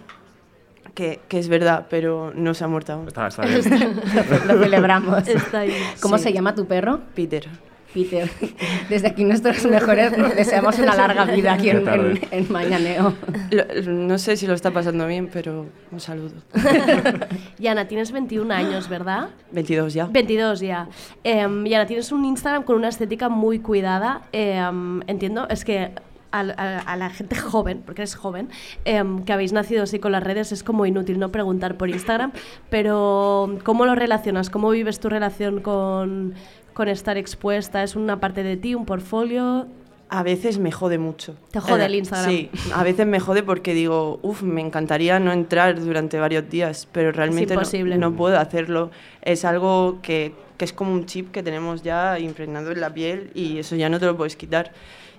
Que, 0.93 1.19
que 1.27 1.39
es 1.39 1.49
verdad, 1.49 1.87
pero 1.89 2.31
no 2.35 2.53
se 2.53 2.63
ha 2.63 2.67
muerto 2.67 2.93
aún. 2.93 3.07
Está, 3.07 3.25
está 3.25 3.43
bien. 3.43 3.59
Lo 4.47 4.59
celebramos. 4.61 5.27
Está. 5.27 5.63
¿Cómo 5.99 6.19
Sí. 6.19 6.25
se 6.25 6.33
llama 6.33 6.53
tu 6.53 6.67
perro? 6.67 6.99
Peter. 7.15 7.47
Peter. 7.93 8.29
Desde 8.89 9.07
aquí 9.07 9.23
nuestros 9.23 9.65
mejores 9.65 10.11
deseamos 10.35 10.77
una 10.79 10.95
larga 10.95 11.25
vida 11.25 11.53
aquí 11.53 11.69
en, 11.69 11.87
en- 11.87 12.19
en 12.31 12.51
Mañaneo. 12.51 13.13
Lo- 13.51 13.91
no 13.91 14.17
sé 14.17 14.37
si 14.37 14.45
lo 14.47 14.53
está 14.53 14.71
pasando 14.71 15.07
bien, 15.07 15.29
pero 15.31 15.65
un 15.91 15.99
saludo. 15.99 16.35
Yana, 17.59 17.87
tienes 17.87 18.11
21 18.11 18.53
años, 18.53 18.89
¿verdad? 18.89 19.29
22 19.51 19.93
ya. 19.93 20.05
22 20.05 20.59
ya. 20.59 20.87
Em, 21.23 21.65
Yana, 21.65 21.85
tienes 21.85 22.11
un 22.11 22.25
Instagram 22.25 22.63
con 22.63 22.75
una 22.75 22.89
estética 22.89 23.29
muy 23.29 23.59
cuidada. 23.59 24.21
Em, 24.31 25.01
entiendo, 25.07 25.47
es 25.49 25.65
que 25.65 25.91
a, 26.29 26.41
a- 26.41 26.79
a 26.79 26.97
la 26.97 27.09
gente 27.09 27.35
joven, 27.37 27.81
porque 27.85 28.01
eres 28.01 28.15
joven, 28.15 28.49
em, 28.83 29.23
que 29.23 29.31
habéis 29.33 29.53
nacido 29.53 29.83
así 29.83 29.97
con 29.97 30.11
las 30.11 30.21
redes, 30.21 30.51
es 30.51 30.61
como 30.61 30.85
inútil 30.85 31.19
no 31.19 31.31
preguntar 31.31 31.75
por 31.77 31.89
Instagram, 31.89 32.31
pero 32.69 33.57
¿cómo 33.63 33.85
lo 33.85 33.95
relacionas? 33.95 34.49
¿Cómo 34.49 34.69
vives 34.69 34.99
tu 34.99 35.07
relación 35.09 35.61
con, 35.61 36.33
con 36.77 36.89
estar 36.89 37.17
expuesta? 37.17 37.81
¿Es 37.81 37.95
una 37.95 38.19
parte 38.19 38.43
de 38.43 38.55
ti, 38.55 38.75
un 38.75 38.85
portfolio? 38.85 39.65
A 40.09 40.21
veces 40.21 40.59
me 40.59 40.71
jode 40.71 40.99
mucho. 40.99 41.33
Te 41.49 41.59
jode 41.59 41.83
el 41.87 41.95
Instagram. 41.95 42.29
Sí, 42.29 42.51
a 42.71 42.83
veces 42.83 43.07
me 43.07 43.19
jode 43.19 43.41
porque 43.41 43.73
digo, 43.73 44.19
uff, 44.21 44.43
me 44.43 44.61
encantaría 44.61 45.19
no 45.19 45.33
entrar 45.33 45.83
durante 45.83 46.19
varios 46.19 46.47
días, 46.47 46.87
pero 46.91 47.11
realmente 47.11 47.55
no-. 47.55 47.97
No, 47.97 48.15
puedo 48.15 48.37
hacerlo. 48.37 48.91
Es 49.23 49.43
algo 49.43 49.97
que, 50.03 50.35
que 50.57 50.65
es 50.65 50.71
como 50.71 50.93
un 50.93 51.07
chip 51.07 51.31
que 51.31 51.41
tenemos 51.41 51.81
ya 51.81 52.19
impregnado 52.19 52.71
en 52.71 52.79
la 52.79 52.93
piel 52.93 53.31
y 53.33 53.57
eso 53.57 53.75
ya 53.75 53.89
no 53.89 53.99
te 53.99 54.05
lo 54.05 54.15
puedes 54.15 54.35
quitar. 54.35 54.71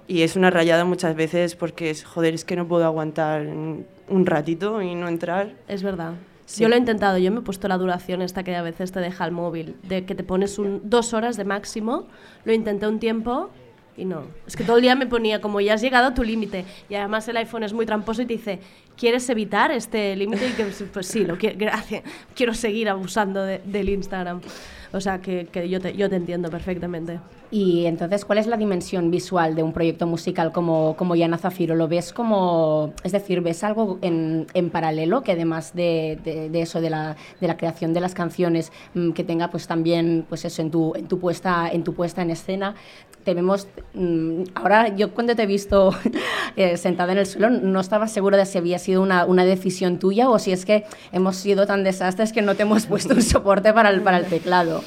Y 0.07 0.23
es 0.23 0.37
una 0.37 0.51
rayada 0.51 0.85
muchas 0.85 1.17
veces 1.17 1.57
porque 1.57 1.91
es, 1.91 2.05
joder, 2.05 2.35
es 2.35 2.45
que 2.45 2.55
no 2.55 2.69
puedo 2.69 2.85
aguantar 2.85 3.43
un 3.43 4.27
ratito 4.27 4.81
y 4.81 4.95
no 4.95 5.09
entrar. 5.09 5.55
Es 5.67 5.83
verdad. 5.83 6.15
Sí. 6.51 6.63
Yo 6.63 6.71
lo 6.71 6.77
he 6.77 6.79
intentado, 6.79 7.19
yo 7.19 7.31
me 7.31 7.41
he 7.41 7.43
puesto 7.43 7.69
la 7.69 7.77
duración 7.77 8.23
esta 8.23 8.43
que 8.43 8.57
a 8.57 8.63
veces 8.63 8.91
te 8.91 9.01
deja 9.01 9.27
el 9.27 9.33
móvil, 9.33 9.77
de 9.83 10.07
que 10.07 10.15
te 10.15 10.25
pones 10.25 10.59
un, 10.59 10.81
dos 10.83 11.13
horas 11.13 11.37
de 11.37 11.45
máximo, 11.45 12.07
lo 12.47 12.55
intenté 12.55 12.87
un 12.89 12.99
tiempo 12.99 13.51
y 13.99 14.07
no. 14.07 14.23
Es 14.47 14.57
que 14.57 14.65
todo 14.65 14.77
el 14.77 14.83
día 14.83 14.95
me 14.95 15.07
ponía 15.07 15.43
como 15.43 15.61
ya 15.61 15.75
has 15.75 15.83
llegado 15.83 16.07
a 16.07 16.15
tu 16.15 16.23
límite 16.25 16.65
y 16.89 16.95
además 16.95 17.29
el 17.29 17.37
iPhone 17.37 17.65
es 17.65 17.75
muy 17.75 17.85
tramposo 17.85 18.23
y 18.23 18.27
te 18.27 18.33
dice, 18.33 18.61
¿quieres 18.97 19.29
evitar 19.29 19.71
este 19.73 20.17
límite? 20.17 20.49
Y 20.49 20.53
que 20.53 20.65
pues 20.91 21.07
sí, 21.07 21.27
lo 21.27 21.37
quiero, 21.37 21.57
gracias, 21.59 22.03
quiero 22.35 22.55
seguir 22.55 22.89
abusando 22.89 23.43
de- 23.45 23.59
del 23.67 23.91
Instagram. 23.91 24.41
O 24.93 25.01
sea 25.01 25.21
que, 25.21 25.47
que 25.47 25.69
yo, 25.69 25.81
te, 25.81 25.95
yo 25.97 26.09
te 26.09 26.17
entiendo 26.17 26.51
perfectamente. 26.51 27.21
Y 27.51 27.87
entonces, 27.87 28.25
¿cuál 28.27 28.39
es 28.39 28.47
la 28.47 28.57
dimensión 28.59 29.11
visual 29.11 29.55
de 29.55 29.63
un 29.63 29.73
proyecto 29.73 30.07
musical 30.07 30.53
como, 30.53 30.97
como 30.97 31.17
Yana 31.17 31.39
Zafiro? 31.39 31.75
¿Lo 31.75 31.89
ves 31.89 32.13
como, 32.13 32.93
es 33.05 33.13
decir, 33.13 33.41
ves 33.41 33.65
algo 33.65 33.99
en, 34.03 34.47
en 34.53 34.69
paralelo 34.71 35.23
que 35.23 35.33
además 35.33 35.75
de, 35.75 36.19
de- 36.25 36.51
de 36.51 36.61
eso, 36.61 36.81
de 36.83 36.91
la, 36.91 37.17
de 37.41 37.47
la 37.49 37.57
creación 37.57 37.95
de 37.95 38.01
las 38.01 38.15
canciones, 38.15 38.71
mm, 38.95 39.13
que 39.13 39.25
tenga 39.25 39.51
pues 39.51 39.67
también 39.67 40.27
pues 40.29 40.45
eso 40.45 40.61
en 40.63 40.71
tu, 40.71 40.95
en 40.95 41.07
tu, 41.09 41.19
puesta, 41.19 41.71
en 41.71 41.85
tu 41.85 41.95
puesta 41.95 42.21
en 42.23 42.31
escena? 42.31 42.75
Te 43.29 43.35
vemos, 43.35 43.69
mm, 43.93 44.45
ahora 44.55 44.97
yo 44.97 45.13
cuando 45.13 45.37
te 45.37 45.43
he 45.43 45.47
visto 45.47 45.95
eh, 46.57 46.79
sentada 46.79 47.13
en 47.13 47.19
el 47.19 47.27
suelo 47.27 47.51
no 47.51 47.79
estaba 47.79 48.09
segura 48.09 48.39
de 48.39 48.47
si 48.47 48.57
había 48.57 48.79
sido 48.79 49.03
una, 49.03 49.27
una 49.27 49.45
decisión 49.45 49.99
tuya 49.99 50.31
o 50.31 50.39
si 50.39 50.51
es 50.51 50.65
que 50.65 50.87
hemos 51.13 51.37
sido 51.37 51.67
tan 51.67 51.85
desastres 51.85 52.33
que 52.33 52.41
no 52.41 52.55
te 52.55 52.63
hemos 52.63 52.87
puesto 52.93 53.13
un 53.13 53.21
soporte 53.21 53.75
para 53.75 53.91
el, 53.91 54.01
para 54.01 54.17
el 54.17 54.25
teclado. 54.25 54.83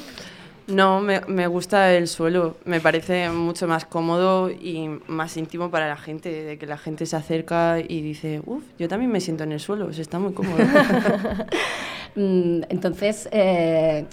No, 0.66 1.00
me, 1.00 1.20
me 1.28 1.46
gusta 1.46 1.94
el 1.94 2.08
suelo. 2.08 2.56
Me 2.64 2.80
parece 2.80 3.30
mucho 3.30 3.68
más 3.68 3.84
cómodo 3.84 4.50
y 4.50 4.88
más 5.06 5.36
íntimo 5.36 5.70
para 5.70 5.86
la 5.86 5.96
gente, 5.96 6.30
de 6.42 6.58
que 6.58 6.66
la 6.66 6.78
gente 6.78 7.06
se 7.06 7.14
acerca 7.14 7.78
y 7.78 8.02
dice, 8.02 8.42
uff, 8.44 8.64
yo 8.76 8.88
también 8.88 9.12
me 9.12 9.20
siento 9.20 9.44
en 9.44 9.52
el 9.52 9.60
suelo, 9.60 9.86
o 9.86 9.92
sea, 9.92 10.02
está 10.02 10.18
muy 10.18 10.32
cómodo. 10.32 10.56
Mm, 12.14 12.64
Entonces, 12.68 13.26
eh, 13.32 14.04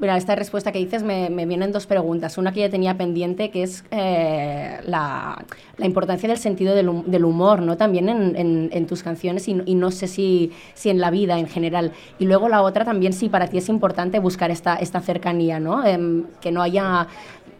mira, 0.00 0.16
esta 0.16 0.34
respuesta 0.34 0.72
que 0.72 0.78
dices 0.78 1.02
me, 1.02 1.30
me 1.30 1.46
vienen 1.46 1.72
dos 1.72 1.86
preguntas. 1.86 2.38
Una 2.38 2.52
que 2.52 2.60
ya 2.60 2.70
tenía 2.70 2.96
pendiente, 2.96 3.50
que 3.50 3.62
es 3.62 3.84
eh, 3.90 4.78
la, 4.86 5.44
la 5.76 5.86
importancia 5.86 6.28
del 6.28 6.38
sentido 6.38 6.74
del, 6.74 6.88
hum- 6.88 7.04
del 7.04 7.24
humor, 7.24 7.62
¿no? 7.62 7.76
También 7.76 8.08
en, 8.08 8.34
en- 8.36 8.70
en 8.72 8.86
tus 8.86 9.02
canciones 9.02 9.46
y, 9.48 9.54
no- 9.54 9.62
y 9.66 9.74
no 9.74 9.90
sé 9.90 10.08
si, 10.08 10.52
si 10.74 10.90
en 10.90 11.00
la 11.00 11.10
vida 11.10 11.38
en 11.38 11.46
general. 11.46 11.92
Y 12.18 12.24
luego 12.24 12.48
la 12.48 12.62
otra 12.62 12.84
también, 12.84 13.12
si 13.12 13.28
para 13.28 13.46
ti 13.48 13.58
es 13.58 13.68
importante 13.68 14.18
buscar 14.18 14.50
esta, 14.50 14.76
esta 14.76 15.00
cercanía, 15.00 15.60
¿no? 15.60 15.84
Em, 15.86 16.24
que 16.40 16.50
no 16.50 16.62
haya... 16.62 17.06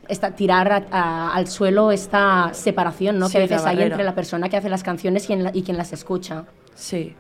Esta, 0.09 0.33
tirar 0.33 0.73
a- 0.73 0.87
a- 0.91 1.35
al 1.37 1.47
suelo 1.47 1.93
esta 1.93 2.51
separación 2.53 3.21
¿no? 3.21 3.27
Sí, 3.29 3.35
que 3.35 3.39
a 3.39 3.41
veces 3.43 3.65
hay 3.65 3.81
entre 3.81 4.03
la 4.03 4.13
persona 4.17 4.49
que 4.49 4.57
hace 4.57 4.69
las 4.69 4.83
canciones 4.83 5.31
y, 5.31 5.35
en 5.35 5.45
la- 5.45 5.51
y 5.55 5.63
quien 5.63 5.77
las 5.77 5.93
escucha. 5.93 6.47
Sí. 6.75 7.15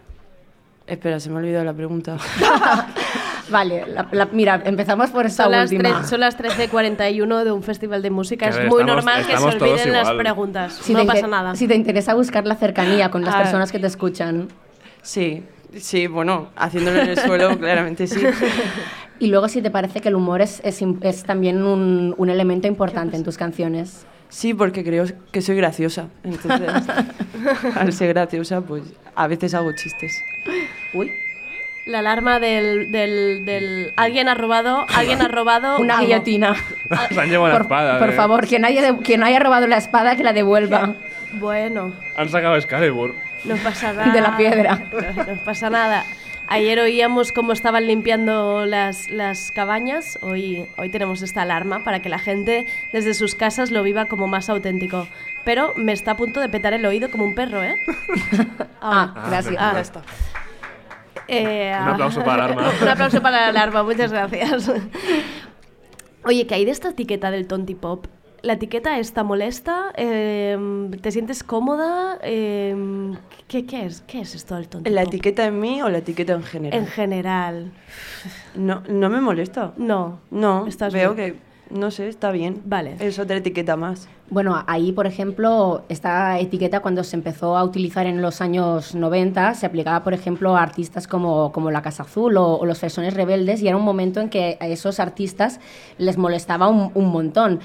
Espera, 0.88 1.20
se 1.20 1.30
me 1.30 1.36
ha 1.36 1.38
olvidado 1.38 1.64
la 1.64 1.72
pregunta. 1.74 2.16
Vale, 3.51 3.85
la- 3.89 4.06
la- 4.12 4.27
mira, 4.27 4.62
empezamos 4.64 5.10
por 5.10 5.27
esta 5.27 5.44
Son 5.44 5.52
las, 5.52 5.70
última. 5.72 6.02
tre- 6.02 6.05
son 6.05 6.20
las 6.20 6.36
13.41 6.39 7.44
de 7.44 7.52
un 7.52 7.62
festival 7.62 8.01
de 8.02 8.10
música. 8.10 8.47
Que 8.47 8.51
es 8.51 8.56
ver, 8.59 8.68
muy 8.68 8.81
estamos- 8.82 9.05
normal 9.05 9.27
que 9.27 9.36
se 9.36 9.43
olviden 9.44 9.93
las 9.93 10.02
igual. 10.02 10.16
preguntas. 10.18 10.72
Si 10.82 10.93
no 10.94 11.05
pasa 11.06 11.27
nada. 11.27 11.55
Si 11.56 11.66
te 11.66 11.74
interesa 11.74 12.14
buscar 12.14 12.47
la 12.47 12.55
cercanía 12.56 13.10
con 13.10 13.22
las 13.24 13.35
Ah. 13.35 13.39
personas 13.43 13.72
que 13.72 13.78
te 13.78 13.86
escuchan. 13.86 14.48
Sí, 15.02 15.43
sí, 15.77 16.06
bueno, 16.06 16.48
haciéndolo 16.56 17.01
en 17.01 17.09
el 17.09 17.18
suelo, 17.18 17.48
claramente 17.59 18.06
sí. 18.06 18.20
Y 19.18 19.27
luego 19.28 19.48
si 19.48 19.60
te 19.62 19.70
parece 19.70 20.01
que 20.01 20.09
el 20.09 20.14
humor 20.14 20.40
es, 20.40 20.60
es, 20.64 20.81
im- 20.82 20.98
es 21.02 21.24
también 21.24 21.62
un, 21.62 22.14
un 22.16 22.31
elemento 22.31 22.68
importante 22.68 23.16
en 23.16 23.24
tus 23.24 23.36
canciones. 23.36 24.06
Sí, 24.28 24.55
porque 24.55 24.85
creo 24.85 25.05
que 25.32 25.43
soy 25.43 25.56
graciosa. 25.56 26.06
Entonces, 26.22 26.70
al 27.77 27.93
ser 27.93 28.09
graciosa, 28.14 28.60
pues 28.60 28.85
a 29.14 29.27
veces 29.27 29.55
hago 29.55 29.72
chistes. 29.74 30.12
Uy. 30.94 31.10
La 31.90 31.98
alarma 31.98 32.38
del, 32.38 32.90
del, 32.92 33.44
del- 33.44 33.92
Alguien 33.96 34.28
ha 34.28 34.34
robado... 34.34 34.86
Alguien 34.94 35.20
ha 35.22 35.28
robado... 35.28 35.78
Una 35.80 35.94
algo. 35.94 36.06
guillotina. 36.06 36.54
Se 37.10 37.20
han 37.20 37.28
llevado 37.28 37.48
la 37.48 37.54
Por, 37.54 37.62
espada. 37.62 37.98
por 37.98 38.10
eh. 38.10 38.12
favor, 38.12 38.46
quien 38.46 38.64
haya, 38.64 38.80
de- 38.82 38.98
quien 38.98 39.24
haya 39.24 39.40
robado 39.40 39.66
la 39.66 39.76
espada, 39.76 40.14
que 40.16 40.22
la 40.22 40.32
devuelva. 40.32 40.94
Bueno, 41.32 41.92
Han 42.16 42.28
sacado 42.28 42.56
Excalibur. 42.56 43.14
no 43.44 43.56
pasa 43.56 43.92
nada. 43.92 44.12
De 44.12 44.20
la 44.20 44.36
piedra. 44.36 44.78
No, 45.16 45.24
no 45.24 45.40
pasa 45.44 45.68
nada. 45.70 46.04
Ayer 46.46 46.80
oíamos 46.80 47.30
cómo 47.30 47.52
estaban 47.52 47.86
limpiando 47.86 48.66
las, 48.66 49.08
las 49.08 49.50
cabañas. 49.52 50.18
Hoy, 50.20 50.66
hoy 50.76 50.88
tenemos 50.90 51.22
esta 51.22 51.42
alarma 51.42 51.84
para 51.84 52.00
que 52.00 52.08
la 52.08 52.18
gente 52.18 52.66
desde 52.92 53.14
sus 53.14 53.36
casas 53.36 53.70
lo 53.70 53.82
viva 53.84 54.06
como 54.06 54.26
más 54.26 54.48
auténtico. 54.48 55.06
Pero 55.44 55.72
me 55.76 55.92
está 55.92 56.12
a 56.12 56.16
punto 56.16 56.40
de 56.40 56.48
petar 56.48 56.72
el 56.72 56.84
oído 56.86 57.08
como 57.10 57.24
un 57.24 57.36
perro, 57.36 57.62
¿eh? 57.62 57.76
Ah, 58.80 59.14
gracias. 59.28 59.54
Ah. 59.58 59.74
Está. 61.31 61.78
Eh, 61.78 61.82
Un 61.82 61.89
aplauso 61.89 62.23
para 62.24 62.36
la 62.36 62.44
alarma. 62.55 62.73
Un 62.82 62.89
aplauso 62.89 63.23
para 63.23 63.40
la 63.40 63.48
alarma, 63.48 63.82
muchas 63.82 64.11
gracias. 64.12 64.70
Oye, 66.24 66.47
¿qué 66.47 66.55
hay 66.55 66.65
de 66.65 66.70
esta 66.70 66.90
etiqueta 66.90 67.31
del 67.31 67.47
tonti 67.47 67.74
pop? 67.74 68.07
¿La 68.43 68.55
etiqueta 68.55 68.98
esta 68.98 69.23
molesta? 69.23 69.93
Eh, 69.97 70.57
¿Te 71.02 71.11
sientes 71.12 71.43
cómoda? 71.44 72.19
Eh, 72.23 72.74
¿qué, 73.48 73.66
qué 73.66 73.85
es? 73.86 74.01
¿Qué 74.07 74.20
es 74.23 74.35
esto 74.35 74.55
del 74.57 74.69
tonto? 74.69 74.89
¿La 74.90 75.02
pop? 75.02 75.09
etiqueta 75.12 75.44
en 75.47 75.61
mí 75.61 75.82
o 75.82 75.89
la 75.90 75.98
etiqueta 75.98 76.32
en 76.35 76.43
general? 76.43 76.78
En 76.81 76.86
general. 76.86 77.73
No, 78.55 78.82
no 78.89 79.11
me 79.11 79.20
molesta. 79.20 79.73
No. 79.77 80.20
No, 80.31 80.66
Estás 80.66 80.93
veo 80.93 81.15
bien. 81.15 81.35
que, 81.35 81.49
no 81.70 81.90
sé, 81.90 82.09
está 82.09 82.30
bien. 82.30 82.62
Vale. 82.64 82.97
Es 83.01 83.18
otra 83.18 83.36
etiqueta 83.36 83.76
más. 83.76 84.09
Bueno, 84.30 84.62
ahí, 84.68 84.92
por 84.92 85.09
ejemplo, 85.09 85.82
esta 85.88 86.38
etiqueta 86.38 86.80
cuando 86.80 87.02
se 87.02 87.16
empezó 87.16 87.56
a 87.56 87.64
utilizar 87.64 88.06
en 88.06 88.22
los 88.22 88.40
años 88.40 88.94
90 88.94 89.55
se 89.55 89.66
aplicaba, 89.66 90.05
por 90.05 90.14
ejemplo, 90.14 90.56
a 90.56 90.62
artistas 90.62 91.09
como, 91.09 91.51
como 91.51 91.72
La 91.72 91.82
Casa 91.82 92.05
Azul 92.05 92.36
o, 92.36 92.55
o 92.55 92.64
los 92.64 92.78
Fresones 92.78 93.14
Rebeldes 93.14 93.60
y 93.60 93.66
era 93.66 93.76
un 93.76 93.82
momento 93.84 94.20
en 94.20 94.28
que 94.30 94.56
a 94.60 94.68
esos 94.68 95.01
artistas 95.01 95.59
les 95.98 96.16
molestaba 96.16 96.68
un, 96.68 96.92
un 96.94 97.06
montón. 97.06 97.59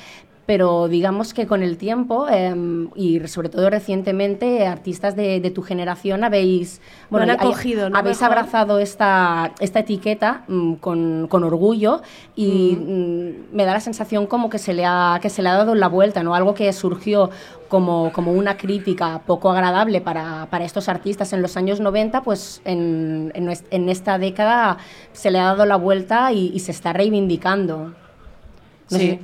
Pero 0.46 0.88
digamos 0.88 1.34
que 1.34 1.48
con 1.48 1.64
el 1.64 1.76
tiempo 1.78 2.28
em, 2.30 2.90
y 2.96 3.20
sobre 3.28 3.50
todo 3.50 3.68
recientemente, 3.72 4.68
artistas 4.68 5.16
de, 5.16 5.40
de 5.40 5.50
tu 5.50 5.64
generación 5.64 6.24
habéis, 6.24 6.82
han 7.12 7.24
hay- 7.24 7.30
acogido, 7.32 7.90
¿no? 7.90 7.98
habéis 7.98 8.22
Mejor. 8.22 8.38
abrazado 8.38 8.78
esta, 8.78 9.54
esta 9.60 9.80
etiqueta 9.80 10.44
mm, 10.48 10.74
con, 10.76 11.28
con 11.30 11.44
orgullo 11.44 12.04
y 12.36 12.78
mm, 12.80 13.56
me 13.56 13.66
da 13.66 13.74
la 13.74 13.80
sensación 13.80 14.28
como 14.28 14.52
que 14.52 14.60
se 14.60 14.76
le 14.76 14.86
ha, 14.86 15.18
que 15.20 15.32
se 15.32 15.42
le 15.42 15.50
ha 15.50 15.54
dado 15.56 15.74
la 15.74 15.88
vuelta, 15.88 16.22
¿no? 16.22 16.36
Algo 16.36 16.54
que 16.54 16.72
surgió 16.74 17.32
como, 17.68 18.12
como 18.14 18.32
una 18.32 18.56
crítica 18.56 19.22
poco 19.26 19.50
agradable 19.50 20.00
para, 20.00 20.48
para 20.52 20.64
estos 20.66 20.88
artistas 20.90 21.34
en 21.34 21.42
los 21.42 21.58
años 21.58 21.80
90, 21.80 22.22
pues 22.22 22.62
en, 22.66 23.32
en 23.34 23.52
en 23.72 23.90
esta 23.90 24.20
década 24.20 24.78
se 25.12 25.32
le 25.32 25.40
ha 25.40 25.46
dado 25.46 25.66
la 25.66 25.76
vuelta 25.76 26.32
y, 26.32 26.52
y 26.54 26.60
se 26.60 26.70
está 26.72 26.94
reivindicando. 26.94 27.96
No 28.92 28.98
sí. 28.98 28.98
sé. 29.00 29.20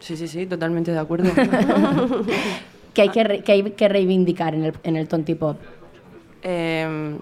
Sí, 0.00 0.16
sí, 0.16 0.28
sí, 0.28 0.46
totalmente 0.46 0.92
de 0.92 0.98
acuerdo. 0.98 1.30
que 2.94 3.02
hay 3.02 3.08
que, 3.10 3.24
re- 3.24 3.40
que, 3.42 3.52
hay 3.52 3.62
que 3.72 3.88
reivindicar 3.88 4.54
en 4.54 4.64
el, 4.64 4.74
en 4.82 4.96
el 4.96 5.08
tontipop. 5.08 5.56
Em, 6.42 7.18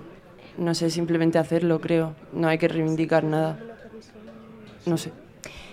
no 0.58 0.74
sé, 0.74 0.90
simplemente 0.90 1.38
hacerlo, 1.38 1.80
creo. 1.80 2.14
No 2.32 2.48
hay 2.48 2.58
que 2.58 2.68
reivindicar 2.68 3.24
nada. 3.24 3.58
No 4.86 4.96
sé. 4.96 5.10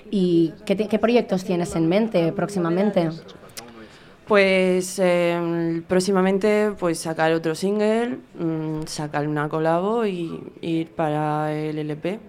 ¿Y 0.10 0.53
qué, 0.65 0.76
qué 0.76 0.99
proyectos 0.99 1.44
tienes 1.44 1.76
en 1.76 1.88
mente 1.88 2.32
próximamente? 2.32 3.10
Pues 4.28 4.98
em, 4.99 5.84
próximamente 5.84 6.72
pues 6.80 6.99
sacar 6.99 7.34
otro 7.34 7.53
single, 7.53 8.18
mm, 8.40 8.84
sacar 8.86 9.28
una 9.28 9.49
colabo 9.49 10.06
y 10.06 10.40
ir 10.61 10.88
para 10.91 11.53
el 11.53 11.78
LP, 11.80 12.19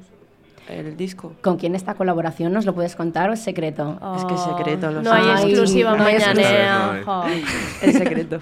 el 0.69 0.97
disco. 0.97 1.35
¿Con 1.43 1.57
quién 1.57 1.75
esta 1.75 1.95
colaboración? 1.95 2.53
¿Nos 2.53 2.65
lo 2.67 2.75
puedes 2.75 2.97
contar 2.97 3.31
o 3.31 3.33
es 3.33 3.41
secreto? 3.41 3.99
Es 4.17 4.25
que 4.25 4.35
es 4.35 4.41
secreto, 4.41 4.91
lo 4.91 5.03
no 5.03 5.13
hay 5.13 5.23
siento. 5.23 5.47
exclusiva 5.47 5.97
no 5.97 6.05
hay 6.05 6.15
mañanera. 6.19 7.01
Es 7.83 7.97
secreto. 7.97 8.39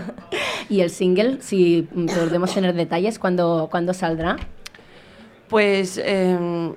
¿Y 0.68 0.80
el 0.80 0.90
single, 0.90 1.38
si 1.40 1.88
podemos 1.92 2.52
tener 2.52 2.74
detalles, 2.74 3.18
¿cuándo, 3.18 3.68
¿cuándo 3.70 3.94
saldrá? 3.94 4.36
Pues 5.48 6.00
em, 6.04 6.74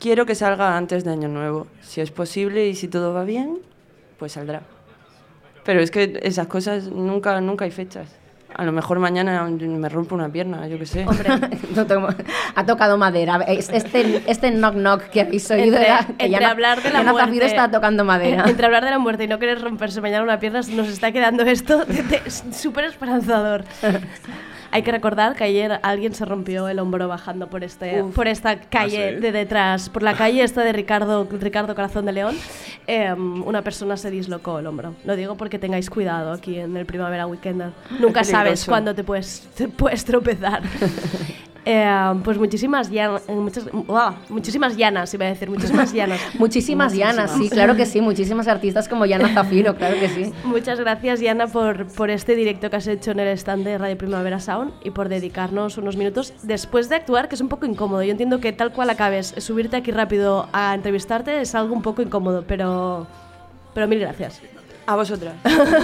quiero 0.00 0.26
que 0.26 0.34
salga 0.34 0.76
antes 0.76 1.04
de 1.04 1.10
Año 1.12 1.28
Nuevo, 1.28 1.66
si 1.80 2.00
es 2.00 2.10
posible 2.10 2.66
y 2.66 2.74
si 2.74 2.88
todo 2.88 3.12
va 3.12 3.24
bien, 3.24 3.58
pues 4.18 4.32
saldrá. 4.32 4.62
Pero 5.64 5.80
es 5.80 5.90
que 5.90 6.18
esas 6.22 6.46
cosas 6.46 6.88
nunca, 6.88 7.40
nunca 7.40 7.64
hay 7.64 7.70
fechas. 7.70 8.08
A 8.58 8.64
lo 8.64 8.72
mejor 8.72 8.98
mañana 8.98 9.44
me 9.44 9.88
rompo 9.88 10.14
una 10.14 10.30
pierna, 10.30 10.66
yo 10.66 10.78
qué 10.78 10.86
sé. 10.86 11.04
No 11.74 11.86
tomo- 11.86 12.08
ha 12.54 12.64
tocado 12.66 12.96
madera. 12.96 13.36
Es- 13.46 13.68
Este, 13.68 14.22
este 14.26 14.50
knock 14.50 14.74
knock 14.74 15.02
que 15.10 15.20
habéis 15.20 15.50
oído 15.50 15.66
Entre, 15.76 15.84
era 15.86 15.98
que 16.06 16.12
entre 16.12 16.30
Yana- 16.30 16.50
hablar 16.50 16.82
de 16.82 16.90
la 16.90 16.98
Yana 17.00 17.12
muerte, 17.12 17.44
está 17.44 17.70
tocando 17.70 18.04
madera. 18.04 18.44
Entre 18.48 18.64
hablar 18.64 18.84
de 18.84 18.90
la 18.90 18.98
muerte 18.98 19.24
y 19.24 19.28
no 19.28 19.38
querer 19.38 19.60
romperse 19.60 20.00
mañana 20.00 20.22
una 20.24 20.38
pierna, 20.40 20.60
nos 20.70 20.88
está 20.88 21.12
quedando 21.12 21.42
esto 21.44 21.84
súper 22.50 22.86
esperanzador. 22.86 23.64
Hay 24.76 24.82
que 24.82 24.92
recordar 24.92 25.34
que 25.34 25.44
ayer 25.44 25.80
alguien 25.82 26.12
se 26.12 26.26
rompió 26.26 26.68
el 26.68 26.78
hombro 26.78 27.08
bajando 27.08 27.48
por, 27.48 27.64
este, 27.64 28.02
Uf. 28.02 28.14
por 28.14 28.28
esta 28.28 28.60
calle 28.60 29.08
¿Ah, 29.08 29.14
sí? 29.14 29.20
de 29.20 29.32
detrás, 29.32 29.88
por 29.88 30.02
la 30.02 30.14
calle 30.14 30.42
esta 30.42 30.62
de 30.64 30.72
Ricardo, 30.74 31.26
Ricardo 31.30 31.74
Corazón 31.74 32.04
de 32.04 32.12
León. 32.12 32.36
Em, 32.86 33.42
una 33.42 33.62
persona 33.62 33.96
se 33.96 34.10
dislocó 34.10 34.58
el 34.58 34.66
hombro. 34.66 34.94
Lo 35.06 35.16
digo 35.16 35.34
porque 35.38 35.58
tengáis 35.58 35.88
cuidado 35.88 36.30
aquí 36.30 36.58
en 36.58 36.76
el 36.76 36.84
Primavera 36.84 37.26
Weekender. 37.26 37.70
Nunca 37.98 38.20
Es 38.20 38.28
sabes 38.28 38.66
cuándo 38.66 38.94
te 38.94 39.02
puedes, 39.02 39.48
te 39.56 39.66
puedes 39.66 40.04
tropezar. 40.04 40.62
Eh, 41.68 42.14
pues 42.22 42.38
muchísimas, 42.38 42.92
llan- 42.92 43.20
eh, 43.26 43.34
muchas, 43.34 43.66
uah, 43.88 44.14
muchísimas 44.28 44.76
llanas, 44.76 45.12
iba 45.12 45.26
a 45.26 45.30
decir, 45.30 45.50
muchísimas 45.50 45.92
llanas. 45.92 46.20
Muchísimas 46.38 46.94
Yanas, 46.94 47.32
sí, 47.32 47.50
claro 47.50 47.74
que 47.74 47.84
sí. 47.86 48.00
Muchísimas 48.10 48.46
artistas 48.46 48.88
como 48.88 49.04
Yana 49.04 49.34
Zafiro, 49.34 49.74
claro 49.74 49.98
que 49.98 50.08
sí. 50.08 50.32
Muchas 50.44 50.78
gracias, 50.78 51.20
Yana, 51.20 51.48
por, 51.48 51.88
por 51.88 52.10
este 52.10 52.36
directo 52.36 52.70
que 52.70 52.76
has 52.76 52.86
hecho 52.86 53.10
en 53.10 53.18
el 53.18 53.28
stand 53.36 53.64
de 53.64 53.78
Radio 53.78 53.98
Primavera 53.98 54.38
Sound 54.38 54.74
y 54.84 54.90
por 54.92 55.08
dedicarnos 55.08 55.76
unos 55.76 55.96
minutos 55.96 56.34
después 56.44 56.88
de 56.88 56.94
actuar, 56.94 57.28
que 57.28 57.34
es 57.34 57.40
un 57.40 57.48
poco 57.48 57.66
incómodo. 57.66 58.04
Yo 58.04 58.12
entiendo 58.12 58.38
que 58.38 58.52
tal 58.52 58.72
cual 58.72 58.88
acabes, 58.90 59.34
subirte 59.38 59.76
aquí 59.76 59.90
rápido 59.90 60.48
a 60.52 60.72
entrevistarte 60.72 61.40
es 61.40 61.52
algo 61.56 61.74
un 61.74 61.82
poco 61.82 62.00
incómodo, 62.00 62.44
pero, 62.46 63.08
pero 63.74 63.88
mil 63.88 63.98
gracias. 63.98 64.40
A 64.86 64.94
vosotras. 64.94 65.34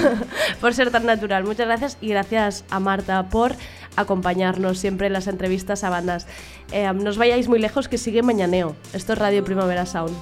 por 0.61 0.75
ser 0.75 0.91
tan 0.91 1.07
natural. 1.07 1.45
Muchas 1.45 1.67
gracias 1.67 1.99
y 2.01 2.09
gracias 2.09 2.65
a 2.71 2.79
Marta 2.81 3.29
por 3.29 3.53
acompañarnos 3.97 4.79
siempre 4.79 5.09
en 5.09 5.13
las 5.13 5.27
entrevistas 5.27 5.85
a 5.85 5.91
bandas. 5.91 6.27
Eh, 6.71 6.91
no 6.93 7.11
os 7.11 7.19
vayáis 7.19 7.49
muy 7.49 7.59
lejos 7.59 7.89
que 7.89 7.99
sigue 7.99 8.23
Mañaneo. 8.23 8.77
Esto 8.93 9.15
es 9.15 9.19
Radio 9.19 9.45
Primavera 9.45 9.87
Sound. 9.87 10.15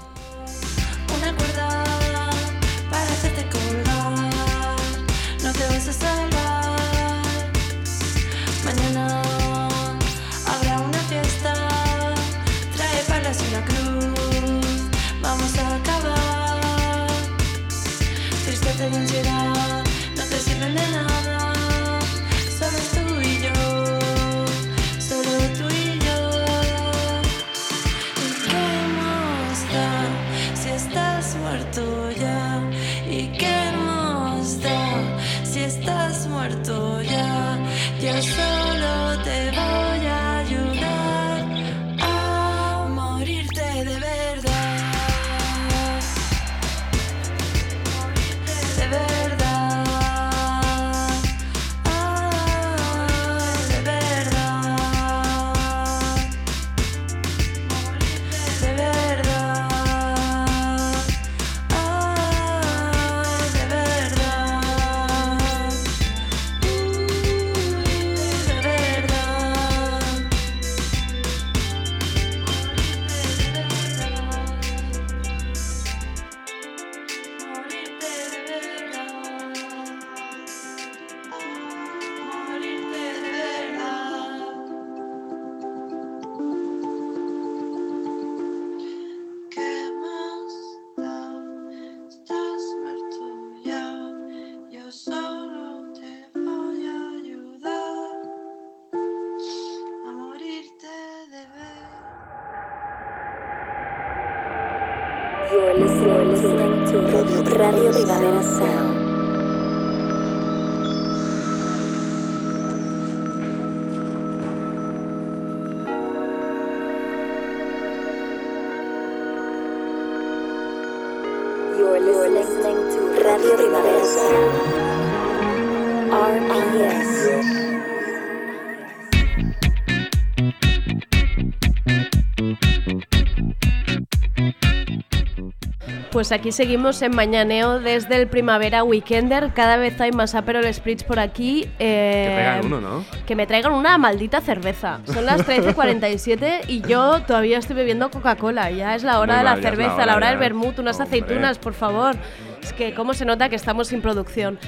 Pues 136.20 136.32
aquí 136.32 136.52
seguimos 136.52 137.00
en 137.00 137.16
Mañaneo 137.16 137.80
desde 137.80 138.16
el 138.16 138.28
Primavera 138.28 138.84
Weekender. 138.84 139.54
Cada 139.54 139.78
vez 139.78 139.98
hay 140.02 140.12
más 140.12 140.34
Aperol 140.34 140.66
Spritz 140.70 141.02
por 141.02 141.18
aquí. 141.18 141.66
eh, 141.78 142.26
Que 142.28 142.34
traigan 142.34 142.66
uno, 142.66 142.80
¿no? 142.82 143.04
Que 143.24 143.34
me 143.34 143.46
traigan 143.46 143.72
una 143.72 143.96
maldita 143.96 144.42
cerveza. 144.42 145.00
Son 145.06 145.24
las 145.24 145.46
13.47 145.46 146.64
y 146.68 146.82
yo 146.82 147.22
todavía 147.22 147.56
estoy 147.56 147.74
bebiendo 147.74 148.10
Coca-Cola. 148.10 148.70
Ya 148.70 148.94
es 148.96 149.02
la 149.02 149.18
hora 149.18 149.32
Muy 149.32 149.38
de 149.38 149.44
la 149.44 149.50
mal, 149.52 149.58
es 149.60 149.64
la 149.64 149.70
cerveza, 149.70 149.94
hora 149.94 150.04
la 150.04 150.16
hora 150.16 150.28
del 150.28 150.38
vermut, 150.38 150.78
unas 150.78 151.00
Hombre. 151.00 151.08
aceitunas, 151.20 151.58
por 151.58 151.72
favor. 151.72 152.16
Es 152.62 152.74
que 152.74 152.92
cómo 152.92 153.14
se 153.14 153.24
nota 153.24 153.48
que 153.48 153.56
estamos 153.56 153.88
sin 153.88 154.02
producción. 154.02 154.58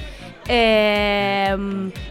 Eh, 0.47 1.55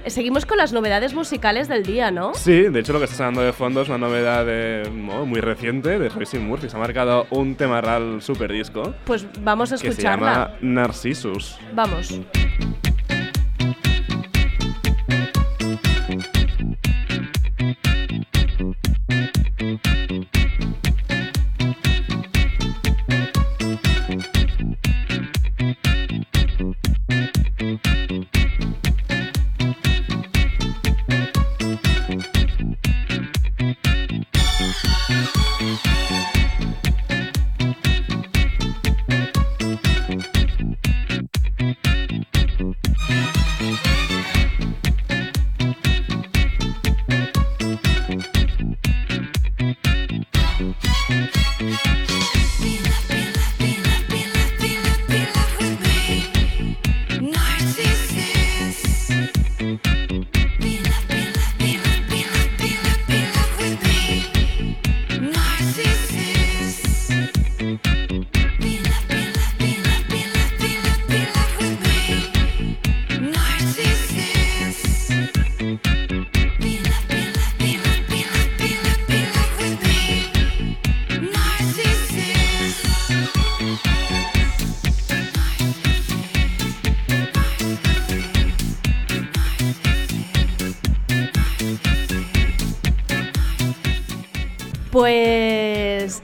seguimos 0.06 0.46
con 0.46 0.58
las 0.58 0.72
novedades 0.72 1.14
musicales 1.14 1.68
del 1.68 1.82
día, 1.82 2.10
¿no? 2.10 2.34
Sí, 2.34 2.62
de 2.62 2.80
hecho 2.80 2.92
lo 2.92 2.98
que 2.98 3.04
está 3.06 3.16
sonando 3.16 3.42
de 3.42 3.52
fondo 3.52 3.82
es 3.82 3.88
una 3.88 3.98
novedad 3.98 4.44
de, 4.46 4.88
mo- 4.92 5.26
muy 5.26 5.40
reciente 5.40 5.98
de 5.98 6.08
Royce 6.08 6.38
Murphy. 6.38 6.68
Se 6.68 6.76
ha 6.76 6.80
marcado 6.80 7.26
un 7.30 7.54
tema 7.56 7.80
real 7.80 8.20
super 8.22 8.50
disco 8.52 8.94
Pues 9.04 9.26
vamos 9.40 9.72
a 9.72 9.76
que 9.76 9.80
se 9.82 9.88
escucharla. 9.88 10.32
llama 10.32 10.50
Narcissus. 10.60 11.56
Vamos. 11.74 12.18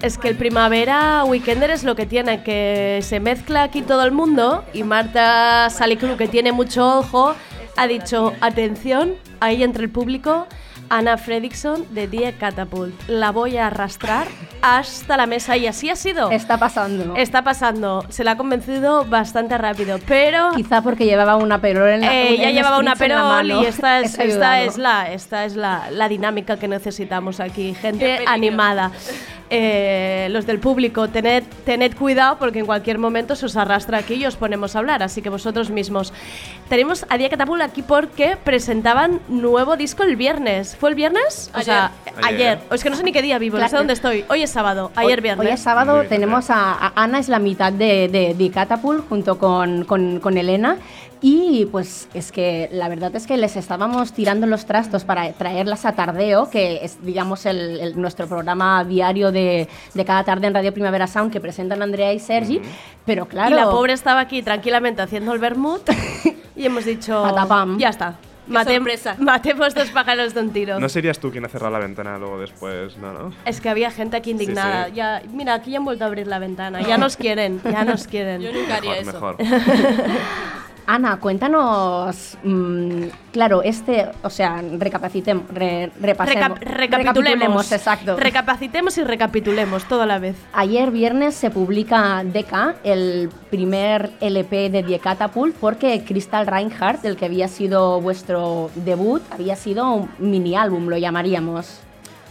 Es 0.09 0.17
que 0.17 0.29
el 0.29 0.37
primavera 0.37 1.23
weekender 1.25 1.71
es 1.71 1.85
lo 1.85 1.95
que 1.95 2.07
tiene, 2.07 2.43
que 2.43 3.01
se 3.03 3.21
mezcla 3.21 3.63
aquí 3.63 3.83
todo 3.83 4.05
el 4.05 4.11
mundo 4.11 4.65
y 4.73 4.83
Marta 4.83 5.69
Salicru, 5.69 6.17
que 6.17 6.27
tiene 6.27 6.51
mucho 6.51 7.01
ojo, 7.01 7.35
ha 7.77 7.87
dicho, 7.87 8.33
atención, 8.41 9.17
ahí 9.41 9.63
entre 9.63 9.85
el 9.85 9.91
público, 9.91 10.47
Ana 10.89 11.19
Fredrickson 11.19 11.85
de 11.95 12.09
Die 12.09 12.33
Catapult. 12.39 12.95
La 13.07 13.33
voy 13.33 13.59
a 13.59 13.67
arrastrar 13.67 14.27
hasta 14.63 15.19
la 15.19 15.27
mesa 15.27 15.59
y 15.59 15.67
así 15.67 15.91
ha 15.91 15.97
sido. 15.97 16.31
Está 16.31 16.57
pasando. 16.57 17.15
Está 17.15 17.45
pasando. 17.45 18.07
Se 18.09 18.25
la 18.25 18.31
ha 18.31 18.37
convencido 18.39 19.05
bastante 19.05 19.59
rápido, 19.59 19.99
pero... 20.07 20.53
Quizá 20.57 20.81
porque 20.81 21.05
llevaba 21.05 21.37
una 21.37 21.61
perol 21.61 21.91
en 21.91 22.01
la 22.01 22.15
Eh, 22.15 22.37
un 22.39 22.55
llevaba 22.55 22.79
una 22.79 22.95
spritz 22.95 23.11
en 23.11 23.17
la 23.19 23.43
perol 23.43 23.63
y 23.63 23.67
esta 23.67 24.01
es, 24.01 24.19
esta 24.19 24.65
la, 24.79 25.13
esta 25.13 25.45
es 25.45 25.57
la, 25.57 25.91
la 25.91 26.09
dinámica 26.09 26.59
que 26.59 26.67
necesitamos 26.67 27.41
aquí. 27.41 27.75
Gente 27.75 28.25
animada. 28.27 28.91
Eh, 29.51 30.29
los 30.31 30.45
del 30.45 30.59
público, 30.59 31.09
tened, 31.09 31.43
tened 31.65 31.95
cuidado 31.97 32.37
porque 32.39 32.59
en 32.59 32.67
cualquier 32.67 32.99
momento 32.99 33.35
se 33.35 33.47
os 33.47 33.57
arrastra 33.57 33.97
aquí 33.99 34.15
y 34.15 34.27
os 34.27 34.37
ponemos 34.37 34.77
a 34.77 34.81
hablar, 34.81 35.03
así 35.03 35.23
que 35.23 35.31
vosotros 35.31 35.71
mismos. 35.71 36.13
Tenemos 36.69 37.07
a 37.09 37.17
Día 37.17 37.31
Catapult 37.31 37.63
aquí 37.63 37.81
porque 37.83 38.37
presentaban 38.45 39.21
nuevo 39.29 39.77
disco 39.79 40.03
el 40.03 40.17
viernes. 40.17 40.77
¿Fue 40.77 40.91
el 40.91 40.95
viernes? 40.97 41.51
O 41.55 41.63
sea, 41.63 41.93
Ayer. 42.17 42.25
ayer. 42.25 42.59
Es 42.73 42.83
que 42.83 42.91
no 42.91 42.97
sé 42.97 43.03
ni 43.05 43.13
qué 43.13 43.23
día 43.23 43.39
vivo, 43.39 43.57
no 43.57 43.65
sé 43.65 43.71
Claro. 43.71 43.81
dónde 43.81 43.95
estoy. 43.95 44.25
Hoy 44.29 44.43
es 44.43 44.51
sábado, 44.51 44.91
ayer 44.97 45.19
Hoy- 45.19 45.23
viernes. 45.23 45.47
Hoy 45.47 45.53
es 45.55 45.61
sábado, 45.61 46.05
tenemos 46.09 46.51
a, 46.51 46.73
a 46.75 46.93
Ana, 47.03 47.19
es 47.19 47.29
la 47.31 47.39
mitad 47.39 47.73
de, 47.73 48.09
de, 48.09 48.35
de 48.35 48.51
Catapult 48.51 49.09
junto 49.09 49.39
con, 49.39 49.85
con, 49.85 50.21
con 50.21 50.37
Elena. 50.37 50.77
Y 51.21 51.67
pues 51.67 52.09
es 52.15 52.31
que 52.31 52.69
la 52.73 52.89
verdad 52.89 53.15
es 53.17 53.27
que 53.27 53.37
les 53.37 53.57
estábamos 53.57 54.13
tirando 54.13 54.47
los 54.47 54.67
trastos 54.67 55.05
para 55.05 55.33
traerlas 55.33 55.85
a 55.85 55.93
Tardeo, 55.93 56.49
que 56.49 56.85
es 56.85 57.05
digamos 57.05 57.45
el, 57.47 57.81
el- 57.81 58.01
nuestro 58.01 58.29
programa 58.29 58.85
diario 58.85 59.33
de, 59.33 59.69
de 59.95 60.05
cada 60.05 60.23
tarde 60.25 60.47
en 60.47 60.55
Radio 60.55 60.73
Primavera 60.73 61.07
Sound 61.09 61.33
que 61.33 61.41
presentan 61.41 61.83
Andrea 61.83 62.13
y 62.13 62.21
Sergi. 62.21 62.61
Pero 63.05 63.27
claro. 63.27 63.51
Y 63.51 63.59
la 63.59 63.69
pobre 63.71 63.95
estaba 63.95 64.21
aquí 64.21 64.43
tranquilamente 64.43 65.03
haciendo 65.03 65.33
el 65.33 65.39
vermut 65.41 65.83
y 66.55 66.65
hemos 66.67 66.85
dicho, 66.85 67.23
Patapam. 67.29 67.79
ya 67.79 67.89
está. 67.89 68.17
Matemos 69.19 69.75
dos 69.75 69.91
pájaros 69.91 70.33
de 70.33 70.41
un 70.41 70.51
tiro. 70.55 70.81
No 70.81 70.89
serías 70.89 71.19
tú 71.19 71.31
quien 71.31 71.45
ha 71.45 71.49
cerrado 71.51 71.71
la 71.73 71.81
ventana 71.81 72.17
luego 72.17 72.39
después, 72.41 72.97
no, 72.97 73.13
¿no? 73.13 73.33
Es 73.45 73.61
que 73.61 73.69
había 73.69 73.91
gente 73.91 74.17
aquí 74.17 74.31
indignada. 74.31 74.85
Sí, 74.87 74.91
sí. 74.93 74.97
Ya, 74.97 75.23
mira, 75.33 75.53
aquí 75.55 75.73
ya 75.73 75.79
han 75.79 75.85
vuelto 75.85 76.05
a 76.05 76.07
abrir 76.07 76.27
la 76.27 76.39
ventana. 76.39 76.81
Ya 76.81 76.97
nos 76.97 77.17
quieren, 77.19 77.61
ya 77.63 77.85
nos 77.85 78.07
quieren. 78.07 78.41
Yo 78.41 78.51
nunca 78.53 78.77
haría 78.77 79.03
Mejor, 79.03 79.37
eso. 79.39 79.53
mejor. 79.53 79.77
Ana, 80.91 81.19
cuéntanos, 81.21 82.39
mm, 82.43 83.03
claro, 83.31 83.63
este, 83.63 84.07
o 84.23 84.31
sea, 84.31 84.63
recapacitemos, 84.79 85.45
re- 85.53 85.93
repasemos. 86.01 86.59
Recap- 86.61 86.63
recapitulemos. 86.63 87.71
exacto. 87.73 88.17
Recapacitemos 88.17 88.97
y 88.97 89.05
recapitulemos 89.05 89.85
todo 89.85 90.01
a 90.01 90.07
la 90.07 90.19
vez. 90.19 90.35
Ayer 90.55 90.91
viernes 90.91 91.35
se 91.35 91.51
publica 91.51 92.25
DK, 92.25 92.77
el 92.85 93.29
primer 93.51 94.13
LP 94.23 94.71
de 94.71 94.83
Die 94.83 94.99
Catapult, 94.99 95.55
porque 95.57 96.03
Crystal 96.07 96.47
Reinhardt, 96.47 97.05
el 97.05 97.19
que 97.19 97.27
había 97.27 97.49
sido 97.49 98.01
vuestro 98.01 98.71
debut, 98.75 99.21
había 99.31 99.57
sido 99.57 99.91
un 99.93 100.09
mini 100.19 100.57
álbum, 100.57 100.87
lo 100.89 100.97
llamaríamos. 100.97 101.81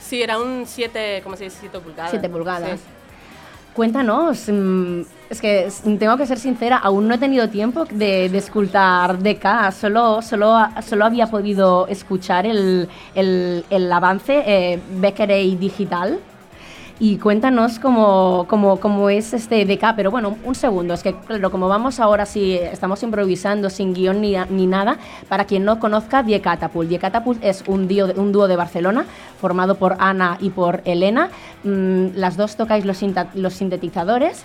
Sí, 0.02 0.24
era 0.24 0.40
un 0.40 0.64
7, 0.66 1.22
¿cómo 1.24 1.36
se 1.38 1.44
dice? 1.44 1.58
7 1.60 1.80
pulgadas. 1.80 2.10
7 2.10 2.28
pulgadas. 2.28 2.80
Sí. 2.80 2.86
Cuéntanos, 3.76 4.50
mm, 4.50 5.02
es 5.30 5.42
que 5.42 5.68
tengo 6.00 6.16
que 6.18 6.26
ser 6.26 6.40
sincera, 6.40 6.78
aún 6.78 7.08
no 7.08 7.16
he 7.16 7.18
tenido 7.18 7.50
tiempo 7.50 7.86
de, 7.86 8.30
de 8.30 8.38
escultar 8.38 9.20
DK, 9.20 9.72
solo, 9.74 10.22
solo, 10.22 10.56
solo 10.88 11.06
había 11.06 11.28
podido 11.28 11.88
escuchar 11.88 12.46
el, 12.46 12.88
el, 13.14 13.66
el 13.70 13.92
avance 13.92 14.44
eh, 14.46 14.80
Becquerel 15.00 15.60
digital. 15.60 16.20
Y 17.00 17.18
cuéntanos 17.18 17.78
cómo, 17.78 18.48
cómo, 18.50 18.80
cómo 18.80 19.08
es 19.12 19.32
este 19.32 19.64
DK, 19.66 19.94
pero 19.96 20.10
bueno, 20.10 20.36
un 20.44 20.56
segundo, 20.56 20.96
es 20.96 21.04
que 21.04 21.14
claro, 21.14 21.52
como 21.52 21.68
vamos 21.68 22.00
ahora, 22.00 22.26
si 22.26 22.56
estamos 22.56 23.04
improvisando 23.04 23.70
sin 23.70 23.94
guion 23.94 24.20
ni, 24.20 24.36
ni 24.50 24.66
nada, 24.66 24.98
para 25.30 25.46
quien 25.46 25.64
no 25.64 25.80
conozca, 25.80 26.24
Die 26.24 26.42
Catapult. 26.42 26.90
Die 26.90 26.98
Catapult 26.98 27.44
es 27.44 27.64
un, 27.68 27.88
dio- 27.88 28.12
un 28.16 28.32
dúo 28.32 28.48
de 28.48 28.56
Barcelona 28.56 29.06
formado 29.40 29.76
por 29.76 29.96
Ana 30.00 30.38
y 30.42 30.50
por 30.50 30.82
Elena. 30.86 31.30
Mm, 31.64 32.16
las 32.16 32.36
dos 32.36 32.56
tocáis 32.56 32.84
los, 32.84 32.98
los 33.36 33.54
sintetizadores, 33.54 34.44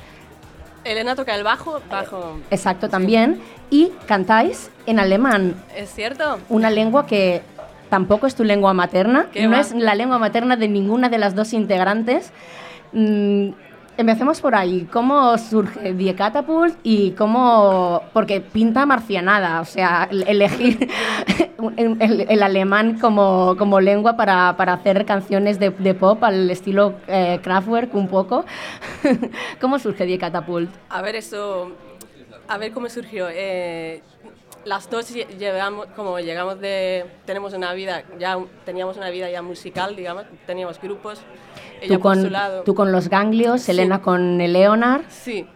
Elena 0.85 1.15
toca 1.15 1.35
el 1.35 1.45
bajo, 1.45 1.81
bajo. 1.91 2.39
exacto 2.51 2.89
también, 2.89 3.41
y 3.71 3.91
cantáis 4.07 4.71
en 4.87 4.99
alemán, 4.99 5.55
¿Es 5.77 5.91
cierto? 5.95 6.39
una 6.49 6.71
lengua 6.71 7.07
que 7.07 7.43
tampoco 7.89 8.27
es 8.27 8.35
tu 8.35 8.43
lengua 8.45 8.73
materna, 8.75 9.27
¿Qué 9.33 9.45
no 9.47 9.53
va? 9.53 9.61
es 9.61 9.73
la 9.75 9.95
lengua 9.95 10.19
materna 10.19 10.57
de 10.57 10.69
ninguna 10.69 11.09
de 11.09 11.19
las 11.19 11.35
dos 11.35 11.53
integrantes. 11.53 12.33
Mm, 12.93 13.51
empecemos 13.97 14.41
por 14.41 14.55
ahí. 14.55 14.89
¿Cómo 14.93 15.37
surge 15.39 15.93
Die 15.95 16.15
Catapult 16.15 16.77
y 16.83 17.13
cómo...? 17.13 18.03
Porque 18.13 18.41
pinta 18.41 18.87
marcianada, 18.87 19.61
o 19.61 19.65
sea, 19.65 20.09
el- 20.11 20.23
elegir 20.29 20.89
el, 21.77 22.43
alemán 22.43 22.99
como, 22.99 23.57
como 23.59 23.81
lengua 23.81 24.17
para, 24.17 24.57
para 24.57 24.75
hacer 24.75 25.05
canciones 25.05 25.59
de, 25.59 25.71
de 25.71 25.95
pop 25.95 26.23
al 26.25 26.51
estilo 26.51 26.95
eh, 27.07 27.41
Kraftwerk 27.43 27.95
un 27.95 28.09
poco. 28.09 28.45
¿Cómo 29.61 29.79
surge 29.79 30.05
Die 30.07 30.19
Catapult? 30.19 30.71
A 30.89 31.03
ver, 31.03 31.17
eso. 31.17 31.73
a 32.49 32.59
ver 32.59 32.73
cómo 32.73 32.89
surgió. 32.89 33.29
Eh, 33.31 34.03
las 34.65 34.89
dos 34.91 35.15
lle- 35.15 35.27
llevamos, 35.39 35.87
como 35.97 36.19
llegamos 36.21 36.61
de, 36.61 37.05
tenemos 37.25 37.53
una 37.55 37.73
vida, 37.73 38.05
ya 38.19 38.39
teníamos 38.65 38.97
una 38.97 39.11
vida 39.11 39.29
ya 39.31 39.43
musical, 39.43 39.97
digamos, 39.97 40.25
teníamos 40.47 40.81
grupos. 40.81 41.21
Ella 41.81 41.97
Tú 41.97 42.01
por 42.03 42.17
su 42.17 42.23
con, 42.23 42.33
lado. 42.33 42.63
tú 42.63 42.75
con 42.75 42.93
los 42.93 43.09
ganglios, 43.09 43.69
Elena 43.69 44.01
con 44.03 44.41
el 44.41 44.53
Leonard. 44.53 45.03
Sí. 45.09 45.47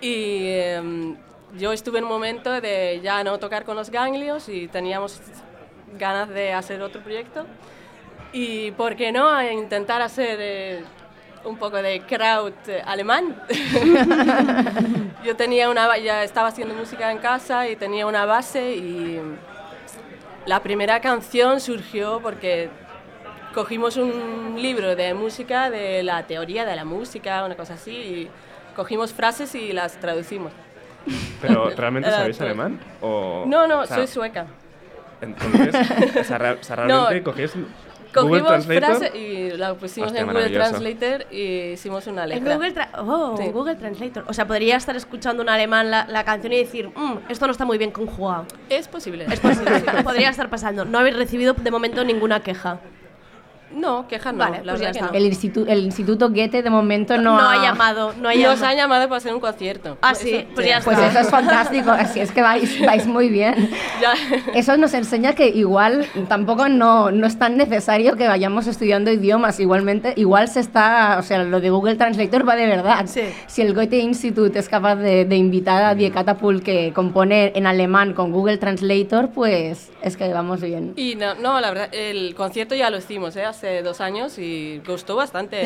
Y 0.00 0.48
em, 0.48 1.16
yo 1.58 1.72
estuve 1.72 1.98
en 1.98 2.04
un 2.04 2.10
momento 2.10 2.50
de 2.60 3.00
ya 3.02 3.22
no 3.24 3.38
tocar 3.38 3.64
con 3.64 3.76
los 3.76 3.90
ganglios 3.90 4.48
y 4.48 4.68
teníamos 4.68 5.20
ganas 5.98 6.28
de 6.28 6.52
hacer 6.52 6.80
otro 6.82 7.02
proyecto. 7.02 7.46
Y 8.32 8.70
por 8.72 8.96
qué 8.96 9.12
no 9.12 9.28
a 9.28 9.52
intentar 9.52 10.00
hacer 10.02 10.38
eh, 10.40 10.84
un 11.44 11.56
poco 11.56 11.82
de 11.82 11.96
eh, 11.96 12.82
alemán. 12.84 13.36
yo 15.24 15.36
tenía 15.36 15.68
una, 15.70 15.96
ya 15.98 16.22
estaba 16.24 16.48
haciendo 16.48 16.74
música 16.74 17.10
en 17.10 17.18
casa 17.18 17.68
y 17.68 17.76
tenía 17.76 18.06
una 18.06 18.24
base 18.26 18.74
y 18.74 19.20
la 20.46 20.62
primera 20.62 21.00
canción 21.00 21.60
surgió 21.60 22.20
porque 22.20 22.70
cogimos 23.54 23.96
un 23.96 24.56
libro 24.60 24.96
de 24.96 25.14
música, 25.14 25.70
de 25.70 26.02
la 26.02 26.26
teoría 26.26 26.64
de 26.64 26.76
la 26.76 26.84
música, 26.84 27.44
una 27.44 27.56
cosa 27.56 27.74
así, 27.74 27.92
y 27.92 28.30
cogimos 28.74 29.12
frases 29.12 29.54
y 29.54 29.72
las 29.72 29.98
traducimos. 30.00 30.52
Pero, 31.40 31.70
¿realmente 31.76 32.10
sabéis 32.10 32.40
alemán? 32.40 32.80
O, 33.00 33.44
No, 33.46 33.66
no, 33.66 33.80
o 33.80 33.86
sea, 33.86 33.96
soy 33.96 34.06
sueca. 34.06 34.46
Entonces, 35.20 35.74
o 36.20 36.24
sea, 36.24 36.38
realmente 36.76 37.20
No, 37.20 37.24
cogéis 37.24 37.52
Google 37.54 37.91
Cogimos 38.12 38.48
Translator. 38.48 38.96
frase 38.96 39.18
y 39.18 39.50
la 39.56 39.74
pusimos 39.74 40.08
Hostia, 40.08 40.20
en 40.22 40.26
Google. 40.28 40.50
Translator 40.50 41.26
y 41.32 41.72
hicimos 41.72 42.06
una 42.06 42.24
En 42.24 42.28
letra. 42.30 42.54
Google, 42.54 42.74
Tra- 42.74 42.88
oh, 42.98 43.36
Sí. 43.36 43.48
Google 43.50 43.76
Translator. 43.76 44.24
O 44.28 44.32
sea, 44.32 44.46
podría 44.46 44.76
estar 44.76 44.94
escuchando 44.96 45.42
un 45.42 45.48
alemán 45.48 45.90
la, 45.90 46.06
la 46.08 46.24
canción 46.24 46.52
y 46.52 46.58
decir, 46.58 46.88
"Mm, 46.94 47.18
esto 47.30 47.46
no 47.46 47.52
está 47.52 47.64
muy 47.64 47.78
bien 47.78 47.90
conjugado. 47.90 48.46
Es 48.68 48.88
posible. 48.88 49.26
Es 49.30 49.40
posible, 49.40 49.70
podría 50.04 50.30
estar 50.30 50.48
pasando. 50.50 50.84
No 50.84 50.98
habéis 50.98 51.16
recibido 51.16 51.54
de 51.54 51.70
momento 51.70 52.04
ninguna 52.04 52.40
queja. 52.40 52.78
No, 53.74 54.06
queja 54.08 54.32
no. 54.32 54.38
Vale, 54.38 54.64
la 54.64 54.72
pues 54.72 54.80
ya 54.82 54.92
que 54.92 54.98
está. 54.98 55.10
no. 55.10 55.18
El, 55.18 55.26
institu- 55.32 55.64
el 55.68 55.80
Instituto 55.84 56.28
Goethe 56.30 56.62
de 56.62 56.70
momento 56.70 57.16
no, 57.18 57.36
No 57.40 57.48
ha 57.50 57.62
llamado, 57.62 58.12
no 58.20 58.28
ha 58.28 58.32
Nos 58.34 58.40
llamado. 58.42 58.66
han 58.66 58.76
llamado 58.76 59.08
para 59.08 59.16
hacer 59.18 59.34
un 59.34 59.40
concierto. 59.40 59.96
Ah, 60.02 60.14
sí, 60.14 60.46
pues 60.54 60.66
ya 60.66 60.80
Pues 60.82 60.98
está. 60.98 61.10
eso 61.10 61.18
es 61.20 61.30
fantástico, 61.30 61.90
así 61.90 62.20
es 62.20 62.30
que 62.32 62.42
vais, 62.42 62.80
vais 62.86 63.06
muy 63.06 63.28
bien. 63.28 63.70
Ya. 64.00 64.14
Eso 64.54 64.76
nos 64.76 64.94
enseña 64.94 65.34
que 65.34 65.48
igual 65.48 66.06
tampoco 66.28 66.68
no, 66.68 67.10
no 67.10 67.26
es 67.26 67.38
tan 67.38 67.56
necesario 67.56 68.16
que 68.16 68.26
vayamos 68.28 68.66
estudiando 68.66 69.10
idiomas. 69.10 69.60
Igualmente, 69.60 70.12
igual 70.16 70.48
se 70.48 70.60
está, 70.60 71.16
o 71.18 71.22
sea, 71.22 71.42
lo 71.44 71.60
de 71.60 71.70
Google 71.70 71.96
Translator 71.96 72.48
va 72.48 72.56
de 72.56 72.66
verdad. 72.66 73.06
Si 73.46 73.62
el 73.62 73.74
Goethe 73.74 73.98
Institute 73.98 74.58
es 74.58 74.68
capaz 74.68 74.96
de, 74.96 75.24
de 75.24 75.36
invitar 75.36 75.82
a 75.82 75.94
Die 75.94 76.10
Catapult 76.10 76.62
que 76.62 76.92
compone 76.92 77.52
en 77.54 77.66
alemán 77.66 78.12
con 78.14 78.32
Google 78.32 78.58
Translator, 78.58 79.30
pues 79.30 79.90
es 80.02 80.16
que 80.16 80.32
vamos 80.32 80.60
bien. 80.60 80.92
Y 80.96 81.14
no, 81.14 81.34
no, 81.34 81.60
la 81.60 81.70
verdad, 81.70 81.88
el 81.92 82.34
concierto 82.34 82.74
ya 82.74 82.90
lo 82.90 82.98
hicimos 82.98 83.36
¿eh? 83.36 83.44
Hace 83.62 83.82
dos 83.82 84.00
años 84.00 84.38
y 84.38 84.80
gustó 84.86 85.14
bastante. 85.16 85.64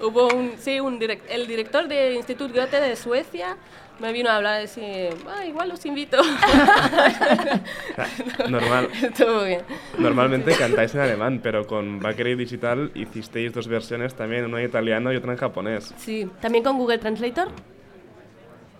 Hubo 0.00 0.28
un, 0.28 0.52
sí, 0.58 0.80
un 0.80 1.00
direc- 1.00 1.22
el 1.30 1.46
director 1.46 1.88
del 1.88 2.14
Instituto 2.16 2.52
Goethe 2.52 2.80
de 2.80 2.96
Suecia 2.96 3.56
me 4.00 4.12
vino 4.12 4.28
a 4.28 4.36
hablar 4.36 4.58
y 4.58 4.62
decir, 4.62 5.10
ah, 5.28 5.46
igual 5.46 5.68
los 5.70 5.86
invito. 5.86 6.18
Normal. 8.50 8.88
Estuvo 9.02 9.44
bien. 9.44 9.60
Normalmente 9.98 10.54
cantáis 10.56 10.94
en 10.94 11.00
alemán, 11.00 11.40
pero 11.42 11.66
con 11.66 12.00
Bakery 12.00 12.34
Digital 12.34 12.90
hicisteis 12.94 13.52
dos 13.52 13.68
versiones 13.68 14.14
también, 14.14 14.44
una 14.44 14.60
en 14.60 14.66
italiano 14.68 15.12
y 15.12 15.16
otra 15.16 15.32
en 15.32 15.38
japonés. 15.38 15.94
Sí. 15.96 16.28
¿También 16.40 16.64
con 16.64 16.76
Google 16.76 16.98
Translator? 16.98 17.48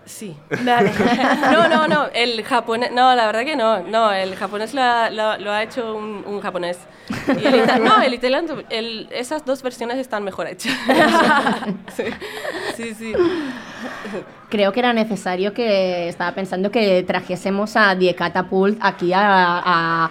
Sí. 0.05 0.35
No, 1.51 1.67
no, 1.67 1.87
no, 1.87 2.07
el 2.13 2.43
japonés, 2.43 2.91
no, 2.91 3.15
la 3.15 3.25
verdad 3.25 3.43
que 3.43 3.55
no, 3.55 3.81
no, 3.83 4.11
el 4.11 4.35
japonés 4.35 4.73
lo 4.73 4.81
ha, 4.81 5.63
hecho 5.63 5.95
un, 5.95 6.39
japonés. 6.41 6.77
No, 7.81 8.01
el 8.01 8.13
italiano, 8.13 8.55
esas 8.69 9.45
dos 9.45 9.61
versiones 9.61 9.97
están 9.97 10.23
mejor 10.23 10.47
hechas. 10.47 10.73
sí, 11.95 12.03
sí, 12.75 12.93
sí. 12.93 13.13
Creo 14.49 14.71
que 14.71 14.79
era 14.79 14.93
necesario 14.93 15.53
que 15.53 16.07
estaba 16.09 16.33
pensando 16.33 16.71
que 16.71 17.03
trajésemos 17.03 17.75
a 17.75 17.95
Die 17.95 18.15
Catapult 18.15 18.77
aquí 18.81 19.11
a 19.13 20.09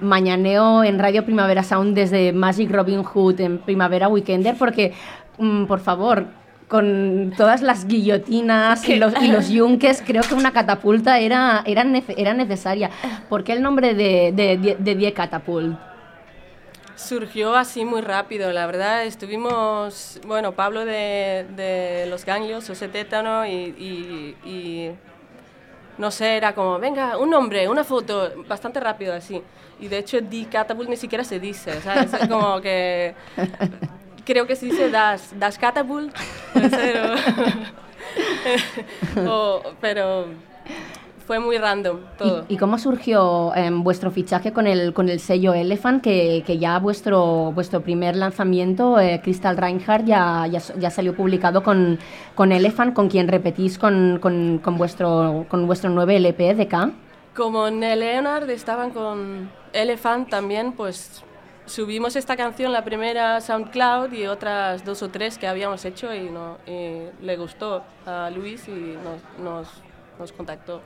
Mañaneo 0.00 0.84
en 0.84 0.98
Radio 0.98 1.24
Primavera 1.24 1.62
Sound 1.62 1.94
desde 1.94 2.32
Magic 2.32 2.70
Robin 2.70 3.02
Hood 3.02 3.40
en 3.40 3.58
Primavera 3.58 4.08
Weekender, 4.08 4.56
porque, 4.56 4.92
mm, 5.38 5.64
por 5.64 5.80
favor, 5.80 6.26
con 6.74 7.32
todas 7.36 7.62
las 7.62 7.86
guillotinas 7.86 8.88
y 8.88 8.96
los, 8.96 9.14
y 9.22 9.28
los 9.28 9.48
yunques, 9.48 10.02
creo 10.04 10.22
que 10.22 10.34
una 10.34 10.52
catapulta 10.52 11.20
era, 11.20 11.62
era, 11.66 11.84
nece- 11.84 12.14
era 12.16 12.34
necesaria. 12.34 12.90
¿Por 13.28 13.44
qué 13.44 13.52
el 13.52 13.62
nombre 13.62 13.94
de, 13.94 14.32
de, 14.34 14.56
de, 14.58 14.76
de 14.80 14.94
Die 14.96 15.12
Catapult? 15.12 15.78
Surgió 16.96 17.54
así 17.54 17.84
muy 17.84 18.00
rápido, 18.00 18.50
la 18.52 18.66
verdad. 18.66 19.04
Estuvimos, 19.04 20.20
bueno, 20.26 20.50
Pablo 20.52 20.84
de, 20.84 21.46
de 21.54 22.06
Los 22.10 22.24
Ganglios, 22.24 22.66
José 22.66 22.88
Tétano 22.88 23.46
y, 23.46 23.52
y- 23.52 24.36
y 24.44 24.90
no 25.96 26.10
sé, 26.10 26.36
era 26.36 26.56
como, 26.56 26.80
venga, 26.80 27.18
un 27.18 27.30
nombre, 27.30 27.68
una 27.68 27.84
foto, 27.84 28.32
bastante 28.48 28.80
rápido 28.80 29.14
así. 29.14 29.40
Y 29.78 29.86
de 29.86 29.98
hecho, 29.98 30.20
Die 30.20 30.46
Catapult 30.46 30.88
ni 30.88 30.96
siquiera 30.96 31.22
se 31.22 31.38
dice, 31.38 31.80
¿sabes? 31.82 32.12
Es 32.14 32.26
como 32.28 32.60
que 32.60 33.14
creo 34.24 34.46
que 34.46 34.56
se 34.56 34.66
dice 34.66 34.90
Das, 34.90 35.32
das 35.38 35.58
Catapult, 35.58 36.14
o- 39.26 39.28
o- 39.28 39.62
pero 39.80 40.26
fue 41.26 41.38
muy 41.38 41.56
random 41.56 42.00
todo. 42.18 42.44
¿Y, 42.48 42.54
y 42.54 42.56
cómo 42.58 42.76
surgió 42.78 43.54
em, 43.54 43.82
vuestro 43.82 44.10
fichaje 44.10 44.52
con 44.52 44.66
el, 44.66 44.92
con 44.92 45.08
el 45.08 45.20
sello 45.20 45.54
Elephant, 45.54 46.02
que, 46.02 46.42
que 46.46 46.58
ya 46.58 46.78
vuestro, 46.78 47.50
vuestro 47.52 47.80
primer 47.80 48.14
lanzamiento, 48.16 49.00
eh, 49.00 49.20
Crystal 49.22 49.56
Reinhardt, 49.56 50.04
ya, 50.04 50.46
ya, 50.46 50.60
ya 50.78 50.90
salió 50.90 51.14
publicado 51.16 51.62
con, 51.62 51.98
con 52.34 52.52
Elephant, 52.52 52.92
con 52.94 53.08
quien 53.08 53.28
repetís 53.28 53.78
con, 53.78 54.18
con, 54.20 54.58
con 54.62 54.76
vuestro, 54.76 55.46
con 55.48 55.66
vuestro 55.66 55.88
nuevo 55.90 56.10
LP 56.10 56.54
de 56.54 56.68
K? 56.68 56.90
Como 57.34 57.70
Nel 57.70 58.00
Leonard 58.00 58.48
estaban 58.50 58.90
con 58.90 59.50
Elephant 59.72 60.28
también, 60.28 60.72
pues 60.72 61.24
subimos 61.66 62.16
esta 62.16 62.36
canción, 62.36 62.72
la 62.72 62.84
primera 62.84 63.40
SoundCloud 63.40 64.12
y 64.12 64.26
otras 64.26 64.84
dos 64.84 65.02
o 65.02 65.08
tres 65.10 65.38
que 65.38 65.46
habíamos 65.46 65.84
hecho 65.84 66.12
y, 66.14 66.30
no, 66.30 66.58
y 66.66 67.08
le 67.24 67.36
gustó 67.36 67.82
a 68.06 68.30
Luis 68.30 68.68
y 68.68 68.72
nos, 69.02 69.44
nos, 69.44 69.68
nos 70.18 70.32
contactó. 70.32 70.80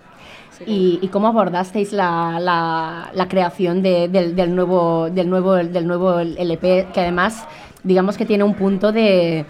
¿Y, 0.66 0.98
y 1.02 1.08
cómo 1.08 1.28
abordasteis 1.28 1.92
la, 1.92 2.38
la, 2.40 3.10
la 3.12 3.28
creación 3.28 3.82
de- 3.82 4.08
del, 4.08 4.34
del 4.36 4.54
nuevo, 4.54 5.08
del, 5.10 5.28
nuevo, 5.28 5.54
del 5.54 5.86
nuevo 5.86 6.18
LP, 6.20 6.88
que 6.92 7.00
además, 7.00 7.46
digamos 7.82 8.16
que 8.16 8.24
tiene 8.24 8.44
un 8.44 8.54
punto 8.54 8.90
de, 8.92 9.44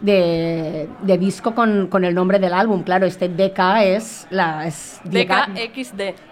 de, 0.00 0.88
de 1.02 1.18
disco 1.18 1.54
con, 1.54 1.88
con 1.88 2.04
el 2.04 2.14
nombre 2.14 2.38
del 2.38 2.52
álbum? 2.54 2.82
Claro, 2.82 3.06
este 3.06 3.28
DK 3.28 3.58
es 3.84 4.26
la... 4.30 4.66
Es 4.66 5.00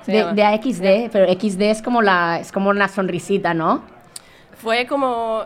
De, 0.06 0.24
de 0.34 0.44
AXD, 0.44 1.10
pero 1.12 1.26
XD 1.32 1.60
es 1.62 1.82
como, 1.82 2.02
la, 2.02 2.38
es 2.40 2.52
como 2.52 2.70
una 2.70 2.88
sonrisita, 2.88 3.54
¿no? 3.54 3.82
Fue 4.62 4.86
como... 4.86 5.44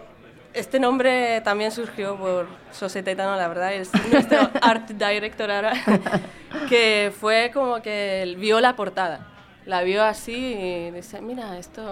Este 0.53 0.81
nombre 0.81 1.43
también 1.43 1.71
surgió 1.71 2.17
por 2.17 2.47
José 2.81 3.03
Tetano, 3.03 3.37
la 3.37 3.47
verdad, 3.47 3.75
es 3.75 3.91
nuestro 4.11 4.39
art 4.63 4.89
director 4.89 5.51
ahora, 5.51 5.73
que 6.71 7.13
fue 7.19 7.51
como 7.53 7.83
que 7.83 8.23
él 8.23 8.37
vio 8.37 8.59
la 8.63 8.75
portada, 8.75 9.27
la 9.67 9.83
vio 9.83 10.03
así 10.03 10.33
y 10.35 10.91
dice, 10.93 11.21
mira, 11.21 11.59
esto 11.59 11.83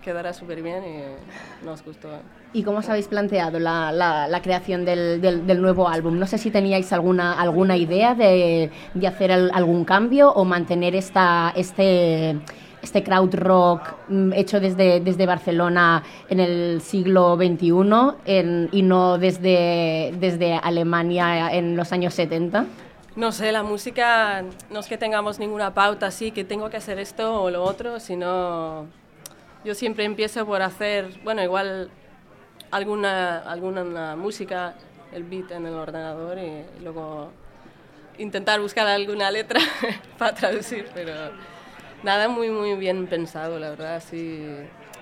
quedará 0.00 0.32
súper 0.32 0.62
bien 0.62 0.82
y 0.82 1.64
nos 1.66 1.84
gustó. 1.84 2.08
¿Y 2.54 2.62
cómo 2.62 2.78
os 2.78 2.88
habéis 2.88 3.06
planteado 3.08 3.58
la, 3.58 3.92
la- 3.92 4.28
la 4.28 4.40
creación 4.40 4.86
del, 4.86 5.20
del- 5.20 5.46
del 5.46 5.60
nuevo 5.60 5.86
álbum? 5.86 6.18
No 6.18 6.26
sé 6.26 6.38
si 6.38 6.50
teníais 6.50 6.90
alguna, 6.94 7.38
alguna 7.38 7.76
idea 7.76 8.14
de, 8.14 8.70
de 8.94 9.06
hacer 9.06 9.30
al- 9.30 9.50
algún 9.52 9.84
cambio 9.84 10.32
o 10.32 10.46
mantener 10.46 10.94
esta, 10.94 11.52
este, 11.54 12.38
este 12.86 13.02
crowd 13.02 13.34
rock 13.34 13.82
mm, 14.08 14.32
hecho 14.32 14.60
desde, 14.60 15.00
desde 15.00 15.26
Barcelona 15.26 16.02
en 16.28 16.38
el 16.40 16.80
siglo 16.80 17.36
XXI 17.36 17.72
en- 18.24 18.68
y 18.72 18.82
no 18.82 19.18
desde, 19.18 20.14
desde 20.20 20.54
Alemania 20.54 21.52
en 21.52 21.76
los 21.76 21.92
años 21.92 22.14
70. 22.14 22.64
No 23.16 23.32
sé, 23.32 23.50
la 23.50 23.62
música 23.64 24.44
no 24.70 24.80
es 24.80 24.86
que 24.86 24.96
tengamos 24.98 25.38
ninguna 25.38 25.74
pauta 25.74 26.06
así, 26.06 26.30
que 26.30 26.44
tengo 26.44 26.70
que 26.70 26.76
hacer 26.76 26.98
esto 26.98 27.42
o 27.42 27.50
lo 27.50 27.64
otro, 27.64 27.98
sino 27.98 28.86
yo 29.64 29.74
siempre 29.74 30.04
empiezo 30.04 30.46
por 30.46 30.62
hacer, 30.62 31.08
bueno, 31.24 31.42
igual 31.42 31.88
alguna, 32.70 33.38
alguna 33.38 34.14
música, 34.16 34.74
el 35.12 35.24
beat 35.24 35.50
en 35.50 35.66
el 35.66 35.74
ordenador 35.74 36.38
y 36.38 36.82
luego 36.84 37.30
intentar 38.18 38.60
buscar 38.60 38.86
alguna 38.86 39.30
letra 39.30 39.60
para 40.18 40.34
traducir, 40.34 40.86
pero 40.94 41.12
nada 42.02 42.28
muy, 42.28 42.50
muy 42.50 42.74
bien 42.74 43.06
pensado, 43.06 43.58
la 43.58 43.70
verdad. 43.70 44.02
Sí. 44.06 44.44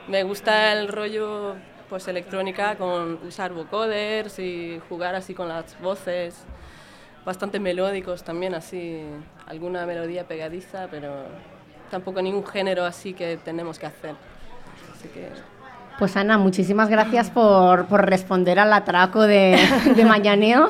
Me 0.09 0.23
gusta 0.23 0.73
el 0.73 0.89
rollo 0.89 1.57
pues 1.89 2.09
electrónica 2.09 2.77
con 2.77 3.21
usar 3.27 3.53
vocoders 3.53 4.39
y 4.39 4.81
jugar 4.89 5.15
así 5.15 5.35
con 5.35 5.49
las 5.49 5.81
voces. 5.81 6.45
bastante 7.25 7.59
melódicos 7.59 8.23
también, 8.23 8.55
así, 8.55 9.03
alguna 9.47 9.87
melodía 9.87 10.27
pegadiza, 10.27 10.89
pero 10.91 11.25
tampoco 11.91 12.21
ningún 12.21 12.47
género 12.47 12.85
así 12.85 13.15
que 13.15 13.39
tenemos 13.39 13.79
que 13.79 13.87
hacer. 13.87 14.15
Así 14.95 15.09
que 15.09 15.29
Pues 15.99 16.17
Ana, 16.17 16.39
muchísimas 16.39 16.89
gracias 16.89 17.31
por, 17.31 17.87
por 17.87 18.05
responder 18.05 18.59
al 18.59 18.73
atraco 18.73 19.23
de, 19.23 19.57
de 19.95 20.05
Mañaneo. 20.05 20.69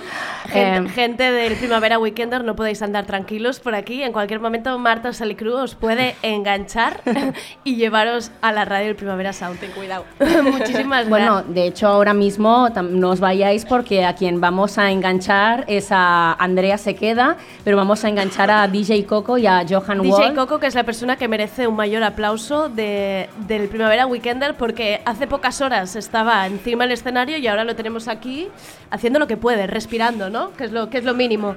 Gente, 0.48 0.76
Em, 0.76 0.88
gente 0.88 1.32
del 1.32 1.54
Primavera 1.56 1.98
Weekender, 1.98 2.44
no 2.44 2.54
podéis 2.54 2.82
andar 2.82 3.06
tranquilos 3.06 3.58
por 3.60 3.74
aquí. 3.74 4.02
En 4.02 4.12
cualquier 4.12 4.40
momento 4.40 4.78
Marta 4.78 5.12
Salicru 5.14 5.54
os 5.56 5.74
puede 5.74 6.14
enganchar 6.22 7.00
y 7.64 7.76
llevaros 7.76 8.30
a 8.42 8.52
la 8.52 8.66
radio 8.66 8.88
del 8.88 8.96
Primavera 8.96 9.32
Sound. 9.32 9.58
Ten 9.58 9.70
cuidado. 9.70 10.04
Muchísimas 10.42 11.08
Bueno, 11.08 11.36
gracias. 11.36 11.54
de 11.54 11.66
hecho 11.66 11.88
ahora 11.88 12.12
mismo 12.12 12.68
no 12.90 13.08
os 13.10 13.20
vayáis 13.20 13.64
porque 13.64 14.04
a 14.04 14.14
quien 14.14 14.40
vamos 14.42 14.76
a 14.76 14.90
enganchar 14.90 15.64
es 15.68 15.88
a 15.90 16.34
Andrea 16.34 16.76
Sequeda, 16.76 17.36
pero 17.64 17.78
vamos 17.78 18.04
a 18.04 18.10
enganchar 18.10 18.50
a 18.50 18.68
DJ 18.68 19.06
Coco 19.06 19.38
y 19.38 19.46
a 19.46 19.64
Johan 19.66 20.02
DJ 20.02 20.12
Wall. 20.12 20.34
Coco, 20.34 20.58
que 20.60 20.66
es 20.66 20.74
la 20.74 20.84
persona 20.84 21.16
que 21.16 21.28
merece 21.28 21.66
un 21.66 21.76
mayor 21.76 22.02
aplauso 22.04 22.68
de- 22.68 23.30
del 23.46 23.68
Primavera 23.68 24.06
Weekender, 24.06 24.54
porque 24.54 25.00
hace 25.06 25.13
pocas 25.28 25.60
horas 25.60 25.96
estaba 25.96 26.46
encima 26.46 26.84
del 26.84 26.92
escenario 26.92 27.38
y 27.38 27.46
ahora 27.46 27.64
lo 27.64 27.74
tenemos 27.74 28.08
aquí 28.08 28.48
haciendo 28.90 29.18
lo 29.18 29.26
que 29.26 29.36
puede, 29.36 29.66
respirando, 29.66 30.30
¿no? 30.30 30.52
Que 30.52 30.64
es 30.64 30.72
lo, 30.72 30.90
que 30.90 30.98
es 30.98 31.04
lo 31.04 31.14
mínimo. 31.14 31.54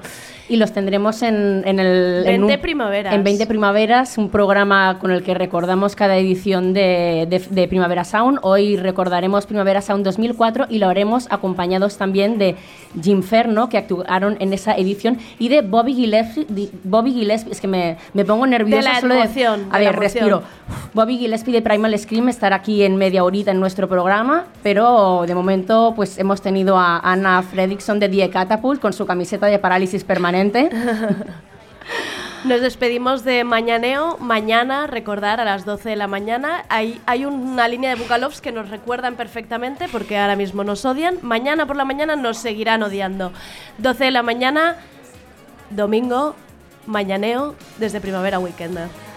Y 0.48 0.56
los 0.56 0.72
tendremos 0.72 1.22
en, 1.22 1.62
en 1.66 1.78
el... 1.78 2.24
en 2.26 2.40
20 2.40 2.54
un- 2.54 2.60
primaveras. 2.60 3.14
En 3.14 3.22
20 3.24 3.46
primaveras, 3.46 4.16
un 4.18 4.30
programa 4.30 4.98
con 4.98 5.10
el 5.10 5.22
que 5.22 5.34
recordamos 5.34 5.94
cada 5.94 6.16
edición 6.16 6.72
de, 6.72 7.26
de- 7.28 7.38
de 7.50 7.68
Primavera 7.68 8.04
Sound. 8.04 8.38
Hoy 8.42 8.76
recordaremos 8.76 9.46
Primavera 9.46 9.82
Sound 9.82 10.04
2004 10.04 10.66
y 10.70 10.78
lo 10.78 10.88
haremos 10.88 11.26
acompañados 11.30 11.98
también 11.98 12.38
de 12.38 12.56
Jim 13.02 13.22
Ferno, 13.22 13.68
que 13.68 13.76
actuaron 13.78 14.36
en 14.40 14.52
esa 14.54 14.74
edición, 14.76 15.18
y 15.38 15.48
de 15.50 15.60
Bobby 15.60 15.94
Gillespie. 15.94 16.46
Bobby 16.84 17.12
Gillespie 17.12 17.52
es 17.52 17.60
que 17.60 17.68
me, 17.68 17.96
me 18.14 18.24
pongo 18.24 18.46
nerviosa 18.46 18.94
la 18.94 19.00
solo 19.00 19.14
emoción, 19.14 19.66
A 19.70 19.78
de 19.78 19.84
la 19.84 19.90
ver, 19.90 20.00
respiro. 20.00 20.42
Bobby 20.94 21.18
Gillespie 21.18 21.52
de 21.52 21.60
Primal 21.62 21.96
Scream 21.98 22.28
estará 22.30 22.56
aquí 22.56 22.82
en 22.82 22.96
media 22.96 23.22
horita 23.24 23.47
en 23.48 23.60
nuestro 23.60 23.88
programa, 23.88 24.46
pero 24.62 25.24
de 25.26 25.34
momento 25.34 25.92
pues 25.96 26.18
hemos 26.18 26.40
tenido 26.42 26.78
a 26.78 26.98
Anna 26.98 27.42
Fredrickson 27.42 27.98
de 27.98 28.08
Die 28.08 28.30
Catapult 28.30 28.80
con 28.80 28.92
su 28.92 29.06
camiseta 29.06 29.46
de 29.46 29.58
parálisis 29.58 30.04
permanente. 30.04 30.70
Nos 32.44 32.60
despedimos 32.60 33.24
de 33.24 33.42
Mañaneo. 33.42 34.16
Mañana, 34.18 34.86
recordar, 34.86 35.40
a 35.40 35.44
las 35.44 35.64
12 35.64 35.88
de 35.88 35.96
la 35.96 36.06
mañana. 36.06 36.64
Hay, 36.68 37.00
hay 37.04 37.24
una 37.24 37.66
línea 37.66 37.90
de 37.90 38.00
Bukalovs 38.00 38.40
que 38.40 38.52
nos 38.52 38.70
recuerdan 38.70 39.16
perfectamente 39.16 39.88
porque 39.90 40.16
ahora 40.16 40.36
mismo 40.36 40.62
nos 40.62 40.84
odian. 40.84 41.18
Mañana 41.22 41.66
por 41.66 41.74
la 41.74 41.84
mañana 41.84 42.14
nos 42.14 42.38
seguirán 42.38 42.84
odiando. 42.84 43.32
12 43.78 44.04
de 44.04 44.10
la 44.12 44.22
mañana, 44.22 44.76
domingo, 45.70 46.36
Mañaneo, 46.86 47.56
desde 47.78 48.00
Primavera 48.00 48.38
Weekender. 48.38 49.07